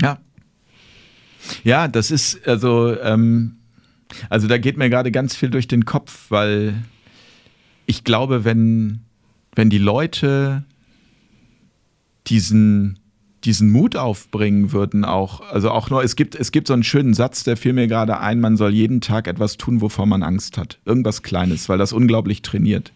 Ja, 0.00 0.18
Ja, 1.64 1.88
das 1.88 2.10
ist, 2.10 2.46
also, 2.46 2.98
ähm, 3.00 3.56
also 4.28 4.48
da 4.48 4.58
geht 4.58 4.76
mir 4.76 4.90
gerade 4.90 5.10
ganz 5.10 5.36
viel 5.36 5.50
durch 5.50 5.68
den 5.68 5.84
Kopf, 5.84 6.30
weil 6.30 6.82
ich 7.86 8.04
glaube, 8.04 8.44
wenn, 8.44 9.00
wenn 9.54 9.70
die 9.70 9.78
Leute 9.78 10.64
diesen, 12.26 12.98
diesen 13.44 13.70
Mut 13.70 13.96
aufbringen 13.96 14.72
würden, 14.72 15.04
auch, 15.04 15.40
also 15.40 15.70
auch 15.70 15.90
nur, 15.90 16.02
es 16.02 16.16
gibt, 16.16 16.34
es 16.34 16.50
gibt 16.50 16.66
so 16.66 16.74
einen 16.74 16.82
schönen 16.82 17.14
Satz, 17.14 17.44
der 17.44 17.56
fiel 17.56 17.72
mir 17.72 17.86
gerade 17.86 18.18
ein, 18.18 18.40
man 18.40 18.56
soll 18.56 18.72
jeden 18.72 19.00
Tag 19.00 19.28
etwas 19.28 19.56
tun, 19.56 19.80
wovor 19.80 20.06
man 20.06 20.22
Angst 20.22 20.58
hat. 20.58 20.78
Irgendwas 20.84 21.22
Kleines, 21.22 21.68
weil 21.68 21.78
das 21.78 21.92
unglaublich 21.92 22.42
trainiert. 22.42 22.92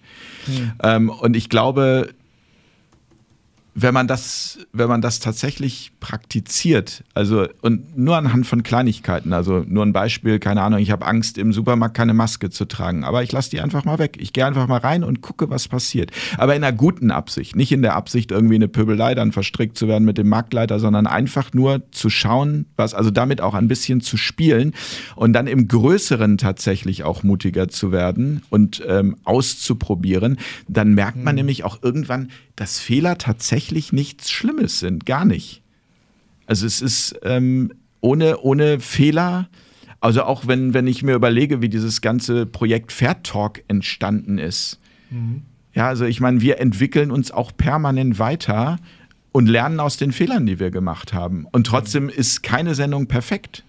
Mhm. 0.47 0.73
Ähm, 0.83 1.11
und 1.11 1.37
ich 1.37 1.49
glaube, 1.49 2.09
wenn 3.75 3.95
man 3.95 4.07
das, 4.07 4.59
wenn 4.73 4.89
man 4.89 5.01
das 5.01 5.19
tatsächlich 5.19 5.93
praktiziert, 5.99 7.05
also 7.15 7.47
und 7.63 7.97
nur 7.97 8.17
anhand 8.17 8.47
von 8.47 8.63
Kleinigkeiten, 8.63 9.33
also 9.33 9.65
nur 9.67 9.85
ein 9.85 9.95
Beispiel, 9.95 10.39
keine 10.39 10.61
Ahnung, 10.61 10.79
ich 10.79 10.91
habe 10.91 11.07
Angst 11.07 11.39
im 11.39 11.55
Supermarkt 11.55 11.97
keine 11.97 12.13
Maske 12.13 12.51
zu 12.51 12.67
tragen, 12.67 13.03
aber 13.03 13.23
ich 13.23 13.33
lasse 13.33 13.51
die 13.51 13.61
einfach 13.61 13.85
mal 13.85 13.99
weg. 13.99 14.19
Ich 14.21 14.35
gehe 14.35 14.45
einfach 14.45 14.67
mal 14.67 14.79
rein 14.79 15.05
und 15.05 15.23
gucke, 15.23 15.49
was 15.49 15.69
passiert. 15.69 16.11
Aber 16.37 16.55
in 16.55 16.63
einer 16.63 16.77
guten 16.77 17.11
Absicht, 17.11 17.57
nicht 17.57 17.73
in 17.73 17.81
der 17.81 17.97
Absicht 17.97 18.31
irgendwie 18.31 18.57
eine 18.57 18.69
Pöbelei 18.69 19.15
dann 19.15 19.33
verstrickt 19.33 19.79
zu 19.79 19.89
werden 19.89 20.05
mit 20.05 20.19
dem 20.19 20.29
Marktleiter, 20.29 20.79
sondern 20.79 21.07
einfach 21.07 21.55
nur 21.55 21.83
zu 21.93 22.11
schauen, 22.11 22.67
was 22.77 22.93
also 22.93 23.11
damit 23.11 23.41
auch 23.41 23.55
ein 23.55 23.69
bisschen 23.69 24.03
zu 24.03 24.19
spielen 24.19 24.75
und 25.17 25.33
dann 25.33 25.47
im 25.47 25.67
Größeren 25.67 26.37
tatsächlich 26.37 27.05
auch 27.05 27.23
mutiger 27.23 27.69
zu 27.69 27.91
werden 27.91 28.43
und 28.51 28.83
ähm, 28.87 29.17
auszuprobieren, 29.25 30.39
dann 30.69 30.93
merkt 30.93 31.17
man 31.17 31.35
mhm. 31.35 31.41
nämlich 31.41 31.65
auch 31.65 31.83
irgendwann, 31.83 32.29
dass 32.57 32.79
Fehler 32.79 33.17
tatsächlich 33.17 33.62
nichts 33.71 34.31
Schlimmes 34.31 34.81
sind, 34.81 35.07
gar 35.07 35.25
nicht. 35.25 35.63
Also 36.47 36.67
es 36.67 36.83
ist 36.83 37.21
ähm, 37.23 37.73
ohne, 38.01 38.41
ohne 38.41 38.81
Fehler, 38.81 39.49
also 40.01 40.25
auch 40.25 40.49
wenn, 40.49 40.75
wenn 40.75 40.89
ich 40.89 41.05
mir 41.05 41.15
überlege, 41.15 41.63
wie 41.63 41.69
dieses 41.69 42.01
ganze 42.01 42.45
Projekt 42.47 42.91
Fair 42.91 43.23
Talk 43.23 43.63
entstanden 43.69 44.39
ist. 44.39 44.81
Mhm. 45.11 45.43
Ja, 45.75 45.87
also 45.87 46.05
ich 46.05 46.21
meine, 46.21 46.41
wir 46.41 46.59
entwickeln 46.59 47.11
uns 47.11 47.31
auch 47.31 47.53
permanent 47.57 48.19
weiter 48.19 48.79
und 49.31 49.49
lernen 49.49 49.81
aus 49.81 49.97
den 49.97 50.13
Fehlern, 50.13 50.45
die 50.45 50.59
wir 50.59 50.71
gemacht 50.71 51.15
haben. 51.15 51.47
Und 51.53 51.67
trotzdem 51.67 52.09
ist 52.09 52.43
keine 52.43 52.75
Sendung 52.75 53.07
perfekt. 53.07 53.65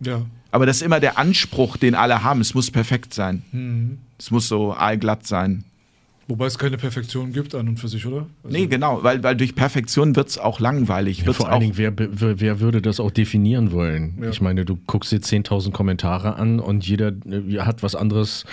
Ja. 0.00 0.22
Aber 0.50 0.66
das 0.66 0.76
ist 0.76 0.82
immer 0.82 1.00
der 1.00 1.18
Anspruch, 1.18 1.76
den 1.76 1.94
alle 1.94 2.22
haben. 2.24 2.40
Es 2.40 2.54
muss 2.54 2.70
perfekt 2.70 3.14
sein. 3.14 3.42
Mhm. 3.52 3.98
Es 4.18 4.30
muss 4.30 4.48
so 4.48 4.72
allglatt 4.72 5.26
sein. 5.26 5.64
Wobei 6.26 6.46
es 6.46 6.58
keine 6.58 6.78
Perfektion 6.78 7.32
gibt 7.32 7.54
an 7.54 7.68
und 7.68 7.78
für 7.78 7.88
sich, 7.88 8.06
oder? 8.06 8.26
Also 8.42 8.56
nee, 8.56 8.66
genau, 8.66 9.02
weil, 9.02 9.22
weil 9.22 9.36
durch 9.36 9.54
Perfektion 9.54 10.16
wird 10.16 10.28
es 10.28 10.38
auch 10.38 10.58
langweilig. 10.58 11.22
Ja, 11.22 11.32
vor 11.34 11.50
allen 11.50 11.60
Dingen, 11.60 11.76
wer, 11.76 11.92
wer 12.40 12.60
würde 12.60 12.80
das 12.80 12.98
auch 12.98 13.10
definieren 13.10 13.72
wollen? 13.72 14.18
Ja. 14.22 14.30
Ich 14.30 14.40
meine, 14.40 14.64
du 14.64 14.78
guckst 14.86 15.12
dir 15.12 15.18
10.000 15.18 15.72
Kommentare 15.72 16.36
an 16.36 16.60
und 16.60 16.86
jeder 16.86 17.08
äh, 17.08 17.58
hat 17.58 17.82
was 17.82 17.94
anderes 17.94 18.46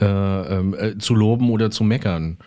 äh, 0.00 0.06
äh, 0.06 0.98
zu 0.98 1.14
loben 1.14 1.50
oder 1.50 1.70
zu 1.70 1.84
meckern. 1.84 2.38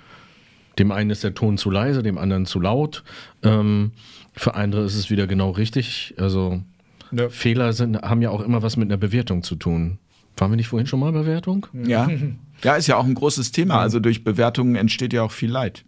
Dem 0.79 0.91
einen 0.91 1.11
ist 1.11 1.23
der 1.23 1.35
Ton 1.35 1.59
zu 1.59 1.69
leise, 1.69 2.01
dem 2.01 2.17
anderen 2.17 2.47
zu 2.47 2.59
laut. 2.59 3.03
Ähm, 3.43 3.91
für 4.33 4.55
andere 4.55 4.85
ist 4.85 4.95
es 4.95 5.11
wieder 5.11 5.27
genau 5.27 5.51
richtig. 5.51 6.15
Also 6.17 6.63
ja. 7.11 7.29
Fehler 7.29 7.73
sind, 7.73 8.01
haben 8.01 8.23
ja 8.23 8.31
auch 8.31 8.41
immer 8.41 8.63
was 8.63 8.75
mit 8.75 8.87
einer 8.87 8.97
Bewertung 8.97 9.43
zu 9.43 9.55
tun. 9.55 9.99
Waren 10.37 10.51
wir 10.51 10.55
nicht 10.55 10.67
vorhin 10.67 10.87
schon 10.87 10.99
mal 10.99 11.11
Bewertung? 11.11 11.67
Ja. 11.73 12.09
Ja, 12.63 12.75
ist 12.75 12.87
ja 12.87 12.97
auch 12.97 13.05
ein 13.05 13.13
großes 13.13 13.51
Thema. 13.51 13.79
Also 13.79 13.99
durch 13.99 14.23
Bewertungen 14.23 14.75
entsteht 14.75 15.13
ja 15.13 15.23
auch 15.23 15.31
viel 15.31 15.51
Leid. 15.51 15.83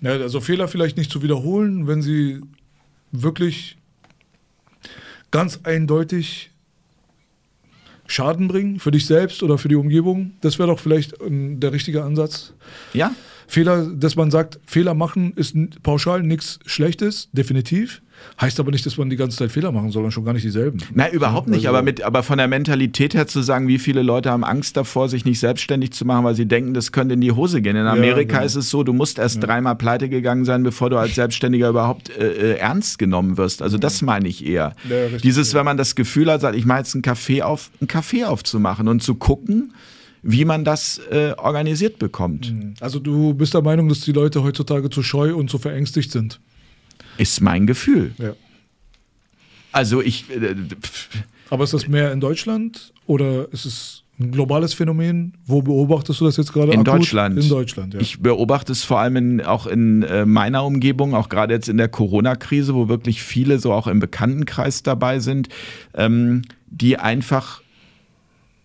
Ja, 0.00 0.10
also 0.10 0.40
Fehler 0.40 0.68
vielleicht 0.68 0.96
nicht 0.96 1.10
zu 1.10 1.22
wiederholen, 1.22 1.86
wenn 1.86 2.02
sie 2.02 2.40
wirklich 3.12 3.76
ganz 5.30 5.60
eindeutig 5.64 6.50
Schaden 8.06 8.48
bringen 8.48 8.80
für 8.80 8.90
dich 8.90 9.06
selbst 9.06 9.42
oder 9.42 9.56
für 9.56 9.68
die 9.68 9.76
Umgebung. 9.76 10.32
Das 10.42 10.58
wäre 10.58 10.68
doch 10.68 10.78
vielleicht 10.78 11.14
der 11.20 11.72
richtige 11.72 12.04
Ansatz. 12.04 12.52
Ja. 12.92 13.14
Fehler, 13.54 13.86
dass 13.86 14.16
man 14.16 14.32
sagt, 14.32 14.58
Fehler 14.66 14.94
machen 14.94 15.32
ist 15.36 15.54
pauschal 15.84 16.24
nichts 16.24 16.58
Schlechtes, 16.66 17.28
definitiv. 17.32 18.02
Heißt 18.40 18.58
aber 18.58 18.72
nicht, 18.72 18.84
dass 18.84 18.96
man 18.96 19.10
die 19.10 19.16
ganze 19.16 19.36
Zeit 19.36 19.52
Fehler 19.52 19.70
machen 19.70 19.92
soll 19.92 20.04
und 20.04 20.10
schon 20.10 20.24
gar 20.24 20.32
nicht 20.32 20.44
dieselben. 20.44 20.78
Nein, 20.92 21.12
überhaupt 21.12 21.46
nicht. 21.46 21.58
Also, 21.58 21.68
aber, 21.68 21.82
mit, 21.82 22.02
aber 22.02 22.24
von 22.24 22.38
der 22.38 22.48
Mentalität 22.48 23.14
her 23.14 23.28
zu 23.28 23.42
sagen, 23.42 23.68
wie 23.68 23.78
viele 23.78 24.02
Leute 24.02 24.30
haben 24.30 24.44
Angst 24.44 24.76
davor, 24.76 25.08
sich 25.08 25.24
nicht 25.24 25.38
selbstständig 25.38 25.92
zu 25.92 26.04
machen, 26.04 26.24
weil 26.24 26.34
sie 26.34 26.46
denken, 26.46 26.74
das 26.74 26.90
könnte 26.90 27.14
in 27.14 27.20
die 27.20 27.30
Hose 27.30 27.62
gehen. 27.62 27.76
In 27.76 27.86
Amerika 27.86 28.32
ja, 28.32 28.38
genau. 28.38 28.46
ist 28.46 28.56
es 28.56 28.70
so, 28.70 28.82
du 28.82 28.92
musst 28.92 29.20
erst 29.20 29.36
ja. 29.36 29.42
dreimal 29.42 29.76
pleite 29.76 30.08
gegangen 30.08 30.44
sein, 30.44 30.64
bevor 30.64 30.90
du 30.90 30.96
als 30.96 31.14
Selbstständiger 31.14 31.68
überhaupt 31.68 32.10
äh, 32.10 32.54
äh 32.54 32.58
ernst 32.58 32.98
genommen 32.98 33.36
wirst. 33.36 33.62
Also 33.62 33.78
das 33.78 34.02
meine 34.02 34.26
ich 34.26 34.44
eher. 34.44 34.74
Ja, 34.88 34.96
richtig, 34.96 35.22
Dieses, 35.22 35.54
wenn 35.54 35.64
man 35.64 35.76
das 35.76 35.94
Gefühl 35.94 36.30
hat, 36.30 36.40
sagt, 36.40 36.56
ich 36.56 36.66
mache 36.66 36.78
jetzt 36.78 36.94
einen 36.94 37.02
Kaffee 37.02 37.42
auf, 37.42 37.70
einen 37.80 37.86
Kaffee 37.86 38.24
aufzumachen 38.24 38.88
und 38.88 39.02
zu 39.02 39.14
gucken, 39.14 39.72
wie 40.24 40.44
man 40.46 40.64
das 40.64 41.00
äh, 41.10 41.34
organisiert 41.36 41.98
bekommt. 41.98 42.52
Mhm. 42.52 42.74
Also 42.80 42.98
du 42.98 43.34
bist 43.34 43.52
der 43.54 43.62
Meinung, 43.62 43.88
dass 43.88 44.00
die 44.00 44.12
Leute 44.12 44.42
heutzutage 44.42 44.88
zu 44.88 45.02
scheu 45.02 45.34
und 45.34 45.50
zu 45.50 45.58
verängstigt 45.58 46.10
sind? 46.10 46.40
Ist 47.18 47.40
mein 47.42 47.66
Gefühl. 47.66 48.12
Ja. 48.18 48.34
Also 49.70 50.00
ich. 50.00 50.30
Äh, 50.30 50.54
Aber 51.50 51.64
ist 51.64 51.74
das 51.74 51.86
mehr 51.88 52.10
in 52.12 52.20
Deutschland 52.20 52.92
oder 53.06 53.52
ist 53.52 53.66
es 53.66 54.02
ein 54.18 54.32
globales 54.32 54.72
Phänomen? 54.72 55.34
Wo 55.44 55.60
beobachtest 55.60 56.20
du 56.20 56.24
das 56.24 56.38
jetzt 56.38 56.52
gerade? 56.54 56.72
In 56.72 56.80
akut? 56.80 57.00
Deutschland. 57.00 57.38
In 57.38 57.48
Deutschland, 57.48 57.94
ja. 57.94 58.00
Ich 58.00 58.20
beobachte 58.20 58.72
es 58.72 58.82
vor 58.82 59.00
allem 59.00 59.16
in, 59.16 59.40
auch 59.42 59.66
in 59.66 60.04
äh, 60.04 60.24
meiner 60.24 60.64
Umgebung, 60.64 61.14
auch 61.14 61.28
gerade 61.28 61.52
jetzt 61.52 61.68
in 61.68 61.76
der 61.76 61.88
Corona-Krise, 61.88 62.74
wo 62.74 62.88
wirklich 62.88 63.22
viele 63.22 63.58
so 63.58 63.72
auch 63.72 63.88
im 63.88 64.00
Bekanntenkreis 64.00 64.82
dabei 64.82 65.18
sind, 65.18 65.48
ähm, 65.94 66.42
die 66.66 66.96
einfach 66.96 67.63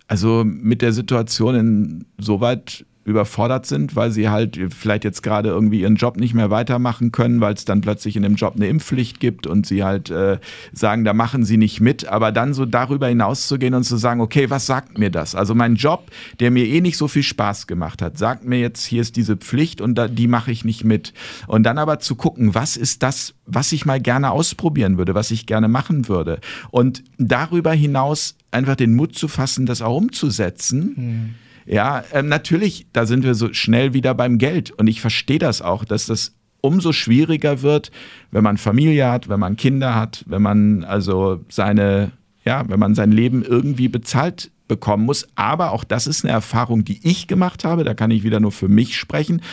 also 0.09 0.43
mit 0.43 0.81
der 0.81 0.91
Situation 0.91 2.05
insoweit 2.17 2.85
überfordert 3.09 3.65
sind, 3.65 3.95
weil 3.95 4.11
sie 4.11 4.29
halt 4.29 4.59
vielleicht 4.77 5.03
jetzt 5.03 5.23
gerade 5.23 5.49
irgendwie 5.49 5.81
ihren 5.81 5.95
Job 5.95 6.17
nicht 6.17 6.33
mehr 6.33 6.49
weitermachen 6.49 7.11
können, 7.11 7.41
weil 7.41 7.53
es 7.53 7.65
dann 7.65 7.81
plötzlich 7.81 8.15
in 8.15 8.23
dem 8.23 8.35
Job 8.35 8.53
eine 8.55 8.67
Impfpflicht 8.67 9.19
gibt 9.19 9.47
und 9.47 9.65
sie 9.65 9.83
halt 9.83 10.09
äh, 10.09 10.39
sagen, 10.71 11.03
da 11.03 11.13
machen 11.13 11.43
sie 11.43 11.57
nicht 11.57 11.81
mit, 11.81 12.07
aber 12.07 12.31
dann 12.31 12.53
so 12.53 12.65
darüber 12.65 13.07
hinaus 13.07 13.47
zu 13.47 13.57
gehen 13.57 13.73
und 13.73 13.83
zu 13.83 13.97
sagen, 13.97 14.21
okay, 14.21 14.49
was 14.49 14.65
sagt 14.65 14.97
mir 14.97 15.09
das? 15.09 15.35
Also 15.35 15.55
mein 15.55 15.75
Job, 15.75 16.11
der 16.39 16.51
mir 16.51 16.65
eh 16.65 16.81
nicht 16.81 16.97
so 16.97 17.07
viel 17.07 17.23
Spaß 17.23 17.67
gemacht 17.67 18.01
hat, 18.01 18.17
sagt 18.17 18.45
mir 18.45 18.59
jetzt, 18.59 18.85
hier 18.85 19.01
ist 19.01 19.15
diese 19.15 19.35
Pflicht 19.35 19.81
und 19.81 19.95
da, 19.95 20.07
die 20.07 20.27
mache 20.27 20.51
ich 20.51 20.63
nicht 20.63 20.83
mit. 20.83 21.13
Und 21.47 21.63
dann 21.63 21.77
aber 21.77 21.99
zu 21.99 22.15
gucken, 22.15 22.53
was 22.53 22.77
ist 22.77 23.01
das, 23.03 23.33
was 23.45 23.71
ich 23.71 23.85
mal 23.85 23.99
gerne 23.99 24.31
ausprobieren 24.31 24.97
würde, 24.97 25.15
was 25.15 25.31
ich 25.31 25.47
gerne 25.47 25.67
machen 25.67 26.07
würde. 26.07 26.39
Und 26.69 27.03
darüber 27.17 27.73
hinaus 27.73 28.35
einfach 28.51 28.75
den 28.75 28.93
Mut 28.93 29.15
zu 29.15 29.27
fassen, 29.27 29.65
das 29.65 29.81
auch 29.81 29.97
umzusetzen. 29.97 30.93
Mhm 30.95 31.48
ja, 31.69 32.03
ähm, 32.13 32.27
natürlich, 32.27 32.87
da 32.93 33.05
sind 33.05 33.23
wir 33.23 33.35
so 33.35 33.53
schnell 33.53 33.93
wieder 33.93 34.15
beim 34.15 34.39
Geld. 34.39 34.71
Und 34.71 34.87
ich 34.87 35.01
verstehe 35.01 35.37
das 35.37 35.61
auch, 35.61 35.85
dass 35.85 36.07
das 36.07 36.33
umso 36.61 36.93
schwieriger 36.93 37.61
wird, 37.61 37.91
wenn 38.31 38.43
man 38.43 38.57
Familie 38.57 39.11
hat, 39.11 39.29
wenn 39.29 39.39
man 39.39 39.55
Kinder 39.55 39.93
hat, 39.93 40.25
wenn 40.27 40.41
man 40.41 40.83
also 40.83 41.45
seine, 41.47 42.11
ja, 42.43 42.67
wenn 42.67 42.79
man 42.79 42.95
sein 42.95 43.11
Leben 43.11 43.43
irgendwie 43.43 43.87
bezahlt 43.87 44.49
bekommen 44.67 45.05
muss. 45.05 45.27
Aber 45.35 45.71
auch 45.71 45.83
das 45.83 46.07
ist 46.07 46.25
eine 46.25 46.33
Erfahrung, 46.33 46.85
die 46.85 47.07
ich 47.07 47.27
gemacht 47.27 47.63
habe. 47.63 47.83
Da 47.83 47.93
kann 47.93 48.09
ich 48.09 48.23
wieder 48.23 48.39
nur 48.39 48.51
für 48.51 48.67
mich 48.67 48.97
sprechen. 48.97 49.43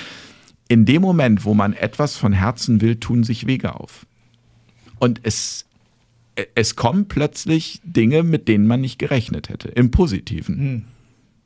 In 0.68 0.86
dem 0.86 1.02
Moment, 1.02 1.44
wo 1.44 1.52
man 1.52 1.74
etwas 1.74 2.16
von 2.16 2.32
Herzen 2.32 2.80
will, 2.80 2.96
tun 2.96 3.24
sich 3.24 3.46
Wege 3.46 3.78
auf. 3.78 4.06
Und 4.98 5.20
es, 5.22 5.66
es 6.54 6.76
kommen 6.76 7.08
plötzlich 7.08 7.82
Dinge, 7.84 8.22
mit 8.22 8.48
denen 8.48 8.66
man 8.66 8.80
nicht 8.80 8.98
gerechnet 8.98 9.50
hätte, 9.50 9.68
im 9.68 9.90
Positiven. 9.90 10.58
Hm. 10.58 10.84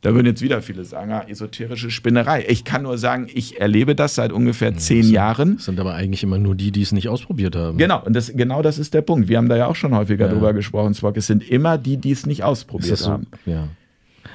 Da 0.02 0.14
würden 0.14 0.26
jetzt 0.26 0.40
wieder 0.40 0.62
viele 0.62 0.84
sagen, 0.84 1.12
ah, 1.12 1.24
esoterische 1.28 1.90
Spinnerei. 1.90 2.46
Ich 2.48 2.64
kann 2.64 2.84
nur 2.84 2.96
sagen, 2.96 3.28
ich 3.32 3.60
erlebe 3.60 3.94
das 3.94 4.14
seit 4.14 4.32
ungefähr 4.32 4.74
zehn 4.74 5.02
das 5.02 5.10
Jahren. 5.10 5.56
Das 5.56 5.66
sind 5.66 5.78
aber 5.78 5.94
eigentlich 5.94 6.22
immer 6.22 6.38
nur 6.38 6.54
die, 6.54 6.72
die 6.72 6.80
es 6.80 6.92
nicht 6.92 7.10
ausprobiert 7.10 7.54
haben. 7.54 7.76
Genau, 7.76 8.02
und 8.02 8.14
das, 8.14 8.32
genau 8.34 8.62
das 8.62 8.78
ist 8.78 8.94
der 8.94 9.02
Punkt. 9.02 9.28
Wir 9.28 9.36
haben 9.36 9.50
da 9.50 9.56
ja 9.56 9.66
auch 9.66 9.76
schon 9.76 9.94
häufiger 9.94 10.26
ja. 10.26 10.32
drüber 10.32 10.54
gesprochen, 10.54 10.94
Spock. 10.94 11.18
Es 11.18 11.26
sind 11.26 11.46
immer 11.46 11.76
die, 11.76 11.98
die 11.98 12.12
es 12.12 12.24
nicht 12.24 12.44
ausprobiert 12.44 12.96
so? 12.96 13.10
haben. 13.10 13.26
Ja. 13.44 13.68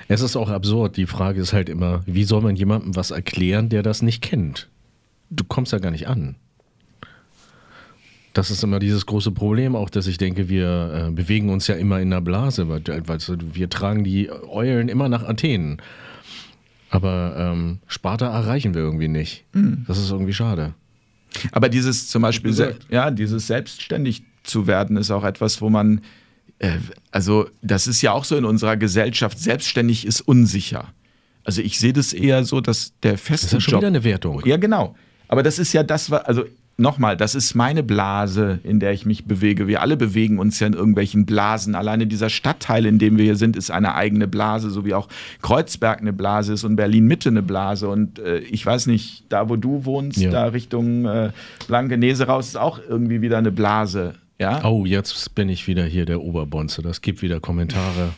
Es 0.08 0.22
ist 0.22 0.36
auch 0.36 0.50
absurd. 0.50 0.98
Die 0.98 1.08
Frage 1.08 1.42
ist 1.42 1.52
halt 1.52 1.68
immer, 1.68 2.04
wie 2.06 2.26
soll 2.26 2.42
man 2.42 2.56
jemandem 2.56 2.96
was 2.96 3.10
erklären, 3.10 3.70
der 3.70 3.82
das 3.82 4.04
nicht 4.04 4.22
kennt? 4.22 4.70
Du 5.32 5.44
kommst 5.44 5.72
ja 5.72 5.80
gar 5.80 5.92
nicht 5.92 6.08
an. 6.08 6.36
Das 8.36 8.52
ist 8.52 8.62
immer 8.66 8.80
dieses 8.80 9.06
große 9.06 9.32
Problem, 9.32 9.78
auch 9.78 9.90
dass 9.90 10.08
ich 10.08 10.18
denke, 10.18 10.50
wir 10.50 11.08
äh, 11.08 11.12
bewegen 11.12 11.50
uns 11.50 11.68
ja 11.68 11.76
immer 11.76 12.02
in 12.02 12.12
einer 12.12 12.20
Blase, 12.20 12.68
weil, 12.68 12.84
weil 12.86 13.20
wir 13.54 13.70
tragen 13.70 14.04
die 14.04 14.30
Eulen 14.30 14.90
immer 14.90 15.08
nach 15.08 15.24
Athen. 15.24 15.82
Aber 16.90 17.34
ähm, 17.38 17.80
Sparta 17.88 18.28
erreichen 18.28 18.74
wir 18.74 18.82
irgendwie 18.82 19.08
nicht. 19.08 19.46
Mhm. 19.54 19.86
Das 19.88 19.98
ist 19.98 20.12
irgendwie 20.12 20.34
schade. 20.34 20.74
Aber 21.54 21.70
dieses 21.70 22.10
zum 22.10 22.24
Beispiel, 22.24 22.76
ja, 22.90 23.10
dieses 23.10 23.48
selbstständig 23.48 24.24
zu 24.44 24.68
werden, 24.68 24.98
ist 24.98 25.12
auch 25.12 25.24
etwas, 25.24 25.62
wo 25.62 25.70
man, 25.70 26.02
äh, 26.60 26.80
also 27.12 27.48
das 27.62 27.88
ist 27.88 28.02
ja 28.02 28.12
auch 28.12 28.26
so 28.26 28.36
in 28.36 28.44
unserer 28.44 28.76
Gesellschaft, 28.76 29.40
selbstständig 29.40 30.06
ist 30.06 30.20
unsicher. 30.20 30.94
Also 31.46 31.62
ich 31.62 31.80
sehe 31.80 31.94
das 31.94 32.12
eher 32.12 32.44
so, 32.44 32.60
dass 32.60 32.92
der 33.02 33.18
feste 33.18 33.32
Das 33.32 33.44
ist 33.44 33.52
ja 33.54 33.60
schon 33.62 33.72
Job, 33.72 33.80
wieder 33.80 33.88
eine 33.88 34.04
Wertung. 34.04 34.42
Ja, 34.46 34.58
genau. 34.58 34.94
Aber 35.30 35.42
das 35.42 35.58
ist 35.58 35.72
ja 35.72 35.84
das, 35.84 36.12
was, 36.12 36.26
also 36.26 36.44
nochmal, 36.78 37.16
das 37.18 37.36
ist 37.36 37.56
meine 37.56 37.84
Blase, 37.84 38.60
in 38.64 38.80
der 38.80 38.92
ich 38.92 39.06
mich 39.06 39.26
bewege. 39.26 39.68
Wir 39.68 39.82
alle 39.82 39.98
bewegen 39.98 40.40
uns 40.40 40.60
ja 40.60 40.68
in 40.68 40.74
irgendwelchen 40.74 41.26
Blasen. 41.26 41.76
Alleine 41.76 42.08
dieser 42.08 42.30
Stadtteil, 42.30 42.86
in 42.86 43.00
dem 43.00 43.18
wir 43.18 43.24
hier 43.26 43.36
sind, 43.36 43.56
ist 43.56 43.72
eine 43.72 43.96
eigene 43.96 44.28
Blase, 44.28 44.70
so 44.70 44.86
wie 44.86 44.94
auch 44.94 45.08
Kreuzberg 45.42 46.02
eine 46.02 46.14
Blase 46.14 46.54
ist 46.54 46.64
und 46.64 46.76
Berlin 46.76 47.06
Mitte 47.06 47.30
eine 47.30 47.42
Blase. 47.42 47.88
Und 47.88 48.20
äh, 48.20 48.40
ich 48.40 48.66
weiß 48.66 48.88
nicht, 48.88 49.24
da 49.30 49.50
wo 49.50 49.56
du 49.56 49.86
wohnst, 49.86 50.18
Ja. 50.20 50.32
da 50.32 50.46
Richtung 50.48 51.06
äh, 51.06 51.32
Blankenese 51.68 52.28
raus, 52.28 52.48
ist 52.48 52.58
auch 52.58 52.80
irgendwie 52.88 53.22
wieder 53.22 53.38
eine 53.38 53.52
Blase. 53.52 54.14
Ja? 54.40 54.64
Oh, 54.66 54.86
jetzt 54.86 55.34
bin 55.36 55.48
ich 55.50 55.68
wieder 55.68 55.86
hier 55.86 56.06
der 56.06 56.22
Oberbonze. 56.22 56.82
Das 56.82 57.02
gibt 57.02 57.22
wieder 57.22 57.40
Kommentare. 57.40 58.10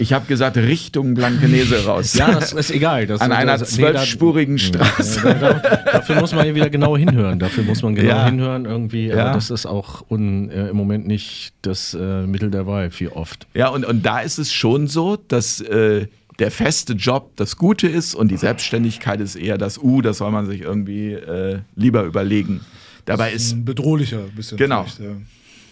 Ich 0.00 0.12
habe 0.14 0.24
gesagt, 0.26 0.56
Richtung 0.56 1.14
Blankenese 1.14 1.84
raus. 1.84 2.14
Ja, 2.18 2.32
das 2.32 2.52
ist 2.52 2.70
egal. 2.70 3.06
Das, 3.06 3.20
An 3.20 3.32
einer 3.32 3.58
das, 3.58 3.72
nee, 3.76 3.82
zwölfspurigen 3.84 4.58
Straße. 4.58 5.20
Ja, 5.28 5.34
da, 5.34 5.52
dafür 5.92 6.20
muss 6.20 6.34
man 6.34 6.44
hier 6.44 6.54
wieder 6.54 6.70
genau 6.70 6.96
hinhören. 6.96 7.38
Dafür 7.38 7.64
muss 7.64 7.82
man 7.82 7.94
genau 7.94 8.08
Ja. 8.08 8.24
hinhören 8.26 8.64
irgendwie. 8.64 9.08
Ja. 9.08 9.26
Aber 9.26 9.34
das 9.34 9.50
ist 9.50 9.66
auch 9.66 10.04
un, 10.10 10.50
äh, 10.50 10.68
im 10.68 10.76
Moment 10.76 11.06
nicht 11.06 11.52
das 11.62 11.92
äh, 11.94 12.22
Mittel 12.26 12.50
der 12.50 12.66
Wahl, 12.66 12.90
viel 12.90 13.08
oft. 13.08 13.46
Ja, 13.54 13.68
und, 13.68 13.84
und 13.84 14.04
da 14.04 14.20
ist 14.20 14.38
es 14.38 14.52
schon 14.52 14.86
so, 14.88 15.16
dass 15.28 15.60
äh, 15.60 16.06
der 16.38 16.50
feste 16.50 16.94
Job 16.94 17.32
das 17.36 17.56
Gute 17.58 17.86
ist 17.86 18.14
und 18.14 18.30
die 18.30 18.38
Selbstständigkeit 18.38 19.20
ist 19.20 19.36
eher 19.36 19.58
das 19.58 19.76
U, 19.76 20.00
das 20.00 20.16
soll 20.18 20.30
man 20.30 20.46
sich 20.46 20.62
irgendwie 20.62 21.12
äh, 21.12 21.58
lieber 21.76 22.04
überlegen. 22.04 22.60
Dabei 23.04 23.32
ist, 23.32 23.52
Ein 23.52 23.64
bedrohlicher 23.66 24.20
ein 24.20 24.34
bisschen. 24.34 24.56
Genau. 24.56 24.86
Ja. 24.98 25.06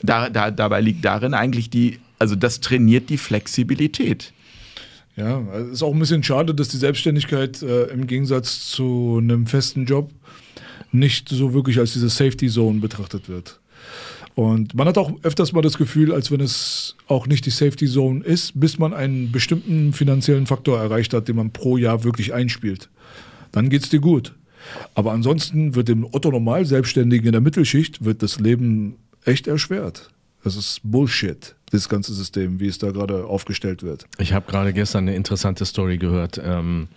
da, 0.02 0.28
da, 0.28 0.50
dabei 0.50 0.82
liegt 0.82 1.04
darin 1.04 1.32
eigentlich 1.32 1.70
die, 1.70 1.98
also 2.18 2.34
das 2.34 2.60
trainiert 2.60 3.10
die 3.10 3.18
Flexibilität. 3.18 4.32
Ja, 5.16 5.44
also 5.52 5.72
ist 5.72 5.82
auch 5.82 5.92
ein 5.92 5.98
bisschen 5.98 6.22
schade, 6.22 6.54
dass 6.54 6.68
die 6.68 6.76
Selbstständigkeit 6.76 7.62
äh, 7.62 7.86
im 7.86 8.06
Gegensatz 8.06 8.68
zu 8.68 9.18
einem 9.20 9.46
festen 9.46 9.84
Job 9.84 10.10
nicht 10.92 11.28
so 11.28 11.54
wirklich 11.54 11.78
als 11.78 11.92
diese 11.92 12.08
Safety 12.08 12.48
Zone 12.48 12.80
betrachtet 12.80 13.28
wird. 13.28 13.58
Und 14.34 14.74
man 14.74 14.86
hat 14.86 14.96
auch 14.96 15.12
öfters 15.24 15.52
mal 15.52 15.62
das 15.62 15.76
Gefühl, 15.76 16.12
als 16.12 16.30
wenn 16.30 16.40
es 16.40 16.94
auch 17.08 17.26
nicht 17.26 17.44
die 17.46 17.50
Safety 17.50 17.88
Zone 17.88 18.24
ist, 18.24 18.52
bis 18.60 18.78
man 18.78 18.94
einen 18.94 19.32
bestimmten 19.32 19.92
finanziellen 19.92 20.46
Faktor 20.46 20.78
erreicht 20.78 21.12
hat, 21.12 21.26
den 21.26 21.34
man 21.34 21.50
pro 21.50 21.76
Jahr 21.76 22.04
wirklich 22.04 22.32
einspielt. 22.32 22.88
Dann 23.50 23.70
geht's 23.70 23.88
dir 23.88 23.98
gut. 23.98 24.34
Aber 24.94 25.12
ansonsten 25.12 25.74
wird 25.74 25.88
dem 25.88 26.04
Otto 26.04 26.30
Normal 26.30 26.66
Selbstständigen 26.66 27.26
in 27.26 27.32
der 27.32 27.40
Mittelschicht 27.40 28.04
wird 28.04 28.22
das 28.22 28.38
Leben 28.38 28.94
echt 29.24 29.48
erschwert. 29.48 30.10
Das 30.44 30.56
ist 30.56 30.80
Bullshit, 30.82 31.54
das 31.70 31.88
ganze 31.88 32.14
System, 32.14 32.60
wie 32.60 32.68
es 32.68 32.78
da 32.78 32.90
gerade 32.90 33.24
aufgestellt 33.26 33.82
wird. 33.82 34.06
Ich 34.18 34.32
habe 34.32 34.50
gerade 34.50 34.72
gestern 34.72 35.04
eine 35.08 35.16
interessante 35.16 35.64
Story 35.64 35.98
gehört. 35.98 36.40
Ähm, 36.42 36.88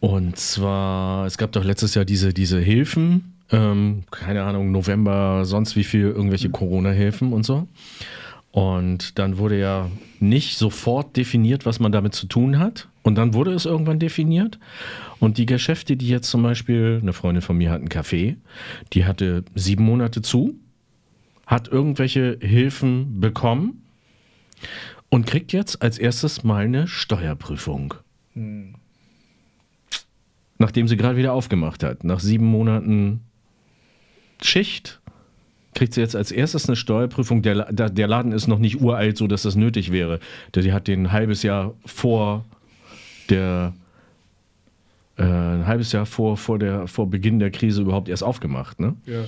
und 0.00 0.36
zwar, 0.36 1.26
es 1.26 1.38
gab 1.38 1.52
doch 1.52 1.64
letztes 1.64 1.94
Jahr 1.94 2.04
diese, 2.04 2.32
diese 2.32 2.58
Hilfen, 2.58 3.34
ähm, 3.50 4.04
keine 4.10 4.44
Ahnung, 4.44 4.72
November, 4.72 5.44
sonst 5.44 5.76
wie 5.76 5.84
viel, 5.84 6.06
irgendwelche 6.06 6.50
Corona-Hilfen 6.50 7.32
und 7.32 7.44
so. 7.44 7.68
Und 8.50 9.18
dann 9.18 9.38
wurde 9.38 9.58
ja 9.58 9.90
nicht 10.20 10.58
sofort 10.58 11.16
definiert, 11.16 11.64
was 11.64 11.80
man 11.80 11.90
damit 11.90 12.14
zu 12.14 12.26
tun 12.26 12.58
hat. 12.58 12.88
Und 13.02 13.16
dann 13.16 13.34
wurde 13.34 13.52
es 13.52 13.64
irgendwann 13.64 13.98
definiert. 13.98 14.58
Und 15.20 15.38
die 15.38 15.46
Geschäfte, 15.46 15.96
die 15.96 16.08
jetzt 16.08 16.28
zum 16.28 16.42
Beispiel, 16.42 16.98
eine 17.00 17.12
Freundin 17.12 17.42
von 17.42 17.56
mir 17.56 17.70
hat 17.70 17.78
einen 17.78 17.88
Café, 17.88 18.36
die 18.92 19.04
hatte 19.04 19.44
sieben 19.54 19.84
Monate 19.84 20.20
zu, 20.20 20.54
hat 21.46 21.68
irgendwelche 21.68 22.38
Hilfen 22.40 23.20
bekommen 23.20 23.82
und 25.08 25.26
kriegt 25.26 25.52
jetzt 25.52 25.82
als 25.82 25.98
erstes 25.98 26.44
mal 26.44 26.64
eine 26.64 26.86
Steuerprüfung. 26.86 27.94
Nachdem 30.58 30.88
sie 30.88 30.96
gerade 30.96 31.16
wieder 31.16 31.32
aufgemacht 31.32 31.82
hat. 31.82 32.04
Nach 32.04 32.20
sieben 32.20 32.46
Monaten 32.46 33.20
Schicht 34.40 35.00
kriegt 35.74 35.94
sie 35.94 36.00
jetzt 36.00 36.16
als 36.16 36.30
erstes 36.32 36.68
eine 36.68 36.76
Steuerprüfung. 36.76 37.42
Der, 37.42 37.72
der 37.72 37.90
der 37.90 38.06
Laden 38.06 38.32
ist 38.32 38.46
noch 38.46 38.58
nicht 38.58 38.80
uralt, 38.80 39.16
so 39.16 39.26
dass 39.26 39.42
das 39.42 39.56
nötig 39.56 39.90
wäre. 39.92 40.20
Die 40.54 40.72
hat 40.72 40.88
den 40.88 41.06
ein 41.06 41.12
halbes 41.12 41.42
Jahr 41.42 41.74
vor 41.84 42.44
der 43.28 43.74
äh, 45.16 45.22
ein 45.22 45.66
halbes 45.66 45.92
Jahr 45.92 46.06
vor, 46.06 46.36
vor, 46.36 46.58
der, 46.58 46.86
vor 46.86 47.08
Beginn 47.08 47.38
der 47.38 47.50
Krise 47.50 47.82
überhaupt 47.82 48.08
erst 48.08 48.24
aufgemacht. 48.24 48.80
Ne? 48.80 48.96
Ja. 49.06 49.24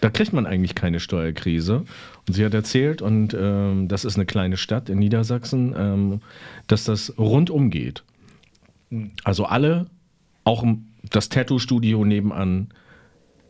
Da 0.00 0.08
kriegt 0.10 0.32
man 0.32 0.46
eigentlich 0.46 0.74
keine 0.74 1.00
Steuerkrise. 1.00 1.84
Und 2.26 2.34
sie 2.34 2.44
hat 2.44 2.54
erzählt, 2.54 3.02
und 3.02 3.36
ähm, 3.38 3.88
das 3.88 4.04
ist 4.04 4.16
eine 4.16 4.26
kleine 4.26 4.56
Stadt 4.56 4.88
in 4.88 4.98
Niedersachsen, 4.98 5.74
ähm, 5.76 6.20
dass 6.66 6.84
das 6.84 7.16
rundum 7.18 7.70
geht. 7.70 8.02
Also 9.24 9.44
alle, 9.44 9.86
auch 10.44 10.64
das 11.10 11.28
Tattoo-Studio 11.28 12.04
nebenan, 12.04 12.68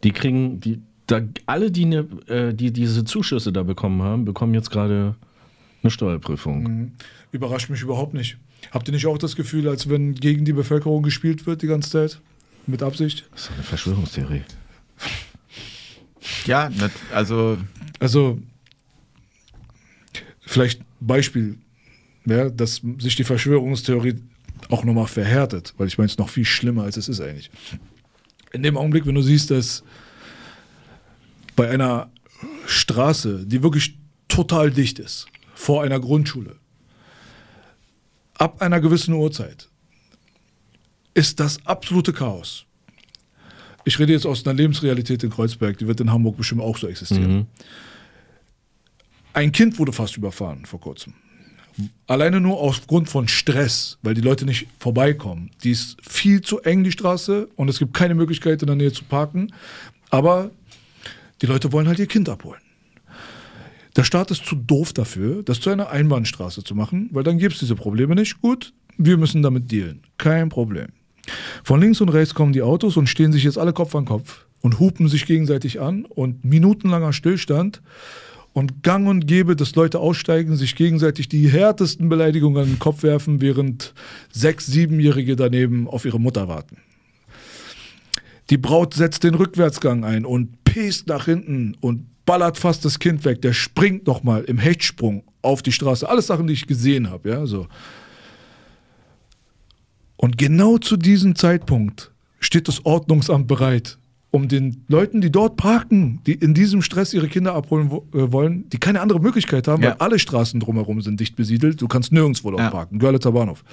die 0.02 0.10
kriegen, 0.10 0.60
die, 0.60 0.80
da, 1.06 1.20
alle, 1.46 1.70
die, 1.70 1.86
ne, 1.86 2.06
äh, 2.26 2.52
die 2.52 2.72
diese 2.72 3.04
Zuschüsse 3.04 3.52
da 3.52 3.62
bekommen 3.62 4.02
haben, 4.02 4.24
bekommen 4.24 4.54
jetzt 4.54 4.70
gerade 4.70 5.14
eine 5.82 5.90
Steuerprüfung. 5.90 6.92
Überrascht 7.32 7.70
mich 7.70 7.82
überhaupt 7.82 8.14
nicht. 8.14 8.38
Habt 8.70 8.88
ihr 8.88 8.92
nicht 8.92 9.06
auch 9.06 9.18
das 9.18 9.36
Gefühl, 9.36 9.68
als 9.68 9.88
wenn 9.88 10.14
gegen 10.14 10.44
die 10.44 10.52
Bevölkerung 10.52 11.02
gespielt 11.02 11.46
wird 11.46 11.62
die 11.62 11.66
ganze 11.66 11.90
Zeit? 11.90 12.20
Mit 12.66 12.82
Absicht? 12.82 13.26
Das 13.32 13.44
ist 13.44 13.52
eine 13.52 13.62
Verschwörungstheorie. 13.62 14.42
Ja, 16.46 16.70
also 17.12 17.58
Also, 17.98 18.38
vielleicht 20.40 20.82
Beispiel, 21.00 21.58
ja, 22.24 22.50
dass 22.50 22.82
sich 22.98 23.16
die 23.16 23.24
Verschwörungstheorie 23.24 24.16
auch 24.68 24.84
nochmal 24.84 25.06
verhärtet, 25.06 25.74
weil 25.78 25.86
ich 25.86 25.98
meine, 25.98 26.06
es 26.06 26.12
ist 26.12 26.18
noch 26.18 26.28
viel 26.28 26.44
schlimmer, 26.44 26.84
als 26.84 26.96
es 26.96 27.08
ist 27.08 27.20
eigentlich. 27.20 27.50
In 28.52 28.62
dem 28.62 28.76
Augenblick, 28.76 29.06
wenn 29.06 29.14
du 29.14 29.22
siehst, 29.22 29.50
dass 29.50 29.82
bei 31.56 31.70
einer 31.70 32.10
Straße, 32.66 33.46
die 33.46 33.62
wirklich 33.62 33.98
total 34.28 34.70
dicht 34.70 34.98
ist, 34.98 35.26
vor 35.54 35.82
einer 35.82 36.00
Grundschule, 36.00 36.56
ab 38.34 38.62
einer 38.62 38.80
gewissen 38.80 39.14
Uhrzeit, 39.14 39.68
ist 41.14 41.40
das 41.40 41.64
absolute 41.66 42.12
Chaos. 42.12 42.64
Ich 43.84 43.98
rede 43.98 44.12
jetzt 44.12 44.26
aus 44.26 44.46
einer 44.46 44.54
Lebensrealität 44.54 45.22
in 45.22 45.30
Kreuzberg, 45.30 45.78
die 45.78 45.86
wird 45.86 46.00
in 46.00 46.10
Hamburg 46.12 46.36
bestimmt 46.36 46.60
auch 46.60 46.76
so 46.76 46.86
existieren. 46.86 47.46
Ein 49.32 49.52
Kind 49.52 49.78
wurde 49.78 49.92
fast 49.92 50.16
überfahren 50.16 50.66
vor 50.66 50.80
kurzem. 50.80 51.14
Alleine 52.06 52.40
nur 52.40 52.58
aufgrund 52.60 53.08
von 53.08 53.28
Stress, 53.28 53.98
weil 54.02 54.14
die 54.14 54.20
Leute 54.20 54.44
nicht 54.44 54.66
vorbeikommen. 54.78 55.50
Die 55.62 55.70
ist 55.70 55.96
viel 56.06 56.40
zu 56.40 56.60
eng, 56.60 56.84
die 56.84 56.92
Straße, 56.92 57.48
und 57.56 57.68
es 57.68 57.78
gibt 57.78 57.94
keine 57.94 58.14
Möglichkeit, 58.14 58.60
in 58.62 58.66
der 58.66 58.76
Nähe 58.76 58.92
zu 58.92 59.04
parken. 59.04 59.52
Aber 60.10 60.50
die 61.40 61.46
Leute 61.46 61.72
wollen 61.72 61.88
halt 61.88 61.98
ihr 61.98 62.06
Kind 62.06 62.28
abholen. 62.28 62.60
Der 63.96 64.04
Staat 64.04 64.30
ist 64.30 64.44
zu 64.44 64.56
doof 64.56 64.92
dafür, 64.92 65.42
das 65.42 65.60
zu 65.60 65.70
einer 65.70 65.90
Einbahnstraße 65.90 66.62
zu 66.64 66.74
machen, 66.74 67.08
weil 67.12 67.24
dann 67.24 67.38
gibt 67.38 67.54
es 67.54 67.60
diese 67.60 67.74
Probleme 67.74 68.14
nicht. 68.14 68.40
Gut, 68.40 68.72
wir 68.98 69.16
müssen 69.16 69.42
damit 69.42 69.70
dealen. 69.70 70.02
Kein 70.18 70.48
Problem. 70.48 70.88
Von 71.64 71.80
links 71.80 72.00
und 72.00 72.08
rechts 72.08 72.34
kommen 72.34 72.52
die 72.52 72.62
Autos 72.62 72.96
und 72.96 73.08
stehen 73.08 73.32
sich 73.32 73.44
jetzt 73.44 73.58
alle 73.58 73.72
Kopf 73.72 73.94
an 73.94 74.04
Kopf 74.04 74.46
und 74.60 74.78
hupen 74.78 75.08
sich 75.08 75.26
gegenseitig 75.26 75.80
an 75.80 76.04
und 76.04 76.44
minutenlanger 76.44 77.12
Stillstand 77.12 77.82
und 78.52 78.82
gang 78.82 79.06
und 79.08 79.26
gäbe, 79.26 79.56
dass 79.56 79.74
Leute 79.74 80.00
aussteigen, 80.00 80.56
sich 80.56 80.74
gegenseitig 80.74 81.28
die 81.28 81.48
härtesten 81.48 82.08
Beleidigungen 82.08 82.62
an 82.62 82.68
den 82.68 82.78
Kopf 82.78 83.02
werfen, 83.02 83.40
während 83.40 83.94
sechs-, 84.32 84.66
siebenjährige 84.66 85.36
daneben 85.36 85.88
auf 85.88 86.04
ihre 86.04 86.20
Mutter 86.20 86.48
warten. 86.48 86.78
Die 88.50 88.58
Braut 88.58 88.94
setzt 88.94 89.22
den 89.22 89.36
Rückwärtsgang 89.36 90.04
ein 90.04 90.24
und 90.24 90.64
pest 90.64 91.06
nach 91.06 91.26
hinten 91.26 91.76
und 91.80 92.06
ballert 92.26 92.58
fast 92.58 92.84
das 92.84 92.98
Kind 92.98 93.24
weg. 93.24 93.42
Der 93.42 93.52
springt 93.52 94.06
nochmal 94.06 94.42
im 94.44 94.58
Hechtsprung 94.58 95.22
auf 95.42 95.62
die 95.62 95.72
Straße. 95.72 96.08
Alles 96.08 96.26
Sachen, 96.26 96.48
die 96.48 96.54
ich 96.54 96.66
gesehen 96.66 97.10
habe, 97.10 97.30
ja, 97.30 97.46
so. 97.46 97.68
Und 100.22 100.36
genau 100.36 100.76
zu 100.76 100.98
diesem 100.98 101.34
Zeitpunkt 101.34 102.10
steht 102.40 102.68
das 102.68 102.84
Ordnungsamt 102.84 103.46
bereit, 103.48 103.96
um 104.30 104.48
den 104.48 104.84
Leuten, 104.86 105.22
die 105.22 105.32
dort 105.32 105.56
parken, 105.56 106.20
die 106.26 106.34
in 106.34 106.52
diesem 106.52 106.82
Stress 106.82 107.14
ihre 107.14 107.26
Kinder 107.26 107.54
abholen 107.54 107.90
äh, 107.90 108.30
wollen, 108.30 108.68
die 108.68 108.76
keine 108.78 109.00
andere 109.00 109.18
Möglichkeit 109.18 109.66
haben, 109.66 109.82
Ja. 109.82 109.90
weil 109.92 109.96
alle 109.98 110.18
Straßen 110.18 110.60
drumherum 110.60 111.00
sind 111.00 111.20
dicht 111.20 111.36
besiedelt. 111.36 111.80
Du 111.80 111.88
kannst 111.88 112.12
nirgendwo 112.12 112.50
dort 112.50 112.62
Ja. 112.62 112.70
parken. 112.70 112.98
Görlitzer 112.98 113.32
Bahnhof. 113.32 113.64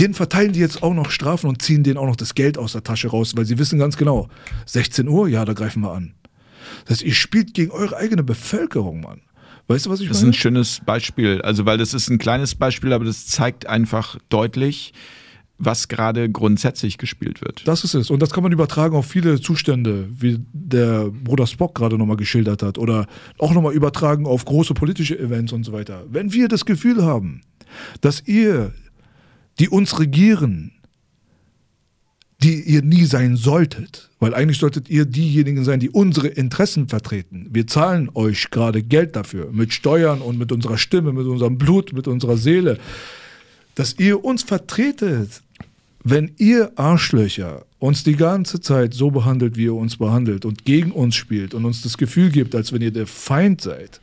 Den 0.00 0.14
verteilen 0.14 0.52
die 0.54 0.60
jetzt 0.60 0.82
auch 0.82 0.94
noch 0.94 1.10
Strafen 1.10 1.48
und 1.50 1.60
ziehen 1.60 1.82
denen 1.84 1.98
auch 1.98 2.06
noch 2.06 2.16
das 2.16 2.34
Geld 2.34 2.56
aus 2.56 2.72
der 2.72 2.82
Tasche 2.82 3.08
raus, 3.08 3.34
weil 3.36 3.44
sie 3.44 3.58
wissen 3.58 3.78
ganz 3.78 3.98
genau, 3.98 4.28
16 4.64 5.06
Uhr, 5.06 5.28
ja, 5.28 5.44
da 5.44 5.52
greifen 5.52 5.82
wir 5.82 5.92
an. 5.92 6.14
Das 6.86 6.92
heißt, 6.92 7.02
ihr 7.02 7.12
spielt 7.14 7.52
gegen 7.52 7.72
eure 7.72 7.98
eigene 7.98 8.22
Bevölkerung, 8.22 9.02
Mann. 9.02 9.20
Weißt 9.68 9.84
du, 9.86 9.90
was 9.90 10.00
ich 10.00 10.08
Das 10.08 10.16
ist 10.16 10.22
meine? 10.22 10.30
ein 10.30 10.34
schönes 10.34 10.80
Beispiel. 10.84 11.42
Also, 11.42 11.66
weil 11.66 11.76
das 11.76 11.92
ist 11.92 12.08
ein 12.08 12.16
kleines 12.18 12.54
Beispiel, 12.54 12.92
aber 12.94 13.04
das 13.04 13.26
zeigt 13.26 13.66
einfach 13.66 14.16
deutlich, 14.30 14.92
was 15.64 15.86
gerade 15.86 16.28
grundsätzlich 16.28 16.98
gespielt 16.98 17.40
wird. 17.40 17.66
Das 17.66 17.84
ist 17.84 17.94
es. 17.94 18.10
Und 18.10 18.20
das 18.20 18.30
kann 18.30 18.42
man 18.42 18.50
übertragen 18.50 18.96
auf 18.96 19.06
viele 19.06 19.40
Zustände, 19.40 20.08
wie 20.12 20.40
der 20.52 21.08
Bruder 21.10 21.46
Spock 21.46 21.74
gerade 21.74 21.96
nochmal 21.96 22.16
geschildert 22.16 22.62
hat. 22.62 22.78
Oder 22.78 23.06
auch 23.38 23.54
nochmal 23.54 23.72
übertragen 23.72 24.26
auf 24.26 24.44
große 24.44 24.74
politische 24.74 25.18
Events 25.18 25.52
und 25.52 25.64
so 25.64 25.72
weiter. 25.72 26.04
Wenn 26.10 26.32
wir 26.32 26.48
das 26.48 26.64
Gefühl 26.64 27.04
haben, 27.04 27.42
dass 28.00 28.26
ihr, 28.26 28.72
die 29.60 29.68
uns 29.68 30.00
regieren, 30.00 30.72
die 32.42 32.60
ihr 32.60 32.82
nie 32.82 33.04
sein 33.04 33.36
solltet. 33.36 34.10
Weil 34.18 34.34
eigentlich 34.34 34.58
solltet 34.58 34.90
ihr 34.90 35.04
diejenigen 35.04 35.64
sein, 35.64 35.78
die 35.78 35.90
unsere 35.90 36.26
Interessen 36.26 36.88
vertreten. 36.88 37.46
Wir 37.52 37.68
zahlen 37.68 38.10
euch 38.14 38.50
gerade 38.50 38.82
Geld 38.82 39.14
dafür, 39.14 39.50
mit 39.52 39.72
Steuern 39.72 40.20
und 40.20 40.38
mit 40.38 40.50
unserer 40.50 40.76
Stimme, 40.76 41.12
mit 41.12 41.26
unserem 41.26 41.56
Blut, 41.56 41.92
mit 41.92 42.08
unserer 42.08 42.36
Seele, 42.36 42.78
dass 43.74 43.98
ihr 43.98 44.24
uns 44.24 44.42
vertretet. 44.42 45.42
Wenn 46.04 46.32
ihr 46.38 46.72
Arschlöcher 46.76 47.64
uns 47.78 48.02
die 48.02 48.16
ganze 48.16 48.60
Zeit 48.60 48.92
so 48.92 49.12
behandelt, 49.12 49.56
wie 49.56 49.64
ihr 49.64 49.74
uns 49.74 49.96
behandelt 49.96 50.44
und 50.44 50.64
gegen 50.64 50.90
uns 50.90 51.14
spielt 51.14 51.54
und 51.54 51.64
uns 51.64 51.82
das 51.82 51.96
Gefühl 51.96 52.30
gibt, 52.30 52.56
als 52.56 52.72
wenn 52.72 52.82
ihr 52.82 52.90
der 52.90 53.06
Feind 53.06 53.60
seid, 53.60 54.00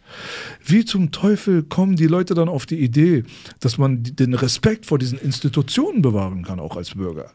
wie 0.65 0.85
zum 0.85 1.11
Teufel 1.11 1.63
kommen 1.63 1.97
die 1.97 2.07
Leute 2.07 2.35
dann 2.35 2.47
auf 2.47 2.65
die 2.65 2.79
Idee, 2.79 3.25
dass 3.59 3.77
man 3.77 4.03
den 4.03 4.33
Respekt 4.33 4.85
vor 4.85 4.97
diesen 4.97 5.19
Institutionen 5.19 6.01
bewahren 6.01 6.43
kann, 6.43 6.59
auch 6.61 6.77
als 6.77 6.91
Bürger? 6.91 7.31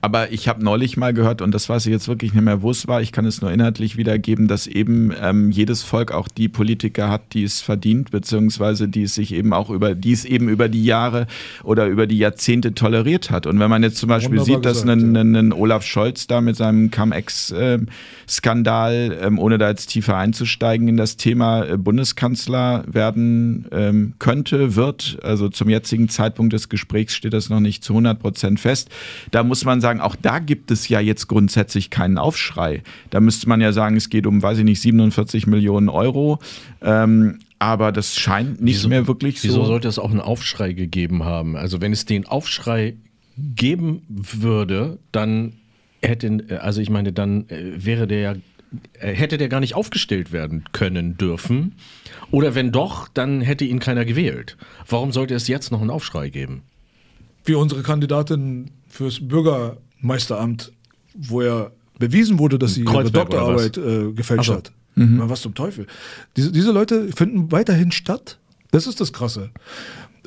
Aber 0.00 0.32
ich 0.32 0.48
habe 0.48 0.64
neulich 0.64 0.96
mal 0.96 1.12
gehört, 1.12 1.42
und 1.42 1.52
das 1.52 1.68
weiß 1.68 1.86
ich 1.86 1.92
jetzt 1.92 2.08
wirklich 2.08 2.34
nicht 2.34 2.44
mehr, 2.44 2.62
wo 2.62 2.70
es 2.70 2.88
war, 2.88 3.02
ich 3.02 3.12
kann 3.12 3.26
es 3.26 3.40
nur 3.40 3.52
inhaltlich 3.52 3.96
wiedergeben, 3.96 4.48
dass 4.48 4.66
eben 4.66 5.12
ähm, 5.20 5.50
jedes 5.50 5.82
Volk 5.82 6.12
auch 6.12 6.28
die 6.28 6.48
Politiker 6.48 7.10
hat, 7.10 7.32
die 7.32 7.44
es 7.44 7.60
verdient, 7.60 8.10
beziehungsweise 8.10 8.88
die 8.88 9.02
es 9.02 9.14
sich 9.14 9.32
eben 9.32 9.52
auch 9.52 9.68
über, 9.70 9.94
die 9.94 10.12
es 10.12 10.24
eben 10.24 10.48
über 10.48 10.68
die 10.68 10.84
Jahre 10.84 11.26
oder 11.62 11.86
über 11.86 12.06
die 12.06 12.18
Jahrzehnte 12.18 12.74
toleriert 12.74 13.30
hat. 13.30 13.46
Und 13.46 13.60
wenn 13.60 13.70
man 13.70 13.82
jetzt 13.82 13.98
zum 13.98 14.08
Beispiel 14.08 14.38
Wunderbar 14.38 14.56
sieht, 14.56 14.64
dass 14.64 14.82
gesagt, 14.82 15.00
ein, 15.00 15.14
ja. 15.14 15.20
ein, 15.20 15.36
ein, 15.36 15.52
Olaf 15.52 15.84
Scholz 15.84 16.26
da 16.26 16.40
mit 16.40 16.56
seinem 16.56 16.90
Cum-Ex-Skandal, 16.90 19.18
ähm, 19.22 19.38
ohne 19.38 19.58
da 19.58 19.68
jetzt 19.68 19.88
tiefer 19.88 20.16
einzusteigen 20.16 20.88
in 20.88 20.96
das 20.96 21.16
Thema 21.16 21.64
äh, 21.64 21.76
Bundeskanzler 21.76 22.84
werden 22.86 23.66
ähm, 23.72 24.14
könnte, 24.18 24.76
wird, 24.76 25.18
also 25.22 25.48
zum 25.48 25.68
jetzigen 25.68 26.08
Zeitpunkt 26.08 26.52
des 26.52 26.68
Gesprächs 26.68 27.14
steht 27.14 27.32
das 27.32 27.50
noch 27.50 27.60
nicht 27.60 27.84
zu 27.84 27.92
100 27.92 28.18
Prozent 28.18 28.60
fest, 28.60 28.88
da 29.30 29.42
muss 29.42 29.64
man 29.64 29.67
sagen, 29.80 30.00
auch 30.00 30.16
da 30.16 30.38
gibt 30.38 30.70
es 30.70 30.88
ja 30.88 31.00
jetzt 31.00 31.28
grundsätzlich 31.28 31.90
keinen 31.90 32.18
Aufschrei. 32.18 32.82
Da 33.10 33.20
müsste 33.20 33.48
man 33.48 33.60
ja 33.60 33.72
sagen, 33.72 33.96
es 33.96 34.08
geht 34.08 34.26
um, 34.26 34.42
weiß 34.42 34.58
ich 34.58 34.64
nicht, 34.64 34.80
47 34.80 35.46
Millionen 35.46 35.88
Euro. 35.88 36.38
Ähm, 36.82 37.38
aber 37.58 37.92
das 37.92 38.16
scheint 38.16 38.60
nicht 38.60 38.76
wieso, 38.76 38.88
mehr 38.88 39.06
wirklich 39.06 39.40
so. 39.40 39.48
Wieso 39.48 39.64
sollte 39.64 39.88
es 39.88 39.98
auch 39.98 40.10
einen 40.10 40.20
Aufschrei 40.20 40.72
gegeben 40.72 41.24
haben? 41.24 41.56
Also 41.56 41.80
wenn 41.80 41.92
es 41.92 42.04
den 42.04 42.26
Aufschrei 42.26 42.96
geben 43.36 44.02
würde, 44.08 44.98
dann 45.12 45.54
hätte, 46.02 46.60
also 46.62 46.80
ich 46.80 46.90
meine, 46.90 47.12
dann 47.12 47.48
äh, 47.48 47.84
wäre 47.84 48.06
der 48.06 48.20
ja 48.20 48.34
äh, 49.00 49.12
hätte 49.12 49.38
der 49.38 49.48
gar 49.48 49.60
nicht 49.60 49.74
aufgestellt 49.74 50.32
werden 50.32 50.64
können 50.72 51.16
dürfen. 51.16 51.74
Oder 52.30 52.54
wenn 52.54 52.72
doch, 52.72 53.08
dann 53.08 53.40
hätte 53.40 53.64
ihn 53.64 53.78
keiner 53.78 54.04
gewählt. 54.04 54.56
Warum 54.86 55.12
sollte 55.12 55.34
es 55.34 55.48
jetzt 55.48 55.72
noch 55.72 55.80
einen 55.80 55.90
Aufschrei 55.90 56.28
geben? 56.28 56.62
Wie 57.44 57.54
unsere 57.54 57.82
Kandidatin 57.82 58.70
fürs 58.98 59.20
Bürgermeisteramt, 59.20 60.72
wo 61.14 61.40
ja 61.40 61.70
bewiesen 62.00 62.40
wurde, 62.40 62.58
dass 62.58 62.74
sie 62.74 62.82
ihre 62.82 63.08
Doktorarbeit 63.08 63.76
äh, 63.78 64.12
gefälscht 64.12 64.50
also. 64.50 64.54
hat. 64.56 64.72
Mhm. 64.96 65.22
Was 65.26 65.40
zum 65.40 65.54
Teufel. 65.54 65.86
Diese, 66.36 66.50
diese 66.50 66.72
Leute 66.72 67.08
finden 67.14 67.52
weiterhin 67.52 67.92
statt. 67.92 68.38
Das 68.72 68.88
ist 68.88 69.00
das 69.00 69.12
Krasse. 69.12 69.50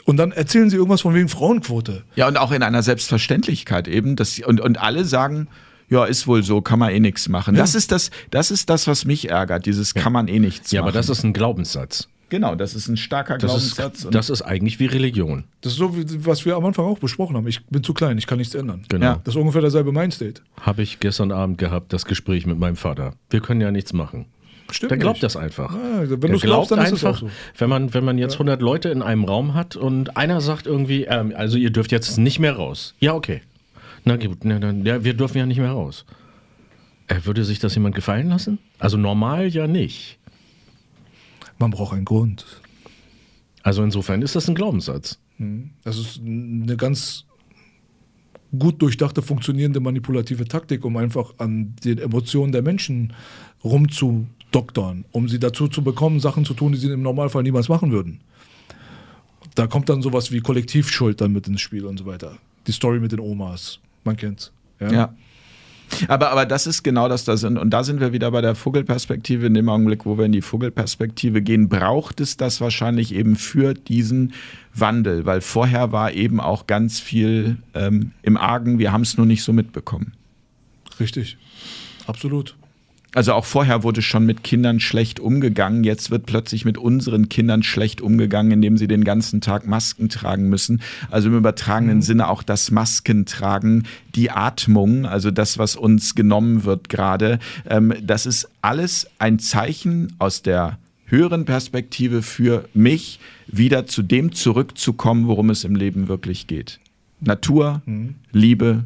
Und 0.06 0.16
dann 0.16 0.32
erzählen 0.32 0.70
sie 0.70 0.78
irgendwas 0.78 1.02
von 1.02 1.14
wegen 1.14 1.28
Frauenquote. 1.28 2.04
Ja, 2.16 2.30
und 2.30 2.38
auch 2.38 2.54
in 2.54 2.64
einer 2.64 2.82
Selbstverständlichkeit 2.82 3.90
eben. 3.90 4.16
Dass, 4.16 4.40
und, 4.40 4.62
und 4.62 4.82
alle 4.82 5.04
sagen, 5.04 5.50
ja, 5.90 6.06
ist 6.06 6.26
wohl 6.26 6.42
so, 6.42 6.62
kann 6.62 6.80
man 6.80 6.92
eh 6.92 7.02
nichts 7.02 7.28
machen. 7.28 7.56
Ja. 7.56 7.62
Das, 7.62 7.76
ist 7.76 7.92
das, 7.92 8.10
das 8.32 8.52
ist 8.52 8.70
das, 8.70 8.88
was 8.88 9.04
mich 9.04 9.30
ärgert, 9.30 9.66
dieses 9.66 9.94
ja. 9.94 10.02
kann 10.02 10.14
man 10.14 10.30
eh 10.30 10.40
nichts 10.40 10.72
ja, 10.72 10.80
machen. 10.80 10.86
Ja, 10.86 10.92
aber 10.92 10.92
das 10.98 11.10
ist 11.10 11.26
ein 11.26 11.34
Glaubenssatz. 11.34 12.08
Genau, 12.32 12.56
das 12.56 12.76
ist 12.76 12.88
ein 12.88 12.96
starker 12.96 13.38
das 13.38 13.52
Glaubenssatz. 13.52 14.06
Ist, 14.06 14.16
das 14.16 14.30
ist 14.30 14.42
eigentlich 14.42 14.80
wie 14.80 14.86
Religion. 14.86 15.44
Das 15.60 15.74
ist 15.74 15.80
so, 15.80 15.98
wie, 15.98 16.06
was 16.26 16.46
wir 16.46 16.56
am 16.56 16.64
Anfang 16.64 16.86
auch 16.86 16.98
besprochen 16.98 17.36
haben. 17.36 17.46
Ich 17.46 17.66
bin 17.66 17.84
zu 17.84 17.94
klein, 17.94 18.18
ich 18.18 18.26
kann 18.26 18.38
nichts 18.38 18.56
ändern. 18.56 18.84
Genau. 18.88 19.06
Ja. 19.06 19.22
Das 19.22 19.36
ist 19.36 19.42
ungefähr 19.42 19.60
derselbe 19.60 19.92
Mindstate. 19.92 20.42
Habe 20.62 20.82
ich 20.82 21.02
gestern 21.02 21.34
Abend 21.34 21.58
gehabt, 21.58 21.92
das 21.92 22.06
Gespräch 22.06 22.46
mit 22.46 22.58
meinem 22.58 22.78
Vater. 22.78 23.16
Wir 23.30 23.42
können 23.42 23.60
ja 23.60 23.70
nichts 23.70 23.92
machen. 23.92 24.28
Stimmt. 24.72 24.92
Der 24.92 24.98
glaubt 24.98 25.16
nicht. 25.16 25.24
das 25.24 25.36
einfach. 25.36 25.76
Ja, 25.76 26.10
wenn 26.10 26.32
du 26.32 26.40
glaubst, 26.40 26.72
dann 26.72 26.80
ist 26.80 26.94
einfach, 26.94 27.20
so. 27.20 27.30
wenn 27.58 27.70
man 27.70 27.94
wenn 27.94 28.06
man 28.06 28.18
jetzt 28.18 28.36
ja. 28.36 28.40
100 28.40 28.62
Leute 28.62 28.88
in 28.88 29.02
einem 29.02 29.26
Raum 29.26 29.54
hat 29.54 29.76
und 29.76 30.16
einer 30.16 30.40
sagt 30.40 30.68
irgendwie, 30.68 31.04
ähm, 31.04 31.34
also 31.36 31.58
ihr 31.58 31.70
dürft 31.70 31.92
jetzt 31.92 32.18
nicht 32.18 32.40
mehr 32.40 32.56
raus. 32.56 32.96
Ja, 33.02 33.14
okay. 33.14 33.42
Na 34.06 34.16
gut, 34.16 34.46
na, 34.46 34.58
dann, 34.58 34.86
ja, 34.86 35.04
wir 35.04 35.16
dürfen 35.16 35.38
ja 35.38 35.46
nicht 35.46 35.60
mehr 35.60 35.72
raus. 35.72 36.06
Äh, 37.08 37.26
würde 37.26 37.44
sich 37.44 37.60
das 37.60 37.76
jemand 37.76 37.94
gefallen 37.94 38.30
lassen? 38.30 38.58
Also 38.80 38.96
normal 38.96 39.50
ja 39.50 39.68
nicht. 39.68 40.18
Man 41.62 41.72
braucht 41.72 41.94
einen 41.94 42.06
Grund. 42.06 42.46
Also 43.64 43.84
insofern 43.84 44.22
ist 44.24 44.36
das 44.36 44.50
ein 44.50 44.56
Glaubenssatz. 44.56 45.20
Hm. 45.38 45.70
Das 45.84 45.98
ist 45.98 46.20
eine 46.20 46.76
ganz 46.76 47.26
gut 48.58 48.82
durchdachte, 48.82 49.22
funktionierende 49.22 49.80
manipulative 49.80 50.46
Taktik, 50.46 50.84
um 50.84 50.98
einfach 50.98 51.36
an 51.38 51.76
den 51.84 52.00
Emotionen 52.00 52.52
der 52.52 52.64
Menschen 52.64 53.14
rumzudoktern, 53.64 55.06
um 55.12 55.30
sie 55.30 55.40
dazu 55.40 55.68
zu 55.68 55.84
bekommen, 55.84 56.20
Sachen 56.20 56.46
zu 56.46 56.54
tun, 56.54 56.74
die 56.74 56.80
sie 56.80 56.90
im 56.92 57.04
Normalfall 57.04 57.44
niemals 57.44 57.70
machen 57.70 57.92
würden. 57.92 58.20
Da 59.56 59.68
kommt 59.68 59.88
dann 59.90 60.02
sowas 60.02 60.32
wie 60.32 60.40
Kollektivschuld 60.40 61.22
dann 61.22 61.32
mit 61.32 61.48
ins 61.48 61.62
Spiel 61.62 61.86
und 61.86 61.98
so 61.98 62.06
weiter. 62.06 62.38
Die 62.68 62.72
Story 62.72 63.00
mit 63.00 63.12
den 63.12 63.20
Omas, 63.20 63.80
man 64.04 64.18
kennt's. 64.18 64.52
ja. 64.80 64.92
ja. 64.92 65.16
Aber, 66.08 66.32
aber 66.32 66.46
das 66.46 66.68
ist 66.68 66.84
genau 66.84 67.08
das 67.10 67.26
da 67.26 67.38
sind. 67.38 67.58
Und 67.58 67.72
da 67.72 67.84
sind 67.84 68.00
wir 68.00 68.14
wieder 68.14 68.32
bei 68.32 68.42
der 68.42 68.56
Vogelperspektive. 68.56 69.48
In 69.48 69.54
dem 69.54 69.70
Augenblick, 69.70 70.06
wo 70.06 70.18
wir 70.18 70.26
in 70.26 70.32
die 70.32 70.42
Vogelperspektive 70.42 71.42
gehen, 71.42 71.70
braucht 71.70 72.22
es 72.22 72.38
das 72.38 72.62
wahrscheinlich 72.62 73.14
eben 73.14 73.36
für 73.36 73.74
diesen 73.74 74.34
Wandel, 74.74 75.26
weil 75.26 75.42
vorher 75.42 75.92
war 75.92 76.14
eben 76.14 76.40
auch 76.40 76.68
ganz 76.68 77.00
viel 77.00 77.58
ähm, 77.74 78.12
im 78.22 78.38
Argen. 78.38 78.80
Wir 78.80 78.92
haben 78.92 79.02
es 79.02 79.18
nur 79.18 79.26
nicht 79.26 79.44
so 79.44 79.54
mitbekommen. 79.54 80.14
Richtig. 81.00 81.38
Absolut. 82.08 82.56
Also 83.14 83.34
auch 83.34 83.44
vorher 83.44 83.84
wurde 83.84 84.02
schon 84.02 84.26
mit 84.26 84.44
Kindern 84.44 84.80
schlecht 84.80 85.20
umgegangen. 85.20 85.84
Jetzt 85.84 86.12
wird 86.12 86.26
plötzlich 86.26 86.64
mit 86.64 86.78
unseren 86.78 87.28
Kindern 87.28 87.62
schlecht 87.62 88.00
umgegangen, 88.00 88.52
indem 88.52 88.78
sie 88.78 88.88
den 88.88 89.04
ganzen 89.04 89.42
Tag 89.42 89.68
Masken 89.68 90.08
tragen 90.08 90.48
müssen. 90.48 90.82
Also 91.10 91.28
im 91.28 91.38
übertragenen 91.38 91.98
mhm. 91.98 92.02
Sinne 92.02 92.30
auch 92.30 92.42
das 92.42 92.72
Maskentragen, 92.72 93.86
die 94.16 94.32
Atmung, 94.32 95.06
also 95.06 95.30
das, 95.30 95.58
was 95.58 95.76
uns 95.76 96.16
genommen 96.16 96.64
wird 96.64 96.88
gerade. 96.88 97.40
Ähm, 97.70 97.94
das 98.02 98.26
ist 98.26 98.50
alles 98.62 99.08
ein 99.20 99.40
Zeichen 99.40 100.14
aus 100.18 100.42
der 100.42 100.78
höheren 101.06 101.44
Perspektive 101.44 102.22
für 102.22 102.70
mich, 102.74 103.20
wieder 103.48 103.86
zu 103.86 104.04
dem 104.04 104.32
zurückzukommen, 104.32 105.28
worum 105.28 105.50
es 105.50 105.66
im 105.66 105.76
Leben 105.76 106.08
wirklich 106.08 106.48
geht. 106.48 106.80
Natur, 107.20 107.82
mhm. 107.86 108.16
Liebe, 108.32 108.86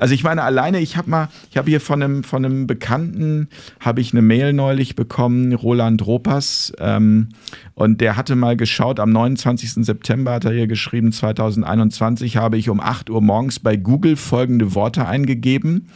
also 0.00 0.14
ich 0.14 0.24
meine, 0.24 0.42
alleine, 0.42 0.80
ich 0.80 0.96
habe 0.96 1.10
mal, 1.10 1.28
ich 1.50 1.56
habe 1.56 1.70
hier 1.70 1.80
von 1.80 2.02
einem, 2.02 2.24
von 2.24 2.44
einem 2.44 2.66
Bekannten, 2.66 3.48
habe 3.80 4.00
ich 4.00 4.12
eine 4.12 4.22
Mail 4.22 4.52
neulich 4.52 4.96
bekommen, 4.96 5.52
Roland 5.52 6.06
Ropas, 6.06 6.72
ähm, 6.78 7.28
und 7.74 8.00
der 8.00 8.16
hatte 8.16 8.36
mal 8.36 8.56
geschaut, 8.56 9.00
am 9.00 9.10
29. 9.10 9.84
September 9.84 10.34
hat 10.34 10.44
er 10.44 10.52
hier 10.52 10.66
geschrieben, 10.66 11.12
2021 11.12 12.36
habe 12.36 12.56
ich 12.56 12.68
um 12.68 12.80
8 12.80 13.10
Uhr 13.10 13.20
morgens 13.20 13.58
bei 13.60 13.76
Google 13.76 14.16
folgende 14.16 14.74
Worte 14.74 15.06
eingegeben 15.06 15.88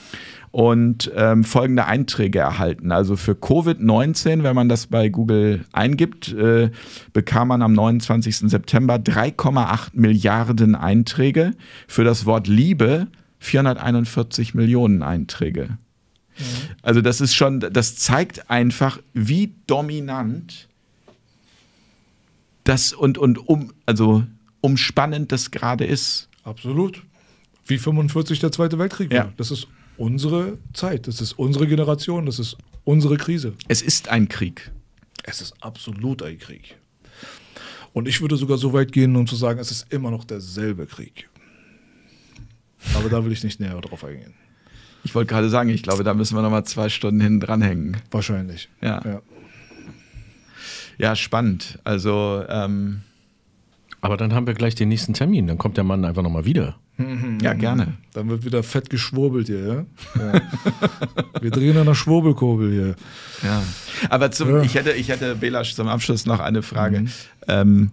und 0.50 1.10
ähm, 1.14 1.44
folgende 1.44 1.86
Einträge 1.86 2.38
erhalten. 2.38 2.92
Also 2.92 3.16
für 3.16 3.32
Covid-19, 3.32 4.42
wenn 4.42 4.54
man 4.54 4.68
das 4.68 4.86
bei 4.86 5.08
Google 5.08 5.64
eingibt, 5.72 6.32
äh, 6.32 6.70
bekam 7.12 7.48
man 7.48 7.62
am 7.62 7.72
29. 7.72 8.50
September 8.50 8.96
3,8 8.96 9.90
Milliarden 9.92 10.74
Einträge. 10.74 11.52
Für 11.86 12.04
das 12.04 12.26
Wort 12.26 12.46
Liebe 12.46 13.08
441 13.38 14.54
Millionen 14.54 15.02
Einträge. 15.02 15.78
Mhm. 16.38 16.44
Also 16.82 17.00
das 17.00 17.20
ist 17.20 17.34
schon, 17.34 17.60
das 17.60 17.96
zeigt 17.96 18.50
einfach, 18.50 19.00
wie 19.12 19.54
dominant 19.66 20.68
das 22.64 22.92
und, 22.92 23.18
und 23.18 23.38
um, 23.48 23.72
also 23.86 24.24
umspannend 24.60 25.32
das 25.32 25.50
gerade 25.50 25.84
ist. 25.84 26.28
Absolut. 26.44 27.02
Wie 27.66 27.78
45 27.78 28.40
der 28.40 28.52
Zweite 28.52 28.78
Weltkrieg 28.78 29.12
ja. 29.12 29.24
war. 29.24 29.32
Das 29.36 29.50
ist 29.50 29.68
unsere 29.96 30.58
Zeit, 30.72 31.06
das 31.06 31.20
ist 31.20 31.32
unsere 31.32 31.66
Generation, 31.66 32.26
das 32.26 32.38
ist 32.38 32.56
unsere 32.84 33.16
Krise. 33.16 33.54
Es 33.68 33.82
ist 33.82 34.08
ein 34.08 34.28
Krieg. 34.28 34.70
Es 35.24 35.40
ist 35.40 35.54
absolut 35.62 36.22
ein 36.22 36.38
Krieg. 36.38 36.76
Und 37.92 38.06
ich 38.06 38.20
würde 38.20 38.36
sogar 38.36 38.58
so 38.58 38.72
weit 38.72 38.92
gehen, 38.92 39.16
um 39.16 39.26
zu 39.26 39.36
sagen, 39.36 39.58
es 39.58 39.70
ist 39.70 39.92
immer 39.92 40.10
noch 40.10 40.24
derselbe 40.24 40.86
Krieg. 40.86 41.28
Aber 42.94 43.08
da 43.08 43.24
will 43.24 43.32
ich 43.32 43.42
nicht 43.44 43.60
näher 43.60 43.80
drauf 43.80 44.04
eingehen. 44.04 44.34
Ich 45.04 45.14
wollte 45.14 45.28
gerade 45.28 45.48
sagen, 45.48 45.68
ich 45.70 45.82
glaube, 45.82 46.04
da 46.04 46.14
müssen 46.14 46.36
wir 46.36 46.42
nochmal 46.42 46.64
zwei 46.64 46.88
Stunden 46.88 47.20
hinten 47.20 47.40
dranhängen. 47.40 47.96
Wahrscheinlich. 48.10 48.68
Ja. 48.80 49.00
Ja, 49.04 49.22
ja 50.98 51.16
spannend. 51.16 51.78
Also. 51.84 52.44
Ähm 52.48 53.02
aber 54.00 54.16
dann 54.16 54.32
haben 54.32 54.46
wir 54.46 54.54
gleich 54.54 54.74
den 54.74 54.88
nächsten 54.88 55.12
Termin. 55.12 55.46
Dann 55.46 55.58
kommt 55.58 55.76
der 55.76 55.84
Mann 55.84 56.04
einfach 56.04 56.22
nochmal 56.22 56.44
wieder. 56.44 56.76
Ja, 57.40 57.52
gerne. 57.54 57.94
Dann 58.12 58.28
wird 58.28 58.44
wieder 58.44 58.64
fett 58.64 58.90
geschwurbelt 58.90 59.46
hier, 59.46 59.66
ja? 59.66 59.84
ja. 60.20 60.40
wir 61.40 61.50
drehen 61.52 61.76
an 61.76 61.86
der 61.86 61.94
Schwurbelkurbel 61.94 62.72
hier. 62.72 62.96
Ja. 63.44 63.62
Aber 64.10 64.32
zum, 64.32 64.50
ja. 64.50 64.62
ich 64.62 64.74
hätte, 64.74 64.90
ich 64.90 65.08
hätte, 65.08 65.36
Belasch, 65.36 65.74
zum 65.74 65.86
Abschluss 65.86 66.26
noch 66.26 66.40
eine 66.40 66.62
Frage. 66.62 67.02
Mhm. 67.02 67.10
Ähm, 67.46 67.90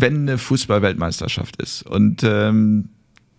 wenn 0.00 0.22
eine 0.22 0.38
Fußballweltmeisterschaft 0.38 1.60
ist 1.60 1.82
und 1.82 2.22
ähm, 2.24 2.88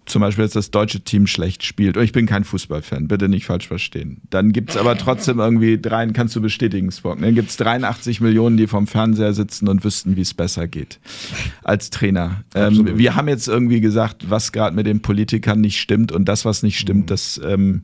zum 0.06 0.22
Beispiel 0.22 0.44
jetzt 0.44 0.56
das 0.56 0.70
deutsche 0.72 1.02
Team 1.02 1.28
schlecht 1.28 1.64
spielt, 1.64 1.96
und 1.96 2.04
ich 2.04 2.12
bin 2.12 2.26
kein 2.26 2.44
Fußballfan, 2.44 3.08
bitte 3.08 3.30
nicht 3.30 3.46
falsch 3.46 3.68
verstehen, 3.68 4.22
dann 4.30 4.52
gibt 4.52 4.72
es 4.72 4.78
aber 4.78 4.98
trotzdem 4.98 5.40
irgendwie 5.40 5.80
drei, 5.80 6.06
kannst 6.08 6.36
du 6.36 6.42
bestätigen, 6.42 6.92
Spock, 6.92 7.20
dann 7.22 7.36
gibt 7.36 7.50
es 7.50 7.58
83 7.58 8.20
Millionen, 8.20 8.58
die 8.58 8.68
vom 8.68 8.88
Fernseher 8.88 9.34
sitzen 9.34 9.68
und 9.68 9.84
wüssten, 9.84 10.16
wie 10.16 10.22
es 10.22 10.34
besser 10.34 10.68
geht 10.68 11.00
als 11.64 11.90
Trainer. 11.90 12.44
Ähm, 12.54 12.98
wir 12.98 13.16
haben 13.16 13.30
jetzt 13.30 13.48
irgendwie 13.48 13.80
gesagt, 13.80 14.30
was 14.30 14.52
gerade 14.52 14.76
mit 14.76 14.86
den 14.86 15.02
Politikern 15.02 15.62
nicht 15.62 15.80
stimmt 15.80 16.12
und 16.12 16.26
das, 16.26 16.44
was 16.44 16.64
nicht 16.64 16.80
stimmt, 16.80 17.04
mhm. 17.04 17.08
das, 17.08 17.42
ähm, 17.44 17.82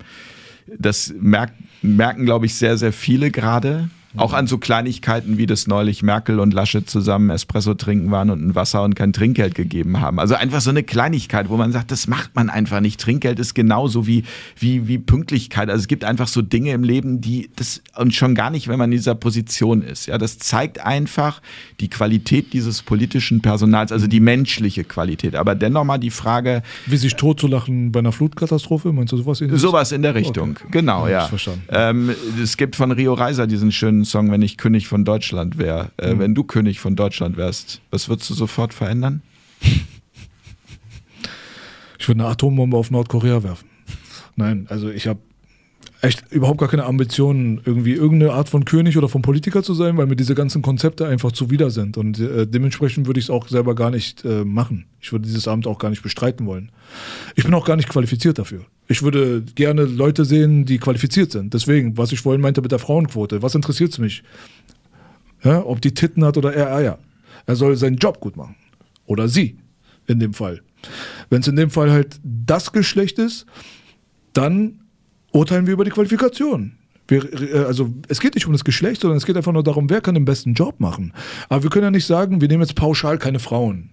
das 0.78 1.14
merk, 1.20 1.54
merken, 1.82 2.26
glaube 2.26 2.46
ich, 2.46 2.56
sehr, 2.56 2.78
sehr 2.78 2.94
viele 2.94 3.32
gerade. 3.32 3.90
Auch 4.18 4.34
an 4.34 4.48
so 4.48 4.58
Kleinigkeiten 4.58 5.38
wie 5.38 5.46
das 5.46 5.68
neulich 5.68 6.02
Merkel 6.02 6.40
und 6.40 6.52
Laschet 6.52 6.90
zusammen 6.90 7.30
Espresso 7.30 7.76
trinken 7.76 8.10
waren 8.10 8.32
und 8.32 8.44
ein 8.44 8.56
Wasser 8.56 8.82
und 8.82 8.96
kein 8.96 9.14
Trinkgeld 9.14 9.54
gegeben 9.54 10.02
haben. 10.02 10.20
Also 10.20 10.34
einfach 10.34 10.62
so 10.62 10.72
eine 10.72 10.82
Kleinigkeit, 10.82 11.48
wo 11.50 11.58
man 11.58 11.72
sagt, 11.72 11.92
das 11.92 12.08
macht 12.08 12.36
man 12.36 12.50
einfach 12.50 12.80
nicht. 12.80 13.00
Trinkgeld 13.00 13.38
ist 13.38 13.54
genauso 13.54 14.08
wie, 14.08 14.24
wie, 14.58 14.88
wie 14.88 14.98
Pünktlichkeit. 14.98 15.70
Also 15.70 15.82
es 15.82 15.88
gibt 15.88 16.04
einfach 16.04 16.28
so 16.28 16.42
Dinge 16.42 16.72
im 16.72 16.84
Leben, 16.84 17.22
die 17.22 17.52
das, 17.56 17.84
und 17.98 18.16
schon 18.16 18.34
gar 18.34 18.50
nicht, 18.50 18.68
wenn 18.68 18.80
man 18.80 18.92
in 18.92 18.98
dieser 18.98 19.14
Position 19.14 19.84
ist. 19.84 20.08
Ja, 20.08 20.18
das 20.18 20.40
zeigt 20.40 20.84
einfach 20.84 21.40
die 21.80 21.90
Qualität 21.90 22.52
dieses 22.54 22.82
politischen 22.82 23.42
Personals, 23.42 23.92
also 23.92 24.08
die 24.08 24.20
menschliche 24.20 24.86
Qualität. 24.86 25.36
Aber 25.36 25.54
dennoch 25.54 25.84
mal 25.84 26.00
die 26.00 26.10
Frage. 26.10 26.64
Wie 26.88 26.98
sich 26.98 27.16
totzulachen 27.16 27.92
bei 27.92 28.00
einer 28.00 28.12
Flutkatastrophe, 28.12 28.92
meinst 28.92 29.14
du 29.14 29.18
sowas 29.18 29.40
in 29.42 29.56
Sowas 29.56 29.92
in 29.92 30.02
der 30.02 30.16
Richtung, 30.16 30.52
okay. 30.52 30.68
genau, 30.72 31.06
ja. 31.06 31.12
ja. 31.12 31.28
Verstanden. 31.28 31.62
Ähm, 31.70 32.16
es 32.42 32.58
gibt 32.58 32.76
von 32.76 32.92
Rio 32.92 33.14
Reiser 33.14 33.46
diesen 33.46 33.72
schönen 33.72 33.99
schönen 34.00 34.06
Song, 34.06 34.32
wenn 34.32 34.42
ich 34.42 34.58
König 34.58 34.88
von 34.88 35.04
Deutschland 35.04 35.58
wäre. 35.58 35.92
Äh, 35.98 36.14
mhm. 36.14 36.20
Wenn 36.20 36.36
du 36.36 36.44
König 36.44 36.80
von 36.80 36.96
Deutschland 36.96 37.36
wärst, 37.36 37.82
was 37.92 38.08
würdest 38.08 38.30
du 38.30 38.34
sofort 38.34 38.74
verändern? 38.74 39.22
Ich 42.00 42.08
würde 42.08 42.22
eine 42.22 42.30
Atombombe 42.30 42.78
auf 42.78 42.92
Nordkorea 42.92 43.44
werfen. 43.44 43.68
Nein, 44.38 44.68
also 44.70 44.90
ich 44.90 45.06
habe 45.06 45.20
echt 46.02 46.32
überhaupt 46.32 46.60
gar 46.60 46.70
keine 46.70 46.86
Ambitionen, 46.86 47.60
irgendwie 47.66 47.92
irgendeine 47.92 48.32
Art 48.32 48.48
von 48.48 48.64
König 48.64 48.98
oder 48.98 49.10
von 49.10 49.22
Politiker 49.22 49.64
zu 49.64 49.74
sein, 49.74 49.98
weil 49.98 50.08
mir 50.08 50.16
diese 50.16 50.34
ganzen 50.34 50.62
Konzepte 50.62 51.06
einfach 51.06 51.34
zuwider 51.34 51.72
sind. 51.72 51.98
Und 51.98 52.20
äh, 52.20 52.48
dementsprechend 52.48 53.06
würde 53.06 53.20
ich 53.20 53.26
es 53.26 53.30
auch 53.30 53.50
selber 53.50 53.76
gar 53.76 53.92
nicht 53.92 54.24
äh, 54.24 54.46
machen. 54.46 54.86
Ich 55.02 55.12
würde 55.12 55.28
dieses 55.28 55.50
Amt 55.50 55.68
auch 55.68 55.78
gar 55.78 55.90
nicht 55.90 56.02
bestreiten 56.02 56.46
wollen. 56.46 56.72
Ich 57.36 57.44
bin 57.44 57.54
auch 57.54 57.66
gar 57.66 57.76
nicht 57.76 57.90
qualifiziert 57.90 58.40
dafür. 58.40 58.66
Ich 58.92 59.04
würde 59.04 59.44
gerne 59.54 59.84
Leute 59.84 60.26
sehen, 60.26 60.66
die 60.66 60.80
qualifiziert 60.80 61.32
sind. 61.32 61.54
Deswegen, 61.54 61.96
was 61.96 62.12
ich 62.12 62.22
vorhin 62.22 62.42
meinte 62.42 62.62
mit 62.62 62.72
der 62.72 62.80
Frauenquote, 62.80 63.44
was 63.44 63.54
interessiert 63.54 63.92
es 63.92 64.00
mich? 64.00 64.24
Ja, 65.44 65.64
ob 65.64 65.80
die 65.80 65.94
Titten 65.94 66.26
hat 66.26 66.38
oder 66.38 66.54
er 66.54 66.74
Eier. 66.74 67.00
Er 67.46 67.56
soll 67.56 67.76
seinen 67.78 67.98
Job 67.98 68.20
gut 68.20 68.36
machen. 68.36 68.56
Oder 69.06 69.28
sie, 69.28 69.60
in 70.08 70.20
dem 70.20 70.34
Fall. 70.34 70.62
Wenn 71.30 71.42
es 71.42 71.48
in 71.48 71.56
dem 71.56 71.70
Fall 71.70 71.92
halt 71.92 72.20
das 72.24 72.72
Geschlecht 72.72 73.20
ist, 73.20 73.46
dann 74.34 74.80
urteilen 75.32 75.68
wir 75.68 75.74
über 75.74 75.86
die 75.86 75.92
Qualifikation. 75.92 76.74
Wir, 77.08 77.54
äh, 77.54 77.66
also 77.66 77.94
es 78.08 78.20
geht 78.20 78.34
nicht 78.34 78.48
um 78.48 78.54
das 78.54 78.64
Geschlecht, 78.64 79.02
sondern 79.02 79.18
es 79.18 79.26
geht 79.26 79.38
einfach 79.38 79.54
nur 79.54 79.64
darum, 79.64 79.90
wer 79.92 80.02
kann 80.02 80.16
den 80.16 80.26
besten 80.26 80.56
Job 80.56 80.80
machen. 80.80 81.14
Aber 81.48 81.62
wir 81.62 81.70
können 81.70 81.86
ja 81.86 81.92
nicht 81.92 82.08
sagen, 82.08 82.42
wir 82.42 82.48
nehmen 82.48 82.64
jetzt 82.64 82.76
pauschal 82.76 83.20
keine 83.20 83.40
Frauen. 83.40 83.92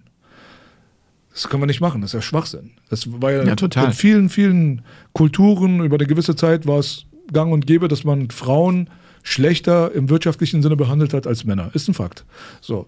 Das 1.37 1.49
können 1.49 1.61
wir 1.61 1.67
nicht 1.67 1.81
machen, 1.81 2.01
das 2.01 2.09
ist 2.09 2.13
ja 2.15 2.21
Schwachsinn. 2.23 2.71
Das 2.89 3.21
war 3.21 3.31
ja, 3.31 3.43
ja 3.43 3.53
in 3.53 3.93
vielen, 3.93 4.27
vielen 4.27 4.81
Kulturen 5.13 5.81
über 5.81 5.97
eine 5.97 6.07
gewisse 6.07 6.35
Zeit 6.35 6.65
war 6.65 6.79
es 6.79 7.05
gang 7.31 7.53
und 7.53 7.67
gäbe, 7.67 7.87
dass 7.87 8.03
man 8.03 8.31
Frauen 8.31 8.89
schlechter 9.21 9.91
im 9.91 10.09
wirtschaftlichen 10.09 10.63
Sinne 10.63 10.75
behandelt 10.75 11.13
hat 11.13 11.27
als 11.27 11.43
Männer. 11.43 11.69
Ist 11.73 11.87
ein 11.87 11.93
Fakt. 11.93 12.25
So. 12.59 12.87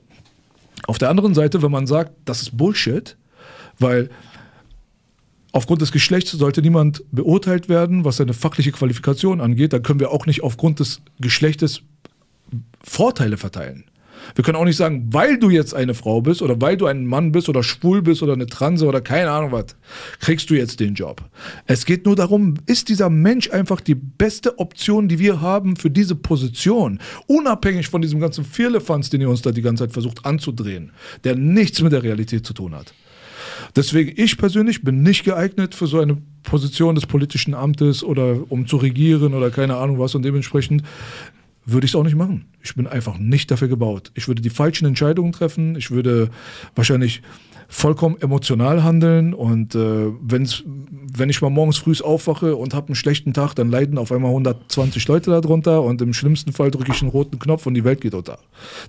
Auf 0.87 0.97
der 0.97 1.11
anderen 1.11 1.35
Seite, 1.35 1.61
wenn 1.61 1.69
man 1.69 1.85
sagt, 1.85 2.13
das 2.25 2.41
ist 2.41 2.57
Bullshit, 2.57 3.17
weil 3.77 4.09
aufgrund 5.51 5.83
des 5.83 5.91
Geschlechts 5.91 6.31
sollte 6.31 6.63
niemand 6.63 7.03
beurteilt 7.11 7.69
werden, 7.69 8.03
was 8.03 8.17
seine 8.17 8.33
fachliche 8.33 8.71
Qualifikation 8.71 9.41
angeht. 9.41 9.73
Dann 9.73 9.83
können 9.83 9.99
wir 9.99 10.09
auch 10.09 10.25
nicht 10.25 10.41
aufgrund 10.41 10.79
des 10.79 11.01
Geschlechtes 11.19 11.83
Vorteile 12.83 13.37
verteilen. 13.37 13.88
Wir 14.35 14.43
können 14.43 14.57
auch 14.57 14.65
nicht 14.65 14.77
sagen, 14.77 15.07
weil 15.11 15.37
du 15.37 15.49
jetzt 15.49 15.73
eine 15.73 15.93
Frau 15.93 16.21
bist 16.21 16.41
oder 16.41 16.59
weil 16.61 16.77
du 16.77 16.85
ein 16.85 17.05
Mann 17.05 17.31
bist 17.31 17.49
oder 17.49 17.63
schwul 17.63 18.01
bist 18.01 18.21
oder 18.21 18.33
eine 18.33 18.47
Transe 18.47 18.85
oder 18.85 19.01
keine 19.01 19.31
Ahnung 19.31 19.51
was, 19.51 19.75
kriegst 20.19 20.49
du 20.49 20.55
jetzt 20.55 20.79
den 20.79 20.93
Job. 20.93 21.23
Es 21.65 21.85
geht 21.85 22.05
nur 22.05 22.15
darum, 22.15 22.55
ist 22.65 22.89
dieser 22.89 23.09
Mensch 23.09 23.49
einfach 23.49 23.81
die 23.81 23.95
beste 23.95 24.59
Option, 24.59 25.07
die 25.07 25.19
wir 25.19 25.41
haben 25.41 25.75
für 25.75 25.89
diese 25.89 26.15
Position, 26.15 26.99
unabhängig 27.27 27.87
von 27.87 28.01
diesem 28.01 28.19
ganzen 28.19 28.45
Firlefanz, 28.45 29.09
den 29.09 29.21
ihr 29.21 29.29
uns 29.29 29.41
da 29.41 29.51
die 29.51 29.61
ganze 29.61 29.83
Zeit 29.83 29.93
versucht 29.93 30.25
anzudrehen, 30.25 30.91
der 31.23 31.35
nichts 31.35 31.81
mit 31.81 31.91
der 31.91 32.03
Realität 32.03 32.45
zu 32.45 32.53
tun 32.53 32.75
hat. 32.75 32.93
Deswegen, 33.75 34.13
ich 34.15 34.37
persönlich 34.37 34.83
bin 34.83 35.03
nicht 35.03 35.23
geeignet 35.23 35.75
für 35.75 35.87
so 35.87 35.99
eine 35.99 36.17
Position 36.43 36.95
des 36.95 37.05
politischen 37.05 37.53
Amtes 37.53 38.03
oder 38.03 38.39
um 38.49 38.67
zu 38.67 38.77
regieren 38.77 39.33
oder 39.33 39.51
keine 39.51 39.77
Ahnung 39.77 39.99
was 39.99 40.15
und 40.15 40.23
dementsprechend 40.23 40.83
würde 41.71 41.85
ich 41.85 41.91
es 41.91 41.95
auch 41.95 42.03
nicht 42.03 42.15
machen. 42.15 42.45
Ich 42.61 42.75
bin 42.75 42.87
einfach 42.87 43.17
nicht 43.17 43.51
dafür 43.51 43.67
gebaut. 43.67 44.11
Ich 44.15 44.27
würde 44.27 44.41
die 44.41 44.49
falschen 44.49 44.85
Entscheidungen 44.85 45.31
treffen. 45.31 45.75
Ich 45.75 45.91
würde 45.91 46.29
wahrscheinlich 46.75 47.21
vollkommen 47.71 48.19
emotional 48.19 48.83
handeln 48.83 49.35
und 49.35 49.75
äh, 49.75 50.07
wenn's, 50.21 50.63
wenn 50.65 51.29
ich 51.29 51.39
mal 51.41 51.51
morgens 51.51 51.77
früh 51.77 51.93
aufwache 52.01 52.55
und 52.55 52.73
habe 52.73 52.87
einen 52.87 52.95
schlechten 52.95 53.31
Tag, 53.31 53.53
dann 53.53 53.69
leiden 53.69 53.99
auf 53.99 54.11
einmal 54.11 54.31
120 54.31 55.07
Leute 55.07 55.29
darunter 55.29 55.83
und 55.83 56.01
im 56.01 56.13
schlimmsten 56.13 56.51
Fall 56.51 56.71
drücke 56.71 56.91
ich 56.91 57.01
einen 57.01 57.11
roten 57.11 57.37
Knopf 57.37 57.67
und 57.67 57.75
die 57.75 57.83
Welt 57.83 58.01
geht 58.01 58.15
unter. 58.15 58.39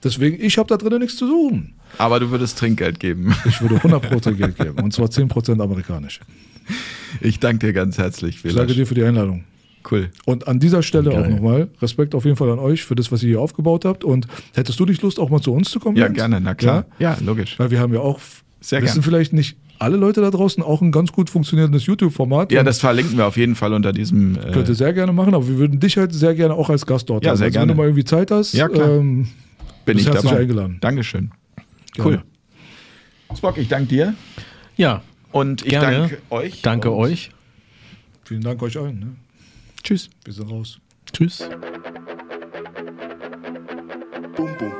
Deswegen, 0.02 0.42
ich 0.42 0.56
habe 0.56 0.68
da 0.68 0.78
drinnen 0.78 1.00
nichts 1.00 1.16
zu 1.16 1.26
suchen. 1.26 1.74
Aber 1.98 2.20
du 2.20 2.30
würdest 2.30 2.58
Trinkgeld 2.58 2.98
geben. 2.98 3.34
Ich 3.44 3.60
würde 3.60 3.76
100 3.76 4.22
Trinkgeld 4.22 4.56
geben 4.56 4.82
und 4.82 4.94
zwar 4.94 5.08
10% 5.08 5.62
amerikanisch. 5.62 6.20
Ich 7.20 7.38
danke 7.38 7.66
dir 7.66 7.72
ganz 7.74 7.98
herzlich. 7.98 8.42
Ich 8.42 8.54
danke 8.54 8.74
dir 8.74 8.86
für 8.86 8.94
die 8.94 9.04
Einladung. 9.04 9.44
Cool. 9.88 10.10
Und 10.26 10.46
an 10.46 10.60
dieser 10.60 10.82
Stelle 10.82 11.10
Geil. 11.10 11.24
auch 11.24 11.28
nochmal 11.28 11.68
Respekt 11.80 12.14
auf 12.14 12.24
jeden 12.24 12.36
Fall 12.36 12.50
an 12.50 12.58
euch 12.58 12.84
für 12.84 12.94
das, 12.94 13.10
was 13.10 13.22
ihr 13.22 13.30
hier 13.30 13.40
aufgebaut 13.40 13.84
habt. 13.84 14.04
Und 14.04 14.26
hättest 14.54 14.78
du 14.78 14.84
nicht 14.84 15.02
Lust, 15.02 15.18
auch 15.18 15.30
mal 15.30 15.40
zu 15.40 15.52
uns 15.52 15.70
zu 15.70 15.80
kommen? 15.80 15.96
Ja, 15.96 16.04
Jens? 16.04 16.16
gerne, 16.16 16.40
na 16.40 16.54
klar. 16.54 16.86
Ja? 16.98 17.12
ja, 17.12 17.18
logisch. 17.24 17.58
Weil 17.58 17.70
wir 17.70 17.80
haben 17.80 17.92
ja 17.94 18.00
auch, 18.00 18.20
Sehr 18.60 18.82
wissen 18.82 18.94
gern. 18.94 19.02
vielleicht 19.04 19.32
nicht 19.32 19.56
alle 19.78 19.96
Leute 19.96 20.20
da 20.20 20.30
draußen 20.30 20.62
auch 20.62 20.82
ein 20.82 20.92
ganz 20.92 21.10
gut 21.10 21.30
funktionierendes 21.30 21.86
YouTube-Format. 21.86 22.52
Ja, 22.52 22.62
das 22.62 22.78
verlinken 22.78 23.16
wir 23.16 23.26
auf 23.26 23.38
jeden 23.38 23.54
Fall 23.54 23.72
unter 23.72 23.92
diesem. 23.92 24.36
Äh 24.36 24.52
Könnt 24.52 24.68
ihr 24.68 24.74
sehr 24.74 24.92
gerne 24.92 25.12
machen, 25.12 25.34
aber 25.34 25.48
wir 25.48 25.56
würden 25.56 25.80
dich 25.80 25.96
halt 25.96 26.12
sehr 26.12 26.34
gerne 26.34 26.54
auch 26.54 26.68
als 26.68 26.84
Gast 26.84 27.08
dort 27.08 27.24
ja, 27.24 27.30
haben. 27.30 27.38
Sehr 27.38 27.46
also, 27.46 27.54
gerne. 27.54 27.70
Wenn 27.70 27.76
du 27.76 27.82
mal 27.82 27.86
irgendwie 27.86 28.04
Zeit 28.04 28.30
hast, 28.30 28.52
ja, 28.52 28.68
klar. 28.68 28.90
Ähm, 28.90 29.28
bin 29.86 29.96
ich 29.96 30.06
herzlich 30.06 30.24
dabei. 30.24 30.42
eingeladen. 30.42 30.78
Dankeschön. 30.80 31.30
Cool. 31.98 32.22
Spock, 33.34 33.56
ich 33.56 33.68
danke 33.68 33.86
dir. 33.88 34.14
Ja. 34.76 35.02
Und 35.32 35.62
ich 35.62 35.70
gerne. 35.70 35.98
danke 35.98 36.18
euch. 36.30 36.62
Danke 36.62 36.92
euch. 36.92 37.30
Vielen 38.24 38.42
Dank 38.42 38.62
euch 38.62 38.78
allen. 38.78 38.98
Ne? 38.98 39.06
Tschüss. 39.82 40.10
Wir 40.24 40.32
sind 40.32 40.50
raus. 40.50 40.78
Tschüss. 41.12 41.48
Bum, 44.36 44.56
bum. 44.58 44.79